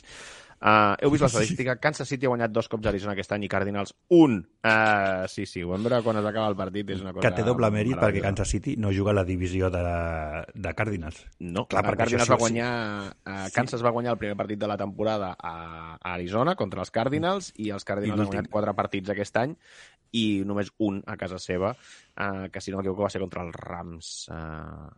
Uh, 0.60 0.91
heu 0.99 1.12
vist 1.14 1.24
l'estadística? 1.24 1.78
Kansas 1.84 2.10
City 2.12 2.28
ha 2.28 2.32
guanyat 2.34 2.51
dos 2.51 2.68
cops 2.68 2.84
a 2.86 2.91
Arizona 2.91 3.14
aquest 3.16 3.32
any 3.32 3.45
i 3.47 3.49
Cardinals 3.51 3.93
un. 4.12 4.34
Uh, 4.60 5.24
sí, 5.32 5.45
sí, 5.47 5.64
ho 5.64 5.70
vam 5.72 5.86
veure 5.86 6.01
quan 6.03 6.20
es 6.20 6.26
va 6.26 6.34
acabar 6.34 6.49
el 6.51 6.57
partit. 6.60 6.89
És 6.95 7.03
una 7.05 7.14
cosa 7.16 7.24
Que 7.24 7.32
té 7.38 7.45
doble 7.47 7.70
mèrit 7.72 7.95
perquè. 7.99 8.24
Kansas 8.26 8.51
City 8.51 8.74
no 8.78 8.91
juga 8.91 9.14
a 9.14 9.18
la 9.22 9.24
divisió 9.24 9.70
de, 9.72 9.84
de 10.53 10.74
Cardinals. 10.76 11.22
No, 11.39 11.64
Clar, 11.72 11.86
el 11.86 11.89
perquè 11.91 12.01
Cardinals 12.03 12.26
això 12.28 12.36
va 12.36 12.39
sí- 12.41 12.45
guanyar... 12.47 12.72
Uh, 13.24 13.45
Kansas 13.55 13.86
va 13.86 13.93
guanyar 13.95 14.16
el 14.18 14.20
primer 14.26 14.36
partit 14.41 14.60
de 14.60 14.68
la 14.68 14.78
temporada 14.82 15.32
a, 15.39 15.53
a 15.95 16.14
Arizona 16.14 16.55
contra 16.60 16.84
els 16.84 16.91
Cardinals 16.91 17.53
i 17.55 17.70
els 17.72 17.88
I 17.88 17.91
Cardinals 17.93 18.18
han 18.18 18.26
l'últim. 18.26 18.34
guanyat 18.36 18.51
quatre 18.51 18.74
partits 18.76 19.14
aquest 19.16 19.39
any 19.39 19.55
i 20.20 20.26
només 20.43 20.74
un 20.82 20.99
a 21.07 21.16
casa 21.22 21.38
seva, 21.39 21.72
uh, 21.72 22.49
que 22.51 22.60
si 22.60 22.72
no 22.74 22.80
m'equivoco 22.82 23.05
va 23.05 23.14
ser 23.14 23.22
contra 23.24 23.45
els 23.45 23.55
Rams. 23.55 24.12
Uh, 24.34 24.89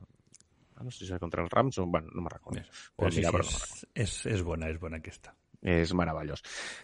no 0.82 0.90
sé 0.90 1.06
si 1.06 1.14
és 1.14 1.20
contra 1.22 1.44
els 1.46 1.52
Rams 1.54 1.78
o... 1.78 1.86
Bueno, 1.86 2.10
no 2.16 2.24
me'n 2.26 2.34
recordo. 2.34 2.58
Sí, 2.58 3.20
sí, 3.20 3.26
però 3.30 3.46
no 3.46 3.92
és, 3.94 4.16
és 4.26 4.42
bona, 4.42 4.72
és 4.74 4.80
bona 4.82 4.98
aquesta. 4.98 5.36
És 5.62 5.94
meravellós. 5.94 6.42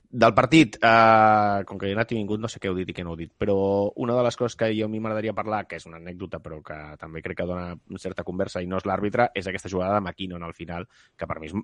Del 0.08 0.34
partit, 0.38 0.78
eh, 0.78 1.64
com 1.66 1.80
que 1.82 1.90
jo 1.90 1.96
no 1.98 2.04
he 2.04 2.14
vingut, 2.14 2.40
no 2.40 2.48
sé 2.48 2.60
què 2.62 2.70
heu 2.70 2.76
dit 2.78 2.90
i 2.90 2.94
què 2.94 3.04
no 3.04 3.16
heu 3.16 3.18
dit, 3.18 3.32
però 3.34 3.56
una 3.96 4.16
de 4.16 4.24
les 4.24 4.38
coses 4.38 4.56
que 4.56 4.70
jo 4.78 4.86
a 4.86 4.92
mi 4.92 5.00
m'agradaria 5.02 5.34
parlar, 5.34 5.66
que 5.68 5.80
és 5.82 5.86
una 5.90 5.98
anècdota, 5.98 6.40
però 6.40 6.62
que 6.64 6.78
també 7.02 7.24
crec 7.26 7.40
que 7.42 7.48
dona 7.50 7.74
una 7.74 8.00
certa 8.00 8.24
conversa 8.24 8.62
i 8.62 8.70
no 8.70 8.78
és 8.78 8.86
l'àrbitre, 8.86 9.32
és 9.34 9.50
aquesta 9.50 9.70
jugada 9.70 9.98
de 9.98 10.04
McKinnon 10.06 10.46
al 10.46 10.54
final, 10.54 10.88
que 11.18 11.28
per 11.28 11.40
mi 11.42 11.50
és, 11.50 11.56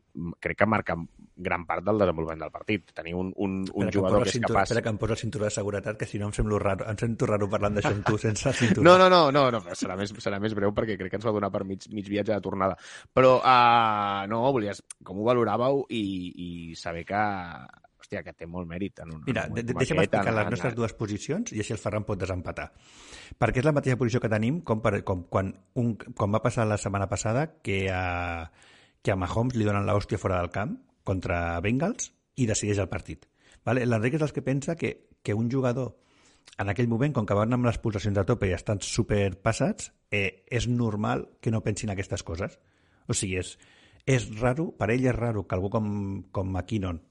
crec 0.42 0.58
que 0.58 0.66
marca 0.68 0.98
gran 1.38 1.68
part 1.70 1.86
del 1.86 2.02
desenvolupament 2.02 2.42
del 2.42 2.52
partit. 2.52 2.92
Tenir 2.98 3.14
un, 3.16 3.32
un, 3.38 3.62
un 3.62 3.88
Espera 3.88 3.94
jugador 3.94 4.24
que, 4.24 4.24
que 4.24 4.30
és 4.30 4.36
el 4.36 4.40
cinturó, 4.40 4.58
capaç... 4.58 4.72
espera 4.72 4.84
que 4.84 4.94
em 4.94 5.00
poso 5.06 5.14
el 5.14 5.22
cinturó 5.22 5.46
de 5.46 5.54
seguretat, 5.54 6.00
que 6.02 6.10
si 6.10 6.20
no 6.20 6.32
em 6.32 6.36
semblo 6.36 6.60
raro, 6.60 6.90
em 6.90 6.98
sento 7.00 7.30
raro 7.30 7.50
parlant 7.50 7.78
d'això 7.78 7.94
amb 7.94 8.04
tu 8.10 8.18
sense 8.18 8.56
cinturó. 8.58 8.88
No, 8.90 8.98
no, 8.98 9.08
no, 9.14 9.30
no, 9.32 9.46
no 9.54 9.62
però 9.64 9.78
serà, 9.78 9.98
més, 10.00 10.14
serà 10.26 10.42
més 10.42 10.58
breu 10.58 10.74
perquè 10.74 10.98
crec 10.98 11.14
que 11.14 11.22
ens 11.22 11.30
va 11.30 11.36
donar 11.38 11.54
per 11.54 11.64
mig, 11.70 11.86
mig 11.94 12.10
viatge 12.10 12.34
de 12.34 12.42
tornada. 12.44 12.78
Però, 13.14 13.38
uh, 13.40 14.26
no, 14.34 14.44
volies, 14.52 14.82
com 15.06 15.22
ho 15.22 15.30
valoràveu 15.30 15.86
i, 15.94 16.04
i 16.34 16.50
saber 16.80 17.03
que, 17.06 17.22
hòstia, 18.04 18.24
que 18.26 18.34
té 18.34 18.46
molt 18.50 18.68
mèrit 18.70 19.00
en 19.04 19.14
un, 19.16 19.24
Mira, 19.28 19.46
en 19.48 19.54
un 19.54 19.60
de, 19.60 19.64
de, 19.64 19.74
deixa'm 19.78 20.02
explicar 20.04 20.28
en- 20.30 20.36
les 20.38 20.46
en- 20.46 20.54
nostres 20.56 20.76
dues 20.76 20.94
posicions 20.94 21.54
i 21.54 21.60
així 21.64 21.74
el 21.76 21.80
Ferran 21.82 22.04
pot 22.08 22.20
desempatar. 22.20 22.70
Perquè 23.40 23.60
és 23.64 23.66
la 23.66 23.74
mateixa 23.76 23.98
posició 23.98 24.20
que 24.24 24.30
tenim 24.32 24.62
com, 24.62 24.82
per, 24.82 25.04
com 25.08 25.24
quan, 25.30 25.54
un, 25.80 25.96
com 25.98 26.34
va 26.36 26.42
passar 26.44 26.66
la 26.68 26.78
setmana 26.78 27.08
passada 27.10 27.48
que, 27.62 27.86
uh, 27.90 28.46
que 29.02 29.12
a 29.12 29.16
Mahomes 29.20 29.56
li 29.56 29.66
donen 29.68 29.86
l'hòstia 29.88 30.18
fora 30.22 30.40
del 30.42 30.52
camp 30.52 30.78
contra 31.04 31.60
Bengals 31.62 32.12
i 32.36 32.46
decideix 32.50 32.80
el 32.80 32.90
partit. 32.90 33.28
Vale? 33.66 33.86
L'Enric 33.88 34.16
és 34.18 34.20
dels 34.24 34.34
que 34.36 34.42
pensa 34.44 34.76
que, 34.76 35.08
que 35.24 35.34
un 35.34 35.50
jugador 35.52 35.96
en 36.60 36.68
aquell 36.70 36.90
moment, 36.92 37.14
com 37.16 37.26
que 37.26 37.34
van 37.38 37.54
amb 37.56 37.66
les 37.66 37.78
pulsacions 37.80 38.18
a 38.20 38.26
tope 38.28 38.50
i 38.50 38.52
estan 38.54 38.82
superpassats, 38.84 39.94
eh, 40.12 40.44
és 40.52 40.68
normal 40.68 41.30
que 41.42 41.50
no 41.52 41.62
pensin 41.64 41.90
aquestes 41.94 42.22
coses. 42.24 42.60
O 43.08 43.14
sigui, 43.16 43.38
és, 43.40 43.56
és 44.06 44.28
raro, 44.40 44.72
per 44.78 44.90
ell 44.92 45.06
és 45.08 45.16
raro 45.16 45.46
que 45.48 45.56
algú 45.56 45.70
com, 45.72 45.90
com 46.32 46.50
McKinnon 46.50 47.02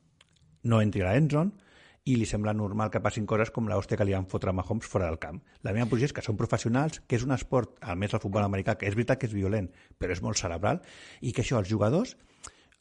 no 0.68 0.80
entri 0.80 1.03
a 1.03 1.11
la 1.11 1.18
endzone 1.18 1.70
i 2.05 2.16
li 2.18 2.26
sembla 2.26 2.53
normal 2.53 2.90
que 2.90 3.01
passin 3.03 3.26
coses 3.30 3.53
com 3.55 3.68
l'hòstia 3.70 3.97
que 3.99 4.05
li 4.05 4.14
van 4.16 4.26
fotre 4.26 4.51
a 4.51 4.57
Mahomes 4.57 4.88
fora 4.90 5.07
del 5.07 5.20
camp. 5.22 5.38
La 5.62 5.72
meva 5.74 5.86
posició 5.86 6.11
és 6.11 6.14
que 6.16 6.24
són 6.26 6.38
professionals, 6.38 6.99
que 7.07 7.14
és 7.14 7.22
un 7.22 7.30
esport, 7.30 7.76
a 7.80 7.95
més 7.95 8.14
el 8.14 8.22
futbol 8.22 8.43
americà, 8.43 8.74
que 8.74 8.88
és 8.90 8.99
veritat 8.99 9.20
que 9.22 9.30
és 9.30 9.36
violent, 9.36 9.70
però 10.03 10.11
és 10.14 10.22
molt 10.24 10.40
cerebral, 10.40 10.82
i 11.22 11.30
que 11.30 11.45
això 11.47 11.61
els 11.62 11.70
jugadors 11.70 12.16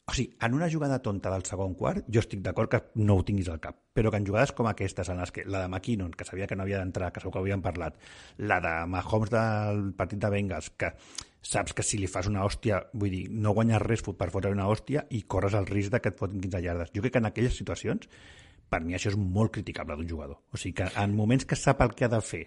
o 0.02 0.14
sigui, 0.16 0.34
en 0.42 0.54
una 0.54 0.66
jugada 0.68 0.98
tonta 0.98 1.30
del 1.30 1.44
segon 1.46 1.76
quart, 1.78 2.08
jo 2.10 2.18
estic 2.18 2.40
d'acord 2.42 2.70
que 2.72 2.80
no 2.98 3.14
ho 3.14 3.22
tinguis 3.22 3.46
al 3.52 3.60
cap, 3.62 3.76
però 3.94 4.10
que 4.10 4.18
en 4.18 4.26
jugades 4.26 4.50
com 4.58 4.66
aquestes, 4.66 5.08
en 5.12 5.20
les 5.22 5.30
que 5.30 5.44
la 5.46 5.60
de 5.62 5.68
McKinnon, 5.68 6.10
que 6.10 6.26
sabia 6.26 6.48
que 6.50 6.58
no 6.58 6.64
havia 6.66 6.80
d'entrar, 6.82 7.12
que 7.12 7.22
segur 7.22 7.36
que 7.36 7.38
ho 7.38 7.44
havíem 7.44 7.62
parlat, 7.62 8.00
la 8.42 8.58
de 8.64 8.72
Mahomes 8.90 9.30
del 9.30 9.84
partit 9.94 10.18
de 10.18 10.32
Bengals, 10.34 10.72
que 10.74 10.90
saps 11.42 11.74
que 11.74 11.82
si 11.82 11.98
li 11.98 12.08
fas 12.10 12.28
una 12.30 12.44
hòstia, 12.46 12.78
vull 12.94 13.10
dir, 13.10 13.24
no 13.30 13.52
guanyes 13.56 13.82
res 13.82 14.04
per 14.06 14.30
fotre 14.30 14.54
una 14.54 14.68
hòstia 14.70 15.04
i 15.10 15.24
corres 15.34 15.58
el 15.58 15.66
risc 15.66 15.92
de 15.92 16.00
que 16.00 16.12
et 16.14 16.18
fotin 16.18 16.40
15 16.40 16.62
llardes. 16.62 16.94
Jo 16.94 17.02
crec 17.02 17.16
que 17.16 17.22
en 17.22 17.30
aquelles 17.30 17.58
situacions, 17.58 18.08
per 18.70 18.80
mi 18.80 18.94
això 18.96 19.10
és 19.12 19.18
molt 19.18 19.52
criticable 19.52 19.98
d'un 19.98 20.08
jugador. 20.08 20.38
O 20.54 20.56
sigui 20.56 20.78
que 20.80 20.90
en 21.02 21.16
moments 21.18 21.44
que 21.44 21.58
sap 21.58 21.82
el 21.82 21.94
que 21.98 22.06
ha 22.06 22.12
de 22.12 22.22
fer 22.24 22.46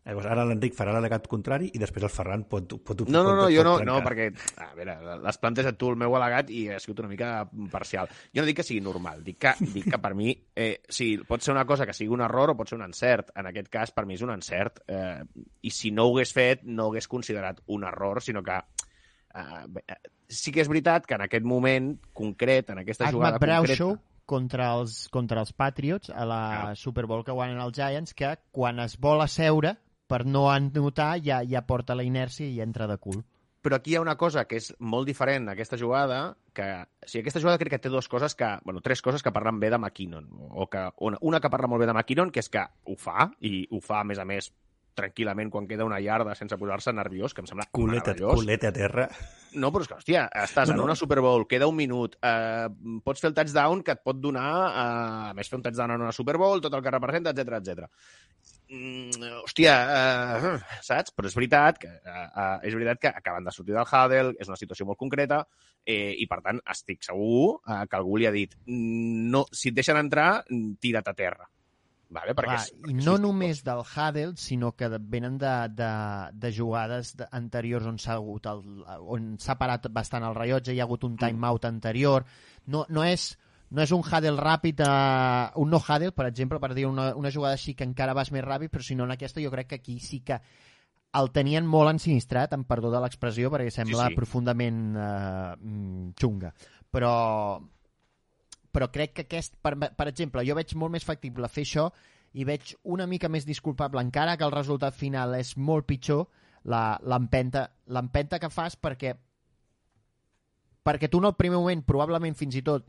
Llavors, 0.00 0.26
ara 0.32 0.46
l'Enric 0.48 0.72
farà 0.74 0.94
l'al·legat 0.94 1.26
contrari 1.28 1.68
i 1.76 1.78
després 1.78 2.06
el 2.06 2.10
Ferran 2.10 2.46
pot... 2.48 2.72
pot 2.88 3.02
No, 3.04 3.20
no, 3.22 3.34
no, 3.36 3.44
pot, 3.44 3.52
jo 3.52 3.64
no, 3.66 3.74
pot 3.76 3.86
no, 3.86 3.98
perquè, 4.06 4.30
a 4.64 4.70
veure, 4.78 4.94
l'has 5.20 5.38
plantejat 5.38 5.76
tu 5.78 5.90
el 5.92 5.98
meu 6.00 6.16
al·legat 6.16 6.48
i 6.56 6.62
ha 6.72 6.78
sigut 6.80 7.02
una 7.04 7.10
mica 7.10 7.28
parcial. 7.70 8.08
Jo 8.32 8.40
no 8.40 8.48
dic 8.48 8.62
que 8.62 8.64
sigui 8.66 8.80
normal, 8.82 9.20
dic 9.26 9.36
que, 9.44 9.52
dic 9.74 9.90
que 9.92 10.00
per 10.00 10.14
mi, 10.16 10.32
eh, 10.56 10.80
sí, 10.88 11.12
pot 11.28 11.44
ser 11.44 11.52
una 11.52 11.66
cosa 11.68 11.84
que 11.86 11.94
sigui 11.96 12.14
un 12.16 12.24
error 12.24 12.54
o 12.54 12.56
pot 12.56 12.72
ser 12.72 12.78
un 12.80 12.86
encert. 12.88 13.34
En 13.36 13.50
aquest 13.52 13.68
cas, 13.68 13.92
per 13.92 14.06
mi 14.08 14.16
és 14.16 14.24
un 14.24 14.32
encert. 14.32 14.80
Eh, 14.88 15.20
I 15.68 15.74
si 15.74 15.92
no 15.92 16.08
ho 16.08 16.14
hagués 16.16 16.32
fet, 16.32 16.64
no 16.64 16.88
ho 16.88 16.94
hagués 16.94 17.08
considerat 17.08 17.60
un 17.68 17.84
error, 17.84 18.22
sinó 18.24 18.42
que 18.42 18.56
eh, 18.56 19.66
eh, 19.84 19.98
sí 20.26 20.50
que 20.50 20.64
és 20.64 20.72
veritat 20.72 21.04
que 21.06 21.18
en 21.18 21.26
aquest 21.28 21.44
moment 21.44 21.92
concret, 22.16 22.72
en 22.72 22.80
aquesta 22.86 23.12
jugada 23.12 23.36
concreta... 23.36 23.92
contra 24.30 24.72
els, 24.78 24.96
contra 25.10 25.44
els 25.44 25.52
Patriots 25.52 26.08
a 26.14 26.24
la 26.24 26.40
Ah. 26.70 26.74
Super 26.78 27.04
Bowl 27.10 27.24
que 27.26 27.34
guanyen 27.36 27.60
els 27.60 27.76
Giants, 27.76 28.14
que 28.14 28.36
quan 28.54 28.78
es 28.80 28.96
vol 28.96 29.20
asseure, 29.20 29.76
per 30.10 30.24
no 30.26 30.48
anotar, 30.50 31.12
ja, 31.22 31.40
ja 31.46 31.62
porta 31.66 31.94
la 31.94 32.02
inèrcia 32.06 32.48
i 32.50 32.58
entra 32.60 32.88
de 32.90 32.98
cul. 32.98 33.22
però 33.60 33.76
aquí 33.76 33.90
hi 33.92 33.96
ha 33.98 34.00
una 34.00 34.14
cosa 34.16 34.46
que 34.48 34.56
és 34.56 34.70
molt 34.80 35.04
diferent 35.06 35.50
a 35.50 35.52
aquesta 35.52 35.76
jugada, 35.76 36.34
que 36.56 36.64
o 36.80 37.06
sigui, 37.06 37.20
aquesta 37.26 37.42
jugada 37.44 37.58
crec 37.60 37.74
que 37.74 37.78
té 37.84 37.90
dues 37.92 38.08
coses 38.08 38.32
que, 38.34 38.48
bueno, 38.64 38.80
tres 38.80 39.02
coses 39.04 39.22
que 39.22 39.32
parlen 39.36 39.58
bé 39.60 39.68
de 39.68 39.76
McKinnon, 39.76 40.30
o 40.32 40.64
que, 40.72 40.86
una, 41.04 41.18
una 41.20 41.40
que 41.44 41.50
parla 41.52 41.68
molt 41.68 41.82
bé 41.84 41.86
de 41.86 41.92
McKinnon, 41.92 42.30
que 42.32 42.40
és 42.40 42.48
que 42.48 42.62
ho 42.88 42.96
fa, 42.96 43.28
i 43.44 43.66
ho 43.70 43.82
fa, 43.84 43.98
a 44.00 44.04
més 44.08 44.18
a 44.18 44.24
més, 44.24 44.48
tranquil·lament 44.96 45.50
quan 45.52 45.68
queda 45.68 45.84
una 45.84 46.00
yarda 46.00 46.32
sense 46.34 46.56
posar-se 46.56 46.92
nerviós, 46.96 47.34
que 47.36 47.44
em 47.44 47.50
sembla 47.50 47.68
Culete, 47.70 48.14
meravellós. 48.14 48.40
culete 48.40 48.66
a 48.66 48.72
terra. 48.72 49.04
No, 49.54 49.68
però 49.70 49.84
és 49.84 49.88
que, 49.92 49.98
hòstia, 50.00 50.24
estàs 50.40 50.68
No, 50.68 50.74
en 50.74 50.80
no. 50.80 50.84
una 50.88 50.96
Super 50.96 51.20
Bowl, 51.20 51.44
queda 51.46 51.68
un 51.68 51.76
minut, 51.76 52.16
eh, 52.22 52.66
pots 53.04 53.20
fer 53.20 53.28
el 53.28 53.34
touchdown 53.36 53.82
que 53.84 53.92
et 53.92 54.02
pot 54.02 54.16
donar, 54.16 54.48
eh, 54.72 55.28
a 55.30 55.34
més 55.36 55.48
fer 55.52 55.58
un 55.60 55.62
touchdown 55.68 55.98
en 55.98 56.08
una 56.08 56.12
Super 56.16 56.38
Bowl, 56.40 56.60
tot 56.64 56.72
el 56.74 56.82
que 56.82 56.90
representa, 56.96 57.30
etc 57.36 57.60
etc. 57.60 57.90
Mm, 58.70 59.10
hòstia, 59.42 59.72
eh, 59.98 60.50
saps? 60.86 61.10
Però 61.16 61.26
és 61.26 61.34
veritat 61.34 61.78
que 61.82 61.88
eh, 61.90 62.26
eh, 62.28 62.58
és 62.68 62.74
veritat 62.76 63.00
que 63.02 63.08
acaben 63.10 63.42
de 63.44 63.50
sortir 63.50 63.74
del 63.74 63.82
Huddle, 63.88 64.36
és 64.38 64.46
una 64.48 64.56
situació 64.60 64.86
molt 64.86 64.98
concreta, 65.00 65.40
eh, 65.84 66.14
i 66.22 66.26
per 66.30 66.38
tant 66.44 66.60
estic 66.70 67.02
segur 67.02 67.56
eh, 67.66 67.80
que 67.90 67.96
algú 67.98 68.16
li 68.20 68.26
ha 68.26 68.30
dit 68.30 68.54
"Mm, 68.66 69.30
no, 69.32 69.44
si 69.50 69.70
et 69.72 69.74
deixen 69.74 69.96
entrar, 69.98 70.44
mm, 70.48 70.76
tira't 70.80 71.08
a 71.10 71.14
terra. 71.14 71.48
Vale? 72.10 72.32
Perquè, 72.34 72.46
Clar, 72.46 72.62
és- 72.62 72.72
I 72.72 72.80
perquè 72.82 73.04
no 73.04 73.14
és- 73.14 73.20
només 73.20 73.64
del 73.64 73.82
Huddle, 73.82 74.36
sinó 74.36 74.72
que 74.76 74.88
venen 75.00 75.36
de, 75.38 75.68
de, 75.70 75.90
de 76.32 76.52
jugades 76.52 77.16
de- 77.16 77.26
anteriors 77.30 77.86
on 77.86 77.98
s'ha 77.98 78.18
on 78.20 79.36
s'ha 79.38 79.58
parat 79.58 79.86
bastant 79.90 80.24
el 80.24 80.34
rellotge, 80.34 80.72
hi 80.74 80.80
ha 80.80 80.84
hagut 80.84 81.04
un 81.04 81.16
timeout 81.16 81.64
anterior. 81.64 82.24
No, 82.66 82.84
no 82.88 83.04
és 83.04 83.36
no 83.70 83.82
és 83.84 83.92
un 83.94 84.02
huddle 84.02 84.34
ràpid, 84.38 84.82
uh, 84.82 85.50
un 85.62 85.70
no 85.70 85.78
huddle, 85.78 86.10
per 86.16 86.26
exemple, 86.26 86.58
per 86.62 86.72
dir 86.74 86.88
una, 86.88 87.10
una 87.14 87.30
jugada 87.30 87.54
així 87.54 87.76
que 87.78 87.86
encara 87.86 88.16
vas 88.18 88.32
més 88.34 88.44
ràpid, 88.44 88.72
però 88.72 88.82
si 88.82 88.96
no 88.98 89.06
en 89.06 89.14
aquesta 89.14 89.42
jo 89.42 89.52
crec 89.52 89.70
que 89.70 89.78
aquí 89.78 89.98
sí 90.02 90.20
que 90.26 90.40
el 91.20 91.30
tenien 91.34 91.66
molt 91.66 91.90
ensinistrat, 91.90 92.52
amb 92.54 92.66
perdó 92.70 92.90
de 92.90 93.00
l'expressió, 93.02 93.50
perquè 93.50 93.70
sembla 93.74 94.08
sí. 94.10 94.18
profundament 94.18 94.80
uh, 94.94 95.54
mm, 95.54 96.12
xunga. 96.18 96.52
Però, 96.90 97.14
però 98.74 98.90
crec 98.90 99.14
que 99.14 99.26
aquest, 99.26 99.56
per, 99.62 99.76
per 99.78 100.08
exemple, 100.10 100.44
jo 100.46 100.58
veig 100.58 100.74
molt 100.78 100.94
més 100.94 101.06
factible 101.06 101.50
fer 101.50 101.66
això 101.66 101.88
i 102.38 102.46
veig 102.46 102.76
una 102.86 103.08
mica 103.10 103.30
més 103.30 103.46
disculpable, 103.46 104.02
encara 104.02 104.36
que 104.38 104.46
el 104.46 104.54
resultat 104.54 104.94
final 104.94 105.34
és 105.38 105.56
molt 105.58 105.86
pitjor, 105.86 106.26
la- 106.70 106.98
l'empenta 107.02 108.38
que 108.38 108.50
fas 108.52 108.76
perquè 108.76 109.14
perquè 110.84 111.08
tu 111.08 111.18
en 111.18 111.28
el 111.28 111.36
primer 111.36 111.58
moment, 111.58 111.82
probablement 111.86 112.36
fins 112.36 112.56
i 112.56 112.62
tot 112.64 112.86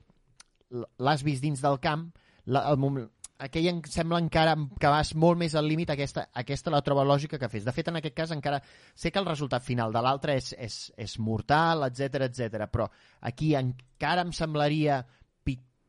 l'has 0.72 1.24
vist 1.24 1.44
dins 1.44 1.62
del 1.62 1.80
camp, 1.84 2.08
la, 2.46 2.64
el 2.72 2.78
moment, 2.82 3.10
aquell 3.42 3.68
em 3.72 3.80
sembla 3.90 4.20
encara 4.22 4.56
que 4.80 4.90
vas 4.94 5.14
molt 5.18 5.40
més 5.42 5.56
al 5.58 5.66
límit, 5.68 5.90
aquesta, 5.90 6.28
aquesta 6.38 6.72
la 6.74 6.82
troba 6.86 7.04
lògica 7.08 7.40
que 7.42 7.50
fes. 7.50 7.66
De 7.66 7.74
fet, 7.74 7.88
en 7.90 7.98
aquest 8.00 8.16
cas 8.16 8.32
encara 8.36 8.62
sé 8.96 9.12
que 9.12 9.20
el 9.20 9.26
resultat 9.26 9.66
final 9.66 9.92
de 9.94 10.02
l'altre 10.06 10.36
és, 10.38 10.52
és, 10.58 10.78
és 10.96 11.18
mortal, 11.20 11.84
etc 11.90 12.28
etc. 12.30 12.68
però 12.72 12.88
aquí 13.22 13.56
encara 13.58 14.22
em 14.22 14.32
semblaria 14.32 15.02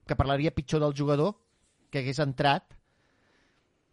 que 0.03 0.17
parlaria 0.19 0.51
pitjor 0.51 0.81
del 0.83 0.97
jugador 0.99 1.37
que 1.93 2.01
hagués 2.01 2.19
entrat 2.25 2.73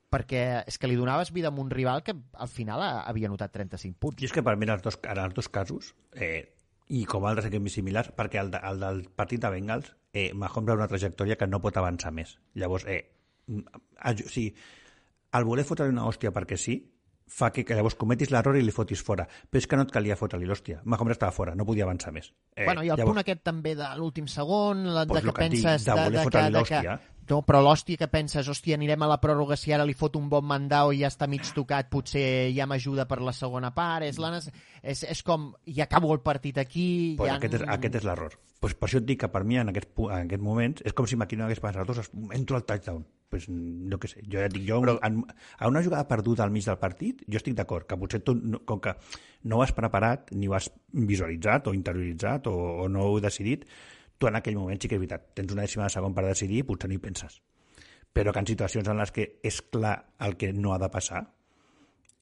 perquè 0.10 0.64
és 0.66 0.78
que 0.82 0.88
li 0.90 0.96
donaves 0.98 1.30
vida 1.36 1.52
a 1.52 1.62
un 1.62 1.70
rival 1.70 2.02
que 2.02 2.16
al 2.34 2.48
final 2.50 2.82
ha- 2.82 3.04
havia 3.06 3.30
notat 3.30 3.52
35 3.54 4.00
punts. 4.00 4.24
I 4.24 4.26
és 4.26 4.34
que 4.34 4.42
per 4.42 4.56
mi 4.58 4.66
en 4.66 4.74
els 4.74 4.82
dos, 4.82 4.98
en 5.04 5.20
els 5.22 5.36
dos 5.38 5.50
casos, 5.54 5.94
eh, 6.16 6.50
i 6.90 7.04
com 7.06 7.26
altres 7.30 7.46
equips 7.52 7.78
similars, 7.78 8.10
perquè 8.18 8.40
el, 8.42 8.50
de, 8.50 8.58
el 8.72 8.80
del 8.82 9.04
partit 9.14 9.44
de 9.44 9.52
Bengals, 9.54 9.92
eh, 10.14 10.32
Mahomes 10.34 10.72
ha 10.74 10.78
una 10.78 10.88
trajectòria 10.88 11.36
que 11.38 11.48
no 11.48 11.60
pot 11.62 11.78
avançar 11.78 12.12
més. 12.12 12.38
Llavors, 12.56 12.86
eh, 12.88 13.12
a- 14.00 14.12
o 14.14 14.30
sigui, 14.30 14.54
el 15.34 15.44
voler 15.46 15.66
fotre 15.66 15.90
una 15.90 16.06
hòstia 16.06 16.32
perquè 16.34 16.58
sí, 16.58 16.80
fa 17.30 17.52
que, 17.54 17.62
que 17.64 17.76
llavors 17.78 17.94
cometis 17.94 18.32
l'error 18.34 18.58
i 18.58 18.64
li 18.66 18.72
fotis 18.74 19.04
fora. 19.06 19.28
Però 19.50 19.60
és 19.62 19.68
que 19.70 19.78
no 19.78 19.84
et 19.86 19.92
calia 19.94 20.16
fotre-li 20.18 20.48
l'hòstia. 20.50 20.80
Mahomes 20.84 21.14
estava 21.14 21.32
fora, 21.32 21.54
no 21.56 21.66
podia 21.66 21.84
avançar 21.86 22.10
més. 22.12 22.32
Eh, 22.56 22.66
bueno, 22.66 22.82
i 22.82 22.90
el 22.90 22.98
llavors, 22.98 23.12
punt 23.14 23.22
aquest 23.22 23.44
també 23.46 23.76
de 23.78 23.90
l'últim 23.98 24.26
segon, 24.28 24.82
la, 24.96 25.06
Pues 25.06 25.22
de 25.22 25.28
lo 25.28 25.34
que 25.34 25.40
que 25.42 25.46
et 25.46 25.52
dic, 25.52 25.64
penses... 25.64 25.86
de 25.86 25.94
que, 26.12 26.24
fotre-li 26.24 26.52
de 26.52 26.58
l'hòstia. 26.58 27.00
No, 27.30 27.44
però 27.46 27.60
l'hòstia 27.62 28.00
que 28.02 28.08
penses, 28.10 28.48
hòstia, 28.50 28.74
anirem 28.80 29.04
a 29.06 29.10
la 29.12 29.20
pròrroga 29.22 29.56
si 29.60 29.70
ara 29.76 29.86
li 29.86 29.94
fot 29.94 30.16
un 30.18 30.28
bon 30.32 30.46
mandau 30.50 30.90
i 30.96 31.04
ja 31.04 31.12
està 31.12 31.28
mig 31.30 31.46
tocat, 31.54 31.90
potser 31.94 32.50
ja 32.56 32.66
m'ajuda 32.66 33.06
per 33.06 33.20
la 33.22 33.34
segona 33.38 33.70
part, 33.76 34.08
és, 34.08 34.18
la, 34.18 34.32
és, 34.82 35.04
és 35.06 35.22
com, 35.24 35.52
i 35.70 35.78
acabo 35.86 36.10
el 36.16 36.24
partit 36.26 36.58
aquí... 36.58 37.16
Pues 37.20 37.30
ja... 37.30 37.38
aquest, 37.38 37.60
és, 37.60 37.66
aquest 37.70 38.00
és 38.02 38.08
l'error. 38.10 38.34
Pues 38.60 38.74
per 38.76 38.90
això 38.90 39.00
et 39.00 39.06
dic 39.08 39.22
que 39.22 39.30
per 39.32 39.44
mi 39.48 39.56
en 39.62 39.70
aquests, 39.72 39.94
pu- 39.96 40.10
en 40.12 40.26
aquests 40.26 40.44
moments 40.44 40.82
és 40.84 40.92
com 40.98 41.06
si 41.08 41.16
McKinnon 41.16 41.46
hagués 41.48 41.62
passat 41.64 41.88
dos, 41.88 42.10
entro 42.36 42.58
al 42.58 42.66
touchdown. 42.68 43.06
Pues, 43.30 43.46
no 43.48 44.00
què 44.02 44.10
sé, 44.10 44.24
jo 44.26 44.42
ja 44.42 44.50
dic, 44.50 44.64
jo 44.66 44.80
Però- 44.82 44.98
en, 45.06 45.22
a 45.62 45.68
una 45.70 45.84
jugada 45.86 46.08
perduda 46.10 46.44
al 46.44 46.50
mig 46.52 46.66
del 46.66 46.80
partit, 46.82 47.22
jo 47.30 47.38
estic 47.38 47.54
d'acord, 47.56 47.86
que 47.86 47.96
potser 48.02 48.24
tu, 48.26 48.34
no, 48.34 48.64
com 48.66 48.82
que 48.82 48.96
no 49.46 49.60
ho 49.60 49.62
has 49.64 49.72
preparat, 49.78 50.34
ni 50.34 50.50
ho 50.50 50.56
has 50.58 50.72
visualitzat 50.98 51.70
o 51.70 51.76
interioritzat 51.78 52.50
o, 52.50 52.56
o 52.84 52.90
no 52.90 53.06
ho 53.06 53.14
heu 53.14 53.22
decidit, 53.24 53.68
tu 54.20 54.28
en 54.28 54.36
aquell 54.38 54.58
moment 54.60 54.78
sí 54.82 54.88
que 54.92 54.96
és 55.00 55.02
veritat, 55.02 55.30
tens 55.34 55.52
una 55.56 55.64
dècima 55.66 55.88
de 55.88 55.94
segon 55.96 56.14
per 56.14 56.26
decidir 56.28 56.60
i 56.62 56.68
potser 56.68 56.90
no 56.92 56.96
hi 56.98 57.02
penses. 57.02 57.40
Però 58.14 58.34
que 58.34 58.40
en 58.44 58.48
situacions 58.50 58.88
en 58.92 58.98
les 59.00 59.12
que 59.16 59.28
és 59.46 59.62
clar 59.72 59.96
el 60.20 60.36
que 60.38 60.52
no 60.54 60.74
ha 60.76 60.80
de 60.82 60.90
passar, 60.92 61.22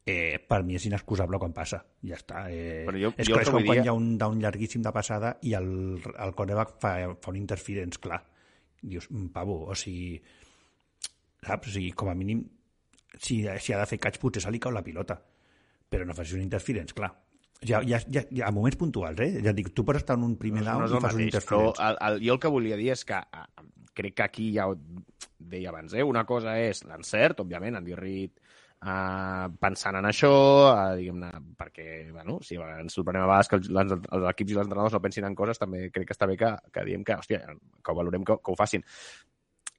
eh, 0.06 0.38
per 0.40 0.62
mi 0.64 0.76
és 0.76 0.86
inexcusable 0.86 1.40
quan 1.40 1.54
passa. 1.54 1.82
Ja 2.04 2.16
està. 2.16 2.46
Eh, 2.52 2.86
Però 2.88 2.98
jo- 3.02 3.14
és, 3.18 3.28
jo 3.28 3.36
el 3.36 3.42
és 3.42 3.50
com 3.50 3.64
quan 3.64 3.78
dir- 3.78 3.84
hi 3.86 3.88
ha 3.90 3.94
un 3.98 4.18
down 4.18 4.40
llarguíssim 4.40 4.82
de 4.84 4.92
passada 4.96 5.38
i 5.42 5.54
el, 5.58 6.00
el 6.18 6.36
cornerback 6.36 6.78
fa, 6.80 6.94
fa 7.20 7.32
un 7.32 7.36
interference 7.42 8.00
clar. 8.00 8.22
Dius, 8.82 9.10
"Mm, 9.12 9.28
pavo, 9.34 9.66
o 9.68 9.76
sigui... 9.76 10.22
Saps? 11.42 11.68
O 11.68 11.72
sigui, 11.72 11.92
com 11.94 12.10
a 12.10 12.16
mínim, 12.16 12.44
si, 13.20 13.42
si 13.60 13.74
ha 13.74 13.80
de 13.80 13.86
fer 13.90 14.00
catch, 14.00 14.20
potser 14.20 14.42
se 14.44 14.52
li 14.52 14.60
cau 14.60 14.72
la 14.72 14.84
pilota. 14.84 15.18
Però 15.90 16.06
no 16.06 16.14
facis 16.14 16.34
un 16.36 16.42
interference, 16.44 16.94
clar. 16.94 17.12
Ja, 17.66 17.82
ja, 17.82 17.98
ja, 18.14 18.22
ja, 18.30 18.48
a 18.48 18.52
moments 18.54 18.78
puntuals, 18.78 19.20
eh? 19.24 19.40
Ja 19.42 19.54
dic, 19.58 19.72
tu 19.74 19.86
pots 19.86 20.04
estar 20.04 20.18
en 20.20 20.28
un 20.28 20.36
primer 20.38 20.62
down 20.66 20.86
és 20.86 20.94
i 20.94 21.00
fas 21.02 21.16
un 21.18 21.30
però 21.34 21.62
el, 21.74 21.98
el, 22.08 22.20
jo 22.28 22.36
el 22.36 22.42
que 22.44 22.52
volia 22.54 22.78
dir 22.78 22.92
és 22.94 23.02
que 23.08 23.18
eh, 23.18 23.46
crec 23.98 24.18
que 24.20 24.26
aquí 24.28 24.52
ja 24.54 24.68
ho 24.70 24.76
deia 25.38 25.72
abans, 25.72 25.96
eh? 25.98 26.06
una 26.06 26.26
cosa 26.30 26.58
és 26.62 26.84
l'encert, 26.86 27.42
òbviament, 27.42 27.80
Andy 27.80 27.98
Reid 27.98 28.36
eh, 28.86 29.48
pensant 29.60 29.98
en 29.98 30.06
això, 30.10 30.32
eh, 30.74 30.98
diguem-ne, 31.02 31.32
perquè, 31.58 31.88
bueno, 32.12 32.40
si 32.46 32.60
ens 32.62 32.94
sorprenem 32.94 33.26
a 33.26 33.32
vegades 33.32 33.50
que 33.50 33.60
els, 33.62 33.72
les, 33.74 33.96
els 33.96 34.28
equips 34.34 34.54
i 34.54 34.58
els 34.58 34.66
entrenadors 34.66 34.98
no 34.98 35.02
pensin 35.04 35.30
en 35.30 35.38
coses, 35.38 35.62
també 35.62 35.88
crec 35.94 36.12
que 36.12 36.18
està 36.18 36.30
bé 36.30 36.38
que, 36.38 36.54
que 36.74 36.86
diguem 36.86 37.08
que, 37.08 37.18
hòstia, 37.18 37.42
que 37.82 37.94
ho 37.94 37.98
valorem, 37.98 38.28
que, 38.28 38.38
que 38.38 38.54
ho 38.54 38.60
facin. 38.60 38.86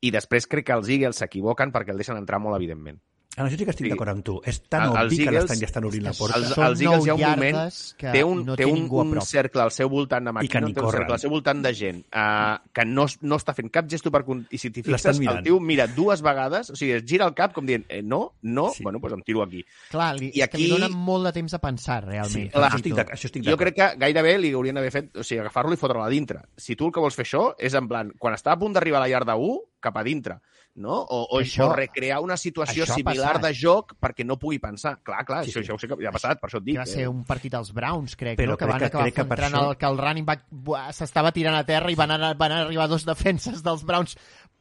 I 0.02 0.12
després 0.14 0.46
crec 0.46 0.66
que 0.66 0.78
els 0.78 0.90
Eagles 0.94 1.22
s'equivoquen 1.22 1.72
perquè 1.74 1.94
el 1.94 2.02
deixen 2.02 2.18
entrar 2.18 2.42
molt 2.42 2.58
evidentment. 2.58 3.00
En 3.38 3.46
això 3.46 3.56
sí 3.56 3.64
que 3.64 3.70
estic 3.70 3.86
Sí. 3.86 3.90
d'acord 3.90 4.10
amb 4.10 4.24
tu. 4.24 4.40
És 4.44 4.60
tan 4.68 4.88
obvi 4.88 5.16
que 5.16 5.22
Eagles- 5.24 5.42
l'estan 5.44 5.58
ja 5.60 5.66
estan 5.66 5.84
obrint 5.84 6.02
la 6.04 6.12
porta. 6.12 6.36
Els, 6.38 6.50
els 6.58 6.80
Eagles 6.82 7.06
hi 7.06 7.10
ha 7.10 7.14
un 7.14 7.20
moment... 7.22 7.56
que 7.96 8.10
té 8.12 8.24
un, 8.24 8.44
no 8.44 8.56
té 8.56 8.64
un, 8.66 8.88
un 8.90 9.20
cercle 9.22 9.62
al 9.62 9.70
seu 9.70 9.88
voltant 9.88 10.24
de 10.24 10.32
que 10.32 10.38
McKinnon, 10.38 10.68
ni 10.68 10.74
té 10.74 10.80
un 10.82 10.90
cercle 10.90 11.14
al 11.14 11.20
seu 11.20 11.30
voltant 11.30 11.62
de 11.62 11.72
gent 11.74 12.00
uh, 12.14 12.58
que 12.72 12.84
no, 12.84 13.06
no 13.22 13.36
està 13.38 13.54
fent 13.54 13.70
cap 13.70 13.86
gesto 13.88 14.10
per... 14.10 14.24
con- 14.24 14.46
I 14.50 14.58
si 14.58 14.70
t'hi 14.70 14.82
fixes, 14.82 15.20
el 15.20 15.42
tio 15.44 15.60
mira 15.60 15.86
dues 15.86 16.20
vegades, 16.22 16.70
o 16.70 16.76
sigui, 16.76 16.92
es 16.98 17.04
gira 17.06 17.24
el 17.26 17.34
cap 17.34 17.52
com 17.54 17.64
dient 17.66 17.84
eh, 17.88 18.02
no, 18.02 18.34
no, 18.42 18.70
Sí. 18.74 18.82
bueno, 18.82 18.98
doncs 18.98 19.14
em 19.14 19.22
tiro 19.22 19.42
aquí. 19.42 19.64
Clar, 19.90 20.14
li, 20.18 20.32
I 20.34 20.42
és 20.42 20.48
que 20.48 20.58
li 20.58 20.64
aquí- 20.64 20.72
donen 20.74 20.92
molt 20.98 21.26
de 21.26 21.32
temps 21.32 21.54
a 21.54 21.58
pensar, 21.60 22.02
Sí, 22.04 22.10
realment. 22.10 22.50
clar. 22.52 22.70
això 22.72 22.76
estic. 22.76 22.98
Això 22.98 23.24
estic 23.30 23.44
Jo 23.44 23.56
crec 23.56 23.74
que 23.76 23.88
gairebé 23.98 24.38
li 24.38 24.52
haurien 24.52 24.74
d'haver 24.74 24.90
fet, 24.92 25.16
o 25.16 25.22
sigui, 25.22 25.40
agafar-lo 25.40 25.72
i 25.74 25.76
fotre-lo 25.76 26.02
a 26.04 26.08
dintre. 26.08 26.40
Si 26.56 26.74
tu 26.76 26.86
el 26.86 26.92
que 26.92 27.00
vols 27.00 27.14
fer 27.14 27.24
això 27.26 27.54
és 27.58 27.74
en 27.74 27.86
plan, 27.88 28.10
quan 28.18 28.34
està 28.34 28.52
a 28.52 28.58
punt 28.58 28.72
d'arribar 28.74 28.98
a 28.98 29.06
la 29.06 29.08
yarda 29.08 29.36
1, 29.36 29.60
cap 29.80 29.96
a 29.96 30.02
dintre, 30.02 30.40
no? 30.78 30.94
O, 31.02 31.26
o, 31.30 31.40
Això- 31.40 31.66
o 31.68 31.74
recrear 31.76 32.20
una 32.24 32.36
situació 32.36 32.86
similar 32.86 33.34
passat. 33.34 33.42
de 33.48 33.54
joc 33.54 33.94
perquè 34.00 34.24
no 34.24 34.38
pugui 34.38 34.58
pensar. 34.58 35.00
Clar, 35.02 35.24
clar, 35.26 35.44
Sí, 35.44 35.50
això, 35.50 35.60
sí. 35.60 35.66
això 35.66 35.74
ho 35.74 35.78
sé 35.78 35.88
que 35.88 35.96
ja 36.02 36.08
ha 36.08 36.12
passat, 36.12 36.40
per 36.40 36.48
això 36.50 36.58
et 36.58 36.64
dic. 36.64 36.74
que 36.76 36.80
va 36.80 36.86
ser 36.86 37.02
eh. 37.02 37.08
un 37.08 37.24
partit 37.24 37.54
als 37.54 37.72
Browns, 37.74 38.16
crec, 38.16 38.38
Però 38.38 38.52
no? 38.52 38.56
que 38.56 38.64
crec 38.64 38.72
van 38.72 38.78
que- 38.80 38.86
acabar 38.86 39.12
que 39.12 39.20
entrant 39.20 39.54
això- 39.54 39.68
el, 39.70 39.76
que 39.76 39.86
el 39.86 39.98
running 39.98 40.24
back 40.26 40.44
s'estava 40.92 41.32
tirant 41.32 41.56
a 41.56 41.64
terra 41.64 41.90
i 41.90 41.94
van, 41.94 42.10
anar, 42.12 42.36
van 42.36 42.52
arribar 42.52 42.88
dos 42.88 43.04
defenses 43.04 43.62
dels 43.62 43.84
Browns 43.84 44.16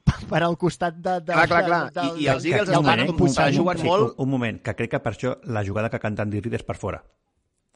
per 0.29 0.41
al 0.43 0.57
costat 0.57 0.95
de... 0.95 1.19
de 1.21 1.33
Clar, 1.33 1.47
clar, 1.47 1.65
clar. 1.65 1.91
de- 1.93 2.19
I- 2.19 2.23
i 2.23 2.27
els 2.27 2.43
de- 2.43 2.49
Eagles 2.51 2.69
el 2.69 2.83
van 2.83 2.99
està 3.07 3.51
jugant 3.53 3.79
sí, 3.79 3.85
molt- 3.87 4.13
Un, 4.17 4.23
un 4.25 4.29
moment, 4.29 4.61
que 4.61 4.75
crec 4.75 4.91
que 4.91 4.99
per 4.99 5.13
això 5.13 5.37
la 5.45 5.63
jugada 5.65 5.89
que 5.89 5.99
canta 5.99 6.23
Andy 6.23 6.39
Reid 6.41 6.53
és 6.55 6.63
per 6.63 6.75
fora. 6.77 7.03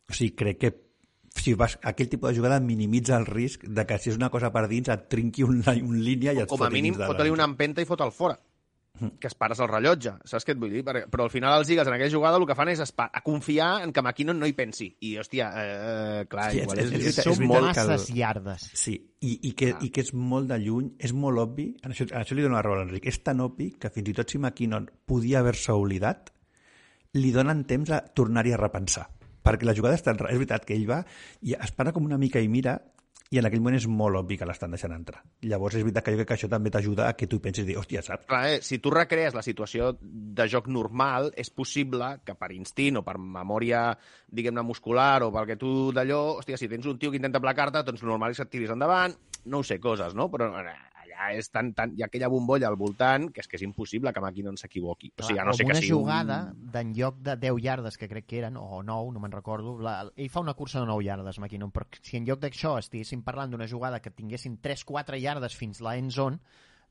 O 0.10 0.14
sigui, 0.14 0.32
crec 0.36 0.58
que 0.58 0.91
si 1.36 1.54
vas, 1.56 1.78
aquell 1.84 2.10
tipus 2.10 2.32
de 2.32 2.38
jugada 2.38 2.60
minimitza 2.60 3.18
el 3.18 3.26
risc 3.26 3.64
de 3.66 3.86
que 3.88 3.98
si 4.00 4.10
és 4.12 4.18
una 4.20 4.30
cosa 4.30 4.52
per 4.52 4.68
dins 4.68 4.90
et 4.92 5.08
trinqui 5.10 5.44
un, 5.48 5.64
un 5.66 6.00
línia 6.04 6.34
i 6.34 6.42
et 6.44 6.50
com 6.52 6.62
a 6.62 6.70
mínim 6.70 6.96
fot-li 7.00 7.30
una 7.32 7.46
empenta 7.48 7.82
i 7.82 7.86
fot-el 7.90 8.12
fora 8.12 8.38
que 9.20 9.26
es 9.26 9.34
pares 9.34 9.58
el 9.64 9.70
rellotge, 9.72 10.12
saps 10.30 10.44
què 10.46 10.52
et 10.54 10.60
vull 10.62 10.70
dir? 10.70 10.82
Però 10.86 11.24
al 11.24 11.32
final 11.34 11.56
els 11.58 11.70
Eagles 11.72 11.88
en 11.88 11.94
aquella 11.96 12.12
jugada 12.14 12.38
el 12.38 12.44
que 12.46 12.54
fan 12.54 12.70
és 12.70 12.82
a 12.86 13.22
confiar 13.26 13.70
en 13.82 13.94
que 13.96 14.02
McKinnon 14.04 14.38
no 14.38 14.46
hi 14.46 14.54
pensi. 14.54 14.92
I, 15.00 15.16
hòstia, 15.18 15.48
eh, 15.58 16.26
clar, 16.30 16.52
Sí, 16.52 16.60
igual 16.60 16.78
és- 16.84 16.92
és, 16.92 17.06
és 17.08 17.24
Són 17.24 17.32
és 17.34 17.40
veritat 17.40 17.64
masses 17.88 18.10
el- 18.12 18.18
iardes. 18.20 18.68
Sí, 18.78 18.94
i, 19.22 19.40
i, 19.48 19.54
que, 19.58 19.72
i 19.82 19.90
que 19.90 20.02
és 20.06 20.14
molt 20.14 20.52
de 20.52 20.60
lluny, 20.60 20.92
és 21.00 21.14
molt 21.18 21.40
obvi, 21.40 21.70
en 21.82 21.96
això, 21.96 22.06
en 22.12 22.20
això 22.22 22.36
li 22.38 22.44
dono 22.44 22.60
la 22.60 22.62
raó 22.62 22.76
a 22.76 22.84
l'Enric, 22.84 23.08
és 23.08 23.24
tan 23.24 23.40
obvi 23.42 23.72
que 23.80 23.90
fins 23.90 24.10
i 24.12 24.14
tot 24.14 24.30
si 24.30 24.38
McKinnon 24.38 24.86
podia 25.08 25.40
haver-se 25.40 25.72
oblidat, 25.72 26.30
li 27.14 27.32
donen 27.32 27.64
temps 27.66 27.90
a 27.90 28.04
tornar-hi 28.06 28.54
a 28.54 28.58
repensar. 28.62 29.08
Perquè 29.42 29.68
la 29.68 29.76
jugada 29.78 29.98
és 29.98 30.06
tan... 30.06 30.20
És 30.30 30.40
veritat 30.40 30.66
que 30.68 30.78
ell 30.78 30.88
va 30.90 31.04
i 31.42 31.56
es 31.58 31.76
para 31.76 31.94
com 31.96 32.06
una 32.06 32.20
mica 32.22 32.42
i 32.42 32.50
mira 32.52 32.80
i 33.32 33.40
en 33.40 33.48
aquell 33.48 33.62
moment 33.64 33.78
és 33.78 33.86
molt 33.88 34.20
obvi 34.20 34.36
que 34.36 34.46
l'estan 34.48 34.74
deixant 34.76 34.92
entrar. 34.92 35.22
Llavors 35.48 35.78
és 35.80 35.86
veritat 35.86 36.04
que 36.04 36.12
jo 36.12 36.20
crec 36.20 36.28
que 36.34 36.36
això 36.36 36.50
també 36.52 36.72
t'ajuda 36.74 37.06
a 37.08 37.14
que 37.16 37.30
tu 37.32 37.40
pensis 37.40 37.64
dir, 37.64 37.78
hòstia, 37.80 38.02
saps? 38.04 38.28
Clar, 38.28 38.42
eh? 38.50 38.58
si 38.60 38.82
tu 38.84 38.92
recrees 38.92 39.38
la 39.38 39.44
situació 39.46 39.94
de 40.02 40.48
joc 40.52 40.68
normal, 40.68 41.32
és 41.40 41.48
possible 41.56 42.10
que 42.28 42.36
per 42.36 42.52
instint 42.52 43.00
o 43.00 43.06
per 43.08 43.16
memòria, 43.16 43.86
diguem-ne, 44.28 44.66
muscular 44.68 45.24
o 45.24 45.32
pel 45.32 45.48
que 45.48 45.60
tu 45.62 45.72
d'allò, 45.96 46.20
hòstia, 46.42 46.60
si 46.60 46.68
tens 46.68 46.92
un 46.92 47.00
tio 47.00 47.14
que 47.14 47.22
intenta 47.22 47.40
placar-te, 47.40 47.86
doncs 47.88 48.04
normal 48.04 48.36
és 48.36 48.44
que 48.44 48.50
et 48.50 48.52
tiris 48.52 48.76
endavant, 48.76 49.16
no 49.48 49.64
ho 49.64 49.64
sé, 49.64 49.80
coses, 49.80 50.12
no? 50.12 50.28
Però 50.34 50.52
allà 51.22 51.40
és 51.42 51.50
tan, 51.54 51.72
tan, 51.78 51.94
hi 51.96 52.04
ha 52.04 52.08
aquella 52.10 52.30
bombolla 52.32 52.70
al 52.72 52.78
voltant 52.80 53.30
que 53.34 53.44
és 53.44 53.50
que 53.50 53.58
és 53.60 53.66
impossible 53.66 54.14
que 54.14 54.24
Maki 54.24 54.46
no 54.46 54.54
s'equivoqui. 54.58 55.14
O 55.20 55.26
sigui, 55.28 55.40
a 55.40 55.46
no 55.48 55.54
sé 55.56 55.66
que 55.66 55.72
una 55.72 55.80
sigui 55.80 55.94
jugada 55.94 56.40
un... 56.52 56.68
d'en 56.74 56.94
lloc 56.98 57.22
de 57.26 57.36
10 57.42 57.62
yardes, 57.64 57.98
que 57.98 58.10
crec 58.12 58.28
que 58.28 58.40
eren, 58.42 58.58
o 58.58 58.82
9, 58.84 59.14
no 59.16 59.24
me'n 59.24 59.36
recordo, 59.36 59.78
la, 59.80 59.96
ell 60.16 60.32
fa 60.34 60.44
una 60.44 60.56
cursa 60.58 60.82
de 60.82 60.90
9 60.90 61.08
yardes, 61.08 61.40
McKinnon, 61.40 61.74
però 61.76 61.88
si 62.02 62.18
en 62.20 62.28
lloc 62.30 62.42
d'això 62.44 62.78
estiguéssim 62.82 63.24
parlant 63.28 63.54
d'una 63.54 63.70
jugada 63.70 64.02
que 64.02 64.14
tinguessin 64.16 64.60
3-4 64.64 65.22
yardes 65.22 65.58
fins 65.58 65.82
la 65.86 65.98
end 66.00 66.16
zone, 66.16 66.42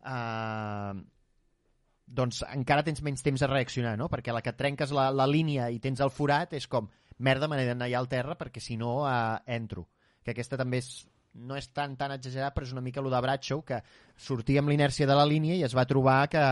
eh, 0.07 1.01
doncs 2.11 2.43
encara 2.51 2.85
tens 2.87 3.03
menys 3.07 3.23
temps 3.23 3.43
a 3.43 3.51
reaccionar, 3.51 3.97
no? 3.99 4.09
Perquè 4.11 4.35
la 4.35 4.43
que 4.43 4.57
trenques 4.59 4.93
la, 4.95 5.11
la 5.15 5.29
línia 5.31 5.71
i 5.71 5.79
tens 5.83 6.03
el 6.03 6.11
forat 6.11 6.57
és 6.59 6.67
com, 6.71 6.89
merda, 7.19 7.49
me 7.49 7.59
n'he 7.59 7.69
d'anar 7.69 7.87
allà 7.87 8.03
al 8.03 8.11
terra 8.11 8.37
perquè 8.39 8.63
si 8.63 8.77
no 8.81 9.05
eh, 9.07 9.39
entro. 9.55 9.87
Que 10.25 10.35
aquesta 10.35 10.59
també 10.61 10.83
és, 10.83 10.91
no 11.35 11.57
és 11.57 11.69
tan 11.73 11.97
tan 11.97 12.13
exagerat, 12.17 12.55
però 12.55 12.67
és 12.67 12.73
una 12.73 12.85
mica 12.85 13.01
el 13.01 13.11
de 13.11 13.21
Bradshaw, 13.21 13.63
que 13.67 13.83
sortia 14.17 14.61
amb 14.61 14.73
l'inèrcia 14.73 15.07
de 15.07 15.17
la 15.17 15.27
línia 15.27 15.57
i 15.57 15.63
es 15.67 15.77
va 15.77 15.87
trobar 15.89 16.25
que 16.33 16.43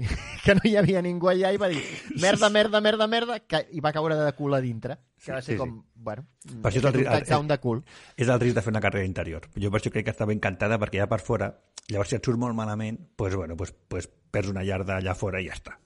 que 0.44 0.54
no 0.54 0.62
hi 0.64 0.76
havia 0.80 1.02
ningú 1.04 1.28
allà 1.28 1.50
i 1.52 1.58
va 1.60 1.68
dir 1.68 1.80
merda, 2.22 2.48
merda, 2.48 2.80
merda, 2.80 3.06
merda, 3.10 3.38
que, 3.44 3.66
i 3.76 3.82
va 3.84 3.92
caure 3.92 4.16
de 4.16 4.32
cul 4.38 4.54
a 4.56 4.60
dintre. 4.64 4.96
Que 5.20 5.34
va 5.34 5.42
ser 5.42 5.52
Sí, 5.52 5.56
sí. 5.56 5.58
com, 5.58 5.82
bueno, 5.94 6.24
Per 6.62 6.70
això 6.70 6.80
és 6.80 6.86
el 6.88 7.02
un 7.02 7.10
touchdown 7.10 7.50
de 7.50 7.58
cul. 7.60 7.82
És 8.16 8.28
el 8.28 8.40
risc 8.40 8.56
de 8.56 8.62
fer 8.64 8.72
una 8.72 8.80
carrera 8.80 9.04
interior. 9.04 9.50
Jo 9.56 9.70
per 9.70 9.80
això 9.80 9.92
crec 9.92 10.06
que 10.08 10.14
estava 10.14 10.32
encantada 10.32 10.78
perquè 10.80 11.02
ja 11.02 11.08
per 11.10 11.20
fora, 11.20 11.50
llavors 11.90 12.14
si 12.14 12.16
et 12.16 12.24
surt 12.24 12.40
molt 12.40 12.56
malament, 12.56 12.98
doncs, 13.18 13.36
bueno, 13.36 13.58
doncs, 13.58 13.74
doncs 13.90 14.08
perds 14.30 14.54
una 14.54 14.64
yarda 14.64 14.96
allà 14.96 15.14
fora 15.18 15.42
i 15.42 15.50
ja 15.50 15.58
està. 15.58 15.76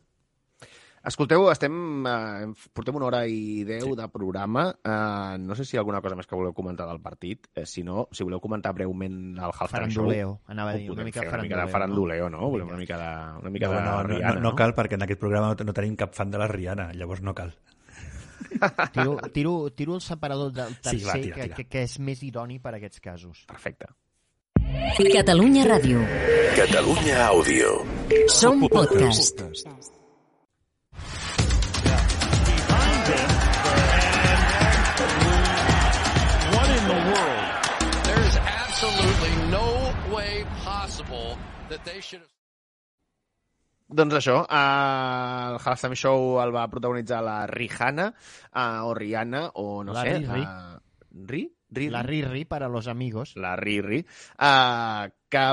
Escolteu, 1.05 1.51
estem, 1.53 1.75
eh, 2.09 2.47
portem 2.73 2.97
una 2.97 3.05
hora 3.11 3.19
i 3.29 3.61
deu 3.69 3.93
de 3.99 4.07
programa. 4.09 4.71
Eh, 4.81 5.37
no 5.39 5.55
sé 5.55 5.67
si 5.67 5.77
hi 5.77 5.79
ha 5.79 5.83
alguna 5.83 6.01
cosa 6.01 6.17
més 6.17 6.27
que 6.27 6.37
voleu 6.39 6.55
comentar 6.57 6.87
del 6.89 7.01
partit. 7.05 7.51
Eh, 7.55 7.67
si 7.69 7.83
no, 7.85 8.07
si 8.11 8.25
voleu 8.25 8.41
comentar 8.41 8.73
breument 8.73 9.19
el 9.37 9.53
halftime 9.53 9.91
show... 9.91 10.07
Faranduleo, 10.07 10.31
anava 10.49 10.73
a 10.73 10.79
dir, 10.81 10.91
una 10.91 11.05
mica 11.05 11.21
una 11.29 11.43
mica 11.43 11.61
de 11.61 11.67
faranduleo, 11.69 12.31
no? 12.33 12.49
Volem 12.49 12.69
una 12.73 12.79
mica 12.81 12.97
de, 12.97 13.41
una 13.43 13.51
mica 13.51 13.69
No, 13.69 13.75
de 13.75 13.81
no, 13.83 13.91
no, 13.91 14.03
Rihanna, 14.09 14.35
no, 14.41 14.49
no 14.49 14.55
cal 14.57 14.73
perquè 14.75 14.97
en 14.97 15.05
aquest 15.05 15.21
programa 15.21 15.53
no, 15.53 15.69
no 15.69 15.75
tenim 15.77 15.97
cap 16.01 16.15
fan 16.17 16.31
de 16.33 16.41
la 16.41 16.49
Rihanna, 16.49 16.93
llavors 16.97 17.21
no 17.23 17.35
cal. 17.35 17.53
Tiro, 18.93 19.19
tiro, 19.33 19.53
tiro 19.73 19.95
el 19.97 20.01
separador 20.01 20.53
del 20.53 20.77
tercer, 20.81 21.01
Sí, 21.01 21.05
va, 21.07 21.13
tira, 21.15 21.35
que, 21.37 21.43
tira. 21.43 21.57
que, 21.57 21.67
que 21.69 21.83
és 21.85 21.99
més 22.01 22.23
idoni 22.23 22.59
per 22.63 22.73
a 22.75 22.79
aquests 22.81 23.01
casos. 23.05 23.45
Perfecte. 23.51 23.93
Catalunya 25.13 25.67
Ràdio. 25.69 26.01
Catalunya 26.57 27.27
Àudio. 27.29 27.77
Som 28.29 28.65
podcast. 28.69 29.43
behind 29.43 30.04
him. 33.09 33.29
And 35.05 36.55
what 36.55 36.69
in 36.71 36.85
the 36.89 37.01
world? 37.11 37.47
There's 38.09 38.37
absolutely 38.37 39.35
no 39.51 39.67
way 40.15 40.45
possible 40.65 41.37
that 41.69 41.85
they 41.85 42.01
should 42.01 42.21
have. 42.23 42.31
Doncs 43.95 44.15
això, 44.17 44.39
eh, 44.49 45.51
el 45.53 45.59
halftime 45.61 45.95
show 45.95 46.41
el 46.43 46.51
va 46.55 46.65
protagonitzar 46.73 47.21
la 47.23 47.47
Rihanna, 47.47 48.07
eh, 48.55 48.81
o 48.83 48.95
Rihanna, 48.97 49.51
o 49.61 49.85
no 49.85 49.93
La 49.93 50.03
sé... 50.03 50.15
Riri. 50.19 50.41
eh, 50.43 50.79
Ri? 51.27 51.43
Riri? 51.75 51.93
La 51.93 52.03
Riri 52.07 52.45
per 52.49 52.63
a 52.63 52.69
los 52.69 52.89
amigos. 52.89 53.35
la 53.37 53.55
Riri, 53.57 54.05
uh, 54.39 55.09
que 55.29 55.45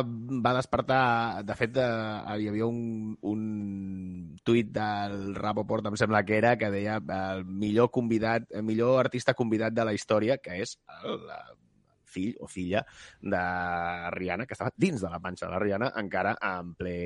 va 0.45 0.53
despertar... 0.57 1.43
De 1.45 1.55
fet, 1.57 1.77
uh, 1.81 2.35
hi 2.37 2.49
havia 2.51 2.67
un, 2.67 3.15
un 3.21 3.41
tuit 4.43 4.69
del 4.73 5.33
Rapoport, 5.35 5.89
em 5.89 5.97
sembla 5.99 6.23
que 6.27 6.37
era, 6.37 6.57
que 6.57 6.71
deia 6.73 6.99
el 7.01 7.45
millor 7.45 7.91
convidat, 7.91 8.47
el 8.51 8.63
millor 8.67 8.99
artista 9.01 9.33
convidat 9.33 9.73
de 9.73 9.87
la 9.87 9.97
història, 9.97 10.37
que 10.41 10.61
és 10.61 10.77
el, 11.01 11.25
fill 12.11 12.35
o 12.39 12.47
filla 12.51 12.83
de 13.21 13.41
Rihanna, 14.11 14.45
que 14.45 14.57
estava 14.57 14.73
dins 14.75 15.01
de 15.01 15.09
la 15.09 15.21
panxa 15.23 15.47
de 15.47 15.53
la 15.53 15.61
Rihanna, 15.63 15.93
encara 16.01 16.35
en 16.51 16.73
ple 16.75 16.97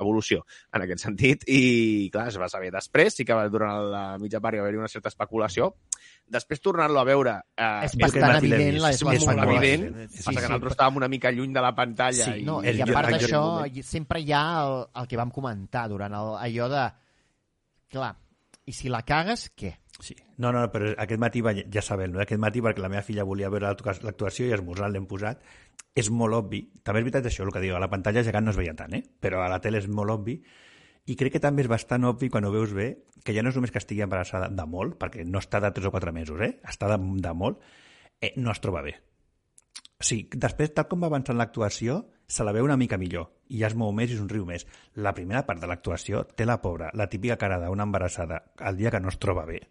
evolució, 0.00 0.44
en 0.72 0.82
aquest 0.86 1.04
sentit. 1.04 1.44
I, 1.48 2.08
clar, 2.12 2.28
es 2.32 2.38
va 2.40 2.48
saber 2.48 2.70
després, 2.74 3.14
sí 3.14 3.24
que 3.24 3.36
va- 3.36 3.48
durant 3.52 3.84
la 3.92 4.04
mitja 4.18 4.40
part 4.40 4.56
hi 4.56 4.62
va 4.62 4.66
haver 4.68 4.78
una 4.80 4.88
certa 4.88 5.08
especulació. 5.12 5.74
Després 6.30 6.60
tornar-lo 6.62 7.00
a 7.00 7.04
veure... 7.04 7.32
Eh, 7.56 7.68
és 7.88 7.94
és 7.94 7.98
bastant 8.04 8.36
que 8.40 8.46
evident 8.46 8.80
la 8.82 8.90
és 8.94 9.02
molt 9.04 9.16
especulació. 9.18 9.56
evident. 9.58 10.10
Sí, 10.10 10.22
Passa 10.24 10.36
que 10.40 10.46
sí, 10.46 10.52
nosaltres 10.52 10.72
estàvem 10.76 10.96
una 11.00 11.08
mica 11.10 11.32
lluny 11.34 11.52
de 11.52 11.64
la 11.64 11.74
pantalla. 11.74 12.24
Sí, 12.30 12.40
i, 12.40 12.44
No, 12.46 12.60
És 12.62 12.78
i 12.78 12.82
a 12.82 12.86
part 12.92 13.10
d'això, 13.16 13.42
sempre 13.82 14.20
hi 14.22 14.32
ha 14.32 14.44
el, 14.64 14.76
el 15.02 15.08
que 15.10 15.18
vam 15.18 15.30
comentar 15.34 15.88
durant 15.90 16.14
el, 16.14 16.34
allò 16.38 16.68
de... 16.70 16.84
Clar, 17.90 18.12
i 18.70 18.72
si 18.72 18.88
la 18.92 19.00
cagues, 19.02 19.48
què? 19.58 19.72
Sí. 20.00 20.16
No, 20.40 20.50
no, 20.52 20.62
però 20.72 20.94
aquest 20.96 21.20
matí 21.20 21.42
va, 21.44 21.52
ja 21.52 21.82
sabem, 21.84 22.14
no? 22.14 22.22
aquest 22.22 22.40
matí 22.40 22.62
perquè 22.64 22.80
la 22.80 22.88
meva 22.92 23.04
filla 23.04 23.26
volia 23.28 23.50
veure 23.52 23.68
l'actu- 23.68 24.04
l'actuació 24.06 24.48
i 24.48 24.54
esmorzar 24.56 24.88
l'hem 24.90 25.06
posat. 25.10 25.44
És 25.94 26.08
molt 26.10 26.36
obvi. 26.38 26.62
També 26.86 27.02
és 27.02 27.06
veritat 27.06 27.28
això, 27.28 27.44
el 27.44 27.52
que 27.52 27.62
diu, 27.62 27.74
a 27.76 27.82
la 27.82 27.90
pantalla 27.92 28.24
gegant 28.24 28.46
no 28.46 28.54
es 28.54 28.58
veia 28.60 28.74
tant, 28.78 28.94
eh? 28.96 29.02
però 29.20 29.44
a 29.44 29.50
la 29.52 29.60
tele 29.60 29.82
és 29.82 29.88
molt 29.88 30.14
obvi. 30.14 30.38
I 31.10 31.16
crec 31.18 31.34
que 31.36 31.42
també 31.42 31.64
és 31.64 31.68
bastant 31.68 32.04
obvi 32.06 32.28
quan 32.30 32.46
ho 32.46 32.52
veus 32.54 32.72
bé, 32.76 32.88
que 33.24 33.34
ja 33.34 33.42
no 33.42 33.50
és 33.50 33.58
només 33.58 33.72
que 33.72 33.80
estigui 33.82 34.04
embarassada 34.04 34.48
de 34.48 34.66
molt, 34.68 34.96
perquè 35.00 35.24
no 35.26 35.40
està 35.42 35.60
de 35.60 35.72
3 35.76 35.88
o 35.88 35.92
4 35.92 36.12
mesos, 36.16 36.40
eh? 36.40 36.54
està 36.68 36.88
de, 36.92 36.98
de 37.00 37.32
molt, 37.34 37.60
eh, 38.20 38.32
no 38.36 38.52
es 38.54 38.60
troba 38.62 38.84
bé. 38.86 38.94
O 40.00 40.06
sigui, 40.06 40.30
després, 40.40 40.72
tal 40.72 40.88
com 40.88 41.02
va 41.02 41.10
avançant 41.10 41.36
l'actuació, 41.36 42.04
se 42.30 42.44
la 42.46 42.54
veu 42.54 42.64
una 42.64 42.78
mica 42.78 42.96
millor 42.96 43.32
i 43.50 43.58
ja 43.60 43.68
es 43.68 43.74
mou 43.74 43.90
més 43.92 44.12
i 44.14 44.16
somriu 44.16 44.46
més. 44.46 44.64
La 44.94 45.12
primera 45.16 45.42
part 45.48 45.60
de 45.60 45.68
l'actuació 45.68 46.22
té 46.38 46.46
la 46.46 46.60
pobra, 46.62 46.92
la 46.94 47.08
típica 47.10 47.36
cara 47.36 47.58
d'una 47.60 47.88
embarassada 47.88 48.44
el 48.70 48.78
dia 48.78 48.92
que 48.94 49.00
no 49.02 49.10
es 49.10 49.18
troba 49.18 49.44
bé, 49.48 49.64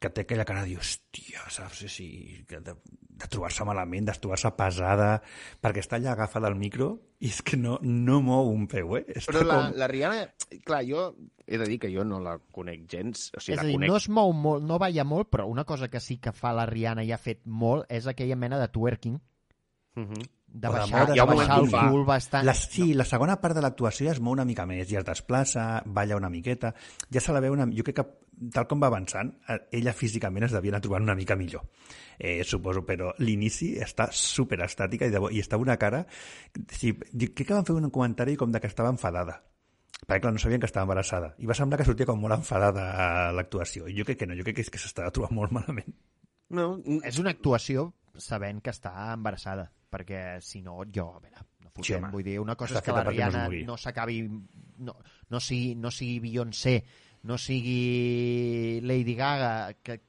que 0.00 0.10
té 0.12 0.24
aquella 0.26 0.44
cara 0.48 0.62
de 0.64 0.72
dir, 0.72 0.78
hòstia, 0.80 1.46
saps? 1.52 1.82
Sí, 1.84 1.88
sí, 1.88 2.08
que 2.48 2.60
de, 2.64 2.74
de 2.76 3.28
trobar-se 3.32 3.64
malament, 3.68 4.08
de 4.08 4.14
trobar-se 4.20 4.50
pesada, 4.58 5.10
perquè 5.64 5.84
està 5.84 5.96
allà 6.00 6.12
agafada 6.12 6.50
al 6.50 6.58
micro 6.58 6.90
i 7.24 7.30
és 7.32 7.40
que 7.40 7.56
no, 7.56 7.78
no 7.82 8.20
mou 8.24 8.52
un 8.52 8.66
peu, 8.68 8.98
eh? 8.98 9.06
Està 9.08 9.32
Però 9.32 9.44
la, 9.46 9.56
com... 9.56 9.78
la 9.80 9.88
Rihanna, 9.92 10.26
clar, 10.68 10.82
jo 10.88 11.06
he 11.46 11.60
de 11.62 11.68
dir 11.70 11.78
que 11.80 11.92
jo 11.92 12.04
no 12.04 12.20
la 12.20 12.36
conec 12.52 12.84
gens, 12.92 13.30
o 13.32 13.40
sigui, 13.40 13.56
és 13.56 13.62
a 13.62 13.64
la 13.64 13.70
dir, 13.70 13.78
conec... 13.78 13.92
no 13.92 14.00
es 14.02 14.10
mou 14.12 14.34
molt, 14.36 14.66
no 14.68 14.80
balla 14.82 15.06
molt, 15.08 15.32
però 15.32 15.48
una 15.48 15.64
cosa 15.64 15.88
que 15.88 16.02
sí 16.04 16.18
que 16.20 16.34
fa 16.36 16.52
la 16.56 16.68
Rihanna 16.68 17.06
i 17.06 17.14
ha 17.14 17.22
fet 17.22 17.46
molt 17.46 17.88
és 17.88 18.10
aquella 18.10 18.36
mena 18.36 18.60
de 18.60 18.68
twerking, 18.72 19.16
Uh 19.96 20.04
-huh. 20.04 20.28
De 20.56 20.70
baixar, 20.72 21.04
de 21.10 21.24
baixar 21.28 21.58
el 21.60 21.68
cul 21.70 22.04
bastant... 22.08 22.46
La, 22.48 22.54
sí, 22.56 22.92
la 22.96 23.04
segona 23.04 23.36
part 23.42 23.56
de 23.56 23.62
l'actuació 23.64 24.08
ja 24.08 24.14
es 24.14 24.20
mou 24.24 24.32
una 24.32 24.46
mica 24.48 24.64
més, 24.68 24.86
ja 24.88 25.02
es 25.02 25.06
desplaça, 25.08 25.66
balla 25.84 26.16
una 26.16 26.30
miqueta, 26.32 26.72
ja 27.12 27.22
se 27.22 27.34
la 27.36 27.42
veu 27.44 27.56
una... 27.56 27.66
Jo 27.76 27.84
crec 27.84 27.98
que, 28.00 28.06
tal 28.54 28.68
com 28.70 28.80
va 28.80 28.88
avançant, 28.88 29.34
eh, 29.52 29.58
ella 29.80 29.92
físicament 29.96 30.48
es 30.48 30.54
devia 30.56 30.72
anar 30.74 30.80
trobant 30.84 31.04
una 31.04 31.16
mica 31.18 31.36
millor, 31.36 31.66
eh, 32.16 32.40
suposo, 32.48 32.86
però 32.88 33.12
l'inici 33.20 33.74
està 33.84 34.08
super 34.12 34.62
estàtica 34.64 35.10
i, 35.10 35.12
de, 35.12 35.22
i 35.36 35.44
està 35.44 35.60
una 35.60 35.76
cara... 35.82 36.06
Sí, 36.72 36.94
jo 37.12 37.30
crec 37.34 37.50
que 37.50 37.52
van 37.52 37.68
fer 37.68 37.76
un 37.76 37.92
comentari 37.92 38.38
com 38.40 38.54
de 38.54 38.64
que 38.64 38.72
estava 38.72 38.94
enfadada, 38.94 39.42
perquè 40.06 40.24
clar, 40.24 40.32
no 40.32 40.40
sabien 40.40 40.62
que 40.62 40.70
estava 40.70 40.88
embarassada, 40.88 41.34
i 41.36 41.48
va 41.48 41.58
semblar 41.58 41.82
que 41.82 41.88
sortia 41.88 42.08
com 42.08 42.24
molt 42.24 42.40
enfadada 42.40 42.88
a 42.96 43.08
l'actuació, 43.36 43.90
i 43.92 43.98
jo 44.00 44.08
crec 44.08 44.24
que 44.24 44.30
no, 44.30 44.40
jo 44.40 44.48
crec 44.48 44.62
que 44.62 44.64
és 44.64 44.72
que 44.72 44.80
s'estava 44.80 45.12
trobant 45.12 45.36
molt 45.36 45.52
malament. 45.60 45.92
No, 46.56 46.76
És 47.02 47.18
una 47.18 47.32
actuació 47.34 47.90
sabent 48.22 48.62
que 48.62 48.70
està 48.70 48.92
embarassada, 49.12 49.72
perquè 49.90 50.40
si 50.42 50.62
no, 50.62 50.80
jo, 50.92 51.08
a 51.16 51.20
veure, 51.20 51.44
no 51.62 51.70
Sí, 51.76 51.92
fotem, 51.92 52.04
home. 52.04 52.12
vull 52.12 52.24
dir, 52.24 52.38
una 52.40 52.54
cosa 52.56 52.74
Està 52.74 52.82
és 52.82 52.86
que 52.86 52.92
la 52.96 53.04
no 53.04 53.10
Rihanna 53.10 53.44
mogui. 53.46 53.64
no 53.68 53.76
s'acabi... 53.76 54.20
No, 54.78 54.94
no, 55.30 55.40
sigui, 55.40 55.74
no 55.74 55.90
sigui 55.90 56.18
Beyoncé, 56.20 56.84
no 57.24 57.38
sigui 57.40 58.80
Lady 58.84 59.14
Gaga, 59.16 59.74
que, 59.82 60.00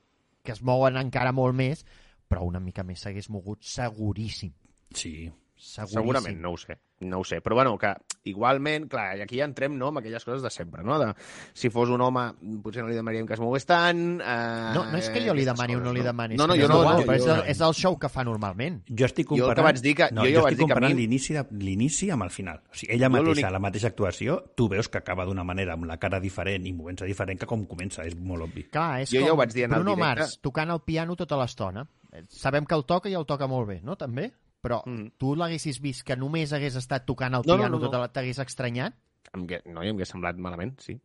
que 0.44 0.52
es 0.52 0.62
mouen 0.62 0.98
encara 1.00 1.32
molt 1.32 1.56
més, 1.56 1.86
però 2.28 2.44
una 2.48 2.60
mica 2.60 2.84
més 2.84 3.00
s'hagués 3.04 3.30
mogut 3.30 3.64
seguríssim. 3.64 4.52
Sí, 4.94 5.32
Seguríssim. 5.58 5.98
Segurament, 6.02 6.42
no 6.44 6.52
ho 6.54 6.58
sé. 6.62 6.76
No 7.00 7.20
ho 7.20 7.24
sé. 7.24 7.42
Però 7.46 7.54
bueno, 7.54 7.76
que 7.78 7.92
igualment, 8.26 8.88
clar, 8.90 9.18
i 9.20 9.22
aquí 9.22 9.38
ja 9.38 9.46
entrem 9.46 9.76
no, 9.78 9.92
amb 9.92 10.00
aquelles 10.00 10.24
coses 10.26 10.42
de 10.42 10.50
sempre, 10.50 10.82
no? 10.84 10.98
De, 10.98 11.12
si 11.54 11.70
fos 11.70 11.90
un 11.94 12.02
home, 12.02 12.24
potser 12.64 12.82
no 12.82 12.90
li 12.90 12.96
demanaríem 12.98 13.28
que 13.30 13.36
es 13.36 13.40
mogués 13.44 13.68
tant... 13.70 14.20
Eh, 14.20 14.72
No, 14.74 14.84
no 14.92 14.98
és 14.98 15.10
que 15.14 15.22
jo 15.22 15.36
li 15.38 15.46
demani 15.46 15.76
o 15.76 15.80
no 15.80 15.86
coses, 15.92 15.98
li 16.00 16.04
demani, 16.08 16.36
No, 16.40 16.48
no, 16.50 16.56
jo 16.58 16.68
no, 16.68 16.80
igual, 16.82 16.98
no, 17.00 17.06
però 17.06 17.16
és, 17.20 17.26
jo, 17.28 17.36
el, 17.36 17.44
és 17.54 17.62
el 17.62 17.76
show 17.78 17.98
que 18.02 18.10
fa 18.10 18.24
normalment. 18.26 18.80
Jo 18.90 19.06
estic 19.06 19.30
Jo 19.30 19.36
el 19.36 19.40
que 19.40 19.46
comparant... 19.46 19.68
vaig 19.70 19.82
dir 19.86 19.94
que- 20.02 20.10
no, 20.12 20.26
jo 20.26 20.32
jo, 20.32 20.34
ja 20.40 20.44
vaig 20.48 20.54
estic 20.56 20.58
dir 20.58 20.66
que 20.66 20.74
a 20.74 20.76
comparant 20.76 20.96
mi- 20.98 21.68
l'inici 21.70 22.10
amb 22.12 22.24
el 22.28 22.34
final. 22.34 22.64
O 22.72 22.74
sigui, 22.76 22.94
ella 22.98 23.08
Jo 23.12 23.14
mateixa, 23.20 23.52
la 23.54 23.60
mateixa 23.68 23.88
actuació, 23.94 24.40
tu 24.58 24.68
veus 24.74 24.90
que 24.90 24.98
acaba 24.98 25.26
d'una 25.30 25.44
manera, 25.46 25.74
amb 25.78 25.86
la 25.86 25.98
cara 26.02 26.20
diferent 26.20 26.66
i 26.66 26.74
movent-se 26.74 27.06
diferent 27.06 27.40
que 27.40 27.46
com 27.46 27.66
comença, 27.70 28.04
és 28.10 28.18
molt 28.18 28.50
obvi. 28.50 28.66
Clar, 28.74 29.04
és 29.06 29.14
Jo 29.14 29.22
ja 29.22 29.30
com 29.30 29.38
ho 29.38 29.42
vaig 29.46 29.54
dir 29.54 29.66
en 29.70 29.78
el 29.78 29.84
Bruno 29.86 29.96
directe. 29.96 30.22
Mars 30.26 30.40
tocant 30.42 30.74
el 30.74 30.82
piano 30.82 31.16
tota 31.16 31.38
l'estona. 31.38 31.86
Eh, 32.12 32.26
Sabem 32.28 32.66
que 32.66 32.74
el 32.76 32.86
toca 32.90 33.08
i 33.10 33.14
el 33.14 33.26
toca 33.30 33.46
molt 33.48 33.68
bé, 33.70 33.80
no? 33.84 33.96
També? 33.96 34.32
Però 34.62 34.82
Mm. 34.86 35.12
tu 35.18 35.36
l'haguessis 35.36 35.80
vist 35.82 36.04
que 36.06 36.16
només 36.18 36.52
hagués 36.54 36.76
estat 36.76 37.06
tocant 37.06 37.34
el 37.36 37.44
No, 37.46 37.54
no, 37.54 37.58
piano 37.64 37.70
no, 37.78 37.80
no. 37.80 37.86
tota 37.86 38.00
la... 38.00 38.08
t'hagués 38.12 38.40
estranyat? 38.40 38.96
Em, 39.34 39.46
no, 39.66 39.84
i 39.84 39.90
em 39.90 39.96
hauria 39.96 40.06
semblat 40.06 40.38
malament, 40.38 40.80
sí. 40.82 41.00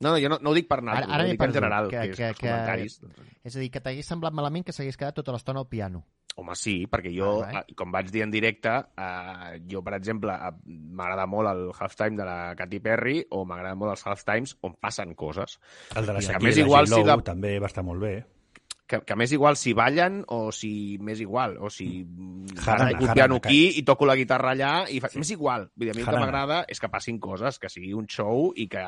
No, 0.00 0.12
no, 0.14 0.18
jo 0.18 0.30
no, 0.32 0.38
no 0.40 0.50
ho 0.50 0.54
dic 0.56 0.66
per 0.66 0.78
Ara- 0.78 0.86
naltros, 0.94 1.12
ara 1.12 1.24
ho 1.24 1.28
dic 1.28 1.42
en 1.42 1.52
general, 1.52 1.88
que- 1.90 2.00
que, 2.00 2.08
que, 2.10 2.16
que- 2.16 2.34
que- 2.34 2.48
comentaris. 2.48 3.00
És 3.44 3.56
a 3.56 3.60
dir, 3.60 3.70
que 3.70 3.80
t'hagués 3.80 4.06
semblat 4.06 4.32
malament 4.32 4.64
que 4.64 4.72
s'hagués 4.72 4.96
quedat 4.96 5.14
tota 5.14 5.30
l'estona 5.32 5.60
al 5.60 5.68
piano. 5.68 6.06
Home, 6.36 6.54
sí, 6.56 6.86
perquè 6.86 7.10
jo, 7.14 7.42
Right, 7.42 7.52
right. 7.54 7.70
eh, 7.70 7.74
com 7.74 7.90
vaig 7.92 8.08
dir 8.10 8.22
en 8.22 8.30
directe, 8.30 8.70
eh, 8.96 9.60
jo, 9.68 9.82
per 9.84 9.94
exemple, 9.98 10.32
eh, 10.32 10.52
m'agrada 10.64 11.26
molt 11.26 11.48
el 11.50 11.70
halftime 11.78 12.16
de 12.16 12.24
la 12.24 12.54
Katy 12.56 12.80
Perry 12.80 13.26
o 13.30 13.44
m'agrada 13.44 13.74
molt 13.74 13.90
els 13.90 14.06
halftimes 14.06 14.56
on 14.62 14.74
passen 14.80 15.14
coses. 15.14 15.58
El 15.94 16.06
de 16.06 16.12
la 16.14 16.20
Shakira 16.20 16.38
més 16.48 16.56
igual 16.56 16.86
si 16.88 17.04
la- 17.04 17.18
també 17.20 17.58
va 17.60 17.66
estar 17.66 17.84
molt 17.84 18.00
bé. 18.00 18.24
Que, 18.90 18.98
que 19.06 19.14
més 19.14 19.30
igual 19.30 19.54
si 19.54 19.70
ballen 19.76 20.24
o 20.34 20.50
si 20.54 20.98
més 20.98 21.20
igual, 21.22 21.52
o 21.62 21.68
si 21.70 22.02
toco 22.58 22.88
un 22.90 23.12
piano 23.14 23.36
aquí 23.38 23.60
i 23.78 23.84
toco 23.86 24.08
la 24.08 24.16
guitarra 24.18 24.50
allà, 24.56 24.72
i 24.90 24.98
fa... 25.02 25.12
m'és 25.14 25.30
igual. 25.30 25.68
Vull 25.76 25.86
dir, 25.86 25.92
a 25.94 25.98
mi 25.98 26.02
el 26.02 26.08
que 26.08 26.22
m'agrada 26.24 26.64
és 26.66 26.82
que 26.82 26.90
passin 26.90 27.20
coses, 27.22 27.60
que 27.62 27.70
sigui 27.70 27.92
un 27.94 28.08
show 28.10 28.50
i 28.58 28.66
que 28.72 28.82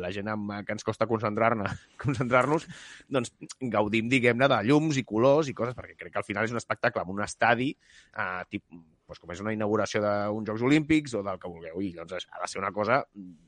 la 0.00 0.12
gent 0.16 0.30
amb, 0.32 0.54
que 0.64 0.72
ens 0.72 0.86
costa 0.86 1.08
concentrar-nos, 1.10 2.66
doncs 3.12 3.34
gaudim, 3.60 4.08
diguem-ne, 4.08 4.48
de 4.48 4.62
llums 4.70 4.96
i 5.00 5.04
colors 5.04 5.52
i 5.52 5.56
coses, 5.56 5.76
perquè 5.76 5.98
crec 5.98 6.14
que 6.14 6.22
al 6.22 6.26
final 6.26 6.48
és 6.48 6.54
un 6.54 6.62
espectacle 6.62 7.04
amb 7.04 7.12
un 7.12 7.20
estadi, 7.26 7.68
eh, 8.16 8.42
tip, 8.48 8.64
doncs 9.04 9.20
com 9.20 9.34
és 9.34 9.42
una 9.44 9.52
inauguració 9.52 10.00
d'uns 10.00 10.48
Jocs 10.48 10.64
Olímpics 10.64 11.18
o 11.18 11.20
del 11.26 11.40
que 11.40 11.50
vulgueu, 11.50 11.82
i 11.84 11.92
doncs 11.96 12.24
ha 12.30 12.40
de 12.40 12.48
ser 12.48 12.62
una 12.62 12.72
cosa 12.72 13.02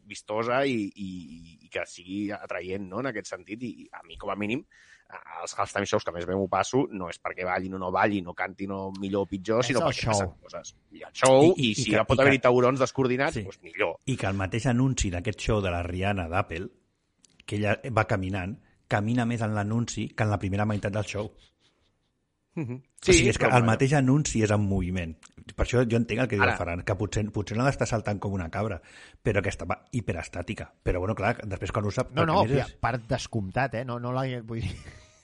vistosa 0.04 0.60
i, 0.68 0.76
i, 0.92 1.08
i 1.64 1.72
que 1.72 1.86
sigui 1.88 2.26
atraient, 2.36 2.84
no?, 2.90 3.00
en 3.00 3.10
aquest 3.12 3.32
sentit, 3.32 3.64
i 3.64 3.88
a 3.96 4.04
mi, 4.04 4.20
com 4.20 4.32
a 4.32 4.36
mínim, 4.36 4.66
els 5.42 5.54
halftime 5.58 5.86
shows 5.86 6.04
que 6.04 6.12
més 6.12 6.26
bé 6.26 6.34
m'ho 6.34 6.48
passo 6.48 6.86
no 6.90 7.08
és 7.08 7.20
perquè 7.22 7.44
ballin 7.44 7.74
o 7.74 7.78
no 7.78 7.90
ballin, 7.92 8.26
o 8.26 8.34
cantin 8.34 8.70
o 8.72 8.90
millor 8.98 9.22
o 9.22 9.26
pitjor, 9.26 9.60
És 9.60 9.66
sinó 9.66 9.80
el 9.80 9.92
perquè 9.92 10.02
show. 10.02 10.12
passen 10.12 10.32
coses. 10.42 10.74
Hi 10.92 11.02
ha 11.04 11.10
show, 11.12 11.42
I- 11.42 11.46
i, 11.46 11.50
i- 11.50 11.66
i, 11.66 11.70
i 11.70 11.74
si 11.74 11.84
que- 11.90 11.96
ja 11.96 12.04
pot 12.04 12.18
i 12.18 12.22
haver-hi 12.22 12.38
taurons 12.40 12.80
descoordinats, 12.80 13.34
Sí. 13.34 13.42
doncs 13.42 13.60
millor. 13.62 13.96
I 14.06 14.16
que 14.16 14.26
el 14.26 14.34
mateix 14.34 14.66
anunci 14.66 15.10
d'aquest 15.10 15.40
show 15.40 15.60
de 15.60 15.70
la 15.70 15.82
Rihanna 15.82 16.28
d'Apple, 16.28 16.68
que 17.46 17.56
ella 17.56 17.78
va 17.96 18.04
caminant, 18.06 18.58
camina 18.88 19.24
més 19.26 19.40
en 19.42 19.54
l'anunci 19.54 20.08
que 20.08 20.22
en 20.24 20.30
la 20.30 20.38
primera 20.38 20.64
meitat 20.66 20.92
del 20.92 21.04
show. 21.04 21.30
Sí, 22.56 23.12
o 23.12 23.12
sigui, 23.12 23.30
és 23.30 23.38
que 23.38 23.48
el 23.52 23.66
mateix 23.68 23.92
anunci 23.98 24.42
és 24.42 24.52
en 24.54 24.62
moviment. 24.64 25.12
Per 25.54 25.62
això 25.62 25.84
jo 25.86 25.98
entenc 26.00 26.24
el 26.24 26.28
que 26.30 26.38
diu 26.38 26.42
Ara- 26.42 26.56
el 26.56 26.58
Ferran, 26.58 26.82
que 26.88 26.96
potser, 26.98 27.22
potser 27.30 27.56
no 27.58 27.66
l'està 27.66 27.86
saltant 27.86 28.18
com 28.22 28.32
una 28.34 28.48
cabra, 28.50 28.80
però 29.22 29.42
que 29.44 29.52
estava 29.52 29.76
hiperestàtica. 29.92 30.70
Però 30.82 31.02
bueno, 31.04 31.14
clar, 31.14 31.36
després 31.44 31.72
quan 31.72 31.86
ho 31.86 31.92
sap... 31.94 32.10
No, 32.16 32.24
no, 32.26 32.40
a 32.40 32.46
és... 32.48 32.72
part 32.82 33.04
descomptat, 33.10 33.76
eh? 33.82 33.84
No, 33.84 34.00
no 34.02 34.14
la... 34.16 34.24
Vull 34.42 34.64
dir... 34.64 34.72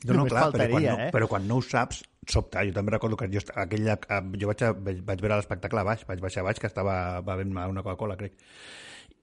No, 0.04 0.16
no, 0.18 0.24
clar, 0.26 0.50
però 0.50 0.66
quan 0.66 0.68
faltaria, 0.68 0.92
no, 0.92 1.04
eh? 1.06 1.10
però 1.14 1.28
quan 1.30 1.44
no 1.46 1.56
ho 1.60 1.62
saps, 1.62 2.02
sobta. 2.28 2.64
Jo 2.66 2.74
també 2.74 2.94
recordo 2.94 3.16
que 3.18 3.28
jo, 3.30 3.42
aquella, 3.54 3.94
eh, 4.02 4.22
jo 4.40 4.48
vaig, 4.50 4.64
a, 4.66 4.72
vaig, 4.74 5.02
vaig 5.06 5.22
veure 5.22 5.38
l'espectacle 5.38 5.82
a 5.82 5.86
baix, 5.86 6.02
vaig 6.08 6.22
baixar 6.22 6.42
a 6.42 6.48
baix, 6.48 6.58
que 6.58 6.70
estava 6.70 6.96
bevent 7.26 7.54
una 7.54 7.84
Coca-Cola, 7.84 8.16
crec. 8.18 8.34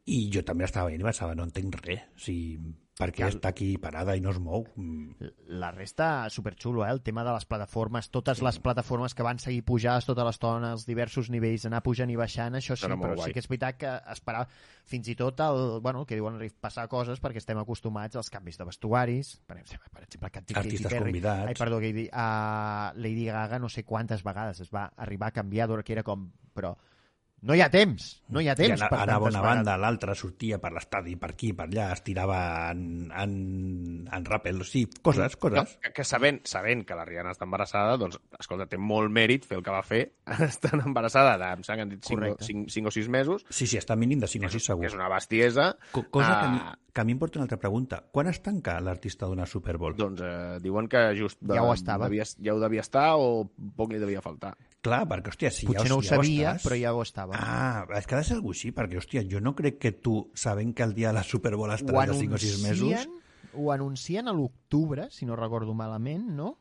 I 0.09 0.21
jo 0.33 0.43
també 0.47 0.65
estava 0.65 0.87
veient 0.87 1.03
i 1.03 1.07
pensava, 1.09 1.35
no 1.35 1.45
entenc 1.45 1.81
res. 1.83 2.05
O 2.15 2.23
sigui, 2.23 2.71
per 2.99 3.13
què 3.15 3.29
està 3.31 3.53
aquí 3.53 3.69
parada 3.79 4.15
i 4.17 4.21
no 4.23 4.33
es 4.33 4.39
mou? 4.43 4.65
Mm, 4.75 5.29
La 5.61 5.71
resta, 5.71 6.27
superxulo, 6.29 6.83
eh? 6.83 6.89
El 6.91 6.99
tema 7.01 7.23
de 7.23 7.31
les 7.31 7.45
plataformes, 7.47 8.09
totes 8.11 8.41
les 8.43 8.59
plataformes 8.59 9.15
que 9.15 9.23
van 9.23 9.39
seguir 9.39 9.61
pujades 9.67 10.07
tota 10.09 10.25
l'estona, 10.27 10.73
els 10.75 10.83
diversos 10.87 11.29
nivells, 11.31 11.63
anar 11.69 11.79
pujant 11.85 12.11
i 12.11 12.17
baixant, 12.19 12.59
això 12.59 12.75
sí, 12.75 12.83
però 12.89 12.97
guai. 12.99 13.29
sí 13.29 13.35
que 13.37 13.43
és 13.43 13.47
veritat 13.47 13.79
que 13.79 13.93
esperar 14.11 14.43
fins 14.89 15.07
i 15.07 15.15
tot 15.15 15.39
el, 15.45 15.79
bueno, 15.85 16.03
el 16.03 16.09
que 16.09 16.19
diuen 16.19 16.41
passar 16.59 16.89
coses 16.91 17.23
perquè 17.23 17.39
estem 17.39 17.61
acostumats 17.61 18.19
als 18.19 18.31
canvis 18.33 18.59
de 18.59 18.67
vestuaris, 18.67 19.31
per 19.47 19.61
exemple, 19.61 19.89
per 19.95 20.03
exemple 20.03 20.33
Katy 20.35 20.59
Artistes 20.59 20.91
Perry, 20.91 21.13
convidats. 21.13 21.47
Ai, 21.53 21.55
perdó, 21.55 21.79
Katy, 21.79 22.07
uh, 22.11 22.99
Lady 22.99 23.25
Gaga 23.31 23.63
no 23.63 23.71
sé 23.71 23.85
quantes 23.87 24.25
vegades 24.27 24.59
es 24.59 24.75
va 24.75 24.89
arribar 24.97 25.31
a 25.31 25.37
canviar 25.39 25.71
d'hora 25.71 25.87
que 25.87 25.95
era 25.95 26.03
com... 26.03 26.27
Però 26.53 26.73
no 27.41 27.55
hi 27.55 27.61
ha 27.61 27.69
temps, 27.71 28.21
no 28.29 28.41
hi 28.41 28.47
ha 28.49 28.53
I 28.53 28.55
temps 28.59 28.81
ana- 28.81 28.89
per 28.91 28.99
anava 28.99 29.27
una 29.29 29.39
vegades. 29.39 29.55
banda, 29.57 29.77
l'altra 29.77 30.15
sortia 30.15 30.57
per 30.59 30.71
l'estadi, 30.73 31.15
per 31.15 31.29
aquí, 31.31 31.53
per 31.53 31.67
allà, 31.69 31.91
es 31.93 32.01
tirava 32.03 32.71
en, 32.71 33.11
en, 33.15 34.07
en 34.11 34.25
rappel. 34.25 34.63
Sí, 34.65 34.85
coses, 35.01 35.35
No, 35.35 35.39
coses. 35.39 35.77
que, 35.81 35.93
que 35.93 36.03
sabent, 36.03 36.41
sabent 36.45 36.83
que 36.85 36.95
la 36.95 37.05
Rihanna 37.05 37.31
està 37.31 37.45
embarassada, 37.47 37.95
doncs, 37.97 38.19
escolta, 38.39 38.67
té 38.67 38.77
molt 38.77 39.09
mèrit 39.11 39.45
fer 39.47 39.57
el 39.57 39.63
que 39.63 39.71
va 39.71 39.81
fer, 39.83 40.01
estant 40.49 40.83
embarassada 40.85 41.37
de, 41.39 41.51
em 41.59 41.63
sembla 41.63 41.75
que 41.77 41.81
han 41.87 41.93
dit 41.95 42.03
5, 42.03 42.19
Correcte. 42.19 42.45
5, 42.49 42.69
5 42.75 42.87
o 42.87 42.91
6 42.99 43.09
mesos, 43.09 43.45
Sí, 43.49 43.67
sí, 43.67 43.77
està 43.79 43.95
mínim 43.95 44.19
de 44.19 44.27
5 44.27 44.45
o 44.45 44.49
6 44.49 44.65
segur. 44.73 44.85
és 44.85 44.93
una 44.99 45.09
bestiesa. 45.09 45.71
Co- 45.91 46.05
Cosa 46.09 46.39
que, 46.39 46.45
a 46.45 46.51
mi, 46.51 46.59
Ah, 46.59 46.77
que 46.93 47.01
a 47.01 47.03
mi 47.05 47.13
em 47.13 47.19
porta 47.19 47.39
una 47.39 47.45
altra 47.45 47.57
pregunta. 47.59 48.03
Quan 48.11 48.27
es 48.27 48.41
tanca 48.43 48.79
l'artista 48.81 49.25
d'una 49.27 49.45
Super 49.45 49.77
Bowl? 49.77 49.95
Doncs 49.95 50.19
eh, 50.25 50.57
diuen 50.61 50.87
que 50.89 51.15
just 51.15 51.39
de, 51.41 51.55
Ja 51.55 51.63
ho 51.63 51.73
estava. 51.73 52.09
Devia, 52.09 52.25
ja 52.25 52.53
ho 52.53 52.59
devia 52.59 52.81
estar 52.81 53.13
o 53.15 53.45
poc 53.77 53.93
li 53.93 53.99
devia 54.01 54.21
faltar. 54.21 54.55
Clar, 54.85 55.01
perquè, 55.09 55.33
hòstia, 55.33 55.49
si 55.51 55.67
Potser 55.67 55.89
ja, 55.89 55.91
no 55.91 55.97
ho 55.99 56.03
ja 56.05 56.15
sabia, 56.15 56.51
estàs... 56.53 56.63
però 56.63 56.77
ja 56.79 56.93
ho 56.95 57.01
estava. 57.03 57.35
Ah, 57.35 57.83
és 57.97 58.05
que 58.07 58.15
ha 58.15 58.21
de 58.21 58.27
ser 58.29 58.37
alguna 58.37 58.55
així, 58.55 58.71
perquè, 58.75 58.99
hòstia, 59.01 59.25
jo 59.27 59.41
no 59.43 59.51
crec 59.57 59.79
que 59.83 59.91
tu, 59.91 60.21
sabent 60.39 60.71
que 60.75 60.85
el 60.87 60.95
dia 60.95 61.11
de 61.11 61.17
la 61.19 61.25
Super 61.27 61.51
Bowl 61.57 61.73
ho 61.73 61.75
estaràs 61.75 62.13
de 62.13 62.19
5 62.21 62.37
o 62.37 62.41
6 62.45 62.63
mesos... 62.63 63.09
ho 63.59 63.71
anuncien 63.73 64.29
a 64.29 64.33
l'octubre, 64.33 65.09
si 65.11 65.25
no 65.25 65.35
recordo 65.35 65.73
malament, 65.73 66.29
no? 66.37 66.53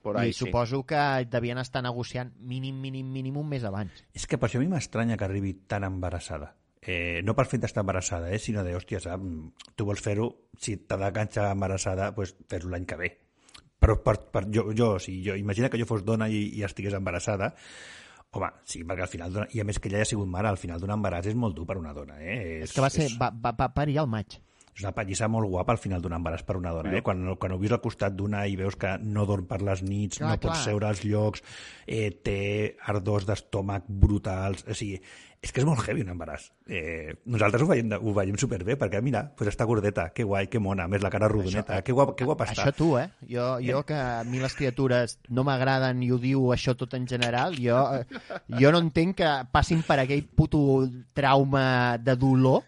Por 0.00 0.16
I 0.16 0.20
ahí, 0.20 0.32
sí. 0.32 0.46
suposo 0.46 0.84
que 0.86 0.96
devien 1.28 1.58
estar 1.58 1.82
negociant 1.82 2.32
mínim, 2.38 2.80
mínim, 2.80 3.10
mínim 3.12 3.36
un 3.36 3.48
mes 3.50 3.64
abans. 3.68 3.92
És 4.16 4.24
que 4.24 4.38
per 4.40 4.48
això 4.48 4.60
a 4.60 4.64
mi 4.64 4.70
m'estranya 4.70 5.18
que 5.20 5.26
arribi 5.26 5.52
tan 5.68 5.84
embarassada. 5.84 6.54
Eh, 6.80 7.20
no 7.26 7.34
per 7.36 7.44
fet 7.50 7.60
d'estar 7.60 7.84
embarassada, 7.84 8.30
eh, 8.32 8.38
sinó 8.40 8.64
de, 8.64 8.72
hòstia, 8.78 9.02
sap, 9.04 9.20
tu 9.76 9.84
vols 9.84 10.00
fer-ho, 10.00 10.30
si 10.56 10.78
t'ha 10.80 10.96
de 10.96 11.10
ganxar 11.12 11.50
embarassada, 11.52 12.14
pues, 12.16 12.32
fer-ho 12.48 12.72
l'any 12.72 12.86
que 12.88 12.96
ve. 12.96 13.10
Però 13.80 13.96
per, 14.04 14.18
per, 14.30 14.44
jo, 14.52 14.66
jo, 14.76 14.90
o 14.96 15.00
sigui, 15.00 15.22
jo, 15.30 15.34
imagina 15.40 15.70
que 15.72 15.78
jo 15.80 15.86
fos 15.88 16.04
dona 16.04 16.28
i, 16.28 16.42
i 16.58 16.64
estigués 16.66 16.92
embarassada, 16.98 17.54
home, 18.36 18.50
sí, 18.68 18.82
perquè 18.84 19.06
al 19.06 19.08
final, 19.10 19.32
d'una- 19.32 19.48
i 19.56 19.60
a 19.60 19.64
més 19.64 19.78
que 19.80 19.88
ella 19.88 20.02
hagi 20.04 20.12
sigut 20.12 20.28
mare, 20.28 20.48
al 20.52 20.60
final 20.60 20.78
d'un 20.82 20.92
embaràs 20.94 21.26
és 21.32 21.34
molt 21.34 21.56
dur 21.56 21.64
per 21.66 21.78
una 21.80 21.94
dona, 21.96 22.18
eh? 22.20 22.60
És 22.66 22.74
que 22.76 22.84
va, 22.84 22.90
ser, 22.92 23.08
va, 23.18 23.30
va, 23.32 23.54
va 23.56 23.70
parir 23.74 23.96
al 24.02 24.06
maig. 24.12 24.36
És 24.76 24.84
una 24.84 24.92
pallissa 24.96 25.26
molt 25.28 25.48
guapa 25.50 25.72
al 25.74 25.78
final 25.82 26.00
d'un 26.00 26.12
embaràs 26.16 26.44
per 26.46 26.56
una 26.56 26.70
dona, 26.72 26.92
eh? 26.96 27.02
Quan, 27.02 27.34
quan 27.36 27.52
ho 27.52 27.58
vius 27.58 27.72
al 27.74 27.80
costat 27.82 28.14
d'una 28.16 28.44
i 28.48 28.54
veus 28.56 28.76
que 28.80 28.94
no 29.02 29.26
dorm 29.26 29.44
per 29.50 29.60
les 29.66 29.82
nits, 29.82 30.18
Clar, 30.22 30.30
no 30.30 30.40
pot 30.40 30.52
clar. 30.54 30.62
seure 30.62 30.86
als 30.88 31.02
llocs, 31.04 31.42
eh, 31.86 32.10
té 32.22 32.76
ardors 32.86 33.26
d'estómac 33.26 33.84
brutals... 33.88 34.64
O 34.70 34.74
sigui, 34.78 35.00
és 35.40 35.52
que 35.56 35.62
és 35.62 35.66
molt 35.66 35.80
heavy 35.88 36.02
un 36.04 36.10
embaràs. 36.12 36.50
Eh, 36.68 37.14
nosaltres 37.32 37.62
ho 37.64 37.66
veiem, 37.70 37.88
de- 37.88 37.96
ho 37.98 38.12
veiem 38.14 38.36
superbé, 38.38 38.76
perquè 38.78 39.00
mira, 39.02 39.22
pues 39.36 39.48
està 39.48 39.64
gordeta, 39.66 40.10
que 40.12 40.22
guai, 40.28 40.46
que 40.52 40.60
mona, 40.60 40.86
més 40.86 41.00
la 41.02 41.10
cara 41.10 41.28
rodoneta, 41.32 41.80
que 41.82 41.92
guapa, 41.96 42.14
que 42.14 42.24
guapa 42.28 42.44
està. 42.44 42.66
Això 42.66 42.74
tu, 42.76 42.90
eh? 43.00 43.06
Jo, 43.28 43.54
jo 43.64 43.80
que 43.88 43.96
a 43.96 44.22
mi 44.28 44.38
les 44.38 44.54
criatures 44.54 45.18
no 45.30 45.44
m'agraden 45.48 46.02
i 46.04 46.10
ho 46.12 46.18
diu 46.20 46.50
això 46.52 46.76
tot 46.76 46.92
en 46.94 47.08
general, 47.08 47.56
jo, 47.56 47.80
eh, 47.96 48.04
jo 48.60 48.70
no 48.72 48.84
entenc 48.84 49.16
que 49.22 49.30
passin 49.50 49.80
per 49.82 49.98
aquell 50.04 50.24
puto 50.28 50.86
trauma 51.16 51.96
de 51.98 52.16
dolor 52.20 52.62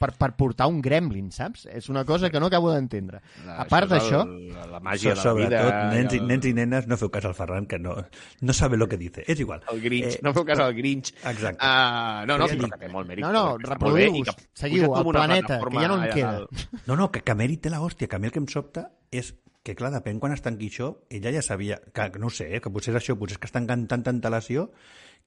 per, 0.00 0.14
per 0.16 0.30
portar 0.38 0.66
un 0.70 0.80
gremlin, 0.84 1.28
saps? 1.34 1.66
És 1.68 1.90
una 1.92 2.06
cosa 2.08 2.30
que 2.32 2.40
no 2.40 2.48
acabo 2.48 2.70
d'entendre. 2.72 3.20
A 3.52 3.66
part 3.68 3.90
d'això, 3.90 4.22
La, 4.24 4.64
la 4.76 4.80
màgia 4.84 5.12
de 5.12 5.18
la 5.18 5.24
Sobretot, 5.26 5.66
vida... 5.68 5.82
nens, 5.92 6.14
i, 6.16 6.20
el, 6.22 6.28
nens 6.30 6.48
i 6.48 6.54
nenes, 6.56 6.88
no 6.88 6.96
feu 7.00 7.12
cas 7.12 7.26
al 7.28 7.36
Ferran, 7.36 7.68
que 7.68 7.78
no, 7.78 7.96
no 8.40 8.56
sabe 8.56 8.80
lo 8.80 8.88
que 8.88 8.96
dice. 9.00 9.24
És 9.28 9.42
igual. 9.44 9.60
el 9.72 9.82
Grinch. 9.84 10.16
Eh, 10.16 10.22
no 10.24 10.32
feu 10.36 10.46
cas 10.48 10.62
al 10.64 10.72
Grinch. 10.78 11.12
Exacte. 11.20 11.60
Uh, 11.60 12.24
no, 12.30 12.38
no, 12.40 12.48
ja 12.48 12.56
però 12.56 12.72
que 12.72 12.80
té 12.80 12.90
molt 12.94 13.10
mèrit. 13.10 13.26
No, 13.26 13.32
no, 13.36 13.44
reproduïu-vos. 13.60 14.32
Seguiu, 14.56 14.88
el 14.88 15.12
planeta, 15.12 15.60
que 15.60 15.76
ja 15.76 15.92
no 15.92 16.00
en 16.00 16.08
queda. 16.14 16.34
No, 16.88 16.96
no, 16.96 17.10
que, 17.12 17.20
que 17.22 17.36
Mary 17.36 17.60
té 17.60 17.70
l'hòstia, 17.70 18.08
que 18.08 18.16
a 18.16 18.22
mi 18.22 18.30
el 18.30 18.34
que 18.34 18.40
em 18.40 18.48
sobta 18.50 18.88
és 19.14 19.34
que, 19.62 19.74
clar, 19.76 19.92
depèn 19.92 20.18
quan 20.22 20.32
es 20.32 20.40
tanqui 20.42 20.70
això, 20.72 20.94
ella 21.12 21.32
ja 21.34 21.42
sabia, 21.44 21.78
que, 21.92 22.08
no 22.18 22.30
ho 22.30 22.34
sé, 22.34 22.48
eh, 22.56 22.60
que 22.64 22.72
potser 22.72 22.94
és 22.94 23.02
això, 23.02 23.16
potser 23.20 23.36
és 23.36 23.42
que 23.42 23.50
estan 23.50 23.68
amb 23.68 23.90
tanta 23.90 24.12
antelació 24.12 24.70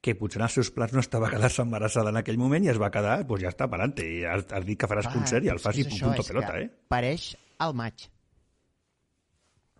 que 0.04 0.14
potser 0.20 0.40
en 0.42 0.46
els 0.46 0.56
seus 0.58 0.70
plans 0.74 0.92
no 0.92 1.00
estava 1.02 1.30
quedar-se 1.32 1.62
embarassada 1.64 2.12
en 2.12 2.20
aquell 2.20 2.36
moment 2.40 2.66
i 2.66 2.70
es 2.72 2.80
va 2.80 2.90
quedar, 2.94 3.22
doncs 3.26 3.42
ja 3.46 3.52
està, 3.54 3.68
per 3.72 3.80
i 4.04 4.10
has, 4.28 4.44
has 4.52 4.66
dit 4.68 4.78
que 4.80 4.88
faràs 4.90 5.08
concert 5.12 5.46
i 5.46 5.52
el 5.52 5.62
fas 5.62 5.78
i 5.80 5.86
punto 5.88 6.26
pelota, 6.28 6.58
eh? 6.60 6.68
Pareix 6.92 7.30
al 7.64 7.72
maig. 7.78 8.10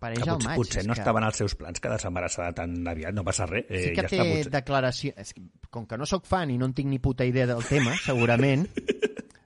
Pareix 0.01 0.21
Que 0.23 0.29
al 0.29 0.35
potser, 0.37 0.49
maig. 0.49 0.57
potser 0.59 0.83
no 0.85 0.93
que... 0.93 0.99
estaven 1.01 1.23
als 1.23 1.37
seus 1.39 1.55
plans 1.55 1.79
quedar-se 1.81 2.07
embarassada 2.09 2.51
tan 2.57 2.73
aviat, 2.91 3.13
no 3.15 3.23
passa 3.23 3.45
res. 3.47 3.65
Eh, 3.69 3.83
Sí 3.85 3.93
que 3.95 4.03
ja 4.03 4.09
té 4.11 4.17
està, 4.19 4.25
potser... 4.31 4.51
declaració... 4.57 5.13
És 5.23 5.31
que, 5.33 5.45
com 5.71 5.85
que 5.87 5.97
no 5.97 6.05
sóc 6.09 6.27
fan 6.27 6.51
i 6.51 6.57
no 6.59 6.67
en 6.69 6.73
tinc 6.77 6.89
ni 6.91 6.99
puta 6.99 7.25
idea 7.25 7.47
del 7.47 7.63
tema, 7.65 7.95
segurament, 8.09 8.67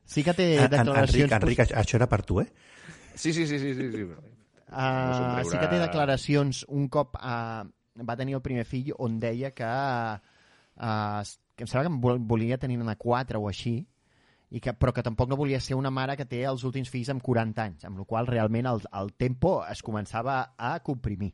sí 0.10 0.24
que 0.26 0.34
té 0.34 0.48
En- 0.58 0.66
en- 0.66 0.74
declaracions... 0.74 1.32
Enric, 1.38 1.60
Enric, 1.62 1.78
això 1.84 2.00
era 2.02 2.08
per 2.10 2.24
tu, 2.26 2.42
eh? 2.42 2.48
Sí, 3.14 3.32
sí, 3.34 3.46
sí, 3.46 3.60
sí, 3.60 3.76
sí, 3.78 3.92
sí. 3.94 4.04
Uh, 4.70 5.14
somriure. 5.18 5.46
sí 5.50 5.58
que 5.58 5.68
té 5.72 5.78
declaracions 5.82 6.60
un 6.70 6.84
cop 6.94 7.16
uh, 7.18 7.64
va 8.06 8.16
tenir 8.20 8.36
el 8.38 8.44
primer 8.46 8.66
fill 8.70 8.92
on 9.02 9.16
deia 9.22 9.50
que, 9.58 9.66
uh, 9.66 10.29
que 10.80 11.66
em 11.66 11.68
sembla 11.68 11.90
que 11.90 12.18
volia 12.32 12.58
tenir-ne 12.58 12.96
quatre 12.96 13.38
o 13.38 13.48
així 13.50 13.78
i 14.50 14.60
que, 14.64 14.72
però 14.74 14.94
que 14.96 15.04
tampoc 15.06 15.30
no 15.30 15.36
volia 15.38 15.60
ser 15.62 15.76
una 15.78 15.92
mare 15.94 16.16
que 16.18 16.26
té 16.26 16.40
els 16.48 16.64
últims 16.66 16.90
fills 16.90 17.10
amb 17.14 17.22
40 17.22 17.62
anys, 17.62 17.86
amb 17.86 18.00
la 18.00 18.06
qual 18.10 18.26
realment 18.28 18.66
el, 18.66 18.80
el 18.98 19.12
tempo 19.14 19.60
es 19.70 19.84
començava 19.86 20.40
a 20.58 20.80
comprimir. 20.82 21.34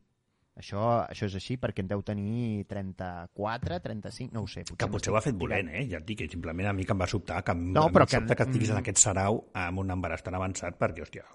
Això, 0.56 0.80
això 1.12 1.28
és 1.28 1.34
així 1.36 1.58
perquè 1.60 1.84
en 1.84 1.88
deu 1.92 2.02
tenir 2.08 2.64
34, 2.68 3.80
35, 3.84 4.32
no 4.34 4.44
ho 4.46 4.48
sé. 4.48 4.64
Que 4.78 4.88
potser 4.88 5.12
ho 5.14 5.18
ha 5.20 5.22
fet 5.24 5.36
volent, 5.40 5.68
eh? 5.68 5.84
Ja 5.92 6.00
et 6.00 6.06
dic 6.08 6.22
que 6.22 6.28
simplement 6.32 6.70
a 6.70 6.74
mi 6.74 6.86
que 6.88 6.96
em 6.96 7.02
va 7.04 7.08
sobtar, 7.12 7.42
que 7.44 7.54
No, 7.56 7.88
em 7.90 7.94
però 7.94 8.08
que- 8.08 8.22
que 8.36 8.44
estiguis 8.44 8.70
en 8.70 8.76
mm. 8.78 8.80
aquest 8.84 8.98
sarau 9.04 9.42
amb 9.54 9.80
un 9.84 9.92
embaràs 9.92 10.24
tan 10.24 10.36
avançat, 10.36 10.78
perquè, 10.80 11.04
hòstia... 11.04 11.26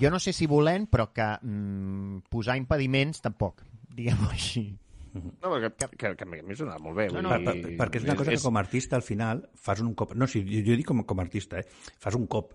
Jo 0.00 0.10
no 0.10 0.18
sé 0.18 0.32
si 0.32 0.46
volent, 0.46 0.88
però 0.88 1.10
que 1.12 1.28
mm, 1.42 2.24
posar 2.32 2.56
impediments 2.56 3.20
tampoc, 3.20 3.62
diguem-ho 3.92 4.30
així. 4.32 4.64
No, 5.12 5.50
perquè 5.52 5.70
que, 5.76 5.88
que, 6.00 6.10
que 6.16 6.24
a 6.24 6.42
mi 6.46 6.56
sona 6.56 6.78
molt 6.80 6.96
bé. 6.96 7.06
No, 7.12 7.22
no, 7.24 7.34
Per, 7.34 7.42
per, 7.44 7.54
dir, 7.58 7.76
perquè 7.78 8.00
és 8.00 8.08
una 8.08 8.16
cosa 8.16 8.32
que 8.32 8.40
com 8.42 8.56
a 8.56 8.62
artista 8.64 8.96
al 8.96 9.04
final 9.04 9.44
fas 9.60 9.82
un 9.84 9.92
cop... 9.98 10.14
No, 10.16 10.28
sí, 10.30 10.40
jo, 10.48 10.62
jo 10.64 10.76
dic 10.78 10.88
com, 10.88 11.02
com 11.08 11.20
a 11.20 11.26
artista, 11.26 11.60
eh? 11.60 11.92
Fas 12.00 12.16
un 12.18 12.26
cop. 12.32 12.54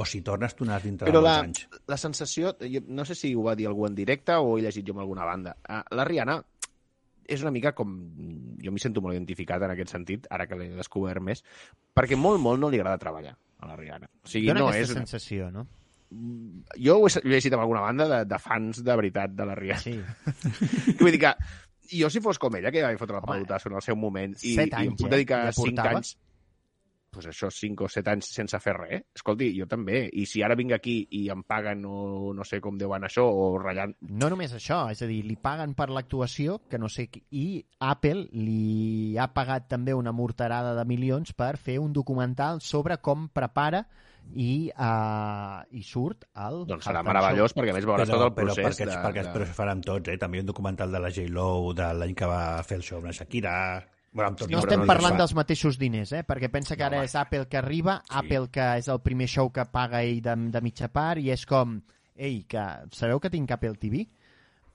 O 0.00 0.06
si 0.08 0.22
tornes, 0.24 0.54
tu 0.56 0.64
n'has 0.64 0.84
dintre 0.84 1.08
Però 1.08 1.20
de 1.20 1.26
la, 1.26 1.34
molts 1.42 1.66
anys. 1.66 1.82
la 1.90 1.98
sensació, 2.00 2.54
jo 2.60 2.80
no 2.88 3.04
sé 3.08 3.16
si 3.18 3.34
ho 3.36 3.42
va 3.44 3.56
dir 3.58 3.66
algú 3.68 3.84
en 3.88 3.96
directe 3.96 4.36
o 4.36 4.52
ho 4.52 4.54
he 4.58 4.64
llegit 4.64 4.86
jo 4.86 4.94
en 4.96 5.02
alguna 5.04 5.26
banda. 5.28 5.56
Uh, 5.64 5.82
la 5.96 6.06
Rihanna 6.08 6.38
és 7.30 7.44
una 7.44 7.52
mica 7.54 7.74
com... 7.76 7.96
Jo 8.60 8.72
m'hi 8.72 8.82
sento 8.82 9.02
molt 9.04 9.16
identificat 9.16 9.64
en 9.64 9.74
aquest 9.74 9.92
sentit, 9.96 10.28
ara 10.32 10.48
que 10.48 10.58
l'he 10.58 10.70
descobert 10.76 11.24
més, 11.24 11.44
perquè 11.96 12.18
molt, 12.18 12.40
molt 12.42 12.60
no 12.60 12.72
li 12.72 12.80
agrada 12.80 13.00
treballar 13.00 13.36
a 13.60 13.68
la 13.68 13.76
Rihanna. 13.76 14.08
O 14.24 14.30
sigui, 14.30 14.48
Dóna 14.50 14.64
no 14.64 14.72
aquesta 14.72 14.88
és... 14.88 14.96
Una... 14.96 15.04
sensació, 15.06 15.50
no? 15.54 15.68
Jo 16.10 16.96
ho 16.98 17.06
he, 17.08 17.20
llegit 17.28 17.52
en 17.54 17.60
alguna 17.62 17.80
banda 17.84 18.08
de, 18.10 18.24
de 18.26 18.38
fans 18.42 18.82
de 18.84 18.96
veritat 18.96 19.34
de 19.36 19.46
la 19.46 19.54
Rihanna. 19.54 19.80
Sí. 19.84 20.00
Vull 21.00 21.14
dir 21.14 21.20
que 21.22 21.34
jo 22.00 22.10
si 22.10 22.20
fos 22.22 22.38
com 22.38 22.54
ella, 22.58 22.70
que 22.74 22.82
va 22.82 22.90
fotre 22.98 23.18
la 23.18 23.26
pelotassa 23.26 23.70
en 23.70 23.78
el 23.78 23.82
seu 23.86 23.96
moment, 23.98 24.34
i, 24.42 24.56
set 24.58 24.74
i 24.74 24.74
em 24.74 24.90
anys, 24.90 24.98
puc 24.98 25.08
eh, 25.08 25.14
dedicar 25.16 25.44
ja 25.48 25.54
5 25.54 25.66
portava. 25.70 25.96
anys 26.00 26.16
pues 27.10 27.26
això, 27.26 27.48
5 27.50 27.84
o 27.84 27.88
7 27.90 28.06
anys 28.12 28.28
sense 28.30 28.58
fer 28.62 28.72
res. 28.76 29.00
Escolti, 29.18 29.48
jo 29.58 29.66
també. 29.66 30.04
I 30.14 30.28
si 30.30 30.44
ara 30.46 30.54
vinc 30.54 30.76
aquí 30.76 30.92
i 31.18 31.24
em 31.34 31.40
paguen 31.42 31.82
o 31.84 32.30
no 32.36 32.44
sé 32.46 32.60
com 32.62 32.76
deu 32.78 32.92
anar 32.94 33.08
això, 33.10 33.24
o 33.26 33.48
ratllant... 33.58 33.96
No 34.14 34.28
només 34.30 34.54
això, 34.54 34.84
és 34.94 35.02
a 35.02 35.08
dir, 35.10 35.24
li 35.26 35.34
paguen 35.34 35.74
per 35.74 35.88
l'actuació, 35.90 36.60
que 36.70 36.78
no 36.78 36.86
sé, 36.88 37.08
qui- 37.10 37.24
i 37.34 37.46
Apple 37.82 38.28
li 38.30 39.16
ha 39.18 39.26
pagat 39.34 39.66
també 39.72 39.90
una 39.98 40.12
morterada 40.14 40.76
de 40.78 40.84
milions 40.86 41.34
per 41.34 41.56
fer 41.58 41.80
un 41.82 41.90
documental 41.92 42.62
sobre 42.62 43.00
com 43.02 43.26
prepara 43.34 43.82
i, 44.34 44.70
uh, 44.70 45.60
i 45.76 45.82
surt 45.86 46.26
el 46.38 46.64
Doncs 46.68 46.86
serà 46.86 47.00
halftime 47.00 47.14
meravellós, 47.14 47.54
perquè 47.56 47.72
a 47.72 47.76
més 47.76 47.86
veuràs 47.88 48.10
tot 48.10 48.26
el 48.26 48.34
però 48.36 48.50
procés 48.50 48.66
perquè, 48.66 48.88
de... 48.90 48.98
perquè 49.04 49.22
de... 49.22 49.30
després 49.30 49.54
faran 49.56 49.80
tots, 49.86 50.12
eh? 50.12 50.18
També 50.20 50.42
un 50.42 50.50
documental 50.50 50.92
de 50.92 51.00
la 51.02 51.10
J-Lo 51.14 51.48
de 51.76 51.88
l'any 52.00 52.14
que 52.18 52.28
va 52.30 52.42
fer 52.66 52.80
el 52.80 52.86
show 52.86 53.00
amb 53.00 53.10
la 53.10 53.16
Shakira... 53.16 53.54
Bueno, 54.10 54.32
amb 54.32 54.40
tot 54.40 54.50
No 54.50 54.58
estem 54.58 54.82
que 54.82 54.90
parlant 54.90 55.20
dels 55.20 55.36
mateixos 55.38 55.76
diners, 55.78 56.10
eh? 56.18 56.24
perquè 56.26 56.48
pensa 56.50 56.74
que 56.74 56.82
ara 56.82 57.04
és 57.06 57.12
Apple 57.14 57.46
que 57.46 57.60
arriba, 57.60 58.00
sí. 58.02 58.16
Apple 58.18 58.48
que 58.50 58.64
és 58.80 58.88
el 58.90 58.98
primer 59.04 59.28
show 59.30 59.52
que 59.54 59.62
paga 59.70 60.00
ell 60.02 60.18
de, 60.24 60.34
de 60.50 60.62
mitja 60.66 60.88
part, 60.90 61.22
i 61.22 61.30
és 61.30 61.44
com, 61.46 61.76
ei, 62.18 62.40
que 62.50 62.64
sabeu 62.96 63.22
que 63.22 63.30
tinc 63.30 63.54
Apple 63.54 63.78
TV? 63.78 64.08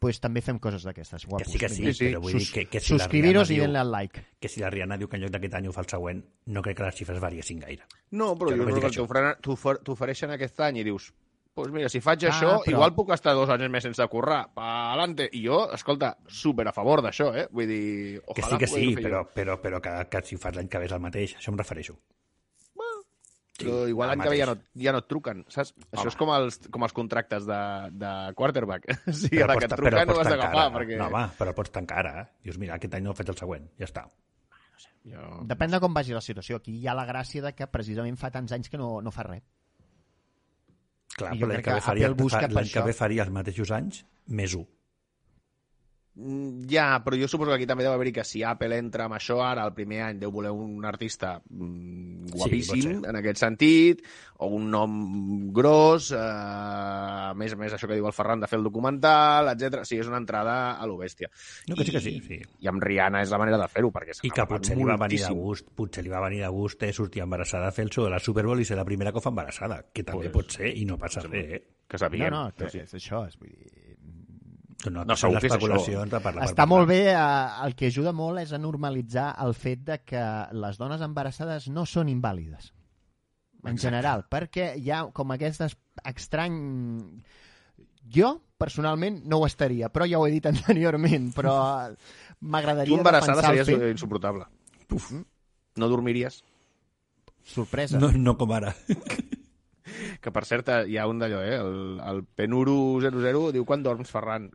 Pues 0.06 0.22
també 0.22 0.42
fem 0.46 0.60
coses 0.62 0.86
d'aquestes, 0.86 1.26
Que 1.26 1.46
sí, 1.50 1.58
que 1.58 1.70
sí, 1.70 1.82
Vinga. 1.82 1.94
sí. 1.98 2.06
però 2.12 2.22
vull 2.22 2.38
dir 2.38 2.52
que, 2.54 2.66
que 2.70 2.80
si 2.80 2.94
la 2.94 3.00
Suscribiros 3.04 3.50
i 3.50 3.58
denle 3.60 3.80
al 3.82 3.92
like. 3.92 4.26
que 4.40 4.48
si 4.52 4.62
la 4.62 4.70
Rihanna 4.70 4.98
diu 5.02 5.10
que 5.10 5.18
en 5.18 5.24
lloc 5.26 5.32
d'aquest 5.34 5.58
any 5.58 5.68
ho 5.68 5.74
fa 5.74 5.82
el 5.82 5.90
següent, 5.90 6.24
no 6.46 6.62
crec 6.62 6.78
que 6.78 6.84
les 6.86 6.96
xifres 7.02 7.20
variessin 7.24 7.60
gaire. 7.66 7.84
No, 8.12 8.36
però 8.38 8.52
Jo 8.54 8.58
jo 8.58 8.64
només 8.64 8.78
crec 8.80 8.94
que 8.94 9.78
t'ofereixen 9.84 10.32
aquest 10.36 10.60
any 10.62 10.84
i 10.84 10.84
dius 10.86 11.12
pues 11.56 11.72
mira, 11.72 11.88
si 11.88 12.02
faig 12.04 12.26
Ah, 12.26 12.32
això, 12.34 12.50
però- 12.66 12.72
igual 12.74 12.92
puc 12.94 13.14
estar 13.16 13.32
dos 13.34 13.48
anys 13.50 13.70
més 13.72 13.84
sense 13.88 14.06
currar. 14.12 14.42
Pa'lante. 14.54 15.30
I 15.32 15.46
jo, 15.46 15.72
escolta, 15.72 16.18
super 16.28 16.68
a 16.68 16.74
favor 16.76 17.00
d'això, 17.02 17.30
eh? 17.34 17.48
Vull 17.50 17.66
dir, 17.70 18.20
Que 18.36 18.42
ojalà 18.42 18.50
sí, 18.50 18.58
que 18.60 18.68
sí, 18.68 18.74
poder-ho 18.74 18.96
fer 18.96 19.04
però, 19.06 19.22
però, 19.34 19.56
però 19.64 19.80
que, 19.82 19.94
que 20.12 20.22
si 20.28 20.36
fas 20.36 20.54
l'any 20.54 20.68
que 20.68 20.82
ve 20.84 20.90
és 20.90 20.92
el 20.92 21.00
mateix, 21.00 21.38
això 21.40 21.54
em 21.54 21.58
refereixo. 21.58 21.96
Però 23.56 23.86
igual 23.88 24.10
el 24.12 24.18
l'any 24.18 24.26
que 24.26 24.32
ve 24.34 24.38
ja 24.42 24.46
no, 24.50 24.56
ja 24.84 24.92
no 24.92 25.00
et 25.00 25.06
truquen, 25.08 25.46
saps? 25.48 25.72
Això 25.88 26.02
Home. 26.02 26.12
és 26.12 26.18
com 26.20 26.32
els, 26.36 26.58
com 26.76 26.84
els 26.84 26.94
contractes 26.98 27.46
de, 27.48 27.60
de 27.96 28.12
quarterback. 28.36 28.90
sí, 29.22 29.30
Però 29.32 29.46
ara 29.46 29.56
pots 29.56 29.62
que 29.64 29.70
et 29.70 29.72
ta- 29.72 29.78
però 29.80 29.92
truquen 29.94 30.08
no 30.10 30.14
pots 30.14 30.20
has 30.26 30.32
tancar 30.34 30.50
d'agafar, 30.52 30.74
perquè... 30.76 30.98
No, 31.00 31.08
home, 31.08 31.24
però 31.40 31.54
pots 31.56 31.72
tancar 31.78 32.00
ara. 32.04 32.14
eh? 32.22 32.26
Dius, 32.44 32.58
mira, 32.60 32.76
aquest 32.76 32.98
any 33.00 33.06
no 33.08 33.14
he 33.16 33.20
fet 33.22 33.32
el 33.32 33.38
següent, 33.40 33.70
ja 33.80 33.88
està. 33.88 34.04
Jo... 35.06 35.24
Depèn 35.48 35.72
de 35.72 35.80
com 35.80 35.94
vagi 35.96 36.16
la 36.18 36.22
situació. 36.26 36.58
Aquí 36.60 36.76
hi 36.82 36.88
ha 36.90 36.96
la 36.98 37.06
gràcia 37.08 37.44
de 37.46 37.54
que 37.56 37.68
precisament 37.72 38.18
fa 38.20 38.32
tants 38.34 38.52
anys 38.58 38.68
que 38.74 38.78
no, 38.82 38.98
no 39.06 39.14
fa 39.16 39.24
res. 39.30 39.44
Clar, 41.16 41.32
I 41.32 41.40
però 41.40 41.48
l'any 41.54 41.62
crec 41.62 41.66
que, 41.70 41.72
ve 41.72 41.80
que 41.80 41.86
faria, 41.86 42.10
l'any 42.12 42.68
que 42.68 42.80
això. 42.82 42.86
ve 42.90 42.94
faria 42.98 43.24
els 43.24 43.32
mateixos 43.32 43.72
anys, 43.72 44.02
més 44.28 44.56
1. 44.58 44.66
Mm, 46.18 46.66
Ja, 46.72 47.02
però 47.04 47.18
jo 47.20 47.28
suposo 47.28 47.52
que 47.52 47.58
aquí 47.58 47.66
també 47.68 47.84
deu 47.84 47.92
haver-hi 47.92 48.14
que 48.16 48.24
si 48.24 48.42
Apple 48.42 48.78
entra 48.78 49.06
amb 49.10 49.16
això 49.18 49.42
ara, 49.44 49.66
el 49.68 49.74
primer 49.76 50.02
any 50.02 50.20
deu 50.22 50.32
voler 50.32 50.52
un 50.56 50.86
artista 50.88 51.42
mm, 51.50 52.30
guapíssim, 52.32 52.82
ser. 52.82 52.94
en 53.10 53.16
aquest 53.20 53.42
sentit, 53.42 54.02
o 54.40 54.48
un 54.56 54.70
nom 54.72 55.52
gros, 55.52 56.12
eh, 56.16 56.18
a 56.20 57.34
més 57.36 57.52
a 57.54 57.60
més 57.60 57.74
això 57.76 57.88
que 57.88 57.98
diu 58.00 58.08
el 58.08 58.16
Ferran 58.16 58.40
de 58.40 58.48
fer 58.48 58.58
el 58.60 58.64
documental, 58.64 59.50
etc. 59.52 59.84
Sí, 59.84 60.00
és 60.00 60.08
una 60.08 60.18
entrada 60.24 60.56
a 60.80 60.88
lo 60.88 60.96
bèstia. 60.98 61.30
No, 61.68 61.76
que 61.76 61.84
sí 61.84 61.92
que 61.92 62.00
sí, 62.02 62.16
sí. 62.26 62.40
I 62.64 62.68
amb 62.72 62.82
Rihanna 62.84 63.22
és 63.22 63.32
la 63.36 63.38
manera 63.42 63.60
de 63.60 63.68
fer-ho, 63.68 63.92
perquè 63.92 64.16
I 64.24 64.32
que 64.32 64.48
potser 64.48 64.78
li 64.80 64.88
va 64.88 64.96
venir 64.98 65.20
de 65.26 65.34
gust, 65.36 65.68
potser 65.76 66.04
li 66.06 66.10
va 66.16 66.24
venir 66.28 66.42
de 66.46 66.50
gust 66.56 66.84
eh, 66.84 66.94
sortir 66.94 67.24
embarassada 67.28 67.68
a 67.68 67.76
fer 67.76 67.86
el 67.86 67.92
show 67.92 68.06
de 68.08 68.12
la 68.16 68.20
Super 68.24 68.46
Bowl 68.48 68.60
i 68.62 68.66
ser 68.66 68.78
la 68.80 68.86
primera 68.88 69.12
que 69.12 69.20
ho 69.20 69.26
fa 69.28 69.36
embarassada, 69.36 69.84
que 69.94 70.04
també 70.04 70.30
Pues- 70.30 70.34
pot 70.48 70.52
ser 70.62 70.72
i 70.78 70.86
no 70.86 70.98
passa 70.98 71.22
res, 71.28 71.52
eh? 71.60 71.64
Que 71.88 71.98
sapiguem. 72.00 72.32
no, 72.32 72.46
no, 72.48 72.52
que 72.56 72.70
Sí. 72.70 72.80
és 72.80 72.94
això. 72.96 73.28
És, 73.28 73.38
vull 73.38 73.50
dir, 73.52 73.68
No, 74.92 75.04
No, 75.08 75.16
segur 75.18 75.40
que 75.40 75.48
és 75.48 75.54
especulacions 75.56 76.12
de 76.12 76.20
parlar 76.22 76.44
per 76.44 76.52
Està 76.52 76.66
molt 76.70 76.88
bé, 76.88 77.00
eh, 77.10 77.66
el 77.66 77.74
que 77.80 77.88
ajuda 77.90 78.12
molt 78.14 78.40
és 78.44 78.52
a 78.54 78.60
normalitzar 78.62 79.32
el 79.42 79.56
fet 79.58 79.82
de 79.88 79.98
que 80.06 80.24
les 80.54 80.78
dones 80.78 81.02
embarassades 81.02 81.70
no 81.74 81.86
són 81.90 82.10
invàlides, 82.12 82.72
en 83.66 83.80
general, 83.82 84.28
perquè 84.30 84.76
hi 84.78 84.92
ha 84.94 85.06
com 85.12 85.32
aquest 85.34 85.62
es- 85.66 85.78
estrany... 86.04 86.60
Jo, 88.14 88.36
personalment, 88.62 89.24
no 89.26 89.40
ho 89.42 89.48
estaria, 89.48 89.90
però 89.90 90.06
ja 90.06 90.20
ho 90.20 90.28
he 90.28 90.34
dit 90.36 90.46
anteriorment, 90.52 91.32
però 91.34 91.56
m'agradaria 92.42 92.94
Tu 92.94 93.00
embarassada 93.00 93.42
series 93.48 93.66
fet... 93.72 93.88
insuportable. 93.96 94.46
Uf. 94.94 95.08
No 95.82 95.90
dormiries? 95.90 96.44
Sorpresa. 97.44 97.98
No, 97.98 98.12
no 98.12 98.36
com 98.38 98.54
ara. 98.54 98.76
Que, 100.22 100.32
per 100.34 100.46
cert, 100.46 100.70
hi 100.90 100.98
ha 100.98 101.08
un 101.10 101.20
d'allò, 101.22 101.42
eh? 101.46 101.58
El, 101.58 101.76
el 102.06 102.22
Penuru 102.38 103.00
00 103.02 103.52
diu, 103.54 103.66
quan 103.66 103.82
dorms, 103.86 104.10
Ferran? 104.14 104.48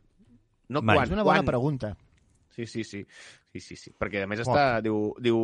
No 0.71 0.81
Mai. 0.81 0.97
quan, 0.97 1.09
És 1.09 1.15
una 1.17 1.27
bona 1.27 1.41
quan? 1.41 1.51
pregunta. 1.51 1.93
Sí, 2.55 2.65
sí, 2.67 2.83
sí. 2.83 3.05
Sí, 3.51 3.59
sí, 3.59 3.75
sí. 3.75 3.91
Perquè, 3.99 4.23
a 4.23 4.27
més, 4.31 4.43
està... 4.43 4.65
Diu, 4.83 5.11
diu... 5.23 5.39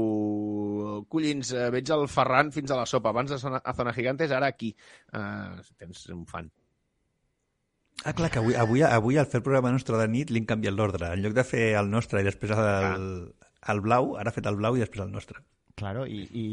Collins, 1.12 1.52
eh, 1.56 1.68
veig 1.74 1.90
el 1.96 2.06
Ferran 2.12 2.54
fins 2.56 2.72
a 2.72 2.78
la 2.80 2.86
sopa. 2.88 3.12
Abans 3.12 3.34
a 3.36 3.40
Zona, 3.42 3.60
a 3.64 3.74
Zona 3.76 3.94
Gigantes, 3.96 4.32
ara 4.36 4.48
aquí. 4.54 4.74
Uh, 5.12 5.60
tens 5.80 6.06
un 6.16 6.24
fan. 6.30 6.48
Ah, 8.06 8.14
clar, 8.14 8.30
que 8.32 8.40
avui, 8.40 8.56
avui, 8.56 8.84
avui 8.86 9.18
al 9.18 9.28
fer 9.28 9.42
el 9.42 9.46
programa 9.48 9.72
nostre 9.74 9.98
de 10.00 10.08
nit 10.12 10.32
li 10.32 10.44
han 10.44 10.48
canviat 10.50 10.76
l'ordre. 10.76 11.12
En 11.16 11.24
lloc 11.24 11.36
de 11.36 11.44
fer 11.48 11.68
el 11.80 11.90
nostre 11.92 12.22
i 12.22 12.28
després 12.28 12.54
el, 12.54 13.08
el 13.74 13.84
blau, 13.84 14.14
ara 14.22 14.32
ha 14.32 14.36
fet 14.36 14.48
el 14.52 14.60
blau 14.60 14.78
i 14.78 14.84
després 14.84 15.04
el 15.08 15.12
nostre. 15.12 15.42
Claro, 15.78 16.06
i, 16.10 16.24
i, 16.32 16.46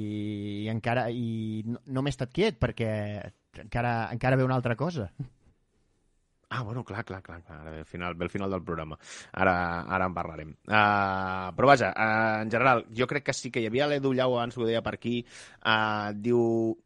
i 0.65 0.69
encara 0.73 1.07
i 1.13 1.63
no, 1.69 1.79
no 1.87 2.03
m'he 2.05 2.13
estat 2.13 2.33
quiet 2.35 2.59
perquè 2.61 2.91
encara, 3.63 3.95
encara 4.13 4.41
ve 4.41 4.45
una 4.45 4.57
altra 4.59 4.77
cosa. 4.77 5.11
Ah, 6.55 6.63
bueno, 6.63 6.85
clar, 6.87 7.03
clar, 7.05 7.21
clar. 7.23 7.41
clar. 7.43 7.61
Ara 7.65 7.71
ve 7.73 7.81
el 7.81 7.85
final, 7.91 8.15
ve 8.15 8.25
el 8.29 8.31
final 8.31 8.51
del 8.53 8.63
programa. 8.63 8.97
Ara, 9.33 9.55
ara 9.83 10.07
en 10.07 10.15
parlarem. 10.15 10.53
Uh, 10.69 11.51
però 11.57 11.67
vaja, 11.73 11.89
uh, 11.91 12.43
en 12.45 12.51
general, 12.53 12.85
jo 12.95 13.09
crec 13.11 13.25
que 13.27 13.35
sí 13.35 13.51
que 13.51 13.59
hi 13.65 13.67
havia 13.67 13.89
l'Edu 13.91 14.13
Llau, 14.15 14.37
abans 14.39 14.57
ho 14.59 14.67
deia 14.69 14.83
per 14.87 14.95
aquí, 15.01 15.17
uh, 15.67 16.13
diu 16.15 16.77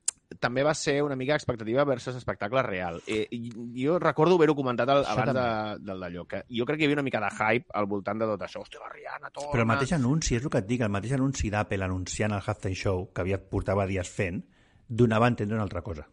també 0.41 0.63
va 0.65 0.75
ser 0.77 0.99
una 1.03 1.17
mica 1.17 1.35
expectativa 1.37 1.85
versus 1.89 2.17
espectacle 2.17 2.63
real. 2.63 2.99
Eh, 3.07 3.27
i- 3.33 3.53
jo 3.83 3.99
recordo 3.99 4.37
haver-ho 4.37 4.55
comentat 4.57 4.89
al, 4.93 5.05
Això 5.05 5.23
abans 5.23 5.33
de, 5.37 5.87
del 5.91 6.01
d'allò, 6.05 6.27
que 6.29 6.43
jo 6.49 6.67
crec 6.69 6.79
que 6.79 6.85
hi 6.85 6.89
havia 6.91 6.99
una 7.01 7.07
mica 7.07 7.21
de 7.21 7.31
hype 7.33 7.73
al 7.75 7.87
voltant 7.89 8.21
de 8.21 8.27
tot 8.33 8.43
això. 8.45 8.61
Hòstia, 8.61 8.81
la 8.85 8.91
Rihanna, 8.93 9.31
torna... 9.31 9.53
Però 9.55 9.65
el 9.65 9.71
mateix 9.73 9.93
anunci, 9.97 10.37
és 10.37 10.45
el 10.45 10.53
que 10.53 10.61
et 10.65 10.69
dic, 10.69 10.85
el 10.85 10.93
mateix 10.93 11.13
anunci 11.17 11.49
d'Apple 11.53 11.85
anunciant 11.85 12.33
el 12.37 12.41
Halftime 12.45 12.75
Show, 12.77 13.09
que 13.13 13.25
havia 13.25 13.41
portava 13.41 13.87
dies 13.89 14.09
fent, 14.09 14.43
donava 14.87 15.27
a 15.29 15.35
entendre 15.37 15.57
una 15.57 15.65
altra 15.65 15.81
cosa. 15.83 16.05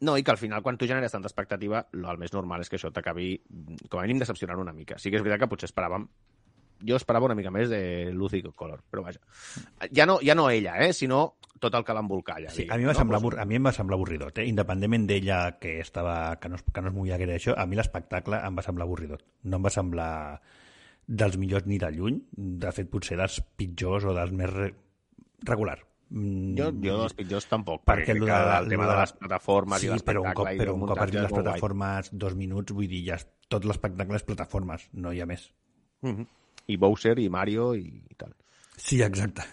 No, 0.00 0.16
i 0.16 0.22
que 0.22 0.30
al 0.30 0.38
final, 0.38 0.62
quan 0.62 0.76
tu 0.78 0.86
generes 0.86 1.10
tanta 1.12 1.26
expectativa, 1.26 1.86
lo- 1.92 2.10
el 2.12 2.18
més 2.18 2.32
normal 2.32 2.60
és 2.62 2.68
que 2.70 2.76
això 2.78 2.92
t'acabi, 2.94 3.40
com 3.88 3.98
a 3.98 4.02
mínim, 4.06 4.18
decepcionant 4.22 4.60
una 4.62 4.72
mica. 4.72 4.98
Sí 4.98 5.10
que 5.10 5.16
és 5.18 5.22
veritat 5.24 5.40
que 5.46 5.48
potser 5.50 5.68
esperàvem 5.72 6.06
jo 6.86 6.94
esperava 6.94 7.26
una 7.26 7.34
mica 7.34 7.50
més 7.50 7.66
de 7.68 8.12
Lucy 8.14 8.38
Color, 8.54 8.84
però 8.88 9.02
vaja. 9.02 9.18
Ja 9.90 10.04
no, 10.06 10.20
ja 10.22 10.36
no 10.38 10.44
ella, 10.48 10.76
eh, 10.86 10.92
sinó 10.92 11.34
tot 11.58 11.74
el 11.74 11.82
que 11.82 11.92
l'embolcalla. 11.92 12.50
Sí, 12.54 12.68
a 12.70 12.76
mi, 12.78 12.84
va 12.86 12.92
no? 12.92 12.98
semblar, 13.00 13.20
a 13.42 13.44
mi 13.50 13.56
em 13.58 13.66
va 13.66 13.72
semblar 13.74 13.96
avorridot, 13.98 14.38
eh? 14.38 14.44
independentment 14.46 15.08
d'ella 15.08 15.58
que, 15.58 15.80
estava, 15.80 16.36
que, 16.38 16.48
no, 16.48 16.54
es- 16.54 16.62
que 16.72 16.80
no 16.80 16.92
es 16.92 16.94
movia 16.94 17.16
gaire 17.18 17.34
això, 17.34 17.56
a 17.58 17.66
mi 17.66 17.74
l'espectacle 17.74 18.38
em 18.46 18.54
va 18.56 18.62
semblar 18.62 18.86
avorridot. 18.86 19.24
No 19.42 19.58
em 19.58 19.64
va 19.66 19.70
semblar 19.74 20.40
dels 21.08 21.36
millors 21.36 21.66
ni 21.66 21.78
de 21.82 21.90
lluny, 21.90 22.20
de 22.30 22.70
fet 22.70 22.88
potser 22.94 23.18
dels 23.18 23.40
pitjors 23.56 24.04
o 24.06 24.14
dels 24.14 24.30
més 24.30 24.52
re... 24.54 24.70
regular. 25.50 25.80
Mm, 26.10 26.54
Jo, 26.56 26.70
jo 26.72 26.94
dels 27.02 27.12
pitjors 27.18 27.44
tampoc, 27.50 27.82
perquè 27.84 28.14
perquè 28.14 28.24
que 28.24 28.36
el 28.58 28.68
tema 28.72 28.86
de 28.88 28.96
les 28.96 29.12
plataformes 29.12 29.82
sí, 29.82 29.90
i 29.92 30.04
però 30.06 30.22
un 30.24 30.32
cop, 30.32 30.48
però 30.56 30.72
el 30.72 30.80
un 30.80 30.86
cop 30.88 31.02
vist 31.04 31.14
les 31.14 31.20
molt 31.20 31.32
guai. 31.34 31.42
plataformes 31.42 32.10
dos 32.12 32.34
minuts, 32.38 32.72
vull 32.72 32.88
dir, 32.88 33.02
ja 33.10 33.18
és, 33.20 33.26
tot 33.52 33.66
l'espectacle 33.68 34.16
és 34.16 34.24
plataformes, 34.24 34.88
no 34.92 35.12
hi 35.12 35.20
ha 35.20 35.26
més. 35.28 35.50
Mhm. 36.02 36.26
I 36.68 36.76
Bowser 36.76 37.18
i 37.18 37.28
Mario 37.28 37.74
i, 37.74 37.84
i 38.08 38.14
tal. 38.16 38.32
Sí, 38.76 39.02
exacte. 39.02 39.44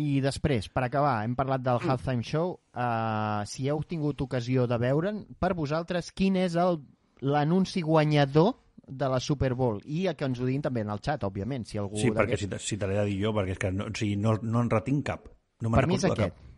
I 0.00 0.20
després, 0.24 0.70
per 0.72 0.86
acabar, 0.86 1.18
hem 1.24 1.34
parlat 1.36 1.60
del 1.64 1.80
Halftime 1.84 2.24
Show. 2.24 2.54
Uh, 2.72 3.44
si 3.48 3.68
heu 3.68 3.82
tingut 3.84 4.20
ocasió 4.24 4.64
de 4.66 4.78
veure'n, 4.80 5.22
per 5.38 5.52
vosaltres, 5.54 6.12
quin 6.16 6.36
és 6.40 6.56
el 6.56 6.80
l'anunci 7.22 7.82
guanyador 7.86 8.54
de 8.98 9.08
la 9.08 9.18
Super 9.20 9.54
Bowl? 9.58 9.80
I 9.84 10.04
que 10.14 10.24
ens 10.28 10.40
ho 10.40 10.46
diguin 10.48 10.62
també 10.62 10.82
en 10.84 10.90
el 10.94 11.00
xat, 11.04 11.24
òbviament, 11.28 11.64
si 11.68 11.78
algú... 11.80 11.96
Sí, 12.00 12.10
perquè 12.14 12.38
si, 12.38 12.48
te- 12.52 12.58
si 12.62 12.76
te 12.78 12.86
l'he 12.90 12.98
de 13.00 13.04
dir 13.10 13.18
jo, 13.24 13.32
perquè 13.36 13.56
és 13.56 13.60
que 13.64 13.72
no, 13.72 13.88
o 13.90 13.94
sigui, 13.96 14.16
no, 14.20 14.36
no 14.42 14.62
en 14.64 14.70
retinc 14.70 15.06
cap. 15.10 15.28
No 15.62 15.70
Per 15.70 15.86
mi 15.86 15.96
és 16.00 16.04
aquest. 16.08 16.32
cap. 16.32 16.48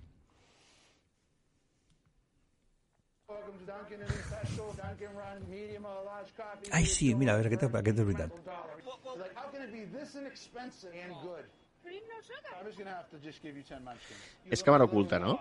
Ai, 6.73 6.87
sí, 6.87 7.15
mira, 7.15 7.33
a 7.33 7.37
veure, 7.37 7.51
aquest, 7.55 7.75
aquest 7.81 7.99
és 8.01 8.07
veritat. 8.09 8.33
Like, 8.35 9.35
how 9.39 9.51
can 9.53 9.63
it 9.63 9.71
be 9.73 9.85
this 9.97 10.15
inexpensive 10.17 10.93
and 11.05 11.13
good? 11.23 11.45
I'm 11.87 12.67
just 12.67 12.79
gonna 12.79 12.91
have 12.91 13.09
to 13.11 13.19
just 13.23 13.43
give 13.43 13.57
you 13.57 13.63
10 13.63 13.85
munchkins. 13.85 14.25
You 14.47 14.53
És 14.57 14.63
càmera 14.65 14.85
a 14.87 14.89
oculta, 14.89 15.19
no? 15.21 15.39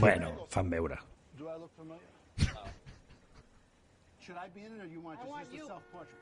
Bueno, 0.00 0.46
fan 0.48 0.70
veure. 0.70 0.98
Should 4.24 4.40
I 4.40 4.48
be 4.56 4.64
in 4.64 4.72
it 4.72 4.80
or 4.80 4.88
you 4.88 5.00
want 5.04 5.20
just, 5.20 5.52
just 5.52 5.64
a 5.64 5.66
self-portrait? 5.66 6.16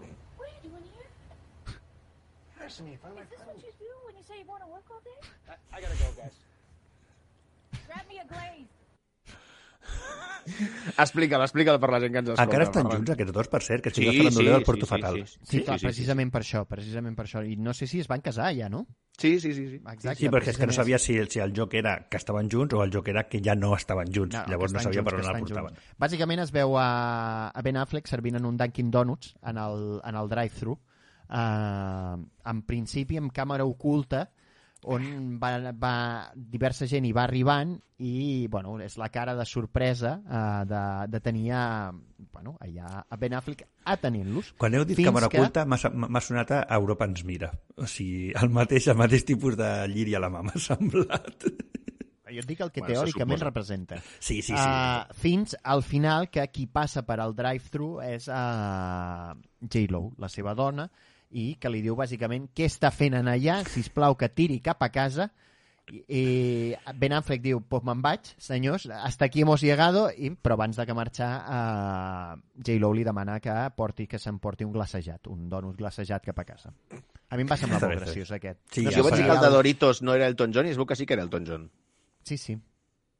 What 0.00 0.48
are 0.48 0.52
you 0.64 0.70
doing 0.70 0.88
here? 0.88 1.76
Ask 2.64 2.80
me 2.80 2.96
if 2.96 3.04
I 3.04 3.10
Is 3.12 3.16
like 3.16 3.28
this 3.28 3.40
what 3.44 3.60
you 3.60 3.72
do 3.76 3.92
when 4.08 4.16
you 4.16 4.24
say 4.24 4.40
you 4.40 4.48
want 4.48 4.64
to 4.64 4.68
work 4.72 4.88
all 4.88 5.04
day? 5.04 5.20
I, 5.52 5.76
I 5.76 5.80
gotta 5.84 6.00
go, 6.00 6.08
guys. 6.16 6.32
Grab 7.84 8.08
me 8.08 8.24
a 8.24 8.26
glaze. 8.32 8.79
Explica'l, 11.04 11.42
explica'l 11.44 11.78
per 11.78 11.90
la 11.92 11.98
gent 12.02 12.14
que 12.14 12.20
ens 12.22 12.30
escolta. 12.32 12.46
Encara 12.48 12.64
estan 12.66 12.88
junts 12.90 13.12
aquests 13.14 13.34
dos, 13.36 13.48
per 13.52 13.60
cert, 13.62 13.82
que 13.84 13.90
estic 13.92 14.06
Sí, 14.06 14.10
sí, 14.16 14.24
sí, 14.24 14.30
sí, 14.38 14.46
del 14.48 14.62
sí, 14.62 14.66
Porto 14.66 14.86
sí, 14.86 14.90
Fatal. 14.90 15.18
sí, 15.20 15.26
sí. 15.26 15.46
Sí, 15.50 15.60
clar, 15.66 15.76
precisament 15.84 16.32
per 16.32 16.40
això, 16.42 16.62
precisament 16.66 17.16
per 17.18 17.26
això. 17.28 17.42
I 17.46 17.56
no 17.60 17.74
sé 17.76 17.86
si 17.90 18.00
es 18.00 18.08
van 18.10 18.24
casar 18.24 18.48
ja, 18.56 18.70
no? 18.72 18.86
Sí, 19.18 19.38
sí, 19.38 19.52
sí. 19.52 19.66
sí. 19.68 19.76
Exacte. 19.76 20.16
Sí, 20.16 20.30
perquè 20.32 20.54
és 20.54 20.58
que 20.58 20.66
no 20.66 20.72
sabia 20.72 20.98
si, 20.98 21.18
si 21.28 21.42
el 21.44 21.52
joc 21.56 21.74
era 21.78 21.94
que 22.08 22.16
estaven 22.16 22.48
junts 22.50 22.74
o 22.74 22.82
el 22.82 22.90
joc 22.94 23.08
era 23.12 23.26
que 23.28 23.42
ja 23.44 23.54
no 23.54 23.74
estaven 23.76 24.10
junts. 24.14 24.34
No, 24.34 24.44
Llavors 24.48 24.72
no 24.72 24.80
sabia 24.80 25.04
junts, 25.04 25.10
per 25.10 25.18
on 25.18 25.20
el 25.20 25.26
estan 25.28 25.44
portaven. 25.44 25.76
junts. 25.76 25.96
Bàsicament 26.06 26.42
es 26.46 26.52
veu 26.56 26.76
a, 26.80 26.88
a 27.52 27.62
Ben 27.62 27.76
Affleck 27.76 28.08
servint 28.08 28.40
en 28.40 28.48
un 28.48 28.56
Dunkin' 28.56 28.90
Donuts 28.90 29.34
en 29.44 29.60
el, 29.60 30.00
en 30.08 30.16
el 30.22 30.32
drive-thru, 30.32 30.78
uh, 31.28 32.16
en 32.54 32.62
principi 32.66 33.20
amb 33.20 33.32
càmera 33.36 33.68
oculta, 33.68 34.30
on 34.88 35.38
va, 35.42 35.50
va, 35.76 35.92
diversa 36.34 36.86
gent 36.88 37.04
hi 37.04 37.12
va 37.12 37.24
arribant 37.26 37.74
i 38.00 38.46
bueno, 38.48 38.78
és 38.80 38.96
la 38.96 39.10
cara 39.12 39.34
de 39.36 39.44
sorpresa 39.44 40.14
uh, 40.24 40.62
de, 40.64 40.82
de 41.12 41.20
tenir 41.20 41.50
a, 41.52 41.64
bueno, 42.32 42.54
allà 42.64 43.02
a 43.04 43.16
Ben 43.20 43.34
Affleck 43.36 43.66
atenent-los. 43.84 44.54
Quan 44.56 44.74
heu 44.78 44.86
dit 44.88 44.96
Fins 44.96 45.10
càmera 45.10 45.28
que- 45.28 45.40
oculta, 45.42 45.66
m'ha 45.68 45.76
m'ha 46.08 46.22
sonat 46.24 46.54
a 46.62 46.62
Europa 46.78 47.04
ens 47.10 47.24
mira. 47.28 47.50
O 47.76 47.86
sigui, 47.86 48.30
el 48.40 48.48
mateix, 48.56 48.88
el 48.88 48.96
mateix 48.96 49.26
tipus 49.28 49.58
de 49.60 49.68
lliri 49.92 50.14
a 50.16 50.22
la 50.24 50.30
mà 50.32 50.40
m'ha 50.46 50.56
semblat. 50.56 51.44
Jo 52.30 52.38
et 52.38 52.46
dic 52.46 52.60
el 52.62 52.70
que 52.70 52.78
Bueno, 52.80 52.94
teòricament 52.94 53.40
representa. 53.42 53.96
Sí, 54.20 54.36
sí, 54.40 54.52
sí. 54.54 54.54
Uh, 54.54 55.02
fins 55.18 55.56
al 55.66 55.82
final 55.82 56.28
que 56.30 56.44
qui 56.54 56.68
passa 56.70 57.02
per 57.02 57.16
al 57.18 57.34
drive-thru 57.34 57.96
és 58.06 58.28
uh, 58.30 59.34
J-Lo, 59.66 60.12
la 60.16 60.28
seva 60.30 60.54
dona, 60.54 60.86
i 61.30 61.54
que 61.60 61.70
li 61.70 61.80
diu 61.82 61.94
bàsicament 61.96 62.48
què 62.54 62.66
està 62.66 62.90
fent 62.90 63.14
en 63.14 63.28
allà, 63.30 63.60
si 63.68 63.82
plau 63.94 64.16
que 64.18 64.28
tiri 64.28 64.60
cap 64.60 64.82
a 64.82 64.88
casa, 64.90 65.30
i, 65.90 66.74
Ben 66.98 67.12
Affleck 67.16 67.42
diu, 67.42 67.60
pues 67.66 67.82
me'n 67.86 68.02
vaig, 68.02 68.28
senyors, 68.38 68.84
hasta 68.94 69.24
aquí 69.26 69.42
hemos 69.42 69.62
llegado, 69.62 70.08
i, 70.14 70.30
però 70.30 70.54
abans 70.54 70.76
de 70.78 70.86
que 70.86 70.94
marxar, 70.94 71.30
uh, 71.50 72.36
J-Lo 72.62 72.92
li 72.94 73.02
demana 73.06 73.40
que 73.42 73.54
porti 73.76 74.06
que 74.06 74.18
s'emporti 74.22 74.64
un 74.66 74.72
glacejat, 74.76 75.26
un 75.32 75.48
donut 75.50 75.76
glacejat 75.78 76.24
cap 76.30 76.38
a 76.38 76.44
casa. 76.44 76.70
A 77.30 77.36
mi 77.38 77.42
em 77.46 77.50
va 77.50 77.56
semblar 77.58 77.80
molt 77.82 78.00
graciós, 78.04 78.30
aquest. 78.34 78.60
Sí, 78.70 78.84
No 78.86 78.90
Jo 78.94 79.02
vaig 79.06 79.16
dir 79.18 79.24
que 79.26 79.34
el 79.34 79.40
de 79.40 79.46
el- 79.50 79.52
Doritos 79.58 80.02
no 80.02 80.14
era 80.14 80.26
Elton 80.30 80.52
John 80.54 80.66
i 80.66 80.70
es 80.74 80.78
veu 80.78 80.86
que 80.86 80.96
sí 80.98 81.06
que 81.06 81.14
era 81.14 81.22
Elton 81.26 81.46
John. 81.46 81.70
Sí, 82.22 82.36
sí. 82.38 82.56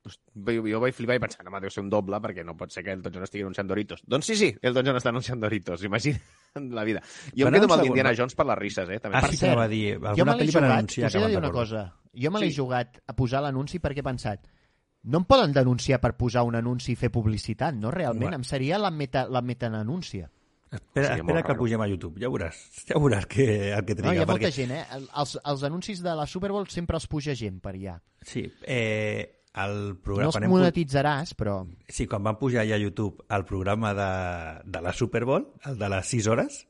Jo, 0.02 0.62
jo 0.64 0.78
vaig 0.80 0.94
flipar 0.96 1.16
i 1.18 1.20
pensar, 1.20 1.44
no, 1.44 1.60
deu 1.60 1.70
ser 1.70 1.82
un 1.84 1.90
doble, 1.92 2.16
perquè 2.24 2.44
no 2.46 2.54
pot 2.56 2.72
ser 2.72 2.82
que 2.86 2.92
Elton 2.96 3.12
John 3.12 3.24
estigui 3.26 3.42
anunciant 3.44 3.68
Doritos. 3.68 4.00
Doncs 4.08 4.26
sí, 4.30 4.36
sí, 4.36 4.48
Elton 4.62 4.86
John 4.86 4.96
està 4.96 5.10
anunciant 5.12 5.40
Doritos, 5.42 5.82
imagina't 5.84 6.70
la 6.72 6.84
vida. 6.88 7.02
Jo 7.36 7.44
Van 7.44 7.54
em 7.54 7.60
quedo 7.60 7.68
amb 7.68 7.76
el 7.76 7.84
d'Indiana 7.88 8.14
Jones 8.16 8.34
per 8.34 8.46
les 8.48 8.58
risses, 8.58 8.88
eh? 8.88 8.98
També. 9.00 9.18
Ah, 9.18 9.20
Per 9.20 9.30
sí 9.30 9.36
que 9.36 9.44
cert, 9.46 9.58
va 9.58 9.68
dir, 9.68 9.98
jo 9.98 10.06
alguna 10.08 10.24
me 10.32 10.38
l'he 10.38 10.46
pel·li 10.46 10.54
jugat, 10.56 10.78
anunciar 10.78 11.06
us 11.06 11.14
he 11.14 11.18
que 11.18 11.20
de 11.20 11.26
me'n 11.26 11.34
dir 11.36 11.42
una 11.44 11.52
cosa. 11.52 11.84
Jo 12.24 12.30
me 12.30 12.40
l'he 12.40 12.50
Sí. 12.50 12.56
jugat 12.56 12.98
a 13.06 13.14
posar 13.16 13.42
l'anunci 13.42 13.78
perquè 13.78 13.98
he 14.00 14.08
pensat 14.08 14.48
no 15.02 15.18
em 15.18 15.24
poden 15.24 15.52
denunciar 15.52 15.98
per 16.00 16.14
posar 16.16 16.42
un 16.44 16.56
anunci 16.56 16.92
i 16.92 16.96
fer 16.96 17.10
publicitat, 17.10 17.74
no? 17.74 17.90
Realment, 17.90 18.34
em 18.34 18.42
seria 18.44 18.78
la, 18.78 18.90
meta, 18.90 19.26
la 19.28 19.40
metananúncia. 19.40 20.30
Espera, 20.70 21.06
Seria 21.08 21.22
molt 21.24 21.30
espera 21.38 21.42
que 21.42 21.48
raro. 21.54 21.58
pugem 21.64 21.80
a 21.80 21.86
YouTube, 21.88 22.20
ja 22.20 22.28
veuràs, 22.28 22.58
ja 22.86 22.94
veuràs 23.00 23.24
que, 23.26 23.72
el 23.74 23.84
que 23.84 23.94
No, 23.96 24.02
triga. 24.02 24.12
hi 24.14 24.18
ha 24.18 24.26
perquè... 24.26 24.28
molta 24.28 24.50
gent, 24.52 24.70
eh? 24.70 24.84
El- 24.92 25.08
Els, 25.16 25.38
els 25.44 25.62
anuncis 25.64 26.02
de 26.02 26.14
la 26.14 26.26
Super 26.26 26.50
Bowl 26.52 26.68
sempre 26.68 26.96
els 26.96 27.06
puja 27.08 27.34
gent 27.34 27.60
per 27.60 27.72
allà. 27.74 27.96
Sí, 28.22 28.44
eh, 28.62 29.39
el 29.58 29.74
No 29.94 29.96
programa... 30.02 30.28
els 30.28 30.36
quan 30.36 30.44
hem 30.46 30.50
pu- 30.52 30.58
monetitzaràs, 30.60 31.34
però... 31.34 31.54
Sí, 31.88 32.06
quan 32.06 32.22
van 32.22 32.38
pujar 32.38 32.66
ja 32.68 32.76
a 32.76 32.82
YouTube 32.82 33.24
el 33.28 33.44
programa 33.44 33.94
de, 33.98 34.10
de 34.64 34.82
la 34.84 34.92
Super 34.92 35.24
Bowl, 35.24 35.48
el 35.66 35.78
de 35.78 35.88
les 35.90 36.06
6 36.06 36.26
hores, 36.30 36.60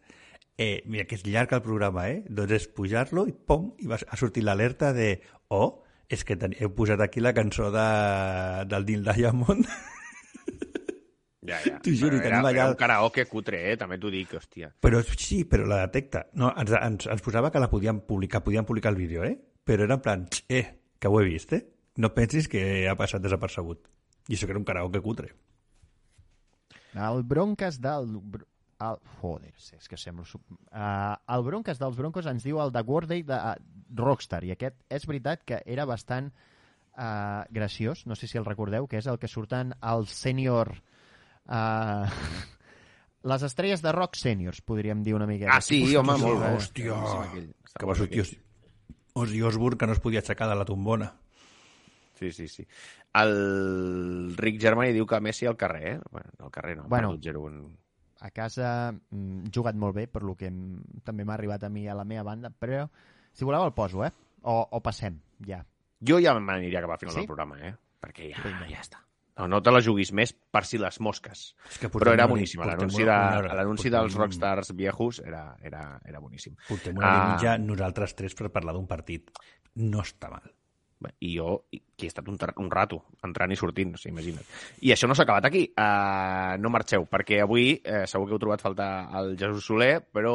eh, 0.57 0.82
mira 0.86 1.05
que 1.05 1.16
és 1.19 1.27
llarg 1.27 1.52
el 1.57 1.62
programa, 1.62 2.09
eh? 2.09 2.23
Doncs 2.28 2.52
és 2.57 2.69
pujar-lo 2.73 3.27
i 3.28 3.32
pom, 3.32 3.74
i 3.81 3.86
va, 3.90 3.98
ha 4.01 4.16
sortit 4.20 4.44
l'alerta 4.44 4.93
de 4.97 5.20
oh, 5.48 5.82
és 6.11 6.24
que 6.27 6.35
ten, 6.40 6.57
heu 6.59 6.73
posat 6.74 7.01
aquí 7.05 7.20
la 7.23 7.35
cançó 7.36 7.69
de, 7.70 7.86
del 8.73 8.85
Neil 8.89 9.05
Diamond. 9.12 9.66
Ja, 11.40 11.57
ja. 11.65 11.78
T'ho 11.81 11.90
juro, 11.97 12.19
Però 12.19 12.27
tenim 12.27 12.36
era, 12.36 12.48
allà- 12.51 12.65
era 12.66 12.73
un 12.74 12.77
karaoke 12.78 13.24
cutre, 13.27 13.62
eh? 13.73 13.77
També 13.81 13.97
t'ho 13.98 14.11
dic, 14.12 14.35
hòstia. 14.36 14.69
Però 14.85 14.98
sí, 15.09 15.39
però 15.48 15.65
la 15.66 15.78
detecta. 15.86 16.27
No, 16.36 16.51
ens, 16.61 16.70
ens, 16.77 17.07
ens 17.11 17.23
posava 17.24 17.48
que 17.51 17.62
la 17.62 17.70
podíem 17.73 18.02
publicar, 18.07 18.43
podíem 18.44 18.66
publicar 18.69 18.93
el 18.93 18.98
vídeo, 19.01 19.24
eh? 19.24 19.39
Però 19.65 19.86
era 19.86 19.97
en 19.97 20.02
plan, 20.05 20.27
eh, 20.52 20.66
que 21.01 21.09
ho 21.09 21.16
he 21.19 21.24
vist, 21.24 21.55
eh? 21.57 21.62
No 21.97 22.12
pensis 22.15 22.49
que 22.49 22.62
ha 22.89 22.97
passat 22.99 23.23
desapercebut. 23.23 23.89
I 24.29 24.37
això 24.37 24.47
que 24.47 24.55
era 24.55 24.61
un 24.61 24.67
karaoke 24.69 25.03
cutre. 25.03 25.33
El 26.95 27.25
Broncas 27.25 27.81
del... 27.83 28.15
El, 28.81 29.01
joder, 29.21 29.51
és 29.77 29.91
que 29.91 29.99
sembla... 30.01 30.25
Uh, 30.25 31.17
el 31.35 31.43
Broncas 31.45 31.81
dels 31.81 31.99
Broncos 31.99 32.29
ens 32.31 32.47
diu 32.47 32.61
el 32.62 32.73
de 32.73 32.81
Worday 32.87 33.25
de 33.29 33.37
uh, 33.37 33.57
Rockstar, 33.99 34.41
i 34.49 34.55
aquest 34.55 34.79
és 34.89 35.05
veritat 35.09 35.43
que 35.45 35.59
era 35.69 35.85
bastant 35.85 36.31
uh, 36.31 37.43
graciós, 37.53 38.07
no 38.09 38.17
sé 38.17 38.31
si 38.31 38.41
el 38.41 38.49
recordeu, 38.49 38.89
que 38.89 38.97
és 39.03 39.11
el 39.11 39.21
que 39.21 39.29
surten 39.29 39.75
els 39.81 40.15
sènior... 40.17 40.73
Uh, 41.45 42.09
les 43.23 43.43
estrelles 43.45 43.83
de 43.85 43.93
rock 43.93 44.17
sèniors, 44.17 44.62
podríem 44.65 45.03
dir 45.05 45.15
una 45.15 45.29
miqueta. 45.29 45.59
Ah, 45.59 45.61
sí, 45.61 45.83
home, 45.97 46.17
molt 46.17 46.41
bo. 46.41 46.55
hòstia. 46.57 46.97
Que 47.77 47.89
va 47.89 47.97
sortir 47.99 48.25
Ozzy 49.21 49.43
Osbourne 49.43 49.77
que 49.77 49.87
no 49.87 49.93
es 49.93 50.01
podia 50.01 50.23
aixecar 50.23 50.49
de 50.49 50.57
la 50.57 50.65
tombona. 50.65 51.12
Sí, 52.21 52.31
sí, 52.33 52.47
sí. 52.49 52.67
El 53.17 54.35
Rick 54.37 54.61
Germany 54.61 54.93
diu 54.95 55.07
que 55.09 55.21
Messi 55.25 55.47
al 55.49 55.57
carrer, 55.57 55.95
eh? 55.95 56.01
Bueno, 56.11 56.31
al 56.39 56.51
carrer 56.53 56.77
no, 56.77 56.85
Bueno. 56.89 57.15
0-1. 57.17 57.71
a 58.21 58.29
casa 58.31 58.93
mm, 58.93 59.47
jugat 59.55 59.75
molt 59.81 59.95
bé, 59.97 60.07
per 60.07 60.21
lo 60.29 60.35
que 60.37 60.51
em, 60.53 60.83
també 61.03 61.25
m'ha 61.25 61.33
arribat 61.39 61.63
a 61.65 61.71
mi 61.73 61.87
a 61.89 61.95
la 61.97 62.05
meva 62.05 62.23
banda, 62.29 62.51
però 62.53 62.83
si 63.33 63.47
voleu 63.49 63.65
el 63.65 63.73
poso, 63.73 64.05
eh? 64.05 64.11
O, 64.43 64.59
o 64.77 64.81
passem, 64.85 65.17
ja. 65.49 65.63
Jo 66.05 66.19
ja 66.21 66.35
m'aniria 66.39 66.83
cap 66.85 66.93
al 66.93 66.99
final 67.01 67.15
Sí? 67.15 67.21
del 67.23 67.31
programa, 67.33 67.57
eh? 67.65 67.73
Perquè 68.01 68.29
ja, 68.35 68.43
Vinga. 68.45 68.69
ja 68.69 68.83
està. 68.85 69.01
No, 69.41 69.47
no 69.49 69.63
te 69.65 69.73
la 69.73 69.81
juguis 69.81 70.13
més 70.13 70.35
per 70.35 70.67
si 70.69 70.77
les 70.77 70.99
mosques. 71.01 71.55
És 71.71 71.79
que 71.81 71.89
Però 71.89 72.13
era 72.13 72.27
portem 72.29 72.37
L'anunci 72.37 72.59
de, 73.89 73.89
portem- 73.89 73.93
dels 73.97 74.15
rockstars 74.21 74.75
viejos 74.77 75.23
era, 75.25 75.57
era, 75.65 75.99
era 76.05 76.21
boníssim. 76.21 76.55
Portem 76.69 76.99
una 77.01 77.09
Ah. 77.09 77.33
mitja 77.33 77.57
nosaltres 77.57 78.15
tres 78.15 78.35
per 78.37 78.51
parlar 78.53 78.75
d'un 78.77 78.87
partit. 78.87 79.31
No 79.77 80.03
està 80.05 80.29
mal. 80.29 80.45
Bé, 81.01 81.15
I 81.25 81.31
jo, 81.39 81.53
que 81.71 82.05
he 82.05 82.11
estat 82.11 82.27
un, 82.29 82.37
un 82.61 82.71
rato, 82.71 82.99
entrant 83.25 83.53
i 83.55 83.57
sortint, 83.57 83.95
o 83.97 84.01
sigui, 84.01 84.13
imagina't. 84.13 84.45
I 84.85 84.93
això 84.93 85.09
no 85.09 85.15
s'ha 85.17 85.25
acabat 85.25 85.47
aquí. 85.49 85.63
Uh, 85.73 86.59
no 86.61 86.69
marxeu, 86.73 87.07
perquè 87.09 87.39
avui 87.41 87.71
uh, 87.79 88.03
segur 88.11 88.29
que 88.29 88.37
heu 88.37 88.43
trobat 88.43 88.61
faltar 88.65 88.91
el 89.21 89.33
Jesús 89.41 89.65
Soler, 89.71 89.95
però 90.13 90.35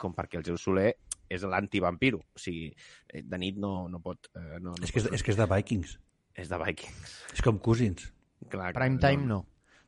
com 0.00 0.14
perquè 0.16 0.40
el 0.40 0.46
Jesús 0.46 0.64
Soler 0.64 0.94
és 1.30 1.44
l'antivampiro. 1.44 2.22
O 2.32 2.40
sigui, 2.40 2.70
eh, 3.12 3.20
de 3.22 3.38
nit 3.42 3.60
no, 3.60 3.74
no 3.92 4.00
pot... 4.00 4.30
Uh, 4.32 4.56
no, 4.56 4.72
no 4.72 4.80
És 4.88 4.90
que 4.94 5.02
és, 5.04 5.10
és 5.20 5.26
que 5.26 5.34
és 5.34 5.38
de 5.38 5.46
Vikings. 5.52 5.92
és 6.40 6.48
de 6.48 6.58
Vikings. 6.64 7.14
És 7.36 7.44
com 7.44 7.60
Cousins. 7.60 8.08
Clar, 8.48 8.72
Prime 8.72 8.96
time 9.04 9.28
no. 9.28 9.42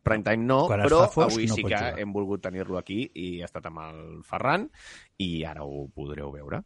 Prime 0.04 0.26
time 0.26 0.44
no, 0.44 0.66
Quan 0.68 0.82
però 0.84 1.06
fosc, 1.08 1.32
avui 1.32 1.46
no 1.48 1.54
sí 1.56 1.62
que 1.64 1.70
jugar. 1.72 1.98
hem 2.02 2.12
volgut 2.12 2.42
tenir-lo 2.44 2.76
aquí 2.76 3.06
i 3.16 3.26
ha 3.40 3.46
estat 3.48 3.68
amb 3.70 3.80
el 3.86 4.00
Ferran 4.26 4.66
i 5.22 5.44
ara 5.48 5.64
ho 5.64 5.86
podreu 5.94 6.32
veure. 6.34 6.60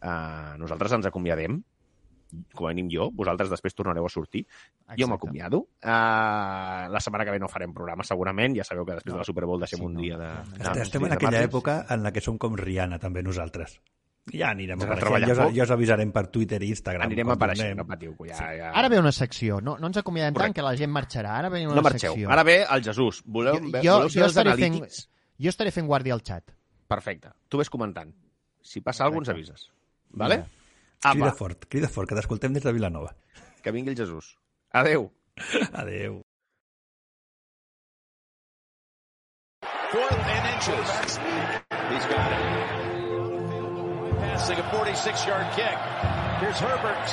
Uh, 0.00 0.56
nosaltres 0.58 0.94
ens 0.96 1.06
acomiadem, 1.06 1.60
com 2.54 2.66
a 2.68 2.72
mínim 2.74 2.88
jo, 2.92 3.10
vosaltres 3.12 3.48
després 3.50 3.74
tornareu 3.74 4.04
a 4.06 4.08
sortir. 4.12 4.44
Jo 4.44 4.92
Exacte. 4.92 5.06
m'acomiado. 5.10 5.58
Uh, 5.82 6.88
la 6.92 7.00
setmana 7.00 7.24
que 7.24 7.30
ve 7.34 7.38
no 7.40 7.48
farem 7.48 7.72
programa, 7.74 8.04
segurament. 8.04 8.56
Ja 8.58 8.64
sabeu 8.64 8.84
que 8.86 8.94
després 8.98 9.14
de 9.14 9.18
la 9.22 9.24
Super 9.24 9.44
Bowl 9.48 9.60
deixem 9.60 9.78
Sí, 9.80 9.84
un 9.86 9.94
no. 9.94 10.00
dia 10.00 10.18
de... 10.18 10.28
Estem, 10.58 10.72
de- 10.74 10.82
estem 10.82 11.06
en 11.06 11.12
aquella 11.16 11.42
època 11.46 11.78
en 11.88 12.02
la 12.02 12.12
que 12.12 12.20
som 12.24 12.38
com 12.38 12.56
Rihanna, 12.56 12.98
també 12.98 13.22
nosaltres. 13.22 13.78
Ja 14.28 14.50
anirem 14.52 14.76
apareixent. 14.76 15.00
treballant 15.06 15.30
Ja 15.38 15.46
ja 15.56 15.64
us 15.64 15.70
avisarem 15.72 16.10
per 16.12 16.26
Twitter 16.28 16.58
i 16.62 16.68
Instagram. 16.74 17.06
Anirem 17.06 17.30
apareixent, 17.32 17.76
no 17.78 17.86
patiu. 17.88 18.12
Ja, 18.28 18.50
ja... 18.54 18.72
Ara 18.76 18.90
ve 18.92 18.98
una 19.00 19.12
secció. 19.12 19.60
No, 19.64 19.78
no 19.80 19.86
ens 19.88 19.96
acomiadem 20.02 20.34
tant 20.34 20.42
Correcte. 20.52 20.58
que 20.60 20.66
la 20.66 20.76
gent 20.76 20.92
marxarà. 20.92 21.38
Ara 21.38 21.48
ve 21.48 21.62
una 21.66 21.76
No 21.76 21.82
marxeu. 21.86 22.12
secció. 22.12 22.28
Ara 22.30 22.42
ve 22.44 22.58
el 22.68 22.84
Jesús. 22.84 23.22
Voleu, 23.24 23.54
jo, 23.56 23.60
jo, 23.62 23.70
voleu 23.70 23.82
jo, 24.04 24.08
ser 24.10 24.22
els 24.26 24.36
estaré 24.36 24.54
fent, 24.60 24.76
jo 25.38 25.48
estaré 25.48 25.70
fent 25.72 25.86
guàrdia 25.88 26.12
al 26.12 26.20
xat. 26.22 26.52
Perfecte. 26.88 27.30
Tu 27.48 27.56
ves 27.56 27.70
comentant. 27.70 28.12
Si 28.60 28.82
passa 28.82 29.04
alguna 29.04 29.20
cosa, 29.24 29.32
ens 29.32 29.38
avises. 29.38 29.70
Vale? 30.10 30.36
Mira. 30.42 30.57
Crida 31.00 31.26
Apa, 31.28 31.32
fort, 31.36 31.64
crida 31.70 31.88
fort, 31.88 32.08
que 32.08 32.14
t'escoltem 32.18 32.52
des 32.52 32.62
de 32.62 32.72
Vilanova. 32.72 33.14
que 33.62 33.70
vingui 33.72 33.90
el 33.90 33.96
Jesús. 33.96 34.36
Adeu. 34.72 35.10
Adeu. 35.72 36.22
Fourth 39.92 40.12
and 40.12 40.46
inches. 40.54 40.88
He's 41.90 42.06
got 42.06 42.32
it. 42.32 42.44
Passing 44.20 44.58
a 44.58 44.62
46-yard 44.74 45.46
kick. 45.54 45.78
Here's 46.40 46.58
Herbert 46.58 47.06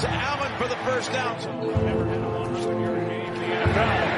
to 0.00 0.08
Allen 0.10 0.52
for 0.58 0.68
the 0.68 0.76
first 0.84 1.10
down. 1.12 1.36
Never 1.84 2.04
had 2.06 2.18
a 2.18 2.24
100-yard 2.24 3.08
game 3.08 3.32
in 3.32 3.40
the 3.40 3.46
NFL. 3.56 4.09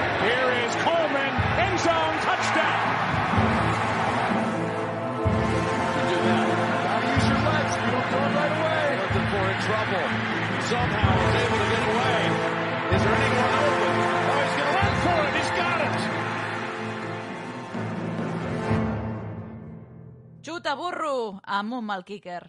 Xuta, 20.62 20.76
burro! 20.78 21.40
Amb 21.42 21.90
el 21.90 22.04
kicker. 22.06 22.44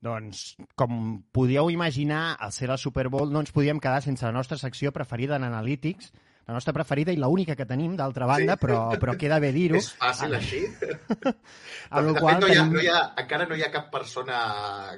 Doncs, 0.00 0.38
com 0.74 0.94
podíeu 1.36 1.68
imaginar, 1.68 2.38
al 2.40 2.54
ser 2.56 2.70
la 2.70 2.78
Super 2.80 3.10
Bowl 3.12 3.28
no 3.28 3.42
ens 3.44 3.52
podíem 3.52 3.76
quedar 3.76 4.00
sense 4.00 4.24
la 4.24 4.32
nostra 4.32 4.56
secció 4.56 4.88
preferida 4.96 5.36
en 5.36 5.44
Analytics, 5.50 6.14
la 6.46 6.54
nostra 6.56 6.72
preferida 6.74 7.12
i 7.14 7.18
l'única 7.20 7.54
que 7.56 7.66
tenim, 7.66 7.94
d'altra 7.96 8.26
banda, 8.26 8.56
Sí. 8.56 8.60
però, 8.66 8.78
però 8.98 9.16
queda 9.16 9.38
bé 9.38 9.52
dir-ho. 9.54 9.76
És 9.78 9.92
fàcil, 9.98 10.34
així. 10.34 10.62
Amb 11.90 12.08
de 12.08 12.20
qual 12.20 12.34
fet, 12.34 12.42
no 12.42 12.48
hi 12.48 12.56
ha, 12.56 12.62
tenim... 12.62 12.72
no 12.74 12.82
hi 12.82 12.88
ha, 12.90 13.00
encara 13.22 13.46
no 13.46 13.56
hi 13.56 13.62
ha 13.62 13.70
cap 13.70 13.90
persona 13.92 14.40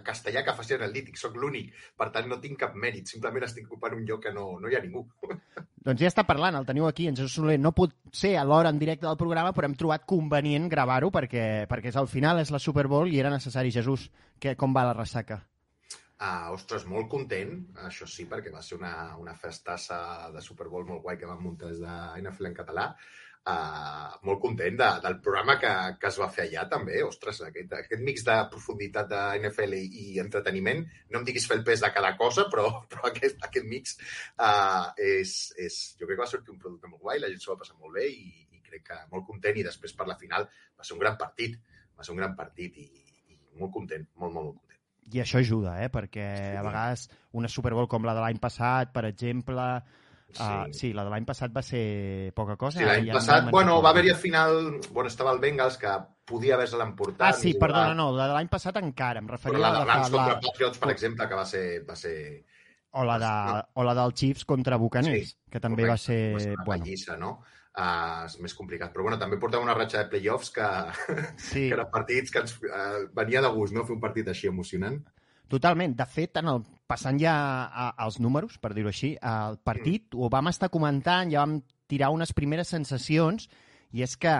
castellà 0.06 0.44
que 0.44 0.54
faci 0.56 0.74
analític, 0.78 1.18
sóc 1.20 1.36
l'únic. 1.36 1.72
Per 1.96 2.08
tant, 2.14 2.28
no 2.30 2.40
tinc 2.40 2.58
cap 2.64 2.74
mèrit, 2.74 3.10
simplement 3.12 3.44
estic 3.44 3.68
ocupant 3.68 3.96
un 3.98 4.04
lloc 4.08 4.24
que 4.24 4.32
no, 4.32 4.58
no 4.60 4.72
hi 4.72 4.78
ha 4.78 4.82
ningú. 4.84 5.04
Doncs 5.84 6.00
ja 6.00 6.08
està 6.08 6.24
parlant, 6.24 6.56
el 6.56 6.64
teniu 6.64 6.86
aquí, 6.88 7.10
en 7.10 7.16
Jesús 7.18 7.34
Soler. 7.36 7.58
No 7.60 7.74
pot 7.76 7.92
ser 8.10 8.38
a 8.40 8.44
l'hora 8.48 8.70
en 8.72 8.78
directe 8.80 9.04
del 9.04 9.18
programa, 9.20 9.52
però 9.52 9.68
hem 9.68 9.74
trobat 9.76 10.06
convenient 10.08 10.70
gravar-ho 10.72 11.10
perquè, 11.12 11.66
perquè 11.68 11.92
és 11.92 11.98
al 12.00 12.08
final 12.08 12.40
és 12.40 12.50
la 12.54 12.62
Super 12.62 12.86
Bowl 12.88 13.12
i 13.12 13.20
era 13.20 13.32
necessari. 13.32 13.74
Jesús, 13.74 14.08
que, 14.40 14.56
com 14.56 14.72
va 14.72 14.86
la 14.88 14.96
ressaca? 14.96 15.42
Ah, 16.24 16.52
ostres, 16.54 16.86
molt 16.88 17.10
content, 17.12 17.50
això 17.84 18.06
sí, 18.08 18.24
perquè 18.30 18.52
va 18.52 18.62
ser 18.64 18.78
una, 18.78 18.94
una 19.20 19.34
festassa 19.36 19.98
de 20.32 20.40
Super 20.44 20.70
Bowl 20.72 20.86
molt 20.88 21.02
guai 21.04 21.18
que 21.20 21.28
vam 21.28 21.42
muntar 21.44 21.68
des 21.72 21.82
de 21.82 22.48
en 22.48 22.56
català. 22.56 22.86
Uh, 23.52 24.08
molt 24.24 24.40
content 24.40 24.78
de, 24.80 24.86
del 25.04 25.18
programa 25.20 25.58
que, 25.60 25.72
que 26.00 26.08
es 26.08 26.18
va 26.22 26.30
fer 26.32 26.46
allà 26.46 26.62
també. 26.70 27.02
Ostres, 27.04 27.42
aquest, 27.44 27.74
aquest 27.76 28.04
mix 28.06 28.24
de 28.24 28.38
profunditat 28.54 29.10
de 29.10 29.20
NFL 29.42 29.76
i, 29.76 29.84
i 30.04 30.06
entreteniment, 30.22 30.80
no 31.12 31.20
em 31.20 31.26
diguis 31.28 31.44
fer 31.50 31.58
el 31.58 31.66
pes 31.66 31.84
de 31.84 31.92
cada 31.92 32.14
cosa, 32.16 32.46
però, 32.54 32.70
però 32.94 33.10
aquest, 33.10 33.44
aquest 33.50 33.68
mix 33.68 33.98
uh, 33.98 34.96
és, 34.96 35.36
és... 35.60 35.80
Jo 36.00 36.08
crec 36.08 36.16
que 36.16 36.24
va 36.24 36.30
sortir 36.32 36.56
un 36.56 36.62
producte 36.62 36.88
molt 36.88 37.04
guai, 37.04 37.20
la 37.20 37.28
gent 37.34 37.44
s'ho 37.44 37.52
va 37.52 37.60
passar 37.66 37.76
molt 37.76 37.98
bé 38.00 38.08
i, 38.08 38.46
i 38.56 38.64
crec 38.64 38.88
que 38.88 39.02
molt 39.12 39.28
content 39.28 39.60
i 39.60 39.66
després 39.68 39.92
per 39.98 40.08
la 40.08 40.16
final 40.24 40.48
va 40.48 40.88
ser 40.88 40.96
un 40.96 41.04
gran 41.04 41.20
partit. 41.20 41.60
Va 41.94 42.06
ser 42.06 42.16
un 42.16 42.24
gran 42.24 42.32
partit 42.38 42.80
i, 42.80 42.88
i 43.28 43.42
molt 43.60 43.76
content, 43.76 44.08
molt, 44.16 44.32
molt, 44.32 44.48
molt 44.48 44.56
content. 44.62 44.73
I 45.12 45.20
això 45.20 45.40
ajuda, 45.42 45.76
eh? 45.84 45.90
perquè 45.92 46.54
a 46.56 46.62
vegades 46.64 47.08
una 47.36 47.50
Super 47.52 47.74
Bowl 47.74 47.88
com 47.90 48.06
la 48.06 48.14
de 48.16 48.24
l'any 48.24 48.40
passat, 48.42 48.92
per 48.94 49.04
exemple... 49.10 49.68
Sí. 50.34 50.42
Uh, 50.42 50.72
sí, 50.74 50.88
la 50.96 51.04
de 51.06 51.10
l'any 51.12 51.26
passat 51.28 51.52
va 51.54 51.62
ser 51.62 52.32
poca 52.34 52.56
cosa. 52.58 52.80
Sí, 52.80 52.86
l'any 52.88 53.06
ja 53.06 53.18
passat, 53.20 53.50
bueno, 53.54 53.76
va 53.84 53.92
haver-hi 53.92 54.10
al 54.10 54.18
final... 54.18 54.56
Bueno, 54.90 55.12
estava 55.12 55.30
el 55.30 55.38
Bengals, 55.38 55.76
que 55.78 55.92
podia 56.26 56.56
haver-se 56.56 56.80
l'emportat. 56.80 57.28
Ah, 57.28 57.36
sí, 57.38 57.52
perdona, 57.60 57.92
no, 57.94 58.08
la 58.16 58.26
de 58.32 58.34
l'any 58.38 58.50
passat 58.50 58.80
encara, 58.80 59.22
em 59.22 59.28
Però 59.28 59.38
referia 59.38 59.62
la 59.62 59.70
a 59.70 59.76
de 59.76 59.84
la, 59.84 59.86
Rams 59.92 60.10
la, 60.10 60.16
contra 60.16 60.40
Patriots, 60.48 60.80
per 60.82 60.90
exemple, 60.96 61.28
que 61.30 61.38
va 61.38 61.46
ser... 61.46 61.64
Va 61.86 61.98
ser 62.00 62.16
o 62.94 63.04
la, 63.04 63.18
de, 63.18 63.30
no. 63.52 63.62
o 63.74 63.84
la 63.86 63.94
del 63.98 64.14
Chiefs 64.14 64.44
contra 64.46 64.78
Bucaners, 64.78 65.30
Sí, 65.34 65.50
que 65.50 65.60
també 65.62 65.86
va 65.86 65.96
ser... 65.98 66.18
va 66.34 66.42
ser 66.42 66.56
Bueno, 66.64 66.82
pallissa, 66.82 67.16
no? 67.18 67.36
Uh, 67.74 68.22
és 68.28 68.36
més 68.38 68.52
complicat. 68.54 68.92
Però 68.94 69.02
bueno, 69.02 69.18
també 69.18 69.34
portava 69.42 69.64
una 69.64 69.74
ratxa 69.74 70.04
de 70.04 70.10
playoffs 70.12 70.52
que, 70.54 70.66
sí, 71.42 71.64
que 71.68 71.74
eren 71.74 71.88
partits 71.90 72.30
que 72.30 72.38
ens 72.44 72.52
uh, 72.62 73.08
venia 73.16 73.40
de 73.42 73.48
gust, 73.50 73.74
no? 73.74 73.82
Fer 73.88 73.96
un 73.96 74.00
partit 74.04 74.28
així 74.30 74.46
emocionant. 74.46 75.00
totalment. 75.50 75.92
De 75.98 76.06
fet, 76.06 76.36
en 76.38 76.48
el, 76.52 76.62
passant 76.86 77.18
ja 77.20 77.34
a, 77.66 77.88
als 78.04 78.20
números, 78.22 78.56
per 78.62 78.72
dir-ho 78.74 78.88
així, 78.92 79.16
el 79.20 79.58
partit 79.62 80.06
Mm. 80.14 80.20
ho 80.22 80.28
vam 80.30 80.48
estar 80.48 80.68
comentant, 80.70 81.30
ja 81.30 81.42
vam 81.44 81.58
tirar 81.90 82.08
unes 82.14 82.32
primeres 82.32 82.68
sensacions, 82.68 83.48
i 83.92 84.02
és 84.02 84.16
que, 84.16 84.32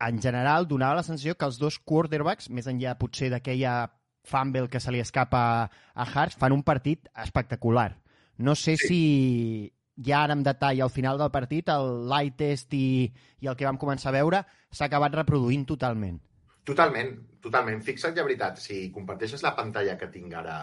en 0.00 0.18
general, 0.20 0.66
donava 0.66 0.96
la 0.98 1.02
sensació 1.06 1.36
que 1.36 1.44
els 1.46 1.58
dos 1.60 1.78
quarterbacks, 1.78 2.48
més 2.50 2.66
enllà 2.66 2.96
potser 2.98 3.28
d'aquella 3.30 3.90
fumble 4.24 4.68
que 4.68 4.80
se 4.80 4.90
li 4.92 5.00
escapa 5.00 5.68
a 5.94 6.04
Hart, 6.08 6.36
fan 6.38 6.52
un 6.52 6.62
partit 6.64 7.08
espectacular. 7.16 7.98
No 8.38 8.54
sé 8.56 8.76
Sí. 8.76 8.86
si 8.88 9.72
ja 9.96 10.22
ara 10.24 10.32
en 10.32 10.42
detall 10.42 10.80
al 10.80 10.90
final 10.90 11.18
del 11.20 11.30
partit, 11.30 11.68
el 11.68 12.06
light 12.08 12.36
test 12.38 12.72
i, 12.74 13.10
i 13.40 13.48
el 13.50 13.56
que 13.56 13.66
vam 13.68 13.78
començar 13.78 14.10
a 14.12 14.16
veure 14.16 14.44
s'ha 14.70 14.86
acabat 14.88 15.14
reproduint 15.20 15.66
totalment. 15.68 16.18
Totalment, 16.64 17.12
totalment. 17.42 17.82
Fixa't, 17.82 18.14
de 18.14 18.22
veritat, 18.22 18.58
si 18.62 18.86
comparteixes 18.94 19.42
la 19.42 19.54
pantalla 19.56 19.96
que 19.98 20.08
tinc 20.08 20.32
ara, 20.38 20.56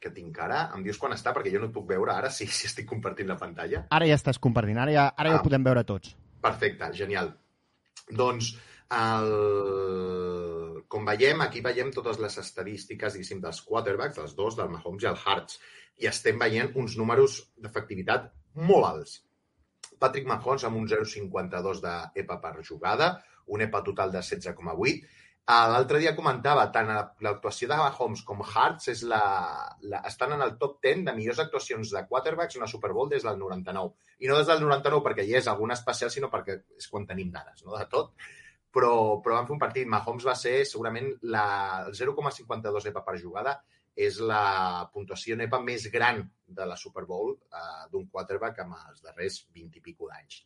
que 0.00 0.10
tinc 0.10 0.38
ara, 0.42 0.64
em 0.74 0.82
dius 0.82 0.98
quan 0.98 1.14
està, 1.14 1.32
perquè 1.36 1.52
jo 1.54 1.60
no 1.62 1.68
et 1.70 1.74
puc 1.76 1.86
veure 1.88 2.12
ara 2.12 2.30
si, 2.34 2.46
si 2.50 2.66
estic 2.66 2.88
compartint 2.90 3.28
la 3.30 3.38
pantalla. 3.38 3.84
Ara 3.94 4.08
ja 4.10 4.16
estàs 4.18 4.40
compartint, 4.42 4.80
ara 4.82 4.92
ja, 4.92 5.06
ara 5.16 5.30
ja 5.30 5.38
Ah. 5.38 5.40
ho 5.40 5.46
podem 5.46 5.64
veure 5.64 5.84
tots. 5.84 6.16
Perfecte, 6.42 6.90
genial. 6.96 7.30
Doncs, 8.10 8.56
el... 8.90 10.82
com 10.90 11.06
veiem, 11.06 11.40
aquí 11.44 11.60
veiem 11.62 11.92
totes 11.94 12.18
les 12.18 12.36
estadístiques, 12.42 13.14
diguéssim, 13.14 13.40
dels 13.44 13.60
quarterbacks, 13.62 14.16
dels 14.18 14.34
dos, 14.34 14.56
del 14.58 14.70
Mahomes 14.72 15.04
i 15.04 15.10
el 15.12 15.18
Hartz, 15.24 15.60
i 16.00 16.08
estem 16.10 16.38
veient 16.40 16.72
uns 16.80 16.96
números 16.98 17.42
d'efectivitat 17.60 18.30
molt 18.54 18.88
alts. 18.88 19.18
Patrick 20.00 20.28
Mahomes 20.28 20.64
amb 20.64 20.78
un 20.80 20.86
0,52 20.88 21.82
d'EPA 21.84 22.36
per 22.40 22.54
jugada, 22.64 23.10
un 23.52 23.64
EPA 23.66 23.82
total 23.84 24.12
de 24.14 24.22
16,8. 24.24 25.02
Ah, 25.50 25.66
L'altre 25.72 25.98
dia 25.98 26.12
comentava, 26.14 26.66
tant 26.70 26.90
l'actuació 27.24 27.68
de 27.70 27.78
Mahomes 27.80 28.22
com 28.26 28.42
Hartz 28.44 28.90
és 28.92 29.00
la, 29.10 29.22
la, 29.90 30.02
estan 30.06 30.36
en 30.36 30.44
el 30.44 30.54
top 30.60 30.76
10 30.86 31.02
de 31.08 31.14
millors 31.16 31.40
actuacions 31.42 31.90
de 31.96 32.04
quarterbacks 32.06 32.54
en 32.54 32.62
una 32.62 32.70
Super 32.70 32.92
Bowl 32.94 33.10
des 33.10 33.26
del 33.26 33.40
99. 33.40 34.12
I 34.20 34.30
no 34.30 34.36
des 34.38 34.46
del 34.52 34.62
99 34.62 35.02
perquè 35.08 35.26
hi 35.26 35.34
és 35.40 35.48
alguna 35.50 35.74
especial, 35.74 36.12
sinó 36.14 36.30
perquè 36.30 36.60
és 36.78 36.86
quan 36.92 37.08
tenim 37.08 37.32
dades, 37.34 37.64
no?, 37.64 37.74
de 37.74 37.88
tot. 37.90 38.14
Però, 38.70 38.92
però 39.24 39.40
van 39.40 39.48
fer 39.48 39.56
un 39.56 39.62
partit. 39.64 39.88
Mahomes 39.90 40.28
va 40.28 40.36
ser 40.38 40.60
segurament 40.68 41.10
la, 41.34 41.44
el 41.88 41.96
0,52 41.98 42.86
EPA 42.92 43.02
per 43.02 43.18
jugada 43.18 43.56
és 44.06 44.18
la 44.24 44.88
puntuació 44.94 45.36
NEPA 45.36 45.60
més 45.64 45.86
gran 45.92 46.22
de 46.46 46.66
la 46.66 46.76
Super 46.80 47.04
Bowl 47.08 47.34
uh, 47.34 47.86
d'un 47.92 48.06
quarterback 48.12 48.62
amb 48.64 48.78
els 48.78 49.02
darrers 49.04 49.40
20 49.54 49.80
i 49.80 49.82
pico 49.84 50.08
d'anys. 50.10 50.42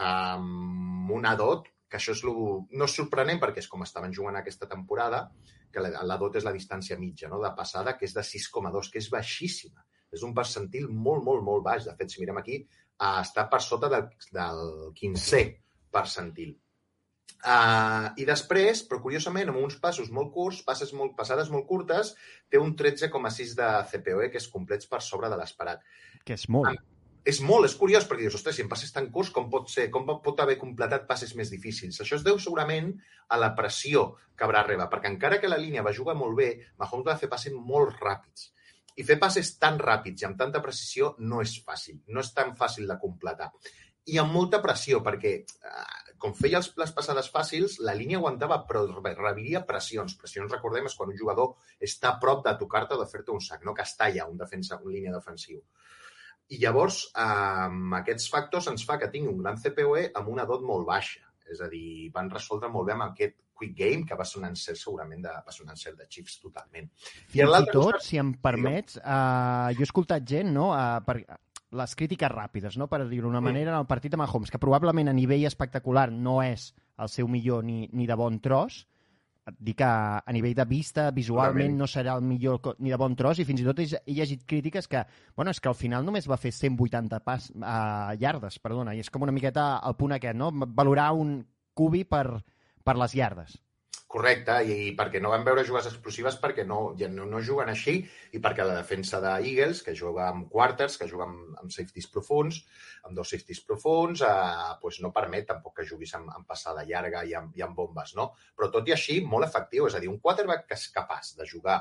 Um, 0.00 1.10
una 1.16 1.34
dot, 1.36 1.68
que 1.90 1.98
això 1.98 2.14
és 2.16 2.22
lo, 2.26 2.34
no 2.70 2.88
és 2.88 2.96
sorprenent 2.96 3.40
perquè 3.42 3.64
és 3.64 3.70
com 3.70 3.82
estaven 3.86 4.14
jugant 4.16 4.38
aquesta 4.38 4.68
temporada, 4.70 5.24
que 5.72 5.82
la, 5.82 6.04
la 6.06 6.18
dot 6.20 6.38
és 6.38 6.46
la 6.46 6.54
distància 6.54 6.98
mitja 6.98 7.30
no? 7.32 7.40
de 7.42 7.50
passada, 7.56 7.96
que 7.98 8.06
és 8.08 8.14
de 8.16 8.24
6,2, 8.26 8.92
que 8.92 9.02
és 9.02 9.10
baixíssima. 9.12 9.84
És 10.10 10.24
un 10.26 10.34
percentil 10.34 10.88
molt, 10.90 11.22
molt, 11.26 11.44
molt 11.46 11.62
baix. 11.66 11.86
De 11.86 11.94
fet, 11.98 12.10
si 12.10 12.22
mirem 12.22 12.40
aquí, 12.42 12.60
uh, 12.62 13.20
està 13.20 13.46
per 13.50 13.62
sota 13.64 13.90
del, 13.92 14.10
del 14.34 14.64
15è 14.98 15.44
percentil. 15.94 16.56
Uh, 17.40 18.12
I 18.20 18.26
després, 18.28 18.82
però 18.84 19.00
curiosament, 19.00 19.48
amb 19.48 19.62
uns 19.62 19.78
passos 19.80 20.10
molt 20.12 20.32
curts, 20.34 20.60
passes 20.66 20.92
molt, 20.92 21.14
passades 21.16 21.48
molt 21.52 21.66
curtes, 21.68 22.12
té 22.52 22.60
un 22.60 22.74
13,6 22.76 23.56
de 23.56 23.68
CPOE, 23.92 24.28
que 24.32 24.40
és 24.42 24.48
complets 24.52 24.90
per 24.90 25.00
sobre 25.04 25.32
de 25.32 25.38
l'esperat. 25.40 25.84
Que 26.28 26.36
és 26.36 26.48
molt. 26.52 26.82
És 27.30 27.40
molt, 27.44 27.66
és 27.68 27.74
curiós, 27.76 28.06
perquè 28.08 28.24
dius, 28.24 28.36
ostres, 28.38 28.56
si 28.56 28.64
en 28.64 28.68
passes 28.68 28.92
tan 28.92 29.10
curts, 29.12 29.32
com 29.32 29.50
pot 29.52 29.68
ser? 29.68 29.90
Com 29.92 30.06
pot 30.08 30.40
haver 30.40 30.56
completat 30.60 31.04
passes 31.08 31.34
més 31.36 31.50
difícils? 31.52 31.98
Això 32.00 32.16
es 32.16 32.24
deu 32.24 32.38
segurament 32.40 32.94
a 33.28 33.36
la 33.40 33.50
pressió 33.56 34.06
que 34.36 34.46
haurà 34.46 34.62
reba, 34.64 34.88
perquè 34.92 35.10
encara 35.12 35.40
que 35.40 35.50
la 35.50 35.60
línia 35.60 35.84
va 35.84 35.96
jugar 35.96 36.16
molt 36.16 36.36
bé, 36.38 36.48
Mahomes 36.80 37.06
va 37.10 37.18
fer 37.20 37.28
passes 37.28 37.52
molt 37.52 38.00
ràpids. 38.00 38.48
I 38.96 39.04
fer 39.04 39.18
passes 39.20 39.52
tan 39.60 39.76
ràpids 39.80 40.24
i 40.24 40.28
amb 40.28 40.40
tanta 40.40 40.62
precisió 40.64 41.14
no 41.20 41.42
és 41.44 41.58
fàcil, 41.64 42.00
no 42.08 42.24
és 42.24 42.32
tan 42.36 42.56
fàcil 42.56 42.88
de 42.88 42.96
completar. 43.00 43.50
I 44.08 44.16
amb 44.18 44.32
molta 44.32 44.62
pressió, 44.64 45.02
perquè 45.04 45.34
eh, 45.36 45.44
com 46.20 46.34
feia 46.36 46.60
els, 46.60 46.70
les 46.80 46.92
passades 46.96 47.30
fàcils, 47.32 47.78
la 47.86 47.96
línia 47.96 48.20
aguantava, 48.20 48.60
però 48.68 48.84
rebiria 49.08 49.64
pressions. 49.66 50.16
Pressions, 50.20 50.52
recordem, 50.52 50.86
és 50.90 50.96
quan 50.98 51.12
un 51.12 51.18
jugador 51.18 51.54
està 51.88 52.12
a 52.12 52.18
prop 52.22 52.44
de 52.46 52.54
tocar-te 52.60 52.96
o 52.96 53.00
de 53.00 53.08
fer-te 53.10 53.32
un 53.34 53.40
sac, 53.44 53.64
no 53.64 53.74
que 53.76 53.86
està 53.88 54.10
allà 54.10 54.28
un 54.28 54.38
defensa, 54.40 54.78
un 54.84 54.92
línia 54.92 55.14
defensiu. 55.16 55.62
I 56.50 56.58
llavors, 56.62 57.04
amb 57.22 57.94
aquests 58.00 58.26
factors 58.30 58.68
ens 58.72 58.84
fa 58.86 58.98
que 58.98 59.10
tingui 59.10 59.32
un 59.32 59.42
gran 59.42 59.58
CPOE 59.60 60.10
amb 60.18 60.32
una 60.32 60.46
dot 60.50 60.64
molt 60.66 60.88
baixa. 60.88 61.22
És 61.50 61.62
a 61.62 61.68
dir, 61.70 62.10
van 62.14 62.30
resoldre 62.30 62.68
molt 62.70 62.86
bé 62.86 62.94
amb 62.94 63.08
aquest 63.08 63.38
quick 63.60 63.76
game, 63.76 64.06
que 64.08 64.16
va 64.16 64.24
ser 64.24 64.40
un 64.40 64.48
encert 64.48 64.78
segurament 64.80 65.22
de, 65.24 65.32
va 65.46 65.52
ser 65.54 65.64
un 65.66 65.72
encert 65.74 65.98
de 66.00 66.06
Chiefs 66.08 66.38
totalment. 66.40 66.88
I, 67.34 67.42
I 67.44 67.62
tot, 67.72 68.00
si 68.04 68.20
em 68.20 68.32
permets, 68.42 68.96
uh, 69.02 69.70
jo 69.76 69.84
he 69.84 69.88
escoltat 69.88 70.26
gent, 70.26 70.52
no?, 70.54 70.70
uh, 70.72 71.00
per, 71.06 71.20
les 71.70 71.94
crítiques 71.94 72.30
ràpides, 72.32 72.76
no? 72.80 72.88
per 72.90 73.04
dir-ho 73.06 73.28
d'una 73.28 73.42
manera, 73.44 73.72
en 73.74 73.78
el 73.78 73.88
partit 73.90 74.12
de 74.12 74.18
Mahomes, 74.18 74.50
que 74.50 74.58
probablement 74.58 75.10
a 75.10 75.14
nivell 75.14 75.46
espectacular 75.46 76.10
no 76.10 76.40
és 76.42 76.72
el 77.00 77.10
seu 77.12 77.28
millor 77.30 77.64
ni, 77.64 77.84
ni 77.92 78.08
de 78.10 78.16
bon 78.18 78.40
tros, 78.42 78.84
et 79.48 79.56
dic 79.64 79.78
que 79.80 79.86
a 79.88 80.34
nivell 80.34 80.54
de 80.54 80.66
vista, 80.68 81.08
visualment, 81.14 81.78
no 81.78 81.88
serà 81.88 82.16
el 82.18 82.26
millor 82.26 82.74
ni 82.78 82.92
de 82.92 82.98
bon 83.00 83.14
tros, 83.18 83.40
i 83.40 83.46
fins 83.48 83.62
i 83.62 83.66
tot 83.66 83.80
he, 83.82 83.86
he 84.04 84.16
llegit 84.18 84.44
crítiques 84.46 84.90
que, 84.90 85.04
bueno, 85.36 85.54
és 85.54 85.62
que 85.62 85.70
al 85.70 85.78
final 85.78 86.04
només 86.06 86.28
va 86.30 86.38
fer 86.40 86.52
180 86.54 87.22
pas, 87.26 87.48
uh, 87.54 88.12
llardes, 88.20 88.60
perdona, 88.62 88.94
i 88.94 89.02
és 89.04 89.10
com 89.10 89.26
una 89.26 89.34
miqueta 89.34 89.72
el 89.86 89.96
punt 89.98 90.18
aquest, 90.18 90.38
no? 90.38 90.52
Valorar 90.52 91.12
un 91.16 91.40
cubi 91.74 92.04
per, 92.04 92.42
per 92.84 92.98
les 93.00 93.16
llardes. 93.16 93.56
Correcte, 94.10 94.56
i, 94.66 94.88
perquè 94.98 95.20
no 95.22 95.30
van 95.30 95.44
veure 95.46 95.62
jugades 95.66 95.92
explosives 95.92 96.34
perquè 96.42 96.64
no, 96.66 96.80
ja 96.98 97.06
no, 97.12 97.28
no 97.30 97.38
juguen 97.46 97.68
així 97.70 97.92
i 98.34 98.40
perquè 98.42 98.64
la 98.66 98.80
defensa 98.80 99.20
de 99.22 99.36
Eagles, 99.46 99.84
que 99.86 99.94
juga 99.94 100.26
amb 100.32 100.48
quarters, 100.50 100.96
que 100.98 101.06
juga 101.06 101.28
amb, 101.28 101.52
amb 101.62 101.70
safeties 101.70 102.08
profuns, 102.10 102.58
amb 103.06 103.14
dos 103.14 103.30
safeties 103.30 103.62
profuns, 103.68 104.24
eh, 104.26 104.74
pues 104.82 104.98
no 105.04 105.12
permet 105.14 105.46
tampoc 105.52 105.78
que 105.78 105.86
juguis 105.86 106.16
amb, 106.18 106.34
amb 106.34 106.50
passada 106.50 106.82
llarga 106.90 107.22
i 107.22 107.38
amb, 107.38 107.54
i 107.54 107.62
amb 107.62 107.78
bombes, 107.78 108.16
no? 108.18 108.32
Però 108.58 108.72
tot 108.74 108.90
i 108.90 108.96
així, 108.98 109.20
molt 109.22 109.46
efectiu, 109.46 109.86
és 109.86 109.94
a 109.94 110.02
dir, 110.02 110.10
un 110.10 110.18
quarterback 110.18 110.66
que 110.66 110.80
és 110.80 110.90
capaç 110.98 111.36
de 111.38 111.46
jugar 111.46 111.78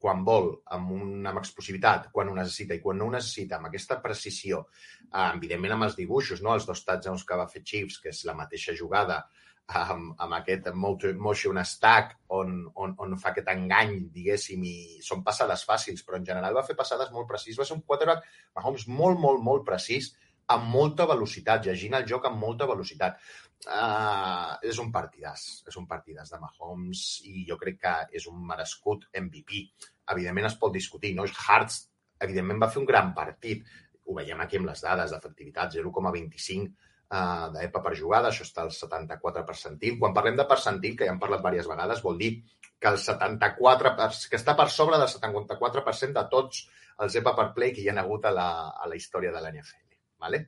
quan 0.00 0.20
vol, 0.24 0.52
amb, 0.76 0.92
un, 0.96 1.18
amb 1.28 1.40
explosivitat, 1.40 2.08
quan 2.12 2.28
ho 2.28 2.36
necessita 2.36 2.76
i 2.76 2.80
quan 2.84 3.00
no 3.00 3.08
ho 3.08 3.16
necessita, 3.16 3.56
amb 3.56 3.72
aquesta 3.72 4.02
precisió, 4.04 4.66
eh, 5.08 5.28
evidentment 5.32 5.78
amb 5.78 5.88
els 5.88 5.96
dibuixos, 5.96 6.44
no? 6.44 6.52
els 6.56 6.68
dos 6.68 6.84
touchdowns 6.84 7.24
que 7.28 7.40
va 7.40 7.48
fer 7.48 7.64
Chiefs, 7.64 8.02
que 8.04 8.12
és 8.12 8.26
la 8.28 8.36
mateixa 8.36 8.76
jugada, 8.76 9.22
amb, 9.70 10.14
amb 10.18 10.36
aquest 10.40 10.70
motion 10.74 11.60
stack 11.64 12.16
on, 12.34 12.64
on, 12.74 12.94
on 12.98 13.16
fa 13.20 13.30
aquest 13.30 13.50
engany, 13.52 13.96
diguéssim, 14.14 14.64
i 14.64 15.02
són 15.04 15.22
passades 15.26 15.64
fàcils, 15.68 16.02
però 16.06 16.18
en 16.18 16.26
general 16.26 16.56
va 16.56 16.66
fer 16.66 16.76
passades 16.78 17.12
molt 17.14 17.28
precís. 17.28 17.58
Va 17.58 17.66
ser 17.68 17.76
un 17.76 17.84
quarterback, 17.86 18.26
Mahomes, 18.56 18.86
molt, 18.88 19.20
molt, 19.22 19.42
molt 19.44 19.66
precís, 19.66 20.12
amb 20.50 20.66
molta 20.72 21.06
velocitat, 21.06 21.64
llegint 21.66 21.94
el 21.98 22.08
joc 22.10 22.26
amb 22.26 22.40
molta 22.42 22.66
velocitat. 22.66 23.20
Uh, 23.60 24.56
és 24.64 24.78
un 24.80 24.88
partidàs, 24.92 25.46
és 25.68 25.76
un 25.76 25.86
partidàs 25.86 26.32
de 26.32 26.40
Mahomes 26.40 27.04
i 27.28 27.44
jo 27.48 27.58
crec 27.60 27.76
que 27.82 27.94
és 28.16 28.26
un 28.30 28.40
merescut 28.48 29.04
MVP. 29.12 29.66
Evidentment 30.10 30.48
es 30.48 30.56
pot 30.58 30.72
discutir, 30.74 31.12
no? 31.14 31.28
Hartz, 31.46 31.84
evidentment, 32.18 32.62
va 32.62 32.70
fer 32.72 32.80
un 32.82 32.88
gran 32.88 33.12
partit. 33.14 33.68
Ho 34.08 34.16
veiem 34.16 34.40
aquí 34.42 34.58
amb 34.58 34.72
les 34.72 34.80
dades 34.82 35.12
d'efectivitat, 35.12 35.76
0,25 35.76 36.89
uh, 37.10 37.50
d'EPA 37.54 37.82
per 37.84 37.94
jugada, 37.98 38.30
això 38.30 38.46
està 38.46 38.64
al 38.64 38.72
74 38.74 39.44
percentil. 39.48 39.98
Quan 40.00 40.16
parlem 40.16 40.38
de 40.38 40.46
percentil, 40.48 40.96
que 40.96 41.08
ja 41.08 41.14
hem 41.14 41.20
parlat 41.22 41.42
diverses 41.44 41.70
vegades, 41.70 42.02
vol 42.06 42.18
dir 42.20 42.32
que 42.80 42.88
el 42.88 42.98
74 42.98 43.94
per, 43.98 44.10
que 44.30 44.40
està 44.40 44.56
per 44.56 44.68
sobre 44.72 44.98
del 45.00 45.10
74% 45.12 46.16
de 46.16 46.26
tots 46.32 46.64
els 47.00 47.16
EPA 47.16 47.34
per 47.36 47.50
play 47.56 47.74
que 47.76 47.84
hi 47.84 47.90
ha 47.92 47.98
hagut 48.00 48.26
a 48.28 48.34
la, 48.36 48.48
a 48.72 48.88
la 48.88 48.96
història 48.96 49.32
de 49.34 49.42
l'NFL. 49.42 50.00
Vale? 50.20 50.44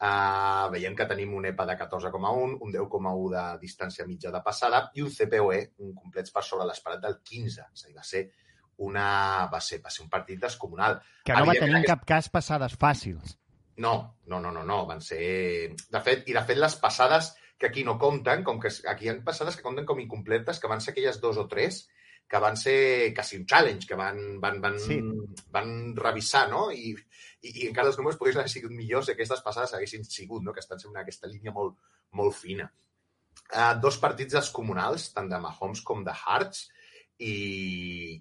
Uh, 0.00 0.70
veiem 0.72 0.94
que 0.96 1.04
tenim 1.04 1.34
un 1.36 1.44
EPA 1.50 1.66
de 1.68 1.74
14,1, 1.76 2.54
un 2.64 2.70
10,1 2.72 3.24
de 3.34 3.42
distància 3.60 4.06
mitja 4.08 4.30
de 4.32 4.40
passada 4.44 4.86
i 4.96 5.04
un 5.04 5.10
CPOE, 5.12 5.58
un 5.84 5.92
complet 5.92 6.30
per 6.32 6.44
sobre 6.46 6.68
l'esperat 6.68 7.02
del 7.04 7.18
15. 7.20 7.66
És 7.76 7.84
a 7.84 7.90
dir, 7.90 7.96
va 7.98 8.06
ser 8.08 8.22
una, 8.80 9.10
va 9.52 9.60
ser, 9.60 9.82
va 9.84 9.92
ser 9.92 10.06
un 10.06 10.08
partit 10.12 10.40
descomunal. 10.40 10.96
Que 11.24 11.36
no 11.36 11.44
va 11.48 11.58
tenir 11.58 11.82
en 11.82 11.84
cap 11.88 12.06
cas 12.08 12.30
passades 12.32 12.78
fàcils. 12.80 13.36
No, 13.80 14.18
no, 14.26 14.40
no, 14.40 14.50
no, 14.52 14.64
no, 14.68 14.82
van 14.88 15.00
ser... 15.00 15.76
De 15.88 16.00
fet, 16.04 16.26
i 16.28 16.36
de 16.36 16.42
fet 16.44 16.58
les 16.60 16.76
passades 16.82 17.32
que 17.60 17.68
aquí 17.68 17.84
no 17.84 17.98
compten, 18.00 18.42
com 18.44 18.60
que 18.60 18.72
aquí 18.88 19.06
hi 19.06 19.12
ha 19.12 19.16
passades 19.24 19.56
que 19.56 19.64
compten 19.64 19.86
com 19.88 20.00
incompletes, 20.00 20.60
que 20.60 20.68
van 20.68 20.80
ser 20.84 20.92
aquelles 20.92 21.20
dos 21.20 21.40
o 21.40 21.46
tres, 21.48 21.82
que 22.30 22.38
van 22.44 22.56
ser 22.56 23.12
quasi 23.14 23.36
un 23.40 23.46
challenge, 23.46 23.88
que 23.88 23.98
van, 23.98 24.20
van, 24.40 24.60
van, 24.62 24.78
sí. 24.80 25.00
van 25.52 25.72
revisar, 25.96 26.44
no? 26.52 26.68
I, 26.70 26.92
i, 26.92 27.50
i 27.50 27.66
encara 27.68 27.90
els 27.90 27.98
números 27.98 28.20
podrien 28.20 28.42
haver 28.42 28.52
sigut 28.52 28.72
millors 28.76 29.10
si 29.10 29.16
aquestes 29.16 29.42
passades 29.44 29.74
haguessin 29.74 30.06
sigut, 30.06 30.44
no? 30.46 30.54
Que 30.56 30.62
estan 30.64 30.80
sent 30.80 30.96
aquesta 31.00 31.28
línia 31.28 31.52
molt, 31.56 31.76
molt 32.20 32.36
fina. 32.36 32.68
Uh, 33.50 33.74
dos 33.82 33.98
partits 33.98 34.36
descomunals, 34.38 35.10
tant 35.16 35.28
de 35.28 35.40
Mahomes 35.42 35.82
com 35.84 36.04
de 36.06 36.14
Hartz, 36.14 36.68
i, 37.20 37.34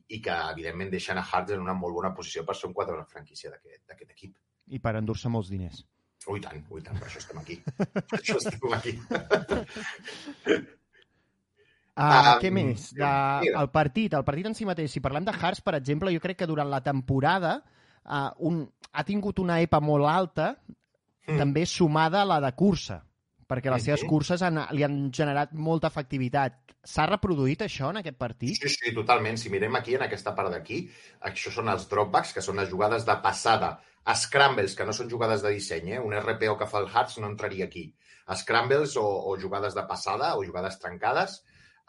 i 0.10 0.20
que, 0.20 0.36
evidentment, 0.56 0.92
deixen 0.92 1.20
a 1.20 1.24
Hartz 1.24 1.56
en 1.56 1.64
una 1.64 1.78
molt 1.78 1.96
bona 2.00 2.16
posició 2.16 2.44
per 2.48 2.58
ser 2.58 2.68
un 2.72 2.76
quadre 2.76 2.98
de 3.00 3.08
franquícia 3.12 3.54
d'aquest 3.54 4.10
equip 4.10 4.36
i 4.70 4.80
per 4.82 4.96
endur-se 5.00 5.32
molts 5.32 5.50
diners. 5.52 5.84
Ui, 6.30 6.42
tant, 6.44 6.60
ui, 6.70 6.82
tant, 6.86 6.98
per 7.00 7.08
això 7.08 7.22
estem 7.22 7.40
aquí. 7.42 7.58
per 7.80 8.20
això 8.20 8.38
estem 8.38 8.76
aquí. 8.78 8.94
Uh, 12.00 12.38
què 12.40 12.52
més? 12.54 12.90
De, 12.96 13.12
el 13.50 13.70
partit, 13.74 14.14
el 14.16 14.24
partit 14.28 14.48
en 14.48 14.56
si 14.56 14.68
mateix. 14.68 14.92
Si 14.94 15.02
parlem 15.04 15.26
de 15.28 15.34
Hearts, 15.36 15.64
per 15.66 15.76
exemple, 15.76 16.14
jo 16.16 16.22
crec 16.24 16.38
que 16.42 16.48
durant 16.48 16.70
la 16.72 16.80
temporada 16.86 17.58
uh, 17.60 18.30
un, 18.48 18.62
ha 18.94 19.04
tingut 19.08 19.42
una 19.44 19.60
EPA 19.66 19.82
molt 19.84 20.08
alta, 20.08 20.54
mm. 21.28 21.40
també 21.42 21.66
sumada 21.68 22.22
a 22.24 22.30
la 22.30 22.40
de 22.46 22.54
cursa, 22.56 23.02
perquè 23.50 23.72
les 23.74 23.86
seves 23.88 24.06
curses 24.06 24.44
han, 24.46 24.62
li 24.78 24.86
han 24.86 24.98
generat 25.16 25.54
molta 25.58 25.90
efectivitat. 25.90 26.76
S'ha 26.86 27.08
reproduït 27.10 27.64
això 27.66 27.90
en 27.90 28.00
aquest 28.02 28.18
partit? 28.22 28.60
Sí, 28.62 28.70
sí, 28.72 28.94
totalment. 28.96 29.40
Si 29.42 29.52
mirem 29.52 29.76
aquí, 29.80 29.98
en 29.98 30.06
aquesta 30.06 30.36
part 30.38 30.54
d'aquí, 30.54 30.84
això 31.30 31.52
són 31.54 31.72
els 31.74 31.88
dropbacks, 31.90 32.36
que 32.38 32.46
són 32.46 32.62
les 32.62 32.70
jugades 32.70 33.08
de 33.08 33.18
passada 33.24 33.78
Scrambles, 34.16 34.76
que 34.78 34.86
no 34.88 34.94
són 34.96 35.10
jugades 35.12 35.44
de 35.44 35.52
disseny, 35.54 35.94
eh? 35.96 36.00
un 36.02 36.16
RPO 36.18 36.56
que 36.58 36.68
fa 36.70 36.80
el 36.82 36.88
Hearts 36.90 37.20
no 37.20 37.30
entraria 37.30 37.68
aquí. 37.68 37.90
Scrambles 38.40 38.96
o, 39.02 39.06
o 39.06 39.36
jugades 39.42 39.76
de 39.76 39.84
passada 39.90 40.36
o 40.38 40.46
jugades 40.46 40.78
trencades 40.82 41.40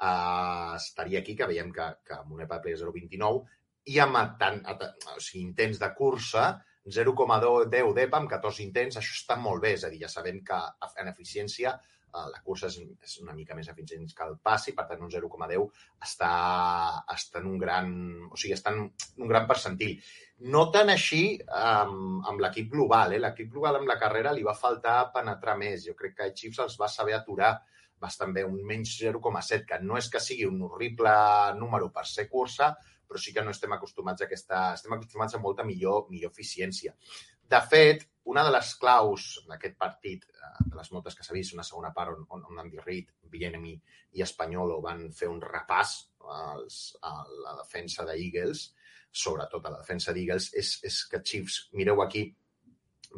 eh, 0.00 0.72
estaria 0.76 1.20
aquí, 1.20 1.36
que 1.36 1.48
veiem 1.48 1.72
que, 1.72 1.88
que 2.04 2.16
amb 2.16 2.32
un 2.36 2.44
EPA 2.46 2.60
Play 2.64 2.76
0.29 2.80 3.44
i 3.92 3.98
amb 4.02 4.18
tant, 4.40 4.60
o 4.64 5.20
sigui, 5.20 5.44
intents 5.44 5.80
de 5.80 5.88
cursa 5.96 6.50
0,10 6.86 7.94
d'EPA 7.96 8.20
amb 8.22 8.30
14 8.30 8.64
intents, 8.64 8.96
això 8.96 9.16
està 9.16 9.36
molt 9.36 9.62
bé, 9.62 9.74
és 9.76 9.84
a 9.84 9.90
dir, 9.92 10.00
ja 10.04 10.12
sabem 10.12 10.40
que 10.44 10.60
en 11.02 11.10
eficiència 11.12 11.76
Eh, 12.10 12.26
la 12.32 12.40
cursa 12.42 12.66
és, 12.66 13.12
una 13.22 13.34
mica 13.36 13.54
més 13.54 13.68
eficient 13.70 14.08
que 14.16 14.26
el 14.26 14.36
passi, 14.42 14.72
per 14.74 14.86
tant 14.90 15.02
un 15.06 15.12
0,10 15.12 15.66
està, 16.06 16.30
està 17.14 17.38
en 17.38 17.46
un 17.52 17.58
gran, 17.62 17.92
o 18.26 18.38
sigui, 18.40 18.56
està 18.56 18.72
en 18.74 18.82
un 18.88 19.30
gran 19.30 19.46
percentil. 19.50 19.94
No 20.54 20.64
tant 20.74 20.90
així 20.90 21.22
amb, 21.60 22.24
amb 22.32 22.42
l'equip 22.42 22.72
global, 22.72 23.14
eh? 23.14 23.20
l'equip 23.22 23.52
global 23.54 23.78
amb 23.78 23.92
la 23.92 23.98
carrera 24.00 24.34
li 24.34 24.46
va 24.46 24.58
faltar 24.58 24.96
penetrar 25.14 25.54
més. 25.60 25.86
Jo 25.86 25.94
crec 25.98 26.16
que 26.18 26.32
Chiefs 26.34 26.64
els 26.66 26.78
va 26.80 26.90
saber 26.90 27.14
aturar 27.18 27.52
bastant 28.00 28.32
bé, 28.34 28.46
un 28.48 28.58
menys 28.66 28.96
0,7, 28.96 29.66
que 29.68 29.78
no 29.84 29.98
és 30.00 30.08
que 30.10 30.22
sigui 30.24 30.48
un 30.48 30.62
horrible 30.66 31.12
número 31.60 31.92
per 31.94 32.06
ser 32.08 32.30
cursa, 32.32 32.72
però 33.10 33.18
sí 33.18 33.34
que 33.34 33.42
no 33.42 33.50
estem 33.50 33.72
acostumats 33.74 34.22
a 34.22 34.28
aquesta... 34.28 34.62
Estem 34.78 34.94
acostumats 34.94 35.34
a 35.34 35.42
molta 35.42 35.66
millor, 35.66 36.04
millor 36.14 36.30
eficiència. 36.30 36.94
De 37.50 37.58
fet, 37.66 38.04
una 38.30 38.44
de 38.46 38.52
les 38.54 38.68
claus 38.78 39.24
d'aquest 39.48 39.74
partit, 39.80 40.28
eh, 40.30 40.52
de 40.62 40.76
les 40.78 40.92
moltes 40.94 41.18
que 41.18 41.26
s'ha 41.26 41.34
vist, 41.34 41.56
una 41.56 41.66
segona 41.66 41.90
part 41.96 42.14
on, 42.14 42.22
on, 42.36 42.44
on 42.52 42.60
Andy 42.62 42.78
Reid, 42.84 43.10
Bienemi 43.32 43.74
i 44.14 44.22
Espanyol 44.22 44.76
van 44.84 45.08
fer 45.16 45.30
un 45.32 45.40
repàs 45.42 45.96
als, 46.36 46.78
a 47.02 47.16
la 47.46 47.56
defensa 47.58 48.06
d'Eagles, 48.06 48.68
sobretot 49.10 49.66
a 49.66 49.74
la 49.74 49.82
defensa 49.82 50.14
d'Eagles, 50.14 50.52
és, 50.62 50.76
és 50.86 51.02
que 51.10 51.22
Chiefs, 51.26 51.58
mireu 51.74 52.04
aquí, 52.04 52.28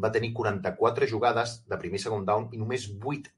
va 0.00 0.12
tenir 0.14 0.32
44 0.32 1.08
jugades 1.10 1.58
de 1.68 1.76
primer 1.80 2.00
i 2.00 2.06
segon 2.06 2.24
down 2.24 2.48
i 2.56 2.60
només 2.60 2.88
8 2.88 3.28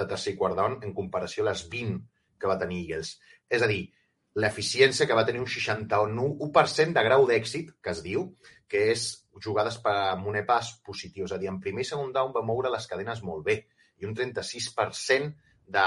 de 0.00 0.08
tercer 0.08 0.32
i 0.32 0.40
quart 0.40 0.56
down 0.56 0.78
en 0.80 0.96
comparació 0.96 1.44
a 1.44 1.50
les 1.50 1.66
20 1.68 2.00
que 2.40 2.48
va 2.48 2.56
tenir 2.60 2.80
Eagles. 2.86 3.18
És 3.52 3.60
a 3.60 3.68
dir, 3.68 3.82
l'eficiència 4.36 5.06
que 5.06 5.16
va 5.16 5.24
tenir 5.26 5.40
un 5.42 5.50
61% 5.50 6.94
de 6.96 7.04
grau 7.06 7.26
d'èxit, 7.26 7.74
que 7.82 7.90
es 7.94 8.02
diu, 8.04 8.28
que 8.70 8.86
és 8.92 9.06
jugades 9.42 9.78
per, 9.82 9.96
amb 10.14 10.28
un 10.30 10.38
EPAS 10.38 10.76
positiu. 10.86 11.26
És 11.26 11.34
a 11.34 11.38
dir, 11.40 11.50
en 11.50 11.60
primer 11.62 11.82
i 11.82 11.90
segon 11.90 12.12
down 12.14 12.34
va 12.36 12.46
moure 12.46 12.70
les 12.70 12.86
cadenes 12.86 13.22
molt 13.26 13.44
bé 13.46 13.60
i 14.00 14.08
un 14.08 14.14
36% 14.16 15.32
de 15.70 15.86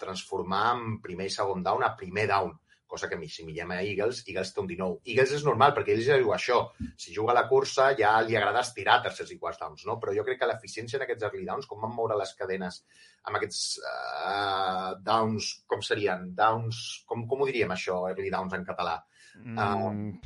transformar 0.00 0.64
en 0.74 0.98
primer 1.04 1.28
i 1.28 1.34
segon 1.34 1.64
down 1.64 1.84
a 1.84 1.94
primer 1.96 2.26
down, 2.30 2.54
cosa 2.88 3.08
que 3.08 3.18
si 3.28 3.44
mirem 3.46 3.74
a 3.76 3.82
Eagles, 3.84 4.24
Eagles 4.26 4.50
té 4.54 4.62
un 4.62 4.70
19. 4.70 5.02
Eagles 5.04 5.34
és 5.38 5.44
normal, 5.46 5.74
perquè 5.76 5.94
ells 5.94 6.08
ja 6.08 6.16
diu 6.18 6.32
això. 6.34 6.60
Si 6.96 7.14
juga 7.14 7.34
a 7.34 7.38
la 7.38 7.46
cursa 7.50 7.90
ja 7.98 8.16
li 8.24 8.38
agrada 8.38 8.64
estirar 8.64 8.98
tercers 9.04 9.30
i 9.34 9.38
quarts 9.38 9.60
downs, 9.60 9.84
no? 9.86 9.98
Però 10.02 10.14
jo 10.16 10.24
crec 10.26 10.40
que 10.40 10.48
l'eficiència 10.50 10.98
en 10.98 11.06
aquests 11.06 11.28
early 11.28 11.44
downs, 11.46 11.68
com 11.70 11.84
van 11.84 11.94
moure 11.94 12.16
les 12.18 12.34
cadenes 12.38 12.80
amb 13.28 13.38
aquests 13.38 13.62
uh, 13.84 14.96
downs, 15.04 15.52
com 15.68 15.84
serien? 15.84 16.32
Downs, 16.34 17.04
com, 17.06 17.28
com 17.28 17.44
ho 17.44 17.50
diríem 17.52 17.76
això, 17.76 18.02
early 18.10 18.32
downs 18.34 18.56
en 18.58 18.66
català? 18.66 18.98
Mm, 19.38 20.18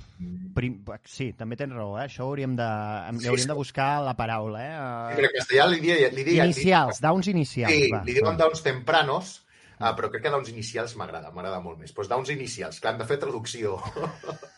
prim, 0.56 0.78
sí, 1.04 1.32
també 1.36 1.56
tens 1.60 1.74
raó, 1.76 1.96
eh? 1.98 2.06
Això 2.06 2.24
hauríem 2.24 2.54
de, 2.56 2.68
Sí, 3.18 3.28
hauríem 3.28 3.44
sí. 3.44 3.50
de 3.50 3.56
buscar 3.58 3.90
la 4.06 4.14
paraula, 4.16 4.62
eh? 4.64 5.16
Sí, 5.16 5.26
en 5.26 5.34
castellà 5.36 5.66
li 5.68 5.80
diria... 5.82 6.10
Li 6.12 6.24
diria 6.24 6.46
Inicials, 6.48 7.00
downs 7.04 7.28
inicials. 7.32 7.74
Sí, 7.74 7.90
va, 7.92 8.02
li 8.06 8.16
diuen 8.16 8.38
downs 8.40 8.64
tempranos, 8.64 9.34
uh, 9.78 9.92
però 9.98 10.10
crec 10.10 10.26
que 10.26 10.32
downs 10.34 10.52
inicials 10.52 10.96
m'agrada, 11.00 11.32
m'agrada 11.34 11.60
molt 11.64 11.80
més. 11.80 11.90
Doncs 11.90 11.98
pues 11.98 12.10
downs 12.12 12.32
inicials, 12.34 12.80
que 12.80 12.90
han 12.90 13.00
de 13.00 13.08
fer 13.08 13.18
traducció. 13.22 13.78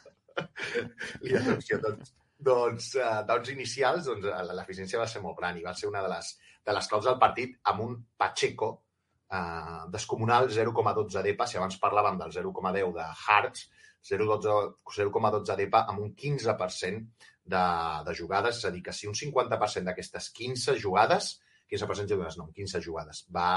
Li 1.25 1.37
ha 1.37 1.43
traducció, 1.43 1.81
doncs, 1.83 2.15
doncs 2.51 2.91
uh, 3.01 3.21
downs 3.29 3.53
inicials, 3.55 4.09
doncs, 4.11 4.31
eh, 4.31 4.57
l'eficiència 4.59 5.03
va 5.03 5.11
ser 5.11 5.23
molt 5.25 5.39
gran 5.39 5.59
i 5.61 5.67
va 5.67 5.75
ser 5.79 5.91
una 5.91 6.03
de 6.05 6.11
les, 6.13 6.33
de 6.67 6.75
les 6.77 6.91
claus 6.91 7.07
del 7.07 7.21
partit 7.23 7.55
amb 7.73 7.85
un 7.87 7.95
Pacheco 8.19 8.71
uh, 8.75 9.85
descomunal 9.93 10.51
0,12 10.53 11.23
d'EPA, 11.25 11.49
si 11.49 11.61
abans 11.61 11.79
parlàvem 11.83 12.19
del 12.21 12.35
0,10 12.35 12.93
de 12.99 13.09
Hearts, 13.27 13.69
0,12 14.05 14.57
0,12 14.95 15.57
d'EPA 15.57 15.87
amb 15.89 16.03
un 16.05 16.13
15% 16.13 17.31
de, 17.45 17.65
de 18.07 18.15
jugades, 18.17 18.59
és 18.61 18.69
a 18.69 18.73
dir, 18.75 18.83
que 18.85 18.93
si 18.93 19.09
un 19.09 19.17
50% 19.17 19.89
d'aquestes 19.89 20.31
15 20.37 20.77
jugades, 20.81 21.39
15% 21.71 22.09
de 22.09 22.17
jugades, 22.17 22.39
no, 22.41 22.51
15 22.57 22.83
jugades, 22.85 23.25
va, 23.33 23.49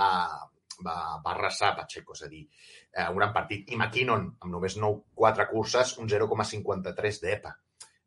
va, 0.85 0.97
va 1.23 1.31
arrasar 1.33 1.75
Pacheco, 1.77 2.13
és 2.17 2.23
a 2.25 2.29
dir, 2.31 2.43
eh, 2.93 3.07
un 3.09 3.17
gran 3.17 3.33
partit. 3.33 3.69
I 3.71 3.77
McKinnon, 3.77 4.27
amb 4.39 4.51
només 4.53 4.77
9, 4.77 5.03
4 5.15 5.47
curses, 5.51 5.97
un 5.97 6.09
0,53 6.09 7.21
d'EPA. 7.23 7.55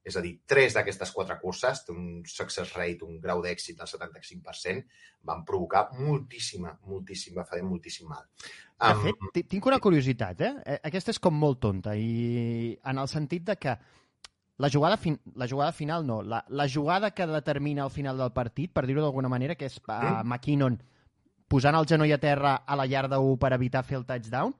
És 0.03 0.17
a 0.17 0.23
dir, 0.25 0.33
tres 0.49 0.73
d'aquestes 0.73 1.11
quatre 1.13 1.35
curses, 1.43 1.83
té 1.85 1.93
un 1.93 2.23
success 2.25 2.73
rate, 2.73 3.05
un 3.05 3.19
grau 3.21 3.43
d'èxit 3.45 3.77
del 3.77 3.87
75%, 3.87 4.87
van 5.29 5.43
provocar 5.45 5.91
moltíssima, 5.99 6.73
moltíssim, 6.89 7.35
va 7.37 7.45
fer 7.45 7.61
moltíssim 7.63 8.09
mal. 8.09 8.25
De 8.81 8.95
fet, 9.05 9.27
ti- 9.35 9.45
tinc 9.45 9.67
una 9.69 9.79
curiositat, 9.79 10.41
eh? 10.41 10.55
Eh, 10.65 10.79
Aquesta 10.89 11.13
és 11.13 11.21
com 11.21 11.37
molt 11.37 11.61
tonta, 11.61 11.93
i 12.01 12.79
en 12.83 12.99
el 13.03 13.09
sentit 13.13 13.45
de 13.45 13.57
que 13.61 13.77
la 14.61 14.71
jugada, 14.73 14.97
fin... 14.97 15.19
la 15.37 15.47
jugada 15.49 15.73
final 15.73 16.07
no, 16.07 16.23
la, 16.23 16.47
la 16.49 16.67
jugada 16.69 17.11
que 17.13 17.27
determina 17.27 17.85
el 17.85 17.91
final 17.93 18.17
del 18.17 18.33
partit, 18.33 18.73
per 18.73 18.87
dir-ho 18.89 19.05
d'alguna 19.05 19.29
manera, 19.29 19.55
que 19.55 19.69
és 19.69 19.77
uh. 19.85 20.23
McKinnon 20.25 20.81
posant 21.51 21.77
el 21.77 21.89
genoll 21.91 22.15
a 22.15 22.21
terra 22.23 22.55
a 22.67 22.79
la 22.79 22.87
llarda 22.87 23.19
1 23.19 23.39
per 23.43 23.53
evitar 23.57 23.83
fer 23.87 23.99
el 23.99 24.07
touchdown, 24.09 24.55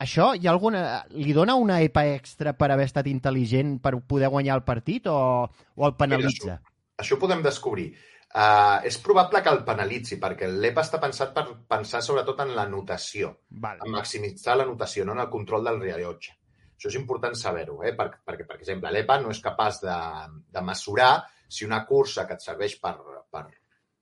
això 0.00 0.30
hi 0.36 0.46
ha 0.46 0.52
alguna... 0.54 0.82
li 1.12 1.34
dona 1.36 1.56
una 1.60 1.80
EPA 1.84 2.06
extra 2.14 2.54
per 2.56 2.70
haver 2.72 2.86
estat 2.88 3.08
intel·ligent 3.10 3.78
per 3.84 3.98
poder 4.08 4.30
guanyar 4.32 4.56
el 4.60 4.64
partit 4.64 5.08
o, 5.12 5.18
o 5.44 5.88
el 5.88 5.96
penalitza? 6.00 6.56
Això 7.00 7.16
ho 7.16 7.20
podem 7.20 7.44
descobrir. 7.44 7.90
Uh, 8.30 8.78
és 8.86 8.96
probable 9.02 9.40
que 9.42 9.50
el 9.50 9.64
penalitzi, 9.66 10.16
perquè 10.22 10.46
l'EPA 10.48 10.84
està 10.86 11.00
pensat 11.02 11.32
per 11.34 11.44
pensar 11.68 12.00
sobretot 12.06 12.44
en 12.44 12.52
la 12.54 12.68
notació, 12.70 13.32
vale. 13.50 13.82
en 13.84 13.96
maximitzar 13.96 14.54
la 14.60 14.68
notació, 14.68 15.04
no 15.04 15.16
en 15.16 15.24
el 15.24 15.32
control 15.32 15.66
del 15.66 15.80
rellotge. 15.82 16.36
Això 16.78 16.88
és 16.88 16.96
important 17.00 17.34
saber-ho, 17.36 17.80
eh? 17.84 17.92
perquè, 17.98 18.22
perquè, 18.24 18.46
per 18.48 18.60
exemple, 18.60 18.92
l'EPA 18.94 19.18
no 19.20 19.34
és 19.34 19.42
capaç 19.44 19.82
de, 19.82 19.96
de 20.48 20.62
mesurar 20.64 21.10
si 21.50 21.66
una 21.66 21.82
cursa 21.84 22.24
que 22.28 22.38
et 22.38 22.46
serveix 22.46 22.78
per, 22.80 22.94
per, 23.28 23.44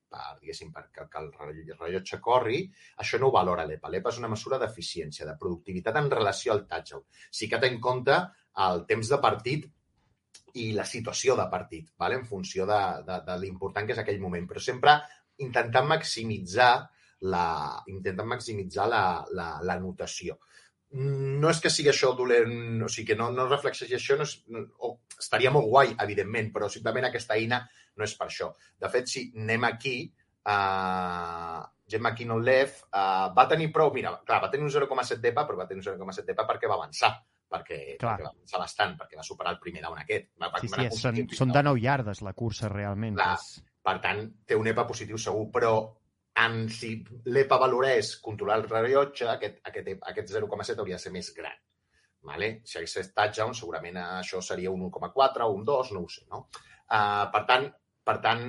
per 0.09 0.39
diguéssim, 0.41 0.73
perquè 0.75 1.07
que 1.11 1.23
el 1.23 1.31
rell- 1.37 1.75
rellotge 1.79 2.21
corri, 2.25 2.63
això 3.05 3.21
no 3.21 3.29
ho 3.29 3.35
valora 3.35 3.67
l'EPA. 3.69 3.91
L'EPA 3.93 4.13
és 4.15 4.21
una 4.23 4.31
mesura 4.33 4.59
d'eficiència, 4.59 5.27
de 5.29 5.37
productivitat 5.41 6.01
en 6.01 6.11
relació 6.11 6.55
al 6.55 6.65
touchdown. 6.67 7.05
Sí 7.31 7.49
que 7.49 7.61
té 7.61 7.71
en 7.71 7.81
compte 7.81 8.17
el 8.69 8.85
temps 8.89 9.13
de 9.13 9.21
partit 9.23 9.69
i 10.59 10.73
la 10.73 10.87
situació 10.89 11.37
de 11.37 11.47
partit, 11.51 11.91
vale? 11.99 12.17
en 12.19 12.27
funció 12.27 12.67
de, 12.67 12.81
de, 13.07 13.21
de 13.27 13.39
l'important 13.43 13.87
que 13.87 13.95
és 13.95 14.03
aquell 14.03 14.21
moment, 14.21 14.47
però 14.49 14.63
sempre 14.65 14.97
intentant 15.45 15.87
maximitzar 15.87 16.73
la, 17.31 17.47
intentant 17.91 18.29
maximitzar 18.29 18.89
la, 18.91 19.03
la, 19.35 19.49
la 19.63 19.79
notació. 19.83 20.39
No 20.99 21.51
és 21.51 21.59
que 21.61 21.71
sigui 21.71 21.91
això 21.93 22.15
dolent, 22.17 22.81
o 22.81 22.89
sigui, 22.89 23.11
que 23.11 23.17
no, 23.19 23.29
no 23.35 23.45
reflexegi 23.49 23.99
això, 23.99 24.17
no 24.17 24.25
és, 24.25 24.39
no, 24.55 24.65
estaria 25.21 25.53
molt 25.53 25.69
guai, 25.69 25.93
evidentment, 26.01 26.49
però 26.55 26.71
simplement 26.73 27.11
aquesta 27.11 27.37
eina 27.37 27.61
no 27.99 28.07
és 28.07 28.15
per 28.17 28.29
això. 28.31 28.53
De 28.79 28.89
fet, 28.93 29.07
si 29.11 29.27
anem 29.37 29.65
aquí, 29.69 29.97
uh, 30.49 31.63
Jim 31.89 32.03
McKinnon 32.05 32.43
Lev 32.45 32.75
uh, 32.93 33.29
va 33.37 33.47
tenir 33.49 33.71
prou, 33.73 33.91
mira, 33.95 34.13
clar, 34.27 34.43
va 34.45 34.51
tenir 34.53 34.67
un 34.69 34.73
0,7 34.75 35.21
d'EPA, 35.25 35.47
però 35.49 35.57
va 35.63 35.67
tenir 35.69 35.83
un 35.85 35.89
0,7 36.01 36.27
d'EPA 36.29 36.45
perquè 36.51 36.69
va 36.71 36.77
avançar, 36.81 37.13
perquè, 37.49 37.79
Clar. 38.01 38.17
perquè 38.19 38.27
va 38.27 38.33
avançar 38.35 38.61
bastant, 38.61 38.97
perquè 39.01 39.17
va 39.17 39.25
superar 39.27 39.55
el 39.57 39.61
primer 39.63 39.83
down 39.85 39.99
aquest. 40.03 40.31
Va, 40.41 40.51
va 40.53 40.61
Sí, 40.61 40.69
sí, 40.69 40.89
són, 41.01 41.23
són 41.33 41.55
de 41.55 41.63
9 41.65 41.81
iardes 41.85 42.21
la 42.27 42.35
cursa, 42.37 42.69
realment. 42.73 43.17
Clar. 43.17 43.35
és- 43.39 43.63
per 43.89 43.95
tant, 44.05 44.19
té 44.45 44.57
un 44.59 44.67
EPA 44.69 44.85
positiu 44.85 45.17
segur, 45.17 45.47
però 45.55 45.73
en, 46.45 46.69
si 46.69 46.91
l'EPA 47.25 47.57
valorés 47.63 48.11
controlar 48.21 48.59
el 48.61 48.67
rellotge, 48.69 49.25
aquest, 49.33 49.63
aquest, 49.65 49.89
EPA- 49.95 50.11
aquest 50.13 50.35
0,7 50.35 50.83
hauria 50.85 50.99
de 50.99 51.03
ser 51.07 51.13
més 51.15 51.33
gran. 51.35 51.57
Vale? 52.29 52.61
Si 52.67 52.77
hagués 52.77 52.97
estat 52.99 53.15
touchdown, 53.15 53.55
segurament 53.55 53.97
això 53.97 54.43
seria 54.45 54.71
un 54.75 54.83
1,4 54.91 55.47
o 55.47 55.55
un 55.55 55.65
2, 55.65 55.93
no 55.95 56.01
ho 56.05 56.09
sé. 56.13 56.27
No? 56.29 56.49
Uh, 56.91 57.31
per 57.33 57.45
tant, 57.49 57.69
per 58.09 58.19
tant... 58.25 58.45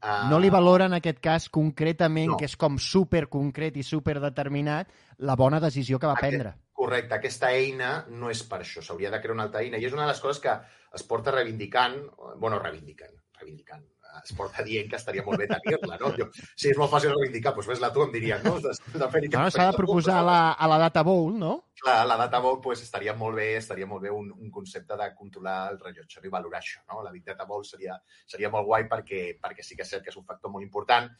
Uh, 0.00 0.28
No 0.30 0.38
li 0.40 0.48
valora 0.52 0.86
en 0.88 0.96
aquest 0.96 1.20
cas 1.22 1.48
concretament, 1.52 2.30
No. 2.32 2.36
que 2.40 2.48
és 2.48 2.56
com 2.60 2.78
super 2.80 3.26
concret 3.32 3.76
i 3.76 3.84
super 3.84 4.16
determinat, 4.22 4.88
la 5.18 5.36
bona 5.36 5.60
decisió 5.60 5.98
que 6.00 6.08
va 6.08 6.14
Aquest- 6.16 6.30
prendre. 6.38 6.54
Correcte, 6.74 7.14
aquesta 7.14 7.52
eina 7.54 8.04
no 8.10 8.28
és 8.32 8.40
per 8.48 8.58
això, 8.64 8.82
s'hauria 8.82 9.10
de 9.12 9.20
crear 9.22 9.34
una 9.36 9.44
altra 9.46 9.60
eina 9.62 9.78
i 9.78 9.84
és 9.86 9.92
una 9.94 10.02
de 10.02 10.08
les 10.10 10.20
coses 10.20 10.40
que 10.42 10.52
es 10.94 11.04
porta 11.06 11.30
reivindicant, 11.30 11.94
bueno, 12.40 12.58
reivindicant, 12.58 13.14
reivindicant, 13.38 13.84
es 14.22 14.32
porta 14.36 14.64
dient 14.66 14.90
que 14.90 14.96
estaria 15.00 15.24
molt 15.26 15.42
bé 15.42 15.48
tenir-la, 15.50 15.98
no? 16.00 16.12
Jo, 16.18 16.28
si 16.54 16.70
és 16.70 16.78
molt 16.80 16.92
fàcil 16.92 17.14
reivindicar, 17.14 17.54
doncs 17.56 17.70
fes-la 17.72 17.92
tu, 17.94 18.04
em 18.06 18.12
dirien, 18.14 18.42
no? 18.44 18.58
De, 18.60 18.72
de 18.72 19.10
fer 19.10 19.24
Bueno, 19.28 19.50
S'ha 19.50 19.70
de 19.70 19.76
proposar 19.76 20.18
a 20.20 20.26
la, 20.26 20.40
a 20.52 20.68
la 20.70 20.78
Data 20.86 21.02
Bowl, 21.06 21.32
no? 21.38 21.54
Clar, 21.84 22.06
la 22.06 22.16
data 22.16 22.38
vault 22.38 22.62
pues, 22.62 22.80
estaria 22.80 23.12
molt 23.18 23.36
bé, 23.36 23.56
estaria 23.58 23.86
molt 23.86 24.04
bé 24.06 24.10
un, 24.14 24.30
un 24.32 24.50
concepte 24.50 24.96
de 24.96 25.08
controlar 25.18 25.72
el 25.72 25.80
rellotge 25.82 26.20
no? 26.20 26.28
i 26.28 26.32
valorar 26.32 26.60
això. 26.62 26.84
No? 26.88 27.02
La 27.04 27.10
Big 27.12 27.24
Data 27.26 27.44
Vault 27.48 27.66
seria, 27.68 27.96
seria 28.30 28.48
molt 28.52 28.64
guai 28.68 28.86
perquè, 28.88 29.24
perquè 29.42 29.66
sí 29.66 29.76
que 29.76 29.82
és 29.84 29.90
cert 29.90 30.06
que 30.06 30.12
és 30.14 30.16
un 30.20 30.24
factor 30.24 30.52
molt 30.54 30.64
important. 30.64 31.10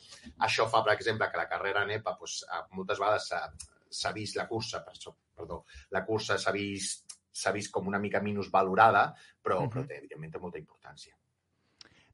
Això 0.47 0.69
fa, 0.71 0.85
per 0.87 0.95
exemple, 0.95 1.29
que 1.29 1.43
la 1.43 1.49
carrera 1.51 1.83
en 1.85 1.93
EPA 1.99 2.15
pues, 2.21 2.39
moltes 2.79 3.03
vegades 3.03 3.29
s'ha 3.99 4.15
vist 4.15 4.39
la 4.39 4.47
cursa, 4.49 4.81
per 4.87 4.95
això, 4.95 5.13
perdó, 5.37 5.65
la 5.93 6.05
cursa 6.07 6.39
s'ha 6.39 6.55
vist 6.55 7.19
s'ha 7.35 7.51
vist 7.51 7.73
com 7.75 7.91
una 7.91 7.99
mica 7.99 8.21
menys 8.23 8.47
valorada, 8.51 9.09
però, 9.43 9.59
uh 9.59 9.67
-huh. 9.67 9.73
però 9.75 9.87
té, 9.89 9.97
evidentment 9.99 10.33
té 10.33 10.39
molta 10.39 10.59
importància. 10.59 11.17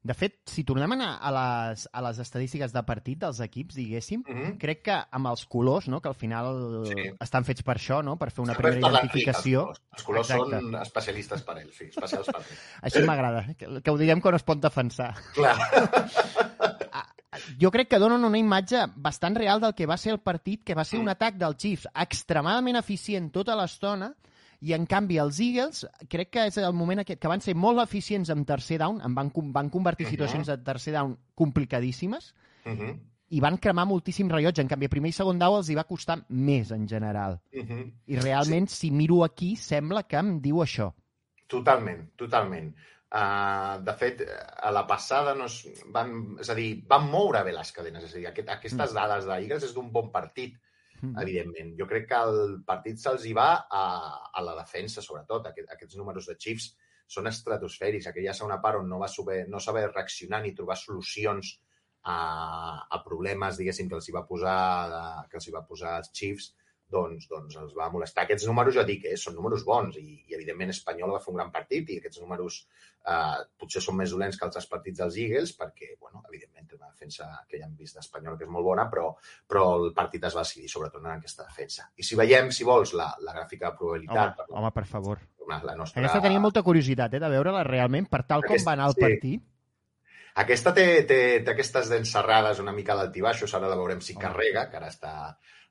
De 0.03 0.15
fet, 0.17 0.39
si 0.49 0.63
tornem 0.65 0.89
a 0.91 0.95
anar 0.95 1.09
a 1.21 1.31
les, 1.35 1.83
a 1.93 2.01
les 2.01 2.17
estadístiques 2.23 2.71
de 2.73 2.81
partit 2.83 3.19
dels 3.21 3.39
equips, 3.39 3.75
diguéssim, 3.75 4.23
Mm 4.27 4.33
-hmm. 4.37 4.57
crec 4.57 4.81
que 4.81 4.95
amb 5.11 5.27
els 5.27 5.45
colors, 5.45 5.87
no, 5.87 6.01
que 6.01 6.07
al 6.09 6.15
final 6.15 6.85
Sí. 6.87 7.11
estan 7.19 7.45
fets 7.45 7.61
per 7.61 7.75
això, 7.77 8.03
no, 8.03 8.17
per 8.17 8.31
fer 8.31 8.41
una 8.43 8.55
primera 8.55 8.79
identificació. 8.89 9.67
Els 9.69 9.79
colors, 9.79 9.91
els 9.93 10.03
colors 10.03 10.29
Exacte. 10.31 10.65
són 10.65 10.75
especialistes 10.81 11.41
per 11.43 11.57
ells, 11.59 11.75
sí, 11.77 11.85
especials 11.85 12.25
per 12.25 12.35
ells. 12.41 12.59
Així 12.81 13.03
m'agrada, 13.05 13.45
que, 13.55 13.81
que 13.83 13.91
ho 13.91 13.97
diguem 13.97 14.19
quan 14.21 14.33
es 14.35 14.43
pot 14.43 14.59
defensar. 14.59 15.13
Clar. 15.35 15.55
Jo 17.59 17.71
crec 17.71 17.87
que 17.87 17.97
donen 17.99 18.25
una 18.25 18.37
imatge 18.37 18.87
bastant 18.95 19.37
real 19.37 19.61
del 19.61 19.73
que 19.73 19.85
va 19.87 19.95
ser 19.97 20.11
el 20.11 20.19
partit, 20.19 20.63
que 20.65 20.75
va 20.75 20.83
ser 20.83 20.99
un 20.99 21.05
Mm. 21.05 21.09
atac 21.15 21.35
dels 21.39 21.57
Chiefs 21.57 21.87
extremadament 21.95 22.75
eficient 22.77 23.31
tota 23.31 23.55
l'estona, 23.55 24.13
i 24.61 24.73
en 24.77 24.85
canvi 24.85 25.17
els 25.17 25.39
Eagles 25.41 25.85
crec 26.09 26.29
que 26.35 26.45
és 26.51 26.57
el 26.61 26.73
moment 26.77 27.01
aquest 27.01 27.21
que 27.21 27.29
van 27.31 27.41
ser 27.41 27.55
molt 27.57 27.81
eficients 27.81 28.29
en 28.29 28.45
tercer 28.45 28.77
down, 28.81 29.01
en 29.01 29.15
van, 29.17 29.31
van 29.53 29.69
convertir 29.73 30.05
situacions 30.09 30.47
de 30.47 30.57
tercer 30.65 30.93
down 30.93 31.17
complicadíssimes, 31.35 32.33
Uh 32.63 32.73
-huh. 32.77 32.99
i 33.29 33.39
van 33.39 33.57
cremar 33.57 33.85
moltíssim 33.87 34.29
rellotge. 34.29 34.61
En 34.61 34.67
canvi, 34.67 34.85
a 34.85 34.89
primer 34.89 35.09
i 35.09 35.13
segon 35.13 35.39
down 35.39 35.57
els 35.57 35.69
hi 35.69 35.75
va 35.75 35.87
costar 35.87 36.23
més 36.29 36.71
en 36.71 36.87
general. 36.87 37.39
Uh 37.53 37.63
-huh. 37.63 37.93
I 38.05 38.17
realment, 38.17 38.69
sí. 38.69 38.75
si 38.75 38.91
miro 38.91 39.23
aquí, 39.23 39.55
sembla 39.55 40.03
que 40.03 40.17
em 40.17 40.41
diu 40.41 40.57
això. 40.57 40.93
Totalment, 41.47 42.11
totalment. 42.15 42.75
Uh, 43.11 43.83
de 43.83 43.93
fet, 43.93 44.21
a 44.61 44.71
la 44.71 44.85
passada 44.87 45.33
no 45.35 45.45
es, 45.45 45.67
van, 45.87 46.37
és 46.39 46.49
a 46.49 46.55
dir, 46.55 46.85
van 46.87 47.09
moure 47.09 47.43
bé 47.43 47.51
les 47.51 47.71
cadenes. 47.71 48.03
És 48.03 48.13
a 48.13 48.17
dir, 48.17 48.27
aquest, 48.27 48.49
aquestes 48.49 48.93
dades 48.93 49.25
d'Eagles 49.25 49.63
és 49.63 49.73
d'un 49.73 49.91
bon 49.91 50.11
partit, 50.11 50.55
Mm. 51.01 51.17
evidentment. 51.23 51.73
Jo 51.79 51.87
crec 51.89 52.07
que 52.11 52.21
el 52.29 52.61
partit 52.67 53.01
se'ls 53.01 53.25
hi 53.25 53.33
va 53.33 53.49
a, 53.65 53.83
a 54.31 54.43
la 54.45 54.55
defensa, 54.59 55.01
sobretot. 55.01 55.49
Aquest, 55.49 55.71
aquests 55.73 55.97
números 55.97 56.29
de 56.29 56.37
Chiefs 56.37 56.71
són 57.11 57.27
estratosfèrics. 57.31 58.07
Aquella 58.07 58.35
segona 58.37 58.59
part 58.63 58.79
on 58.79 58.89
no 58.89 59.01
va 59.01 59.09
saber, 59.11 59.43
no 59.49 59.59
saber 59.59 59.87
reaccionar 59.89 60.41
ni 60.43 60.53
trobar 60.57 60.77
solucions 60.79 61.55
a, 62.03 62.17
a 62.89 63.01
problemes, 63.05 63.57
diguéssim, 63.57 63.89
que 63.89 63.97
els 63.97 64.09
hi 64.09 64.15
va 64.15 64.25
posar, 64.29 64.57
que 65.29 65.41
els 65.41 65.47
hi 65.49 65.55
va 65.55 65.65
posar 65.67 65.97
els 66.01 66.13
Chiefs, 66.13 66.53
doncs, 66.91 67.27
doncs 67.31 67.57
els 67.61 67.73
va 67.77 67.89
molestar. 67.93 68.25
Aquests 68.25 68.47
números, 68.49 68.75
ja 68.77 68.85
dic, 68.87 69.05
eh, 69.09 69.17
són 69.19 69.37
números 69.37 69.65
bons 69.67 69.97
i, 70.01 70.05
i 70.27 70.37
evidentment, 70.37 70.73
Espanyol 70.73 71.15
va 71.15 71.21
fer 71.23 71.31
un 71.33 71.39
gran 71.39 71.51
partit 71.53 71.89
i 71.89 71.99
aquests 72.01 72.21
números 72.23 72.61
eh, 73.07 73.41
potser 73.59 73.81
són 73.83 73.97
més 73.99 74.13
dolents 74.13 74.37
que 74.37 74.47
altres 74.47 74.67
partits 74.71 75.01
dels 75.01 75.19
Eagles 75.23 75.53
perquè, 75.59 75.93
bueno, 75.99 76.23
evidentment, 76.29 76.67
té 76.69 76.77
una 76.77 76.91
defensa 76.91 77.29
que 77.47 77.59
ja 77.61 77.67
hem 77.67 77.75
vist 77.79 77.99
d'Espanyol, 77.99 78.37
que 78.39 78.47
és 78.47 78.53
molt 78.53 78.67
bona, 78.67 78.87
però, 78.91 79.11
però 79.47 79.67
el 79.79 79.91
partit 79.97 80.25
es 80.29 80.37
va 80.37 80.45
decidir 80.45 80.71
sobretot 80.71 81.03
en 81.03 81.13
aquesta 81.15 81.47
defensa. 81.47 81.89
I 81.95 82.07
si 82.07 82.19
veiem, 82.19 82.51
si 82.55 82.67
vols, 82.67 82.95
la, 82.97 83.11
la 83.25 83.35
gràfica 83.37 83.69
de 83.69 83.79
probabilitat... 83.79 84.43
Home, 84.47 84.59
home, 84.61 84.73
per 84.75 84.87
favor. 84.89 85.23
La, 85.51 85.75
nostra... 85.75 85.99
Aquesta 85.99 86.21
tenia 86.23 86.39
molta 86.39 86.61
curiositat, 86.63 87.17
eh, 87.17 87.23
de 87.23 87.31
veure-la 87.31 87.63
realment, 87.67 88.05
per 88.11 88.23
tal 88.27 88.45
com 88.45 88.61
va 88.67 88.75
anar 88.77 88.91
el 88.91 88.95
sí. 88.95 89.03
partit. 89.03 89.47
Aquesta 90.41 90.71
té, 90.71 90.85
té, 91.07 91.17
té 91.43 91.51
aquestes 91.51 91.89
dents 91.91 92.13
serrades 92.15 92.61
una 92.63 92.71
mica 92.71 92.95
d'altibaixos, 92.95 93.51
ara 93.57 93.67
la 93.67 93.75
veurem 93.75 93.99
si 94.05 94.15
carrega, 94.15 94.69
que 94.71 94.79
ara 94.79 94.87
està, 94.93 95.13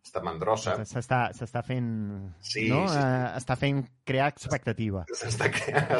està 0.04 0.22
mandrosa. 0.24 0.74
S'està 0.88 1.62
fent... 1.66 1.90
Sí, 2.40 2.66
no? 2.72 2.82
sí. 2.88 2.98
Eh, 2.98 3.28
està 3.38 3.56
fent 3.60 3.82
crear 4.08 4.30
expectativa. 4.32 5.04
s'està 5.12 5.50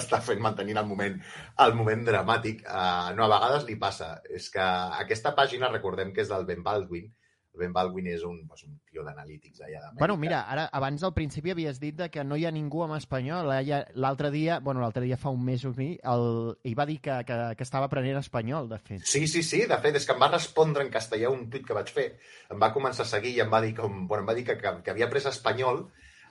està 0.01 0.21
fent 0.25 0.41
mantenint 0.43 0.81
el 0.81 0.89
moment, 0.89 1.19
el 1.67 1.77
moment 1.79 2.05
dramàtic. 2.09 2.65
Uh, 2.65 3.13
no, 3.19 3.27
a 3.27 3.33
vegades 3.37 3.67
li 3.69 3.77
passa. 3.81 4.15
És 4.31 4.51
que 4.55 4.67
aquesta 5.05 5.35
pàgina, 5.37 5.73
recordem 5.73 6.15
que 6.17 6.25
és 6.25 6.33
del 6.33 6.49
Ben 6.49 6.65
Baldwin. 6.67 7.11
El 7.51 7.65
Ben 7.65 7.73
Baldwin 7.75 8.07
és 8.13 8.23
un, 8.23 8.37
doncs, 8.47 8.63
un 8.69 8.77
tio 8.87 9.03
d'analítics 9.03 9.59
allà 9.65 9.81
d'Amèrica. 9.81 9.99
Bueno, 9.99 10.17
mira, 10.23 10.41
ara, 10.53 10.69
abans 10.77 11.03
al 11.03 11.15
principi 11.17 11.51
havies 11.51 11.81
dit 11.83 11.99
que 12.15 12.23
no 12.25 12.39
hi 12.39 12.45
ha 12.47 12.53
ningú 12.55 12.85
amb 12.85 12.95
espanyol. 12.95 13.51
L'altre 14.05 14.31
dia, 14.31 14.61
bueno, 14.63 14.85
l'altre 14.85 15.03
dia 15.03 15.19
fa 15.19 15.33
un 15.35 15.43
mes 15.45 15.65
o 15.67 15.73
mi, 15.75 15.91
el, 16.13 16.27
ell 16.63 16.77
va 16.79 16.87
dir 16.87 17.01
que, 17.03 17.17
que, 17.27 17.39
que 17.59 17.67
estava 17.67 17.89
aprenent 17.91 18.21
espanyol, 18.21 18.71
de 18.71 18.79
fet. 18.79 19.03
Sí, 19.03 19.27
sí, 19.27 19.43
sí, 19.47 19.65
de 19.71 19.81
fet, 19.83 19.99
és 19.99 20.07
que 20.07 20.15
em 20.15 20.23
va 20.23 20.31
respondre 20.31 20.87
en 20.87 20.93
castellà 20.95 21.33
un 21.35 21.49
tuit 21.51 21.67
que 21.67 21.77
vaig 21.77 21.91
fer. 21.97 22.07
Em 22.55 22.63
va 22.63 22.71
començar 22.77 23.03
a 23.07 23.13
seguir 23.17 23.35
i 23.35 23.43
em 23.43 23.51
va 23.51 23.63
dir, 23.67 23.75
com, 23.81 24.07
bueno, 24.07 24.23
em 24.23 24.31
va 24.31 24.39
dir 24.39 24.47
que, 24.47 24.57
que, 24.61 24.77
que 24.87 24.95
havia 24.95 25.11
après 25.11 25.27
espanyol 25.33 25.83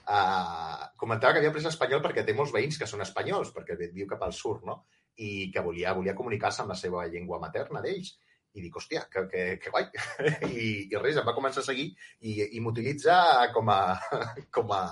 uh, 0.10 0.88
comentava 1.04 1.36
que 1.36 1.44
havia 1.44 1.52
après 1.52 1.68
espanyol 1.68 2.02
perquè 2.06 2.24
té 2.26 2.36
molts 2.38 2.56
veïns 2.56 2.80
que 2.80 2.88
són 2.88 3.04
espanyols, 3.06 3.52
perquè 3.56 3.78
viu 3.84 4.08
cap 4.08 4.24
al 4.24 4.34
sud, 4.34 4.64
no? 4.68 4.82
I 5.20 5.52
que 5.52 5.62
volia, 5.64 5.94
volia 5.98 6.16
comunicar-se 6.16 6.64
amb 6.64 6.72
la 6.72 6.80
seva 6.80 7.04
llengua 7.12 7.42
materna 7.44 7.84
d'ells. 7.84 8.16
I 8.58 8.62
dic, 8.66 8.76
hòstia, 8.76 9.04
que, 9.14 9.28
que, 9.30 9.44
que 9.62 9.70
guai. 9.70 9.86
I, 10.50 10.88
I 10.90 11.02
res, 11.02 11.18
em 11.22 11.26
va 11.28 11.36
començar 11.38 11.62
a 11.62 11.68
seguir 11.70 11.92
i, 12.22 12.40
i 12.58 12.60
m'utilitza 12.64 13.18
com 13.54 13.70
a, 13.70 13.80
com 14.56 14.72
a, 14.74 14.84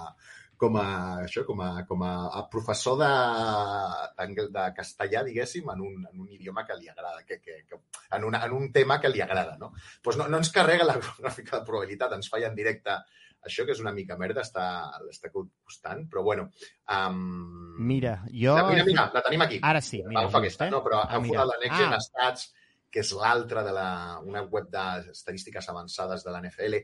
com 0.57 0.77
a, 0.81 0.85
això, 1.25 1.43
com 1.45 1.59
a, 1.65 1.71
com 1.89 2.03
a, 2.05 2.11
a 2.37 2.43
professor 2.53 2.97
de, 3.01 3.09
d'angle- 4.17 4.49
de 4.53 4.65
castellà, 4.77 5.23
diguéssim, 5.25 5.67
en 5.73 5.81
un, 5.85 6.05
en 6.11 6.21
un 6.23 6.29
idioma 6.33 6.65
que 6.65 6.77
li 6.79 6.89
agrada, 6.89 7.23
que, 7.27 7.39
que, 7.41 7.63
que, 7.69 7.79
en, 8.17 8.23
una, 8.29 8.43
en 8.45 8.53
un 8.57 8.71
tema 8.73 8.99
que 9.01 9.09
li 9.09 9.21
agrada, 9.21 9.57
no? 9.61 9.73
Pues 10.03 10.17
no, 10.17 10.27
no 10.27 10.37
ens 10.41 10.51
carrega 10.53 10.85
la 10.87 10.97
gràfica 11.21 11.59
de 11.59 11.65
probabilitat, 11.67 12.13
ens 12.17 12.29
falla 12.33 12.49
en 12.51 12.57
directe 12.57 12.93
això, 13.47 13.65
que 13.67 13.71
és 13.75 13.79
una 13.83 13.93
mica 13.93 14.17
merda, 14.19 14.41
està, 14.43 14.63
està 15.09 15.29
costant, 15.31 16.05
però 16.09 16.23
bueno. 16.25 16.47
Um... 16.89 17.75
Mira, 17.77 18.19
jo... 18.33 18.55
La, 18.57 18.65
mira, 18.71 18.85
mira, 18.87 19.09
la 19.13 19.21
tenim 19.25 19.43
aquí. 19.45 19.59
Ara 19.63 19.81
sí, 19.85 20.01
mira, 20.07 20.25
aquesta, 20.41 20.67
eh? 20.67 20.73
no, 20.73 20.81
però 20.85 21.03
Ah, 21.05 21.19
mira. 21.23 21.41
de 21.43 21.51
la 21.53 21.59
Next 21.61 21.77
Gen 21.77 21.93
Ah. 21.93 22.01
Stats, 22.01 22.49
que 22.91 23.03
és 23.03 23.11
l'altra 23.15 23.63
de 23.65 23.73
la, 23.75 23.89
una 24.23 24.43
web 24.47 24.69
d'estadístiques 24.71 25.67
avançades 25.69 26.23
de 26.25 26.33
la 26.33 26.41
NFL, 26.41 26.79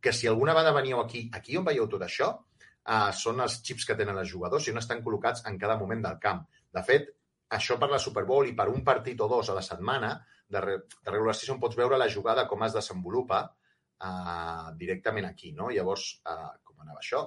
que 0.00 0.12
si 0.16 0.28
alguna 0.30 0.54
vegada 0.56 0.76
veníeu 0.76 1.00
aquí, 1.00 1.28
aquí 1.34 1.58
on 1.58 1.66
veieu 1.66 1.88
tot 1.90 2.04
això, 2.06 2.30
uh, 2.40 3.10
són 3.12 3.42
els 3.44 3.60
xips 3.66 3.86
que 3.88 3.96
tenen 3.98 4.18
els 4.18 4.30
jugadors 4.30 4.66
i 4.66 4.74
on 4.74 4.80
estan 4.80 5.02
col·locats 5.04 5.44
en 5.50 5.58
cada 5.60 5.76
moment 5.80 6.04
del 6.06 6.20
camp. 6.22 6.46
De 6.72 6.82
fet, 6.86 7.10
això 7.58 7.76
per 7.78 7.90
la 7.90 7.98
Super 7.98 8.24
Bowl 8.28 8.48
i 8.48 8.54
per 8.56 8.68
un 8.70 8.84
partit 8.86 9.20
o 9.20 9.28
dos 9.28 9.50
a 9.50 9.56
la 9.58 9.64
setmana 9.66 10.14
de, 10.48 10.60
re, 10.60 10.76
de 10.86 11.10
regular 11.10 11.34
season 11.34 11.60
pots 11.62 11.78
veure 11.78 11.98
la 11.98 12.08
jugada 12.08 12.46
com 12.50 12.62
es 12.66 12.76
desenvolupa 12.76 13.42
uh, 13.50 14.70
directament 14.78 15.28
aquí, 15.28 15.52
no? 15.52 15.70
Llavors, 15.74 16.12
uh, 16.24 16.54
com 16.64 16.86
anava 16.86 17.02
això? 17.02 17.26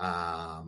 Uh, 0.00 0.66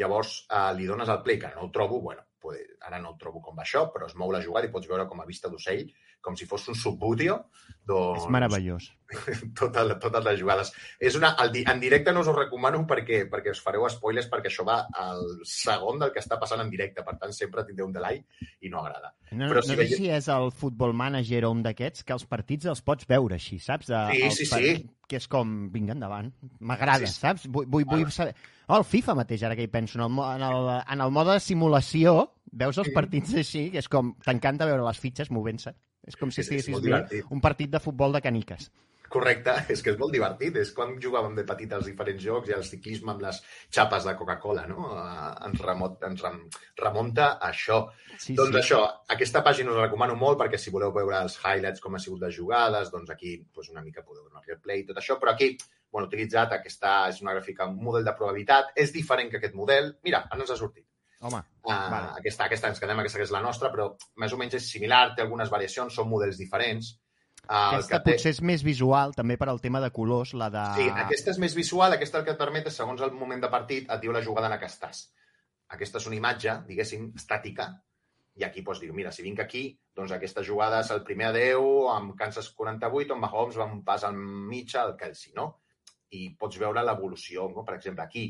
llavors, 0.00 0.40
uh, 0.50 0.72
li 0.76 0.90
dones 0.90 1.10
el 1.10 1.22
play, 1.22 1.38
que 1.40 1.54
no 1.54 1.68
el 1.68 1.72
trobo, 1.74 2.00
bueno, 2.02 2.26
pues, 2.40 2.73
ara 2.86 2.98
no 3.00 3.12
el 3.14 3.18
trobo 3.18 3.40
com 3.42 3.56
va 3.56 3.62
això, 3.64 3.86
però 3.92 4.06
es 4.06 4.14
mou 4.16 4.32
la 4.32 4.42
jugada 4.44 4.66
i 4.68 4.72
pots 4.72 4.88
veure 4.90 5.06
com 5.08 5.20
a 5.20 5.26
vista 5.26 5.48
d'ocell, 5.48 5.86
com 6.24 6.36
si 6.36 6.46
fos 6.48 6.66
un 6.68 6.74
subbutio. 6.74 7.38
Doncs, 7.84 8.22
És 8.24 8.30
meravellós. 8.32 8.86
totes, 9.58 9.90
totes 10.00 10.24
les 10.24 10.38
jugades. 10.40 10.70
És 10.98 11.16
una, 11.18 11.34
el, 11.42 11.52
en 11.68 11.80
directe 11.82 12.12
no 12.12 12.22
us 12.24 12.28
ho 12.30 12.34
recomano 12.36 12.80
perquè, 12.88 13.24
perquè 13.30 13.52
us 13.52 13.60
fareu 13.62 13.84
spoilers, 13.92 14.28
perquè 14.32 14.48
això 14.50 14.64
va 14.66 14.78
al 15.00 15.20
segon 15.48 16.00
del 16.00 16.12
que 16.14 16.22
està 16.24 16.38
passant 16.40 16.62
en 16.64 16.70
directe. 16.72 17.04
Per 17.04 17.16
tant, 17.20 17.32
sempre 17.36 17.64
tindreu 17.68 17.86
un 17.90 17.92
delay 17.96 18.22
i 18.64 18.72
no 18.72 18.80
agrada. 18.80 19.12
No, 19.34 19.48
Però 19.50 19.60
no 19.60 19.66
si 19.66 19.74
sé 19.74 19.76
veieu- 19.82 19.96
si 20.00 20.08
és 20.14 20.28
el 20.32 20.50
futbol 20.54 20.94
manager 20.96 21.44
o 21.44 21.52
un 21.52 21.62
d'aquests, 21.66 22.04
que 22.04 22.12
els 22.16 22.24
partits 22.30 22.66
els 22.72 22.80
pots 22.82 23.06
veure 23.10 23.36
així, 23.36 23.58
saps? 23.58 23.88
De, 23.92 24.02
Sí, 24.14 24.30
sí, 24.44 24.50
par- 24.50 24.62
sí. 24.62 24.90
Que 25.08 25.18
és 25.20 25.28
com, 25.28 25.68
vinga, 25.70 25.92
endavant. 25.92 26.30
M'agrada, 26.60 27.04
Sí, 27.06 27.12
sí. 27.12 27.20
saps? 27.20 27.46
Vull, 27.52 27.66
vull, 27.68 27.84
vull 27.84 28.08
saber... 28.10 28.34
Oh, 28.66 28.78
el 28.78 28.84
FIFA 28.88 29.14
mateix, 29.18 29.42
ara 29.44 29.54
que 29.58 29.66
hi 29.66 29.68
penso, 29.68 29.98
en 30.00 30.06
el, 30.06 30.20
en 30.38 30.42
el, 30.46 30.68
en 30.94 31.00
el 31.04 31.10
mode 31.12 31.34
de 31.36 31.40
simulació, 31.44 32.30
veus 32.60 32.78
els 32.82 32.92
partits 32.94 33.34
així, 33.42 33.68
que 33.74 33.82
és 33.82 33.90
com... 33.90 34.14
T'encanta 34.24 34.68
veure 34.70 34.86
les 34.86 35.00
fitxes 35.02 35.30
movent-se. 35.34 35.74
És 36.04 36.18
com 36.20 36.32
si 36.32 36.42
estiguessis 36.44 36.82
divertit. 36.84 37.30
un 37.32 37.40
partit 37.44 37.70
de 37.72 37.80
futbol 37.80 38.12
de 38.12 38.20
caniques. 38.24 38.68
Correcte, 39.14 39.52
és 39.74 39.82
que 39.84 39.92
és 39.92 39.98
molt 40.00 40.14
divertit. 40.14 40.56
És 40.60 40.72
quan 40.76 40.96
jugàvem 41.02 41.36
de 41.38 41.44
petit 41.48 41.72
als 41.72 41.88
diferents 41.90 42.22
jocs 42.24 42.50
i 42.50 42.56
al 42.56 42.64
ciclisme 42.66 43.12
amb 43.14 43.22
les 43.24 43.40
xapes 43.74 44.08
de 44.08 44.14
Coca-Cola, 44.18 44.64
no? 44.70 44.88
Ens, 45.48 45.60
remot, 45.64 46.00
ens 46.08 46.24
rem, 46.24 46.40
remunta 46.80 47.28
a 47.34 47.52
això. 47.52 47.80
Sí, 48.16 48.34
doncs 48.38 48.56
sí. 48.56 48.62
això, 48.62 48.80
aquesta 49.16 49.44
pàgina 49.46 49.72
us 49.72 49.78
la 49.78 49.86
recomano 49.86 50.18
molt 50.18 50.40
perquè 50.40 50.60
si 50.60 50.74
voleu 50.74 50.92
veure 50.96 51.22
els 51.22 51.38
highlights, 51.42 51.84
com 51.84 51.96
ha 51.96 52.02
sigut 52.02 52.26
les 52.26 52.34
jugades, 52.36 52.90
doncs 52.94 53.14
aquí 53.14 53.36
doncs 53.44 53.70
una 53.74 53.84
mica 53.86 54.04
podeu 54.04 54.26
donar 54.26 54.44
replay 54.48 54.82
i 54.82 54.88
tot 54.90 55.00
això, 55.00 55.18
però 55.20 55.34
aquí 55.34 55.54
bueno, 55.94 56.08
utilitzat 56.10 56.56
aquesta 56.56 57.04
és 57.06 57.20
una 57.22 57.36
gràfica, 57.36 57.68
un 57.70 57.78
model 57.86 58.02
de 58.08 58.16
probabilitat, 58.18 58.72
és 58.74 58.90
diferent 58.92 59.30
que 59.30 59.38
aquest 59.38 59.54
model. 59.54 59.94
Mira, 60.02 60.24
ara 60.26 60.42
ens 60.42 60.50
ha 60.50 60.58
sortit. 60.58 60.88
Home, 61.24 61.40
Uh, 61.64 61.72
vale. 61.88 62.08
aquesta, 62.20 62.44
aquesta 62.44 62.68
ens 62.68 62.80
quedem, 62.80 62.98
aquesta 63.00 63.16
que 63.16 63.24
és 63.24 63.30
la 63.32 63.40
nostra, 63.40 63.70
però 63.72 63.86
més 64.20 64.32
o 64.34 64.36
menys 64.36 64.58
és 64.58 64.66
similar, 64.68 65.14
té 65.16 65.22
algunes 65.24 65.48
variacions, 65.48 65.94
són 65.96 66.10
models 66.10 66.36
diferents. 66.36 66.90
Uh, 67.44 67.78
Aquesta 67.78 68.02
potser 68.04 68.34
és 68.34 68.40
més 68.44 68.60
visual, 68.64 69.14
també 69.16 69.38
per 69.40 69.48
al 69.48 69.62
tema 69.64 69.80
de 69.80 69.88
colors, 69.92 70.34
la 70.36 70.50
de... 70.52 70.64
Sí, 70.76 70.90
aquesta 71.04 71.32
és 71.32 71.40
més 71.40 71.56
visual, 71.56 71.96
aquesta 71.96 72.20
el 72.20 72.26
que 72.28 72.34
et 72.36 72.40
permet 72.40 72.68
és, 72.68 72.76
segons 72.76 73.00
el 73.04 73.16
moment 73.16 73.40
de 73.40 73.50
partit, 73.52 73.88
et 73.88 74.04
diu 74.04 74.12
la 74.12 74.22
jugada 74.24 74.52
en 74.52 74.60
què 74.60 74.68
estàs. 74.68 75.06
Aquesta 75.72 76.00
és 76.02 76.10
una 76.10 76.20
imatge, 76.20 76.58
diguéssim, 76.68 77.10
estàtica, 77.16 77.70
i 78.36 78.44
aquí 78.44 78.64
pots 78.66 78.84
dir, 78.84 78.92
mira, 78.92 79.12
si 79.14 79.24
vinc 79.24 79.40
aquí, 79.40 79.66
doncs 79.96 80.12
aquesta 80.12 80.44
jugada 80.44 80.80
és 80.84 80.92
el 80.92 81.04
primer 81.08 81.30
a 81.30 81.34
10, 81.36 81.66
amb 81.96 82.16
Kansas 82.18 82.52
48, 82.52 83.14
on 83.16 83.20
Mahomes 83.24 83.60
va 83.60 83.68
un 83.72 83.84
pas 83.86 84.04
al 84.04 84.16
mig 84.16 84.76
al 84.76 84.96
Kelsey, 85.00 85.32
no? 85.36 85.50
I 86.12 86.34
pots 86.38 86.60
veure 86.60 86.82
l'evolució, 86.84 87.48
no? 87.52 87.64
Per 87.64 87.76
exemple, 87.76 88.04
aquí, 88.04 88.26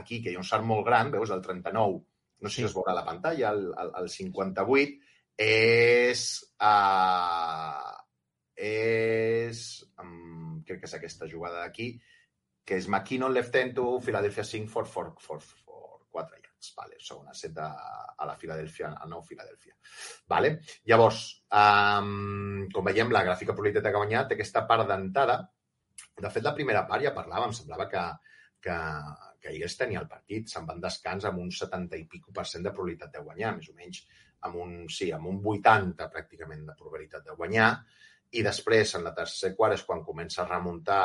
aquí, 0.00 0.20
que 0.20 0.32
hi 0.32 0.36
ha 0.36 0.42
un 0.42 0.48
salt 0.48 0.66
molt 0.68 0.84
gran, 0.88 1.12
veus 1.14 1.32
el 1.32 1.40
39, 1.44 2.02
no 2.40 2.48
sé 2.48 2.54
Sí. 2.56 2.62
si 2.62 2.68
es 2.68 2.74
veurà 2.76 2.92
a 2.92 3.00
la 3.00 3.04
pantalla, 3.06 3.50
el, 3.50 3.66
el, 3.78 3.92
el 4.02 4.08
58, 4.08 4.98
és... 5.36 6.24
Uh, 6.60 7.92
és... 8.54 9.62
Um, 10.00 10.62
crec 10.64 10.80
que 10.82 10.88
és 10.90 10.96
aquesta 10.96 11.28
jugada 11.30 11.64
d'aquí, 11.64 11.92
que 12.64 12.78
és 12.80 12.88
McKinnon 12.88 13.32
left 13.34 13.56
end 13.60 13.74
to 13.76 14.00
Philadelphia 14.00 14.44
5 14.44 14.70
for, 14.72 14.86
for, 14.88 15.12
for, 15.20 15.40
for 15.40 16.00
4 16.14 16.38
yards. 16.40 16.70
Vale, 16.78 16.96
segona 17.00 17.34
set 17.36 17.52
de, 17.52 17.64
a 17.64 18.26
la 18.26 18.36
Philadelphia, 18.40 18.94
a 18.96 19.08
nou 19.10 19.20
Philadelphia. 19.22 19.74
Vale? 20.30 20.54
Llavors, 20.88 21.24
um, 21.52 22.64
com 22.72 22.86
veiem, 22.88 23.12
la 23.12 23.24
gràfica 23.26 23.52
probabilitat 23.52 23.84
de 23.84 23.92
guanyar 23.96 24.24
té 24.28 24.38
aquesta 24.38 24.64
part 24.70 24.88
dentada. 24.88 25.42
De 26.14 26.30
fet, 26.30 26.44
la 26.44 26.54
primera 26.56 26.86
part 26.88 27.04
ja 27.04 27.12
parlàvem, 27.16 27.52
semblava 27.52 27.88
que, 27.90 28.04
que, 28.64 28.78
que 29.44 29.52
Eagles 29.52 29.76
tenia 29.76 30.00
el 30.00 30.08
partit, 30.08 30.48
se'n 30.48 30.64
van 30.68 30.80
descans 30.80 31.26
amb 31.28 31.42
un 31.42 31.50
70 31.52 32.00
i 32.00 32.06
pico 32.08 32.32
per 32.32 32.46
cent 32.48 32.64
de 32.64 32.72
probabilitat 32.72 33.12
de 33.12 33.24
guanyar, 33.26 33.52
més 33.58 33.68
o 33.68 33.76
menys 33.76 34.00
amb 34.48 34.56
un, 34.60 34.72
sí, 34.92 35.10
amb 35.12 35.28
un 35.28 35.42
80 35.52 36.08
pràcticament 36.14 36.64
de 36.68 36.76
probabilitat 36.78 37.28
de 37.28 37.36
guanyar, 37.36 37.68
i 38.34 38.42
després, 38.42 38.96
en 38.96 39.04
la 39.06 39.12
tercer 39.16 39.52
quart, 39.58 39.76
és 39.76 39.84
quan 39.86 40.02
comença 40.06 40.42
a 40.42 40.48
remuntar 40.48 41.02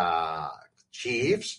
Chiefs, 0.90 1.58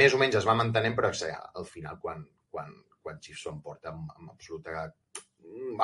més 0.00 0.16
o 0.16 0.20
menys 0.20 0.40
es 0.40 0.48
va 0.48 0.56
mantenint, 0.58 0.96
però 0.96 1.12
sí, 1.14 1.28
al 1.30 1.68
final, 1.68 2.00
quan, 2.02 2.24
quan, 2.50 2.72
quan 3.04 3.20
Chiefs 3.20 3.44
s'ho 3.44 3.54
emporta 3.54 3.92
amb, 3.92 4.10
amb 4.16 4.32
absoluta 4.32 4.88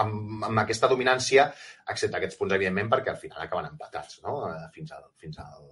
amb, 0.01 0.45
amb 0.49 0.63
aquesta 0.65 0.89
dominància, 0.91 1.47
excepte 1.93 2.19
aquests 2.19 2.41
punts, 2.41 2.57
evidentment, 2.57 2.89
perquè 2.93 3.13
al 3.13 3.21
final 3.21 3.45
acaben 3.45 3.71
empatats, 3.71 4.21
no? 4.25 4.41
Eh, 4.49 4.67
Fins 4.75 4.97
al, 4.97 5.07
fins 5.21 5.39
al, 5.45 5.69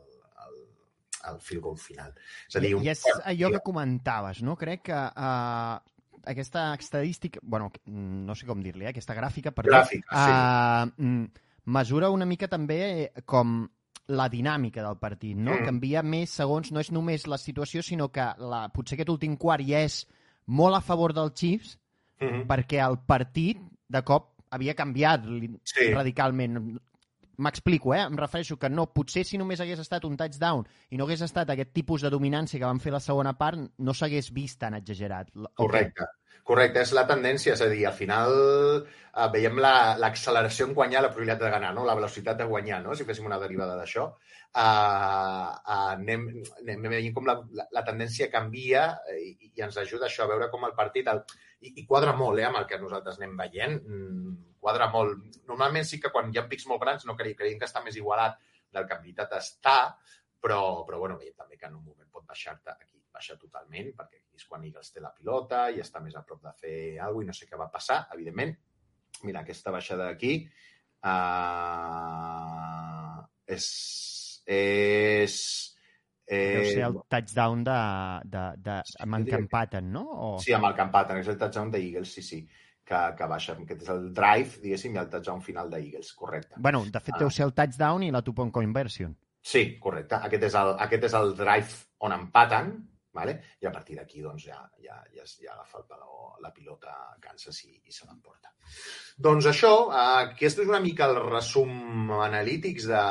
al, 1.24 1.34
al 1.34 1.40
field 1.40 1.62
goal 1.62 1.78
final. 1.78 2.12
És 2.48 2.58
a 2.58 2.62
dir, 2.64 2.74
un... 2.76 2.84
I 2.84 2.92
és 2.94 3.04
allò 3.24 3.52
que 3.54 3.62
comentaves, 3.64 4.42
no? 4.46 4.56
Crec 4.60 4.86
que 4.90 4.98
uh, 4.98 5.78
aquesta 6.28 6.68
estadística, 6.74 7.40
bueno, 7.42 7.72
no 7.86 8.36
sé 8.38 8.46
com 8.46 8.62
dir-li, 8.62 8.86
eh? 8.86 8.92
aquesta 8.92 9.16
gràfica, 9.16 9.52
perdó, 9.56 9.76
Gràfica, 9.76 10.12
sí. 10.12 11.02
uh, 11.02 11.48
mesura 11.78 12.10
una 12.10 12.28
mica 12.28 12.48
també 12.48 13.10
com 13.26 13.60
la 14.08 14.28
dinàmica 14.32 14.82
del 14.84 14.96
partit, 14.96 15.36
no? 15.36 15.52
Mm. 15.52 15.66
Canvia 15.68 16.02
més 16.02 16.32
segons, 16.32 16.70
no 16.72 16.80
és 16.80 16.92
només 16.94 17.26
la 17.28 17.36
situació, 17.40 17.82
sinó 17.84 18.08
que 18.12 18.24
la, 18.40 18.68
potser 18.72 18.96
aquest 18.96 19.12
últim 19.12 19.36
quart 19.36 19.66
ja 19.68 19.82
és 19.84 20.06
molt 20.48 20.78
a 20.78 20.80
favor 20.80 21.12
dels 21.12 21.36
Chiefs, 21.36 21.76
Mm 22.18 22.28
-hmm. 22.28 22.46
perquè 22.46 22.80
el 22.82 22.98
partit, 23.06 23.58
de 23.88 24.02
cop, 24.02 24.32
havia 24.50 24.74
canviat 24.74 25.24
Sí. 25.64 25.92
radicalment. 25.92 26.80
M'explico, 27.38 27.94
eh? 27.94 28.02
Em 28.02 28.16
refereixo 28.18 28.56
que 28.58 28.68
no, 28.68 28.88
potser 28.90 29.22
si 29.26 29.38
només 29.38 29.60
hagués 29.62 29.78
estat 29.78 30.04
un 30.08 30.16
touchdown 30.18 30.64
i 30.90 30.98
no 30.98 31.06
hagués 31.06 31.22
estat 31.22 31.52
aquest 31.54 31.70
tipus 31.76 32.02
de 32.02 32.10
dominància 32.10 32.58
que 32.58 32.66
van 32.66 32.82
fer 32.82 32.92
la 32.94 33.02
segona 33.04 33.36
part, 33.38 33.62
no 33.78 33.94
s'hagués 33.94 34.32
vist 34.34 34.58
tan 34.64 34.74
exagerat. 34.74 35.30
Correcte. 35.54 36.08
Correcte, 36.48 36.80
és 36.80 36.94
la 36.96 37.04
tendència, 37.08 37.52
és 37.52 37.60
a 37.60 37.68
dir, 37.68 37.82
al 37.84 37.96
final 37.96 38.30
eh, 38.80 39.26
veiem 39.34 39.58
la- 39.60 39.96
l'acceleració 40.00 40.68
en 40.68 40.74
guanyar 40.78 41.02
la 41.04 41.10
probabilitat 41.12 41.42
de 41.44 41.50
ganar, 41.52 41.72
no? 41.76 41.84
la 41.84 41.96
velocitat 41.98 42.38
de 42.38 42.46
guanyar, 42.48 42.78
no? 42.84 42.94
si 42.96 43.04
féssim 43.08 43.26
una 43.28 43.40
derivada 43.42 43.76
d'això. 43.76 44.06
Uh, 44.48 44.62
uh, 44.64 45.90
anem, 45.92 46.22
anem 46.62 46.86
veient 46.88 47.12
com 47.14 47.26
la, 47.28 47.34
la, 47.52 47.66
la 47.76 47.82
tendència 47.84 48.30
canvia 48.32 48.86
eh, 49.12 49.18
i, 49.28 49.50
i 49.58 49.64
ens 49.66 49.76
ajuda 49.82 50.06
això 50.08 50.24
a 50.24 50.30
veure 50.30 50.48
com 50.54 50.64
el 50.64 50.72
partit... 50.78 51.10
El, 51.12 51.20
i, 51.60 51.74
I 51.82 51.84
quadra 51.90 52.14
molt 52.16 52.40
eh, 52.40 52.46
amb 52.48 52.62
el 52.62 52.66
que 52.70 52.78
nosaltres 52.80 53.18
anem 53.20 53.34
veient. 53.36 53.76
Mm, 53.84 54.32
quadra 54.64 54.88
molt. 54.94 55.20
Normalment 55.50 55.84
sí 55.84 56.00
que 56.00 56.12
quan 56.14 56.32
hi 56.32 56.40
ha 56.40 56.46
pics 56.48 56.64
molt 56.70 56.80
grans 56.84 57.04
no 57.04 57.16
creiem, 57.18 57.36
creiem 57.42 57.60
que 57.60 57.68
està 57.68 57.84
més 57.84 57.98
igualat 58.00 58.38
del 58.72 58.88
que 58.88 58.96
en 58.96 59.04
veritat 59.04 59.36
està, 59.36 59.76
però, 60.40 60.62
però 60.88 61.02
bueno, 61.04 61.20
veiem 61.20 61.36
també 61.36 61.60
que 61.60 61.68
en 61.68 61.76
un 61.76 61.84
moment 61.84 62.08
pot 62.14 62.24
baixar-te 62.24 62.72
aquí, 62.72 63.02
baixa 63.12 63.36
totalment, 63.36 63.92
perquè 63.98 64.22
és 64.38 64.46
quan 64.48 64.64
Eagles 64.64 64.92
té 64.94 65.02
la 65.02 65.12
pilota 65.14 65.66
i 65.74 65.82
està 65.82 66.00
més 66.04 66.14
a 66.16 66.22
prop 66.26 66.40
de 66.46 66.52
fer 66.60 66.76
alguna 67.02 67.26
cosa 67.26 67.26
i 67.26 67.30
no 67.32 67.36
sé 67.36 67.48
què 67.50 67.58
va 67.60 67.70
passar, 67.74 67.98
evidentment. 68.14 68.54
Mira, 69.26 69.42
aquesta 69.42 69.72
baixada 69.74 70.04
d'aquí 70.12 70.32
uh, 71.58 73.18
és... 73.50 73.66
és 74.46 75.34
Deu 76.28 76.64
ser 76.68 76.84
el 76.86 76.96
touchdown 77.08 77.64
de, 77.66 77.80
de, 78.28 78.44
de, 78.64 78.74
amb 79.00 79.16
en 79.16 79.24
diria 79.24 79.32
que 79.32 79.36
que- 79.36 79.44
empaten, 79.46 79.92
no? 79.92 80.04
O... 80.12 80.32
Sí, 80.44 80.52
amb 80.56 80.68
el 80.68 80.76
campat, 80.78 81.14
és 81.18 81.30
el 81.32 81.38
touchdown 81.40 81.70
d'Eagles, 81.72 82.10
sí, 82.18 82.22
sí, 82.26 82.42
que, 82.84 83.00
que 83.16 83.30
baixa. 83.30 83.56
Aquest 83.56 83.86
és 83.86 83.90
el 83.94 84.10
drive, 84.16 84.60
diguéssim, 84.64 84.92
i 84.94 85.00
el 85.02 85.08
touchdown 85.12 85.40
final 85.46 85.72
d'Eagles, 85.72 86.12
correcte. 86.20 86.60
Bueno, 86.60 86.84
de 86.84 87.00
fet, 87.00 87.16
deu 87.18 87.30
ser 87.32 87.48
el 87.48 87.54
touchdown 87.56 88.04
i 88.06 88.12
la 88.14 88.22
two-point 88.22 88.52
conversion. 88.54 89.16
Sí, 89.40 89.64
correcte. 89.80 90.20
Aquest 90.28 90.44
és 90.50 90.54
el, 90.60 90.74
aquest 90.84 91.08
és 91.08 91.14
el 91.16 91.34
drive 91.38 91.72
on 92.04 92.12
empaten, 92.12 92.72
vale? 93.18 93.34
i 93.60 93.68
a 93.68 93.72
partir 93.74 93.98
d'aquí 93.98 94.22
doncs, 94.24 94.46
ja, 94.48 94.58
ja, 94.84 94.98
ja, 95.14 95.26
ja 95.42 95.54
agafa 95.56 95.82
el 95.82 95.88
peló, 95.90 96.36
la 96.44 96.52
pilota 96.54 96.94
Kansas 97.22 97.58
i, 97.66 97.74
i 97.84 97.94
se 97.94 98.06
l'emporta. 98.06 98.52
Doncs 99.28 99.48
això, 99.50 99.72
eh, 99.90 100.28
aquest 100.28 100.62
és 100.62 100.70
una 100.70 100.82
mica 100.84 101.08
el 101.10 101.18
resum 101.26 102.12
analítics 102.22 102.88
de... 102.92 103.02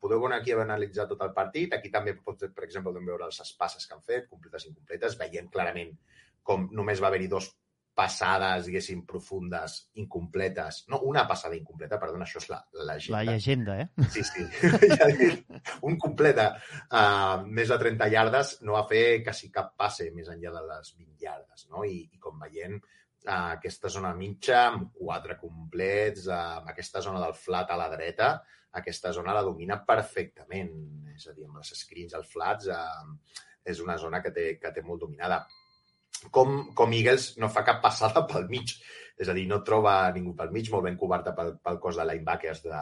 Podeu 0.00 0.20
veure 0.22 0.36
aquí 0.36 0.52
haver 0.52 0.66
analitzat 0.66 1.08
tot 1.10 1.22
el 1.24 1.32
partit. 1.34 1.72
Aquí 1.72 1.90
també, 1.90 2.12
pot, 2.20 2.42
per 2.52 2.66
exemple, 2.66 2.92
podem 2.92 3.08
veure 3.08 3.30
les 3.30 3.52
passes 3.58 3.86
que 3.86 3.96
han 3.96 4.04
fet, 4.04 4.28
completes 4.30 4.66
i 4.66 4.70
incompletes, 4.72 5.16
veient 5.18 5.48
clarament 5.52 5.94
com 6.46 6.68
només 6.78 7.00
va 7.02 7.10
haver-hi 7.10 7.30
dos 7.32 7.48
passades, 7.96 8.66
diguéssim, 8.68 9.00
profundes, 9.08 9.78
incompletes. 10.02 10.82
No, 10.92 11.00
una 11.08 11.22
passada 11.28 11.56
incompleta, 11.56 11.96
perdona, 12.00 12.26
això 12.26 12.42
és 12.42 12.50
la, 12.52 12.58
la 12.76 12.98
La 13.14 13.22
llegenda, 13.24 13.78
eh? 13.80 14.08
Sí, 14.12 14.24
sí. 14.28 14.44
Ja 15.00 15.08
un 15.88 15.96
completa 16.00 16.50
uh, 16.56 17.46
més 17.48 17.72
de 17.72 17.78
30 17.80 18.10
yardes 18.12 18.52
no 18.68 18.76
va 18.76 18.84
fer 18.90 19.22
quasi 19.24 19.48
cap 19.54 19.72
passe 19.80 20.10
més 20.14 20.28
enllà 20.32 20.52
de 20.58 20.62
les 20.68 20.92
20 20.98 21.24
yardes, 21.24 21.66
no? 21.72 21.86
I, 21.88 22.04
i 22.12 22.20
com 22.20 22.38
veiem, 22.44 22.76
uh, 22.76 23.56
aquesta 23.56 23.90
zona 23.92 24.12
mitja, 24.18 24.66
amb 24.68 24.92
quatre 25.00 25.40
complets, 25.40 26.28
uh, 26.28 26.60
amb 26.60 26.72
aquesta 26.74 27.00
zona 27.08 27.24
del 27.24 27.36
flat 27.40 27.72
a 27.72 27.80
la 27.80 27.90
dreta, 27.96 28.34
aquesta 28.76 29.14
zona 29.16 29.34
la 29.34 29.44
domina 29.46 29.80
perfectament. 29.88 30.74
És 31.16 31.30
a 31.30 31.36
dir, 31.36 31.48
amb 31.48 31.62
les 31.62 31.72
screens, 31.80 32.12
els 32.18 32.28
flats, 32.28 32.68
uh, 32.68 33.44
és 33.64 33.80
una 33.80 33.96
zona 33.98 34.20
que 34.22 34.36
té, 34.36 34.50
que 34.60 34.70
té 34.76 34.84
molt 34.84 35.08
dominada 35.08 35.46
com, 36.30 36.58
com 36.74 36.94
Eagles 36.96 37.34
no 37.42 37.50
fa 37.52 37.64
cap 37.66 37.82
passada 37.84 38.26
pel 38.30 38.48
mig. 38.52 38.76
És 39.16 39.30
a 39.32 39.34
dir, 39.36 39.46
no 39.48 39.62
troba 39.64 39.94
ningú 40.12 40.34
pel 40.36 40.50
mig, 40.52 40.66
molt 40.68 40.84
ben 40.84 40.96
coberta 41.00 41.32
pel, 41.32 41.54
pel 41.64 41.78
cos 41.80 41.96
de 41.96 42.04
linebackers 42.04 42.58
de, 42.66 42.80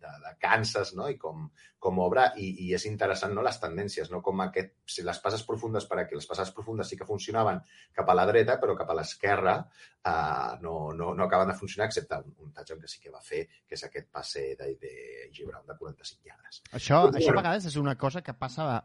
de, 0.00 0.12
de 0.22 0.30
Kansas, 0.40 0.94
no? 0.96 1.08
I 1.12 1.18
com, 1.20 1.42
com 1.86 2.00
obre, 2.00 2.24
i, 2.40 2.46
i 2.64 2.70
és 2.72 2.86
interessant, 2.88 3.34
no?, 3.36 3.44
les 3.44 3.58
tendències, 3.60 4.08
no? 4.08 4.22
Com 4.24 4.40
aquest, 4.46 4.72
si 4.88 5.04
les 5.04 5.20
passes 5.20 5.44
profundes 5.44 5.84
per 5.90 6.00
aquí, 6.00 6.16
les 6.16 6.28
passes 6.30 6.52
profundes 6.56 6.88
sí 6.88 6.96
que 6.96 7.08
funcionaven 7.08 7.60
cap 7.92 8.08
a 8.08 8.16
la 8.16 8.24
dreta, 8.30 8.56
però 8.62 8.76
cap 8.78 8.94
a 8.94 8.96
l'esquerra 8.96 9.58
uh, 9.60 10.56
no, 10.64 10.76
no, 10.96 11.12
no 11.12 11.26
acaben 11.28 11.52
de 11.52 11.58
funcionar, 11.60 11.90
excepte 11.90 12.22
un, 12.24 12.32
un 12.46 12.54
touchdown 12.56 12.80
que 12.80 12.92
sí 12.94 13.02
que 13.02 13.12
va 13.12 13.20
fer, 13.20 13.44
que 13.68 13.76
és 13.76 13.84
aquest 13.84 14.08
passe 14.08 14.46
de, 14.56 14.72
de 14.80 14.94
G. 15.28 15.44
Brown 15.44 15.68
de 15.68 15.76
45 15.76 16.24
llardes. 16.24 16.62
Això, 16.72 17.04
això 17.12 17.36
a 17.36 17.42
vegades 17.42 17.68
és 17.68 17.76
una 17.84 17.98
cosa 18.00 18.24
que 18.24 18.32
passa 18.32 18.80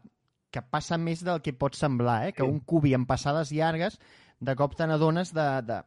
que 0.52 0.62
passa 0.62 0.98
més 1.00 1.22
del 1.24 1.40
que 1.42 1.54
pot 1.56 1.74
semblar, 1.78 2.28
eh? 2.28 2.32
que 2.36 2.44
un 2.44 2.60
cubi 2.60 2.92
amb 2.94 3.08
passades 3.08 3.50
llargues 3.52 3.98
de 4.40 4.54
cop 4.58 4.74
te 4.76 4.86
n'adones 4.86 5.32
de, 5.34 5.46
de, 5.66 5.80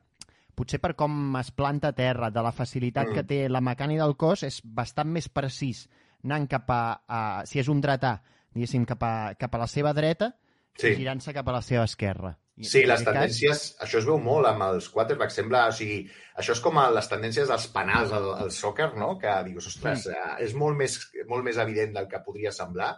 potser 0.56 0.80
per 0.82 0.94
com 0.96 1.36
es 1.40 1.52
planta 1.52 1.92
a 1.92 1.96
terra, 1.98 2.30
de 2.32 2.42
la 2.42 2.52
facilitat 2.56 3.10
Mm. 3.10 3.14
que 3.14 3.24
té 3.24 3.40
la 3.50 3.62
mecànica 3.62 4.04
del 4.06 4.16
cos, 4.18 4.44
és 4.48 4.62
bastant 4.64 5.08
més 5.12 5.28
precís 5.30 5.86
anant 6.24 6.48
cap 6.50 6.70
a, 6.72 6.82
a 7.08 7.20
si 7.46 7.60
és 7.62 7.68
un 7.70 7.82
dretà, 7.84 8.18
diguéssim, 8.56 8.86
cap 8.90 9.04
a, 9.04 9.14
cap 9.38 9.54
a 9.56 9.58
la 9.62 9.68
seva 9.68 9.94
dreta 9.94 10.34
Sí. 10.76 10.88
i 10.90 10.96
girant-se 10.98 11.32
cap 11.34 11.48
a 11.48 11.54
la 11.54 11.62
seva 11.62 11.84
esquerra. 11.86 12.34
I 12.58 12.64
Sí, 12.64 12.82
les 12.86 13.02
aquest 13.02 13.06
cas- 13.06 13.14
tendències, 13.14 13.62
això 13.84 13.98
es 14.00 14.06
veu 14.08 14.18
molt 14.18 14.48
amb 14.48 14.64
els 14.64 14.88
quarterbacks, 14.90 15.36
sembla, 15.36 15.68
o 15.68 15.72
sigui, 15.76 16.06
això 16.40 16.52
és 16.56 16.62
com 16.64 16.78
a 16.80 16.90
les 16.92 17.08
tendències 17.12 17.48
dels 17.52 17.68
penals 17.68 18.12
al, 18.16 18.30
al 18.34 18.52
sòquer, 18.52 18.94
no?, 18.96 19.18
que 19.20 19.32
dius, 19.44 19.68
ostres, 19.68 20.04
Sí. 20.04 20.10
eh, 20.12 20.44
és 20.46 20.54
molt 20.56 20.76
més, 20.78 20.96
molt 21.28 21.44
més 21.44 21.58
evident 21.58 21.94
del 21.94 22.08
que 22.08 22.20
podria 22.26 22.52
semblar, 22.56 22.94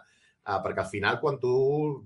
eh, 0.48 0.58
perquè 0.64 0.82
al 0.84 0.90
final 0.90 1.20
quan 1.20 1.38
tu 1.42 1.52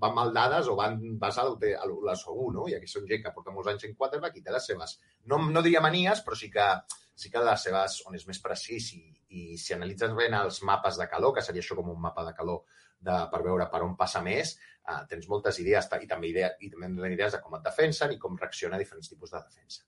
van 0.01 0.15
mal 0.17 0.33
dades 0.35 0.67
o 0.67 0.75
van, 0.79 0.99
vas 1.19 1.39
a 1.39 1.47
l'UT- 1.47 1.69
a 1.79 1.87
la 2.09 2.15
segur, 2.19 2.51
no?, 2.53 2.67
i 2.67 2.75
aquí 2.75 2.89
són 2.91 3.07
gent 3.07 3.23
que 3.23 3.31
porta 3.35 3.55
molts 3.55 3.71
anys 3.71 3.87
en 3.87 3.95
quarterback 3.95 4.37
i 4.37 4.43
té 4.43 4.51
les 4.51 4.67
seves, 4.71 4.97
no, 5.31 5.39
no 5.49 5.63
diria 5.65 5.81
manies, 5.81 6.23
però 6.25 6.35
sí 6.35 6.51
que, 6.51 6.67
sí 7.15 7.31
que 7.31 7.43
les 7.43 7.63
seves, 7.69 8.01
on 8.09 8.19
és 8.19 8.27
més 8.27 8.41
precís 8.43 8.91
i, 8.99 9.03
i 9.39 9.57
si 9.57 9.73
analitzes 9.73 10.13
bé 10.17 10.29
els 10.41 10.61
mapes 10.67 10.99
de 10.99 11.07
calor, 11.07 11.33
que 11.37 11.45
seria 11.45 11.63
això 11.63 11.79
com 11.79 11.89
un 11.93 12.01
mapa 12.01 12.25
de 12.27 12.35
calor 12.37 12.63
de, 12.99 13.17
per 13.31 13.41
veure 13.43 13.67
per 13.71 13.81
on 13.85 13.97
passa 13.99 14.21
més, 14.25 14.57
uh, 14.87 15.03
tens 15.09 15.27
moltes 15.31 15.59
idees 15.63 15.89
i 16.01 16.07
també, 16.07 16.29
idea, 16.31 16.53
i 16.59 16.69
també 16.71 17.11
idees 17.11 17.35
de 17.35 17.41
com 17.43 17.55
et 17.57 17.65
defensen 17.65 18.11
i 18.11 18.19
com 18.19 18.37
reacciona 18.39 18.79
a 18.79 18.79
diferents 18.79 19.11
tipus 19.11 19.31
de 19.31 19.41
defensa. 19.41 19.83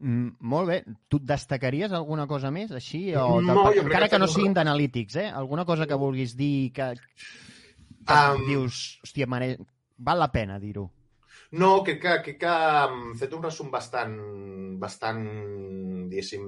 Mm, 0.00 0.38
molt 0.40 0.68
bé. 0.70 0.78
Tu 1.12 1.18
destacaries 1.20 1.92
alguna 1.92 2.26
cosa 2.26 2.50
més, 2.50 2.70
així? 2.72 3.14
O 3.14 3.40
No, 3.44 3.70
encara 3.72 4.06
que 4.08 4.16
que 4.16 4.18
no 4.18 4.26
no. 4.26 4.32
siguin 4.32 4.54
d'analítics, 4.56 5.16
eh? 5.16 5.28
Alguna 5.28 5.66
cosa 5.68 5.86
que 5.86 5.94
vulguis 5.94 6.36
dir 6.36 6.72
que, 6.72 6.94
que 8.06 8.20
Um, 8.34 8.46
dius, 8.48 8.98
hòstia, 9.04 9.26
mare, 9.28 9.58
val 9.98 10.18
la 10.18 10.30
pena 10.32 10.58
dir-ho. 10.58 10.90
No, 11.58 11.82
crec 11.82 11.98
que, 12.02 12.12
crec 12.22 12.36
que 12.44 12.50
hem 12.50 13.14
fet 13.18 13.32
un 13.34 13.42
resum 13.42 13.70
bastant, 13.72 14.12
bastant 14.78 15.18
diguéssim, 16.10 16.44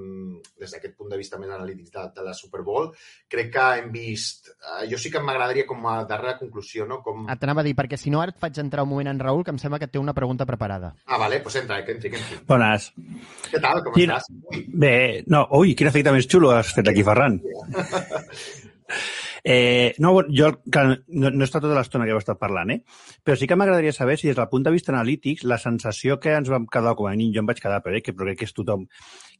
des 0.58 0.70
d'aquest 0.74 0.94
punt 0.98 1.10
de 1.10 1.18
vista 1.18 1.38
més 1.38 1.50
analític 1.50 1.88
de, 1.94 2.04
de 2.16 2.22
la 2.26 2.32
Super 2.34 2.62
Bowl. 2.66 2.88
Crec 3.30 3.50
que 3.54 3.64
hem 3.78 3.90
vist... 3.94 4.48
Eh, 4.54 4.86
jo 4.90 4.98
sí 4.98 5.10
que 5.10 5.22
m'agradaria 5.22 5.66
com 5.66 5.82
a 5.90 5.96
darrera 6.06 6.36
conclusió, 6.38 6.86
no? 6.86 7.00
Com... 7.02 7.26
Et 7.30 7.46
anava 7.46 7.62
a 7.62 7.66
dir, 7.66 7.74
perquè 7.78 7.98
si 7.98 8.10
no 8.14 8.22
ara 8.22 8.34
et 8.34 8.38
faig 8.42 8.58
entrar 8.62 8.82
un 8.86 8.90
moment 8.92 9.10
en 9.10 9.20
Raül, 9.22 9.42
que 9.46 9.54
em 9.54 9.58
sembla 9.62 9.78
que 9.82 9.90
té 9.90 9.98
una 10.02 10.14
pregunta 10.14 10.46
preparada. 10.46 10.92
Ah, 11.06 11.18
vale, 11.18 11.38
doncs 11.40 11.46
pues 11.50 11.58
entra, 11.62 11.80
que 11.86 11.96
entri, 11.98 12.10
que 12.14 12.18
entri. 12.22 12.40
Bones. 12.46 12.90
Què 13.50 13.62
tal, 13.62 13.82
com 13.86 13.94
Quina- 13.98 14.18
estàs? 14.22 14.66
Bé, 14.86 14.94
no, 15.30 15.46
ui, 15.58 15.74
quin 15.78 15.90
efecte 15.90 16.14
més 16.14 16.26
xulo 16.30 16.54
has 16.54 16.74
fet 16.78 16.90
aquí, 16.94 17.02
Ferran. 17.06 17.38
Eh, 19.44 19.94
no, 19.98 20.12
jo 20.30 20.52
clar, 20.70 21.00
no, 21.08 21.30
no 21.34 21.42
he 21.42 21.46
estat 21.48 21.64
tota 21.64 21.74
l'estona 21.74 22.06
que 22.06 22.12
heu 22.14 22.20
estat 22.20 22.38
parlant, 22.38 22.70
eh? 22.70 22.78
però 23.26 23.34
sí 23.34 23.48
que 23.50 23.56
m'agradaria 23.58 23.90
saber 23.92 24.14
si 24.20 24.28
des 24.28 24.36
del 24.38 24.46
punt 24.52 24.62
de 24.62 24.70
vista 24.70 24.92
analític 24.94 25.42
la 25.42 25.58
sensació 25.58 26.20
que 26.22 26.36
ens 26.36 26.50
vam 26.52 26.68
quedar, 26.70 26.94
com 26.94 27.08
a 27.10 27.14
mínim 27.16 27.32
jo 27.34 27.42
em 27.42 27.48
vaig 27.50 27.58
quedar, 27.58 27.80
però, 27.82 27.96
eh, 27.98 28.04
que, 28.06 28.14
però 28.14 28.28
crec 28.30 28.38
que 28.38 28.46
és 28.46 28.54
tothom, 28.54 28.86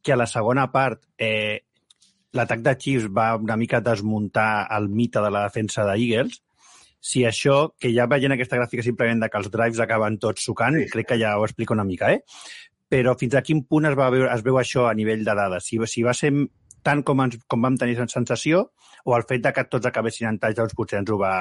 que 0.03 0.15
a 0.15 0.19
la 0.19 0.27
segona 0.27 0.66
part 0.74 1.05
eh, 1.23 1.62
l'atac 2.35 2.65
de 2.66 2.74
Chiefs 2.83 3.12
va 3.15 3.37
una 3.37 3.57
mica 3.61 3.81
desmuntar 3.81 4.66
el 4.74 4.89
mite 4.89 5.23
de 5.23 5.31
la 5.31 5.45
defensa 5.47 5.87
de 5.87 5.95
Eagles, 6.01 6.43
si 7.03 7.24
això, 7.27 7.74
que 7.79 7.91
ja 7.95 8.07
veient 8.11 8.35
aquesta 8.35 8.59
gràfica 8.59 8.83
simplement 8.87 9.23
de 9.23 9.29
que 9.31 9.39
els 9.39 9.51
drives 9.55 9.81
acaben 9.83 10.19
tots 10.23 10.45
sucant, 10.47 10.79
crec 10.91 11.12
que 11.12 11.19
ja 11.19 11.37
ho 11.39 11.47
explica 11.47 11.74
una 11.74 11.87
mica, 11.87 12.12
eh? 12.15 12.23
Però 12.93 13.15
fins 13.19 13.35
a 13.35 13.43
quin 13.43 13.65
punt 13.66 13.89
es, 13.89 13.97
va 13.99 14.11
veure, 14.12 14.31
es 14.35 14.43
veu 14.47 14.59
això 14.61 14.87
a 14.87 14.95
nivell 14.95 15.24
de 15.27 15.35
dades? 15.35 15.66
Si, 15.66 15.81
si 15.91 16.05
va 16.07 16.15
ser 16.15 16.31
tant 16.86 17.02
com, 17.06 17.22
ens, 17.24 17.38
com 17.48 17.62
vam 17.64 17.78
tenir 17.80 17.98
sensació 18.10 18.66
o 19.04 19.16
el 19.16 19.26
fet 19.28 19.42
de 19.44 19.52
que 19.54 19.66
tots 19.70 19.88
acabessin 19.88 20.30
en 20.30 20.38
touchdowns 20.42 20.78
potser 20.78 21.02
ens 21.02 21.10
ho 21.10 21.18
va... 21.20 21.34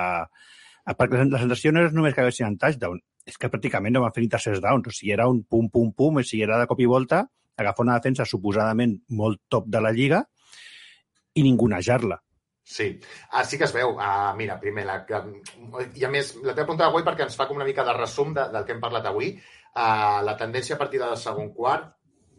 Ah, 0.82 0.96
Perquè 0.98 1.22
la 1.30 1.42
sensació 1.42 1.72
no 1.74 1.86
és 1.86 1.94
només 1.94 2.16
que 2.16 2.24
acabessin 2.24 2.48
en 2.48 2.58
touchdown, 2.62 2.98
és 3.30 3.38
que 3.38 3.52
pràcticament 3.54 3.94
no 3.94 4.02
van 4.02 4.14
fer 4.16 4.24
ni 4.24 4.32
tercers 4.34 4.64
downs, 4.64 4.88
o 4.90 4.96
sigui, 4.96 5.14
era 5.14 5.28
un 5.30 5.44
pum, 5.44 5.70
pum, 5.70 5.92
pum, 5.94 6.18
o 6.18 6.26
sigui, 6.26 6.42
era 6.48 6.58
de 6.62 6.66
cop 6.70 6.82
i 6.82 6.90
volta 6.90 7.26
agafar 7.62 7.86
una 7.86 8.00
defensa 8.00 8.26
suposadament 8.26 8.98
molt 9.20 9.42
top 9.50 9.68
de 9.70 9.82
la 9.84 9.92
lliga 9.94 10.24
i 11.38 11.44
ningunejar-la. 11.46 12.18
Sí, 12.72 12.88
ah, 13.32 13.44
sí 13.44 13.58
que 13.58 13.66
es 13.66 13.74
veu. 13.74 13.96
Ah, 14.00 14.34
mira, 14.38 14.58
primer, 14.62 14.86
la, 14.88 15.00
i 15.98 16.06
a 16.06 16.10
més, 16.14 16.36
la 16.40 16.54
teva 16.54 16.68
pregunta 16.68 16.86
d'avui 16.86 17.06
perquè 17.06 17.26
ens 17.26 17.36
fa 17.38 17.48
com 17.50 17.58
una 17.60 17.68
mica 17.68 17.86
de 17.88 17.96
resum 17.98 18.36
de, 18.38 18.46
del 18.54 18.68
que 18.68 18.76
hem 18.76 18.84
parlat 18.84 19.10
avui. 19.10 19.34
Ah, 19.76 20.22
la 20.26 20.38
tendència 20.40 20.78
a 20.78 20.80
partir 20.80 21.02
del 21.02 21.18
segon 21.20 21.52
quart, 21.58 21.90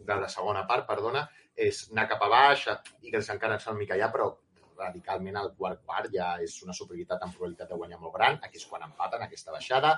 de 0.03 0.17
la 0.19 0.29
segona 0.31 0.65
part, 0.67 0.87
perdona, 0.87 1.25
és 1.55 1.83
anar 1.91 2.07
cap 2.09 2.23
a 2.25 2.29
baix 2.31 2.65
i 3.01 3.11
que 3.11 3.21
encara 3.21 3.59
fa 3.59 3.71
una 3.71 3.83
mica 3.83 3.95
allà, 3.95 4.09
però 4.11 4.31
radicalment 4.77 5.37
al 5.37 5.53
quart 5.57 5.83
quart 5.85 6.11
ja 6.13 6.33
és 6.41 6.55
una 6.65 6.73
superioritat 6.73 7.21
amb 7.21 7.35
probabilitat 7.35 7.69
de 7.69 7.77
guanyar 7.77 7.99
molt 8.01 8.15
gran. 8.17 8.39
Aquí 8.41 8.57
és 8.57 8.65
quan 8.69 8.85
empaten 8.87 9.25
aquesta 9.25 9.53
baixada. 9.53 9.93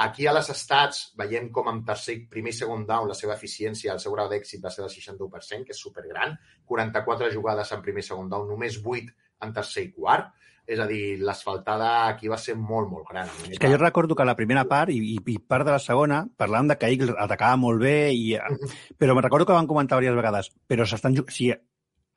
Aquí 0.00 0.26
a 0.26 0.32
les 0.32 0.48
estats 0.52 1.00
veiem 1.16 1.50
com 1.52 1.68
en 1.68 1.82
tercer, 1.84 2.16
primer 2.32 2.54
i 2.54 2.56
segon 2.56 2.86
down 2.88 3.08
la 3.08 3.16
seva 3.16 3.34
eficiència, 3.36 3.92
el 3.92 4.00
seu 4.00 4.14
grau 4.14 4.28
d'èxit 4.32 4.62
va 4.64 4.72
ser 4.72 4.82
del 4.84 4.92
61%, 4.92 5.66
que 5.68 5.76
és 5.76 5.82
supergran. 5.86 6.36
44 6.68 7.30
jugades 7.34 7.72
en 7.76 7.82
primer 7.84 8.04
i 8.04 8.08
segon 8.08 8.30
down, 8.32 8.48
només 8.48 8.78
8 8.80 9.12
en 9.46 9.52
tercer 9.56 9.86
i 9.88 9.92
quart. 9.96 10.32
És 10.66 10.78
a 10.78 10.86
dir, 10.86 11.18
l'asfaltada 11.24 12.08
aquí 12.08 12.28
va 12.30 12.38
ser 12.38 12.56
molt, 12.56 12.90
molt 12.90 13.08
gran. 13.10 13.30
És 13.48 13.58
que 13.58 13.70
jo 13.70 13.80
recordo 13.80 14.14
que 14.14 14.22
a 14.22 14.28
la 14.28 14.36
primera 14.38 14.66
part 14.70 14.92
i, 14.94 15.00
i, 15.18 15.38
part 15.40 15.66
de 15.66 15.74
la 15.74 15.82
segona 15.82 16.22
parlàvem 16.38 16.70
de 16.70 16.78
que 16.78 16.92
Eagles 16.92 17.16
atacava 17.16 17.58
molt 17.60 17.82
bé, 17.82 18.12
i, 18.14 18.36
però 18.98 19.16
me 19.16 19.24
recordo 19.26 19.48
que 19.48 19.56
van 19.56 19.70
comentar 19.70 19.98
diverses 19.98 20.22
vegades 20.22 20.54
però 20.70 20.86
s'estan 20.86 21.16
si 21.30 21.50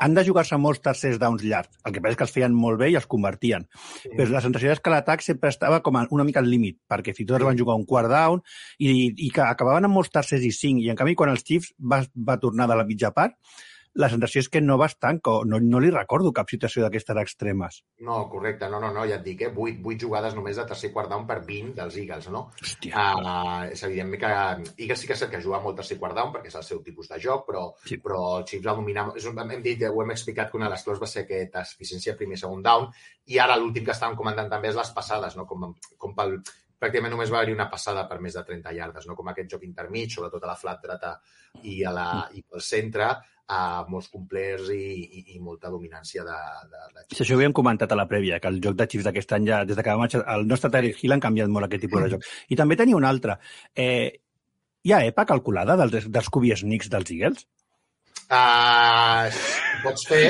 han 0.03 0.13
de 0.17 0.23
jugar-se 0.25 0.57
molts 0.59 0.81
tercers 0.83 1.19
downs 1.21 1.43
llargs. 1.45 1.77
El 1.85 1.93
que 1.93 2.01
passa 2.03 2.15
és 2.15 2.19
que 2.19 2.25
els 2.27 2.33
feien 2.35 2.55
molt 2.57 2.79
bé 2.81 2.89
i 2.91 2.97
els 2.99 3.07
convertien. 3.09 3.67
Sí. 4.01 4.11
Però 4.17 4.27
la 4.33 4.41
sensació 4.43 4.73
és 4.73 4.81
que 4.83 4.91
l'atac 4.91 5.23
sempre 5.23 5.51
estava 5.53 5.79
com 5.85 5.99
una 6.03 6.25
mica 6.27 6.41
al 6.41 6.49
límit, 6.49 6.79
perquè 6.89 7.13
fins 7.13 7.29
i 7.29 7.31
tot 7.31 7.45
van 7.47 7.59
jugar 7.59 7.77
un 7.79 7.85
quart 7.89 8.11
down 8.11 8.41
i, 8.79 9.13
i 9.13 9.29
que 9.33 9.45
acabaven 9.45 9.87
amb 9.87 9.95
molts 9.99 10.11
tercers 10.13 10.43
i 10.43 10.51
cinc. 10.55 10.83
I 10.83 10.91
en 10.91 10.99
canvi, 10.99 11.15
quan 11.19 11.31
els 11.31 11.45
Chiefs 11.47 11.71
va, 11.79 12.01
va 12.15 12.39
tornar 12.41 12.67
de 12.71 12.79
la 12.79 12.87
mitja 12.89 13.13
part, 13.15 13.37
la 13.93 14.09
sensació 14.09 14.41
és 14.41 14.49
que 14.49 14.61
no 14.61 14.77
va 14.81 14.87
estar, 14.89 15.11
no, 15.45 15.59
no 15.61 15.79
li 15.83 15.91
recordo 15.93 16.31
cap 16.33 16.49
situació 16.49 16.81
d'aquestes 16.81 17.19
extremes. 17.21 17.79
No, 18.01 18.23
correcte, 18.29 18.69
no, 18.71 18.79
no, 18.81 18.89
no, 18.95 19.03
ja 19.09 19.19
et 19.19 19.25
dic, 19.25 19.43
eh? 19.45 19.51
8, 19.53 19.83
8 19.85 20.07
jugades 20.07 20.33
només 20.37 20.57
de 20.57 20.65
tercer 20.69 20.89
quart 20.95 21.11
down 21.11 21.27
per 21.29 21.39
20 21.45 21.75
dels 21.77 21.99
Eagles, 22.01 22.29
no? 22.33 22.47
Hòstia. 22.61 22.93
Uh, 22.97 23.67
és 23.75 23.83
evident 23.85 24.15
que 24.17 24.31
Eagles 24.33 25.03
sí 25.03 25.09
que 25.09 25.13
és 25.13 25.21
cert 25.21 25.31
que 25.35 25.43
juga 25.43 25.61
molt 25.61 25.77
tercer 25.77 25.99
quart 26.01 26.17
down 26.17 26.33
perquè 26.33 26.49
és 26.49 26.57
el 26.57 26.65
seu 26.65 26.81
tipus 26.85 27.11
de 27.13 27.21
joc, 27.21 27.45
però, 27.49 27.67
Sí. 27.85 27.99
però 28.01 28.39
els 28.39 28.49
Chiefs 28.49 28.65
va 28.65 28.77
dominar... 28.79 29.11
És 29.19 29.29
un, 29.29 29.37
hem 29.45 29.61
dit, 29.61 29.85
ho 29.85 30.01
hem 30.01 30.15
explicat 30.15 30.49
que 30.49 30.57
una 30.57 30.71
de 30.71 30.73
les 30.73 30.83
claus 30.87 31.01
va 31.01 31.09
ser 31.13 31.27
aquesta 31.27 31.61
eficiència 31.61 32.17
primer 32.17 32.39
i 32.39 32.41
segon 32.41 32.65
down, 32.65 32.89
i 33.29 33.37
ara 33.39 33.59
l'últim 33.61 33.85
que 33.85 33.93
estàvem 33.93 34.17
comentant 34.17 34.49
també 34.49 34.73
és 34.73 34.79
les 34.79 34.89
passades, 34.95 35.37
no? 35.37 35.45
Com, 35.45 35.69
com 36.01 36.17
pel, 36.17 36.39
pràcticament 36.83 37.15
només 37.15 37.31
va 37.31 37.39
haver-hi 37.41 37.55
una 37.55 37.69
passada 37.71 38.05
per 38.09 38.19
més 38.23 38.35
de 38.37 38.43
30 38.45 38.73
yardes, 38.77 39.07
no? 39.09 39.15
com 39.17 39.31
aquest 39.31 39.55
joc 39.55 39.63
intermig, 39.67 40.11
sobretot 40.11 40.43
a 40.43 40.51
la 40.51 40.57
flat 40.59 40.83
dreta 40.83 41.13
i, 41.63 41.79
a 41.87 41.93
la, 41.95 42.07
i 42.35 42.43
pel 42.43 42.63
centre, 42.63 43.09
a 43.53 43.83
molts 43.91 44.07
complers 44.11 44.69
i, 44.71 44.79
i, 45.03 45.23
i 45.35 45.39
molta 45.43 45.71
dominància 45.71 46.23
de, 46.23 46.37
de, 46.71 46.83
de 46.95 47.05
Si 47.11 47.23
això 47.25 47.35
ho 47.35 47.39
havíem 47.39 47.55
comentat 47.55 47.91
a 47.91 47.97
la 47.99 48.07
prèvia, 48.09 48.39
que 48.43 48.51
el 48.51 48.61
joc 48.63 48.77
de 48.79 48.87
Chiefs 48.87 49.07
d'aquest 49.09 49.35
any 49.37 49.49
ja, 49.49 49.63
des 49.67 49.79
de 49.79 49.85
va 49.87 49.97
marxar, 49.99 50.23
el 50.35 50.47
nostre 50.47 50.71
Tyreek 50.73 51.01
Hill 51.03 51.15
han 51.15 51.23
canviat 51.23 51.51
molt 51.51 51.67
aquest 51.67 51.83
tipus 51.87 52.05
de 52.05 52.13
joc. 52.15 52.29
I 52.49 52.59
també 52.59 52.79
tenia 52.79 52.99
un 52.99 53.07
altre. 53.07 53.37
Eh, 53.75 54.13
hi 54.83 54.95
ha 54.95 55.03
EPA 55.09 55.27
calculada 55.33 55.75
dels, 55.79 56.07
dels 56.11 56.31
Cubi 56.31 56.53
Sneaks 56.55 56.91
dels 56.93 57.11
Eagles? 57.15 57.45
Uh, 58.33 59.27
pots 59.83 60.07
fer, 60.09 60.25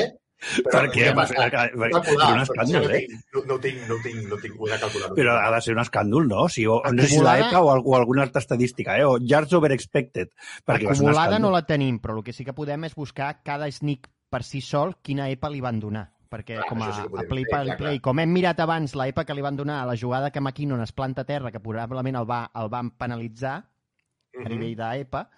però 0.65 0.81
Per 0.83 0.91
què? 0.91 1.09
Perquè- 1.15 1.43
perquè- 1.43 1.91
Calcular, 1.93 2.27
és 2.27 2.33
un 2.33 2.41
escàndol, 2.43 2.83
no 2.87 2.89
eh? 2.89 2.99
tinc, 2.99 3.21
no, 3.33 3.43
no, 3.49 3.59
tinc, 3.59 3.83
no, 3.89 3.97
tinc, 4.03 4.23
no 4.29 4.37
tinc 4.43 4.57
poder 4.57 4.79
calcular. 4.81 5.11
Però 5.17 5.35
ha 5.39 5.51
de 5.55 5.61
ser 5.61 5.75
un 5.75 5.81
escàndol, 5.83 6.27
no? 6.27 6.47
Sigui, 6.49 6.67
o 6.67 6.79
no 6.83 7.01
sé 7.03 7.07
si 7.15 7.19
l'EPA 7.23 7.61
o, 7.61 7.75
o 7.79 7.95
alguna 7.97 8.23
altra 8.23 8.41
estadística, 8.43 8.97
eh? 8.97 9.05
O 9.05 9.17
yards 9.19 9.53
over 9.53 9.71
expected. 9.71 10.29
Perquè 10.65 10.89
va 10.89 10.95
ser 10.95 11.03
Acumulada 11.05 11.39
no 11.39 11.51
la 11.51 11.63
tenim, 11.65 11.99
però 12.03 12.17
el 12.17 12.23
que 12.23 12.33
sí 12.33 12.43
que 12.45 12.53
podem 12.53 12.83
és 12.89 12.95
buscar 12.95 13.37
cada 13.43 13.69
sneak 13.71 14.09
per 14.29 14.43
si 14.43 14.61
sol 14.61 14.95
quina 15.01 15.29
EPA 15.29 15.49
li 15.53 15.61
van 15.61 15.79
donar 15.79 16.09
perquè 16.33 16.55
Clar, 16.57 16.65
com 16.65 16.79
a, 16.81 16.87
sí 16.91 17.01
que 17.05 17.19
a 17.21 17.27
play 17.29 17.43
fer, 17.45 17.51
per 17.51 17.59
clar, 17.67 17.77
play, 17.77 17.97
clar. 17.99 18.01
com 18.07 18.19
hem 18.23 18.31
mirat 18.33 18.59
abans 18.63 18.95
la 18.97 19.05
EPA 19.07 19.21
que 19.23 19.35
li 19.37 19.41
van 19.45 19.55
donar 19.55 19.83
a 19.83 19.85
la 19.85 19.93
jugada 19.95 20.31
que 20.33 20.41
McKinnon 20.41 20.81
es 20.81 20.91
planta 20.91 21.21
a 21.21 21.25
terra, 21.29 21.51
que 21.53 21.59
probablement 21.61 22.17
el, 22.17 22.25
va, 22.25 22.39
el 22.57 22.69
van 22.73 22.89
penalitzar 22.97 23.59
a 23.61 24.49
nivell 24.49 24.73
d'EPA, 24.75 25.29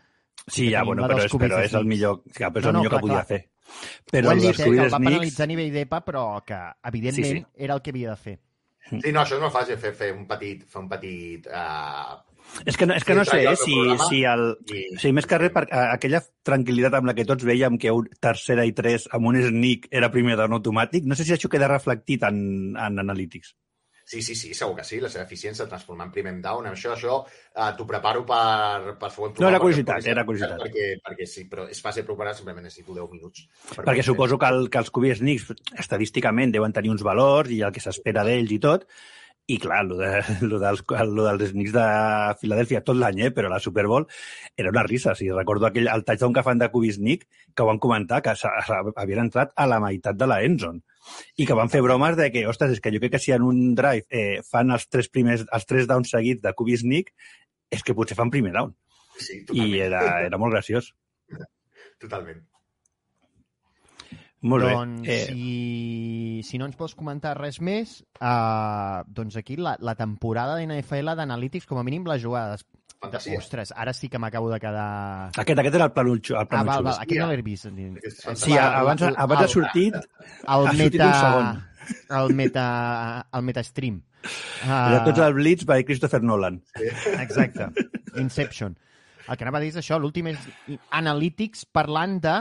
Sí, 0.47 0.69
ja, 0.71 0.83
bueno, 0.83 1.03
però 1.07 1.17
és, 1.23 1.31
però 1.33 1.59
és 1.63 1.73
el 1.73 1.85
millor, 1.89 2.21
clar, 2.31 2.51
però 2.53 2.59
és 2.59 2.65
No, 2.65 2.69
el 2.69 2.73
no, 2.75 2.79
millor 2.79 2.91
clar, 2.91 2.99
que 3.01 3.07
podia 3.07 3.15
clar. 3.15 3.25
fer. 3.25 3.39
Però 3.65 4.11
Però 4.11 4.27
ho 4.29 4.31
hem 4.31 4.37
els 4.37 4.45
dit, 4.45 4.59
eh, 4.59 4.69
que 4.69 4.83
el 4.85 4.93
va 4.93 4.99
penalitzar 4.99 5.43
a 5.47 5.47
nivell 5.51 5.71
d'EPA, 5.73 5.99
però 6.05 6.23
que, 6.45 6.59
evidentment, 6.91 7.25
Sí, 7.31 7.39
sí. 7.41 7.45
era 7.65 7.73
el 7.73 7.81
que 7.81 7.91
havia 7.95 8.11
de 8.11 8.15
fer. 8.17 8.39
Sí, 8.89 9.11
no, 9.11 9.23
això 9.23 9.35
és 9.39 9.41
molt 9.41 9.53
fàcil, 9.55 9.77
fer, 9.81 9.93
fer 9.97 10.11
un 10.13 10.27
petit... 10.29 10.63
Fer 10.69 10.79
un 10.83 10.89
petit 10.91 11.47
uh, 11.49 12.21
És 12.69 12.77
que 12.77 12.85
no, 12.85 12.93
és 12.93 13.03
que 13.03 13.15
no 13.17 13.23
sé 13.25 13.39
eh, 13.41 13.47
al 13.49 13.57
si, 13.57 13.73
si 14.07 14.19
el... 14.29 14.43
i- 14.69 14.83
O 14.93 14.99
sigui, 15.01 15.13
més 15.17 15.25
que 15.25 15.39
res, 15.41 15.49
per, 15.55 15.63
aquella 15.81 16.21
tranquil·litat 16.45 16.93
amb 16.99 17.09
la 17.09 17.15
que 17.17 17.25
tots 17.25 17.43
veiem 17.43 17.79
que 17.81 17.89
un 17.91 18.05
tercera 18.21 18.67
i 18.69 18.75
tres 18.77 19.07
amb 19.17 19.25
un 19.31 19.39
sneak 19.41 19.87
era 19.89 20.11
primer 20.13 20.37
down 20.37 20.53
automàtic, 20.53 21.07
no 21.09 21.17
sé 21.17 21.25
si 21.25 21.33
això 21.33 21.49
queda 21.49 21.67
reflectit 21.71 22.21
en, 22.29 22.37
en 22.77 23.01
Analytics. 23.01 23.55
Sí, 24.05 24.21
sí, 24.21 24.35
sí, 24.37 24.51
segur 24.53 24.75
que 24.77 24.83
sí, 24.85 24.99
la 25.01 25.09
seva 25.09 25.23
eficiència 25.25 25.65
transformar 25.65 26.05
en 26.05 26.11
primer 26.13 26.33
down. 26.41 26.67
Això, 26.69 26.91
això 26.93 27.15
uh, 27.25 27.71
t'ho 27.75 27.87
preparo 27.89 28.21
per, 28.29 28.93
per 29.01 29.09
següent 29.09 29.39
No, 29.41 29.49
era 29.49 29.59
curiositat, 29.63 29.97
perquè- 30.03 30.11
era 30.13 30.25
curiositat. 30.27 30.61
Perquè, 30.61 30.85
perquè 31.07 31.25
sí, 31.25 31.47
però 31.49 31.65
és 31.73 31.81
fàcil 31.81 32.05
preparar, 32.05 32.35
simplement 32.37 32.67
necessito 32.67 32.93
10 32.93 33.09
minuts. 33.15 33.47
Per 33.71 33.79
Perquè 33.81 33.87
poder- 33.89 34.05
suposo 34.11 34.37
que, 34.37 34.51
el, 34.53 34.69
que 34.69 34.77
els 34.83 34.91
Cubi 34.93 35.15
Sneaks 35.17 35.49
estadísticament 35.81 36.53
deuen 36.53 36.71
tenir 36.75 36.93
uns 36.93 37.01
valors 37.01 37.49
i 37.49 37.63
el 37.65 37.73
que 37.73 37.81
s'espera 37.81 38.23
d'ells 38.27 38.53
i 38.53 38.59
tot, 38.61 38.85
i 39.47 39.59
clar, 39.61 39.83
el, 39.85 39.91
de, 39.99 40.07
el, 40.41 40.53
dels, 40.61 40.81
el 40.97 41.11
dels 41.19 41.51
Sneaks 41.51 41.73
de 41.75 41.85
Filadèlfia 42.41 42.81
tot 42.85 42.97
l'any, 42.97 43.21
eh, 43.27 43.31
però 43.35 43.51
la 43.51 43.59
Super 43.61 43.85
Bowl 43.91 44.07
era 44.57 44.71
una 44.73 44.83
risa. 44.87 45.13
O 45.13 45.19
sigui, 45.19 45.35
recordo 45.37 45.67
aquell, 45.69 45.89
el 45.91 46.05
touchdown 46.07 46.33
que 46.33 46.43
fan 46.45 46.61
de 46.61 46.71
Cubi 46.73 46.91
Sneak, 46.95 47.27
que 47.53 47.63
ho 47.63 47.67
van 47.69 47.81
comentar, 47.83 48.23
que 48.25 48.33
havien 48.95 49.21
entrat 49.27 49.53
a 49.55 49.67
la 49.69 49.79
meitat 49.83 50.17
de 50.17 50.29
la 50.31 50.41
endzone. 50.47 50.81
I 51.37 51.45
que 51.45 51.57
van 51.57 51.69
fer 51.69 51.83
bromes 51.85 52.17
de 52.17 52.31
que, 52.33 52.47
ostres, 52.49 52.73
és 52.73 52.81
que 52.81 52.93
jo 52.95 53.03
crec 53.03 53.13
que 53.17 53.21
si 53.21 53.35
en 53.35 53.45
un 53.45 53.61
drive 53.77 54.09
eh, 54.09 54.41
fan 54.49 54.73
els 54.73 54.89
tres, 54.89 55.11
primers, 55.13 55.45
els 55.53 55.69
tres 55.69 55.85
downs 55.91 56.15
seguits 56.15 56.41
de 56.41 56.55
Cubi 56.57 56.79
Sneak, 56.81 57.13
és 57.69 57.85
que 57.85 57.93
potser 57.97 58.17
fan 58.17 58.33
primer 58.33 58.55
down. 58.57 58.73
Sí, 59.19 59.43
I 59.43 59.45
totalment. 59.45 59.79
era, 59.85 60.03
era 60.25 60.41
molt 60.41 60.57
graciós. 60.57 60.89
Totalment. 62.01 62.41
Molt 64.45 64.67
doncs, 64.67 65.01
bé. 65.07 65.13
Eh, 65.13 65.25
si, 65.25 66.41
si 66.45 66.57
no 66.61 66.67
ens 66.69 66.77
vols 66.77 66.95
comentar 66.97 67.35
res 67.37 67.59
més, 67.63 68.01
uh, 68.19 69.03
doncs 69.07 69.37
aquí 69.39 69.55
la, 69.57 69.75
la 69.79 69.95
temporada 69.95 70.57
de 70.59 70.67
NFL 70.67 71.15
d'Analytics, 71.17 71.65
com 71.69 71.79
a 71.81 71.85
mínim 71.87 72.05
les 72.09 72.21
jugades. 72.21 72.65
Fantasia. 73.01 73.37
Ostres, 73.37 73.71
ara 73.75 73.93
sí 73.93 74.09
que 74.09 74.19
m'acabo 74.21 74.49
de 74.49 74.59
quedar... 74.59 75.31
aquest, 75.35 75.59
aquest 75.59 75.75
era 75.77 75.87
el 75.89 75.93
planutxo. 75.93 76.37
El 76.39 76.47
Ah, 76.49 76.63
val, 76.63 76.83
val, 76.87 76.99
aquest 77.03 77.21
no 77.21 77.27
l'he 77.29 77.41
vist. 77.45 77.67
Sí, 78.41 78.57
abans, 78.57 79.03
abans 79.11 79.43
ha 79.43 79.47
sortit... 79.51 79.97
El 79.97 80.69
ha 80.69 80.73
sortit 80.73 80.99
meta... 80.99 81.07
un 81.07 81.19
segon. 81.21 81.63
El 82.21 82.33
meta... 82.37 82.65
El 83.35 83.45
metastream. 83.45 84.01
Allà 84.65 85.03
tots 85.05 85.21
el 85.21 85.35
Blitz 85.37 85.67
by 85.69 85.85
Christopher 85.85 86.23
Nolan. 86.23 86.61
Exacte. 87.19 87.69
Inception. 88.17 88.73
El 89.27 89.37
que 89.37 89.45
anava 89.45 89.59
a 89.59 89.63
dir 89.63 89.71
és 89.73 89.79
això, 89.81 89.99
l'últim 90.01 90.31
és 90.31 90.41
Analytics 90.93 91.65
parlant 91.73 92.19
de 92.23 92.35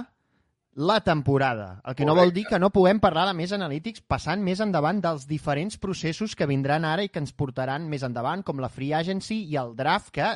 la 0.74 1.00
temporada. 1.00 1.80
El 1.86 1.94
que 1.94 2.04
no 2.04 2.14
vol 2.18 2.32
dir 2.34 2.44
que 2.48 2.58
no 2.58 2.70
puguem 2.74 3.00
parlar 3.00 3.28
de 3.28 3.34
més 3.38 3.52
Analytics 3.54 4.02
passant 4.10 4.42
més 4.42 4.60
endavant 4.60 5.00
dels 5.02 5.26
diferents 5.30 5.78
processos 5.78 6.34
que 6.34 6.48
vindran 6.50 6.84
ara 6.84 7.04
i 7.06 7.10
que 7.12 7.22
ens 7.22 7.32
portaran 7.32 7.86
més 7.90 8.02
endavant, 8.06 8.42
com 8.42 8.62
la 8.62 8.70
Free 8.72 8.94
Agency 8.94 9.44
i 9.50 9.58
el 9.60 9.74
draft, 9.78 10.10
que 10.14 10.32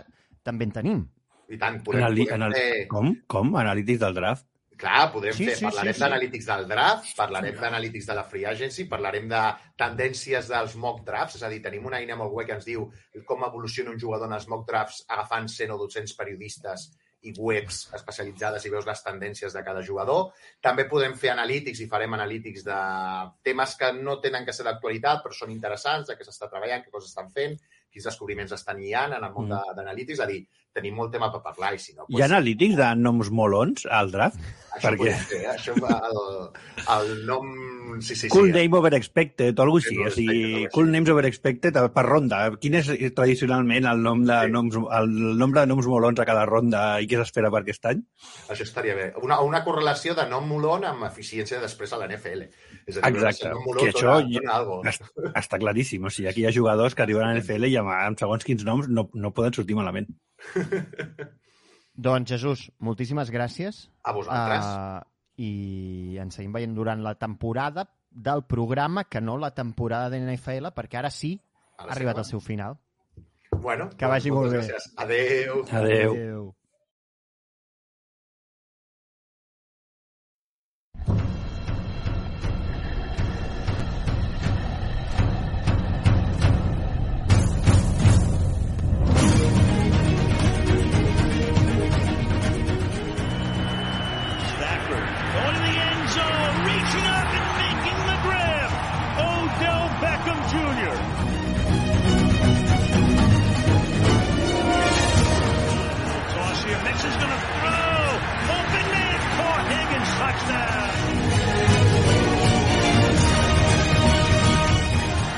també 0.47 0.69
en 0.69 0.77
tenim. 0.77 1.01
I 1.49 1.59
tant, 1.59 1.81
podem, 1.83 2.05
Anali 2.05 2.27
podem 2.27 2.39
anal 2.39 2.55
fer... 2.55 2.87
com? 2.93 3.11
Com? 3.27 3.57
Analítics 3.59 4.01
del 4.05 4.15
draft? 4.15 4.47
Clar, 4.79 5.09
podrem 5.11 5.35
Sí, 5.35 5.49
fer, 5.49 5.57
sí, 5.59 5.65
parlarem 5.67 5.91
sí, 5.91 5.99
sí. 5.99 6.03
d'analítics 6.05 6.47
del 6.47 6.69
draft, 6.71 7.09
parlarem 7.19 7.57
d'analítics 7.59 8.07
de 8.07 8.15
la 8.15 8.23
free 8.31 8.47
agency, 8.47 8.85
parlarem 8.87 9.27
de 9.33 9.41
tendències 9.81 10.53
dels 10.53 10.77
mock 10.79 11.03
drafts, 11.09 11.41
és 11.41 11.43
a 11.43 11.51
dir, 11.51 11.59
tenim 11.65 11.89
una 11.91 11.99
eina 11.99 12.15
molt 12.21 12.31
guai 12.31 12.47
que 12.47 12.55
ens 12.55 12.69
diu 12.69 12.85
com 13.27 13.43
evoluciona 13.43 13.91
un 13.91 13.99
jugador 13.99 14.31
en 14.31 14.37
els 14.37 14.47
mock 14.47 14.69
drafts 14.69 15.03
agafant 15.09 15.51
100 15.51 15.75
o 15.75 15.81
200 15.83 16.15
periodistes 16.21 16.93
i 17.27 17.33
webs 17.39 17.89
especialitzades 17.97 18.65
i 18.65 18.71
veus 18.71 18.87
les 18.87 19.03
tendències 19.03 19.53
de 19.53 19.63
cada 19.67 19.83
jugador. 19.83 20.33
També 20.63 20.85
podem 20.89 21.17
fer 21.19 21.33
analítics 21.33 21.81
i 21.81 21.89
farem 21.91 22.15
analítics 22.15 22.63
de 22.65 22.77
temes 23.43 23.75
que 23.77 23.93
no 23.97 24.21
tenen 24.21 24.47
que 24.47 24.53
ser 24.55 24.65
d'actualitat, 24.69 25.25
però 25.25 25.35
són 25.35 25.51
interessants, 25.51 26.07
de 26.09 26.17
què 26.17 26.25
s'està 26.27 26.49
treballant, 26.51 26.85
què 26.85 26.91
coses 26.95 27.11
estan 27.11 27.31
fent, 27.35 27.59
quins 27.91 28.05
descobriments 28.05 28.53
estan 28.53 28.79
guiant 28.79 29.15
en 29.17 29.25
el 29.25 29.33
món 29.33 29.49
de- 29.49 29.75
d'analítics. 29.77 30.19
És 30.21 30.25
a 30.25 30.27
dir, 30.31 30.47
tenim 30.79 30.97
molt 30.99 31.13
tema 31.15 31.33
per 31.35 31.43
parlar 31.45 31.75
i 31.77 31.83
si 31.83 31.97
no... 31.99 32.09
Hi 32.09 32.23
ha 32.23 32.31
analítics 32.31 32.79
de 32.79 32.95
noms 33.03 33.35
molons 33.35 33.85
al 34.01 34.15
draft? 34.15 34.41
Això 34.79 34.93
Perquè... 34.93 35.13
fer, 35.27 35.39
eh? 35.43 35.53
això 35.55 35.75
el, 35.75 36.19
el 36.95 37.13
nom... 37.27 37.47
Sí, 37.99 38.13
sí, 38.13 38.27
sí. 38.27 38.29
Cool 38.31 38.53
name 38.53 38.77
over 38.77 38.93
expected 38.95 39.59
o 39.59 39.65
alguna 39.65 39.81
cosa 39.81 39.91
així. 39.91 39.99
Name 39.99 40.11
O 40.11 40.15
sigui, 40.15 40.29
over 40.29 40.61
expected, 40.61 40.75
cool 40.77 40.91
names 40.93 41.11
over 41.15 41.25
expected 41.27 41.79
per 41.95 42.05
ronda. 42.07 42.41
Quin 42.63 42.77
és 42.79 42.91
tradicionalment 43.17 43.89
el, 43.91 44.03
nom 44.05 44.23
de 44.29 44.37
noms, 44.53 44.77
el 44.99 45.17
nombre 45.41 45.65
de 45.65 45.73
noms 45.73 45.89
molons 45.91 46.21
a 46.23 46.29
cada 46.29 46.45
ronda 46.47 46.83
i 47.03 47.09
què 47.11 47.19
s'espera 47.19 47.51
per 47.55 47.65
aquest 47.65 47.91
any? 47.91 48.05
Això 48.53 48.69
estaria 48.69 48.95
bé. 48.99 49.09
Una, 49.25 49.41
una 49.47 49.65
correlació 49.67 50.15
de 50.19 50.29
nom 50.31 50.47
molon 50.53 50.87
amb 50.89 51.09
eficiència 51.09 51.63
després 51.65 51.97
a 51.97 52.03
la 52.03 52.11
NFL. 52.11 52.47
És 52.87 53.01
a 53.01 53.03
dir, 53.03 53.17
Exacte. 53.17 53.51
Que 53.81 53.91
això 53.91 54.15
dona, 54.21 54.39
dona 54.39 54.55
algo. 54.61 54.81
està, 54.93 55.11
està 55.43 55.61
claríssim. 55.65 56.07
O 56.07 56.15
sigui, 56.15 56.31
aquí 56.31 56.45
hi 56.45 56.51
ha 56.51 56.55
jugadors 56.55 56.95
que 56.95 57.07
arriben 57.09 57.25
a 57.25 57.33
la 57.33 57.41
NFL 57.41 57.73
i 57.73 57.81
amb, 57.81 57.95
amb 57.97 58.21
segons 58.21 58.47
quins 58.47 58.69
noms 58.69 58.93
no, 58.93 59.09
no 59.17 59.35
poden 59.35 59.57
sortir 59.57 59.81
malament. 59.81 60.13
Doncs, 61.99 62.31
Jesús, 62.31 62.69
moltíssimes 62.79 63.31
gràcies. 63.35 63.89
A 64.07 64.13
vosaltres. 64.15 64.65
Uh, 64.65 65.01
I 65.39 66.19
ens 66.23 66.35
seguim 66.39 66.53
veient 66.55 66.75
durant 66.75 67.03
la 67.03 67.15
temporada 67.19 67.89
del 68.11 68.45
programa, 68.47 69.05
que 69.05 69.21
no 69.21 69.37
la 69.39 69.53
temporada 69.55 70.11
de 70.11 70.21
NFL, 70.23 70.73
perquè 70.75 70.99
ara 71.01 71.11
sí 71.11 71.37
ha 71.79 71.89
arribat 71.95 72.19
al 72.19 72.27
seu 72.27 72.41
final. 72.41 72.79
Bueno, 73.51 73.89
Que 73.97 74.07
vagi 74.07 74.31
molt 74.31 74.47
moltes 74.47 74.67
bé. 74.67 74.73
gràcies. 74.73 74.93
Adéu. 74.97 75.65
Adéu. 75.73 76.13
Adéu. 76.13 76.55
is 107.09 107.17
going 107.17 107.33
to 107.33 107.41
throw. 107.41 108.21
Open 108.59 108.87
man 108.93 109.19
for 109.39 109.57
Higgins. 109.73 110.11
Touchdown. 110.21 110.89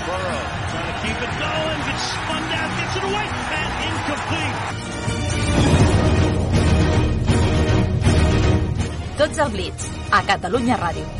Burrow 0.06 0.42
trying 0.70 0.88
to 0.90 0.96
keep 1.04 1.18
it 1.26 1.32
going. 1.44 1.78
Gets 1.86 2.04
spun 2.10 2.42
down. 2.50 2.68
Gets 2.78 2.94
it 2.98 3.04
away. 3.10 3.26
And 3.60 3.72
incomplete. 3.86 4.58
Tots 9.18 9.38
al 9.38 9.50
Blitz, 9.50 9.82
a 10.10 10.22
Catalunya 10.24 10.76
Ràdio. 10.80 11.19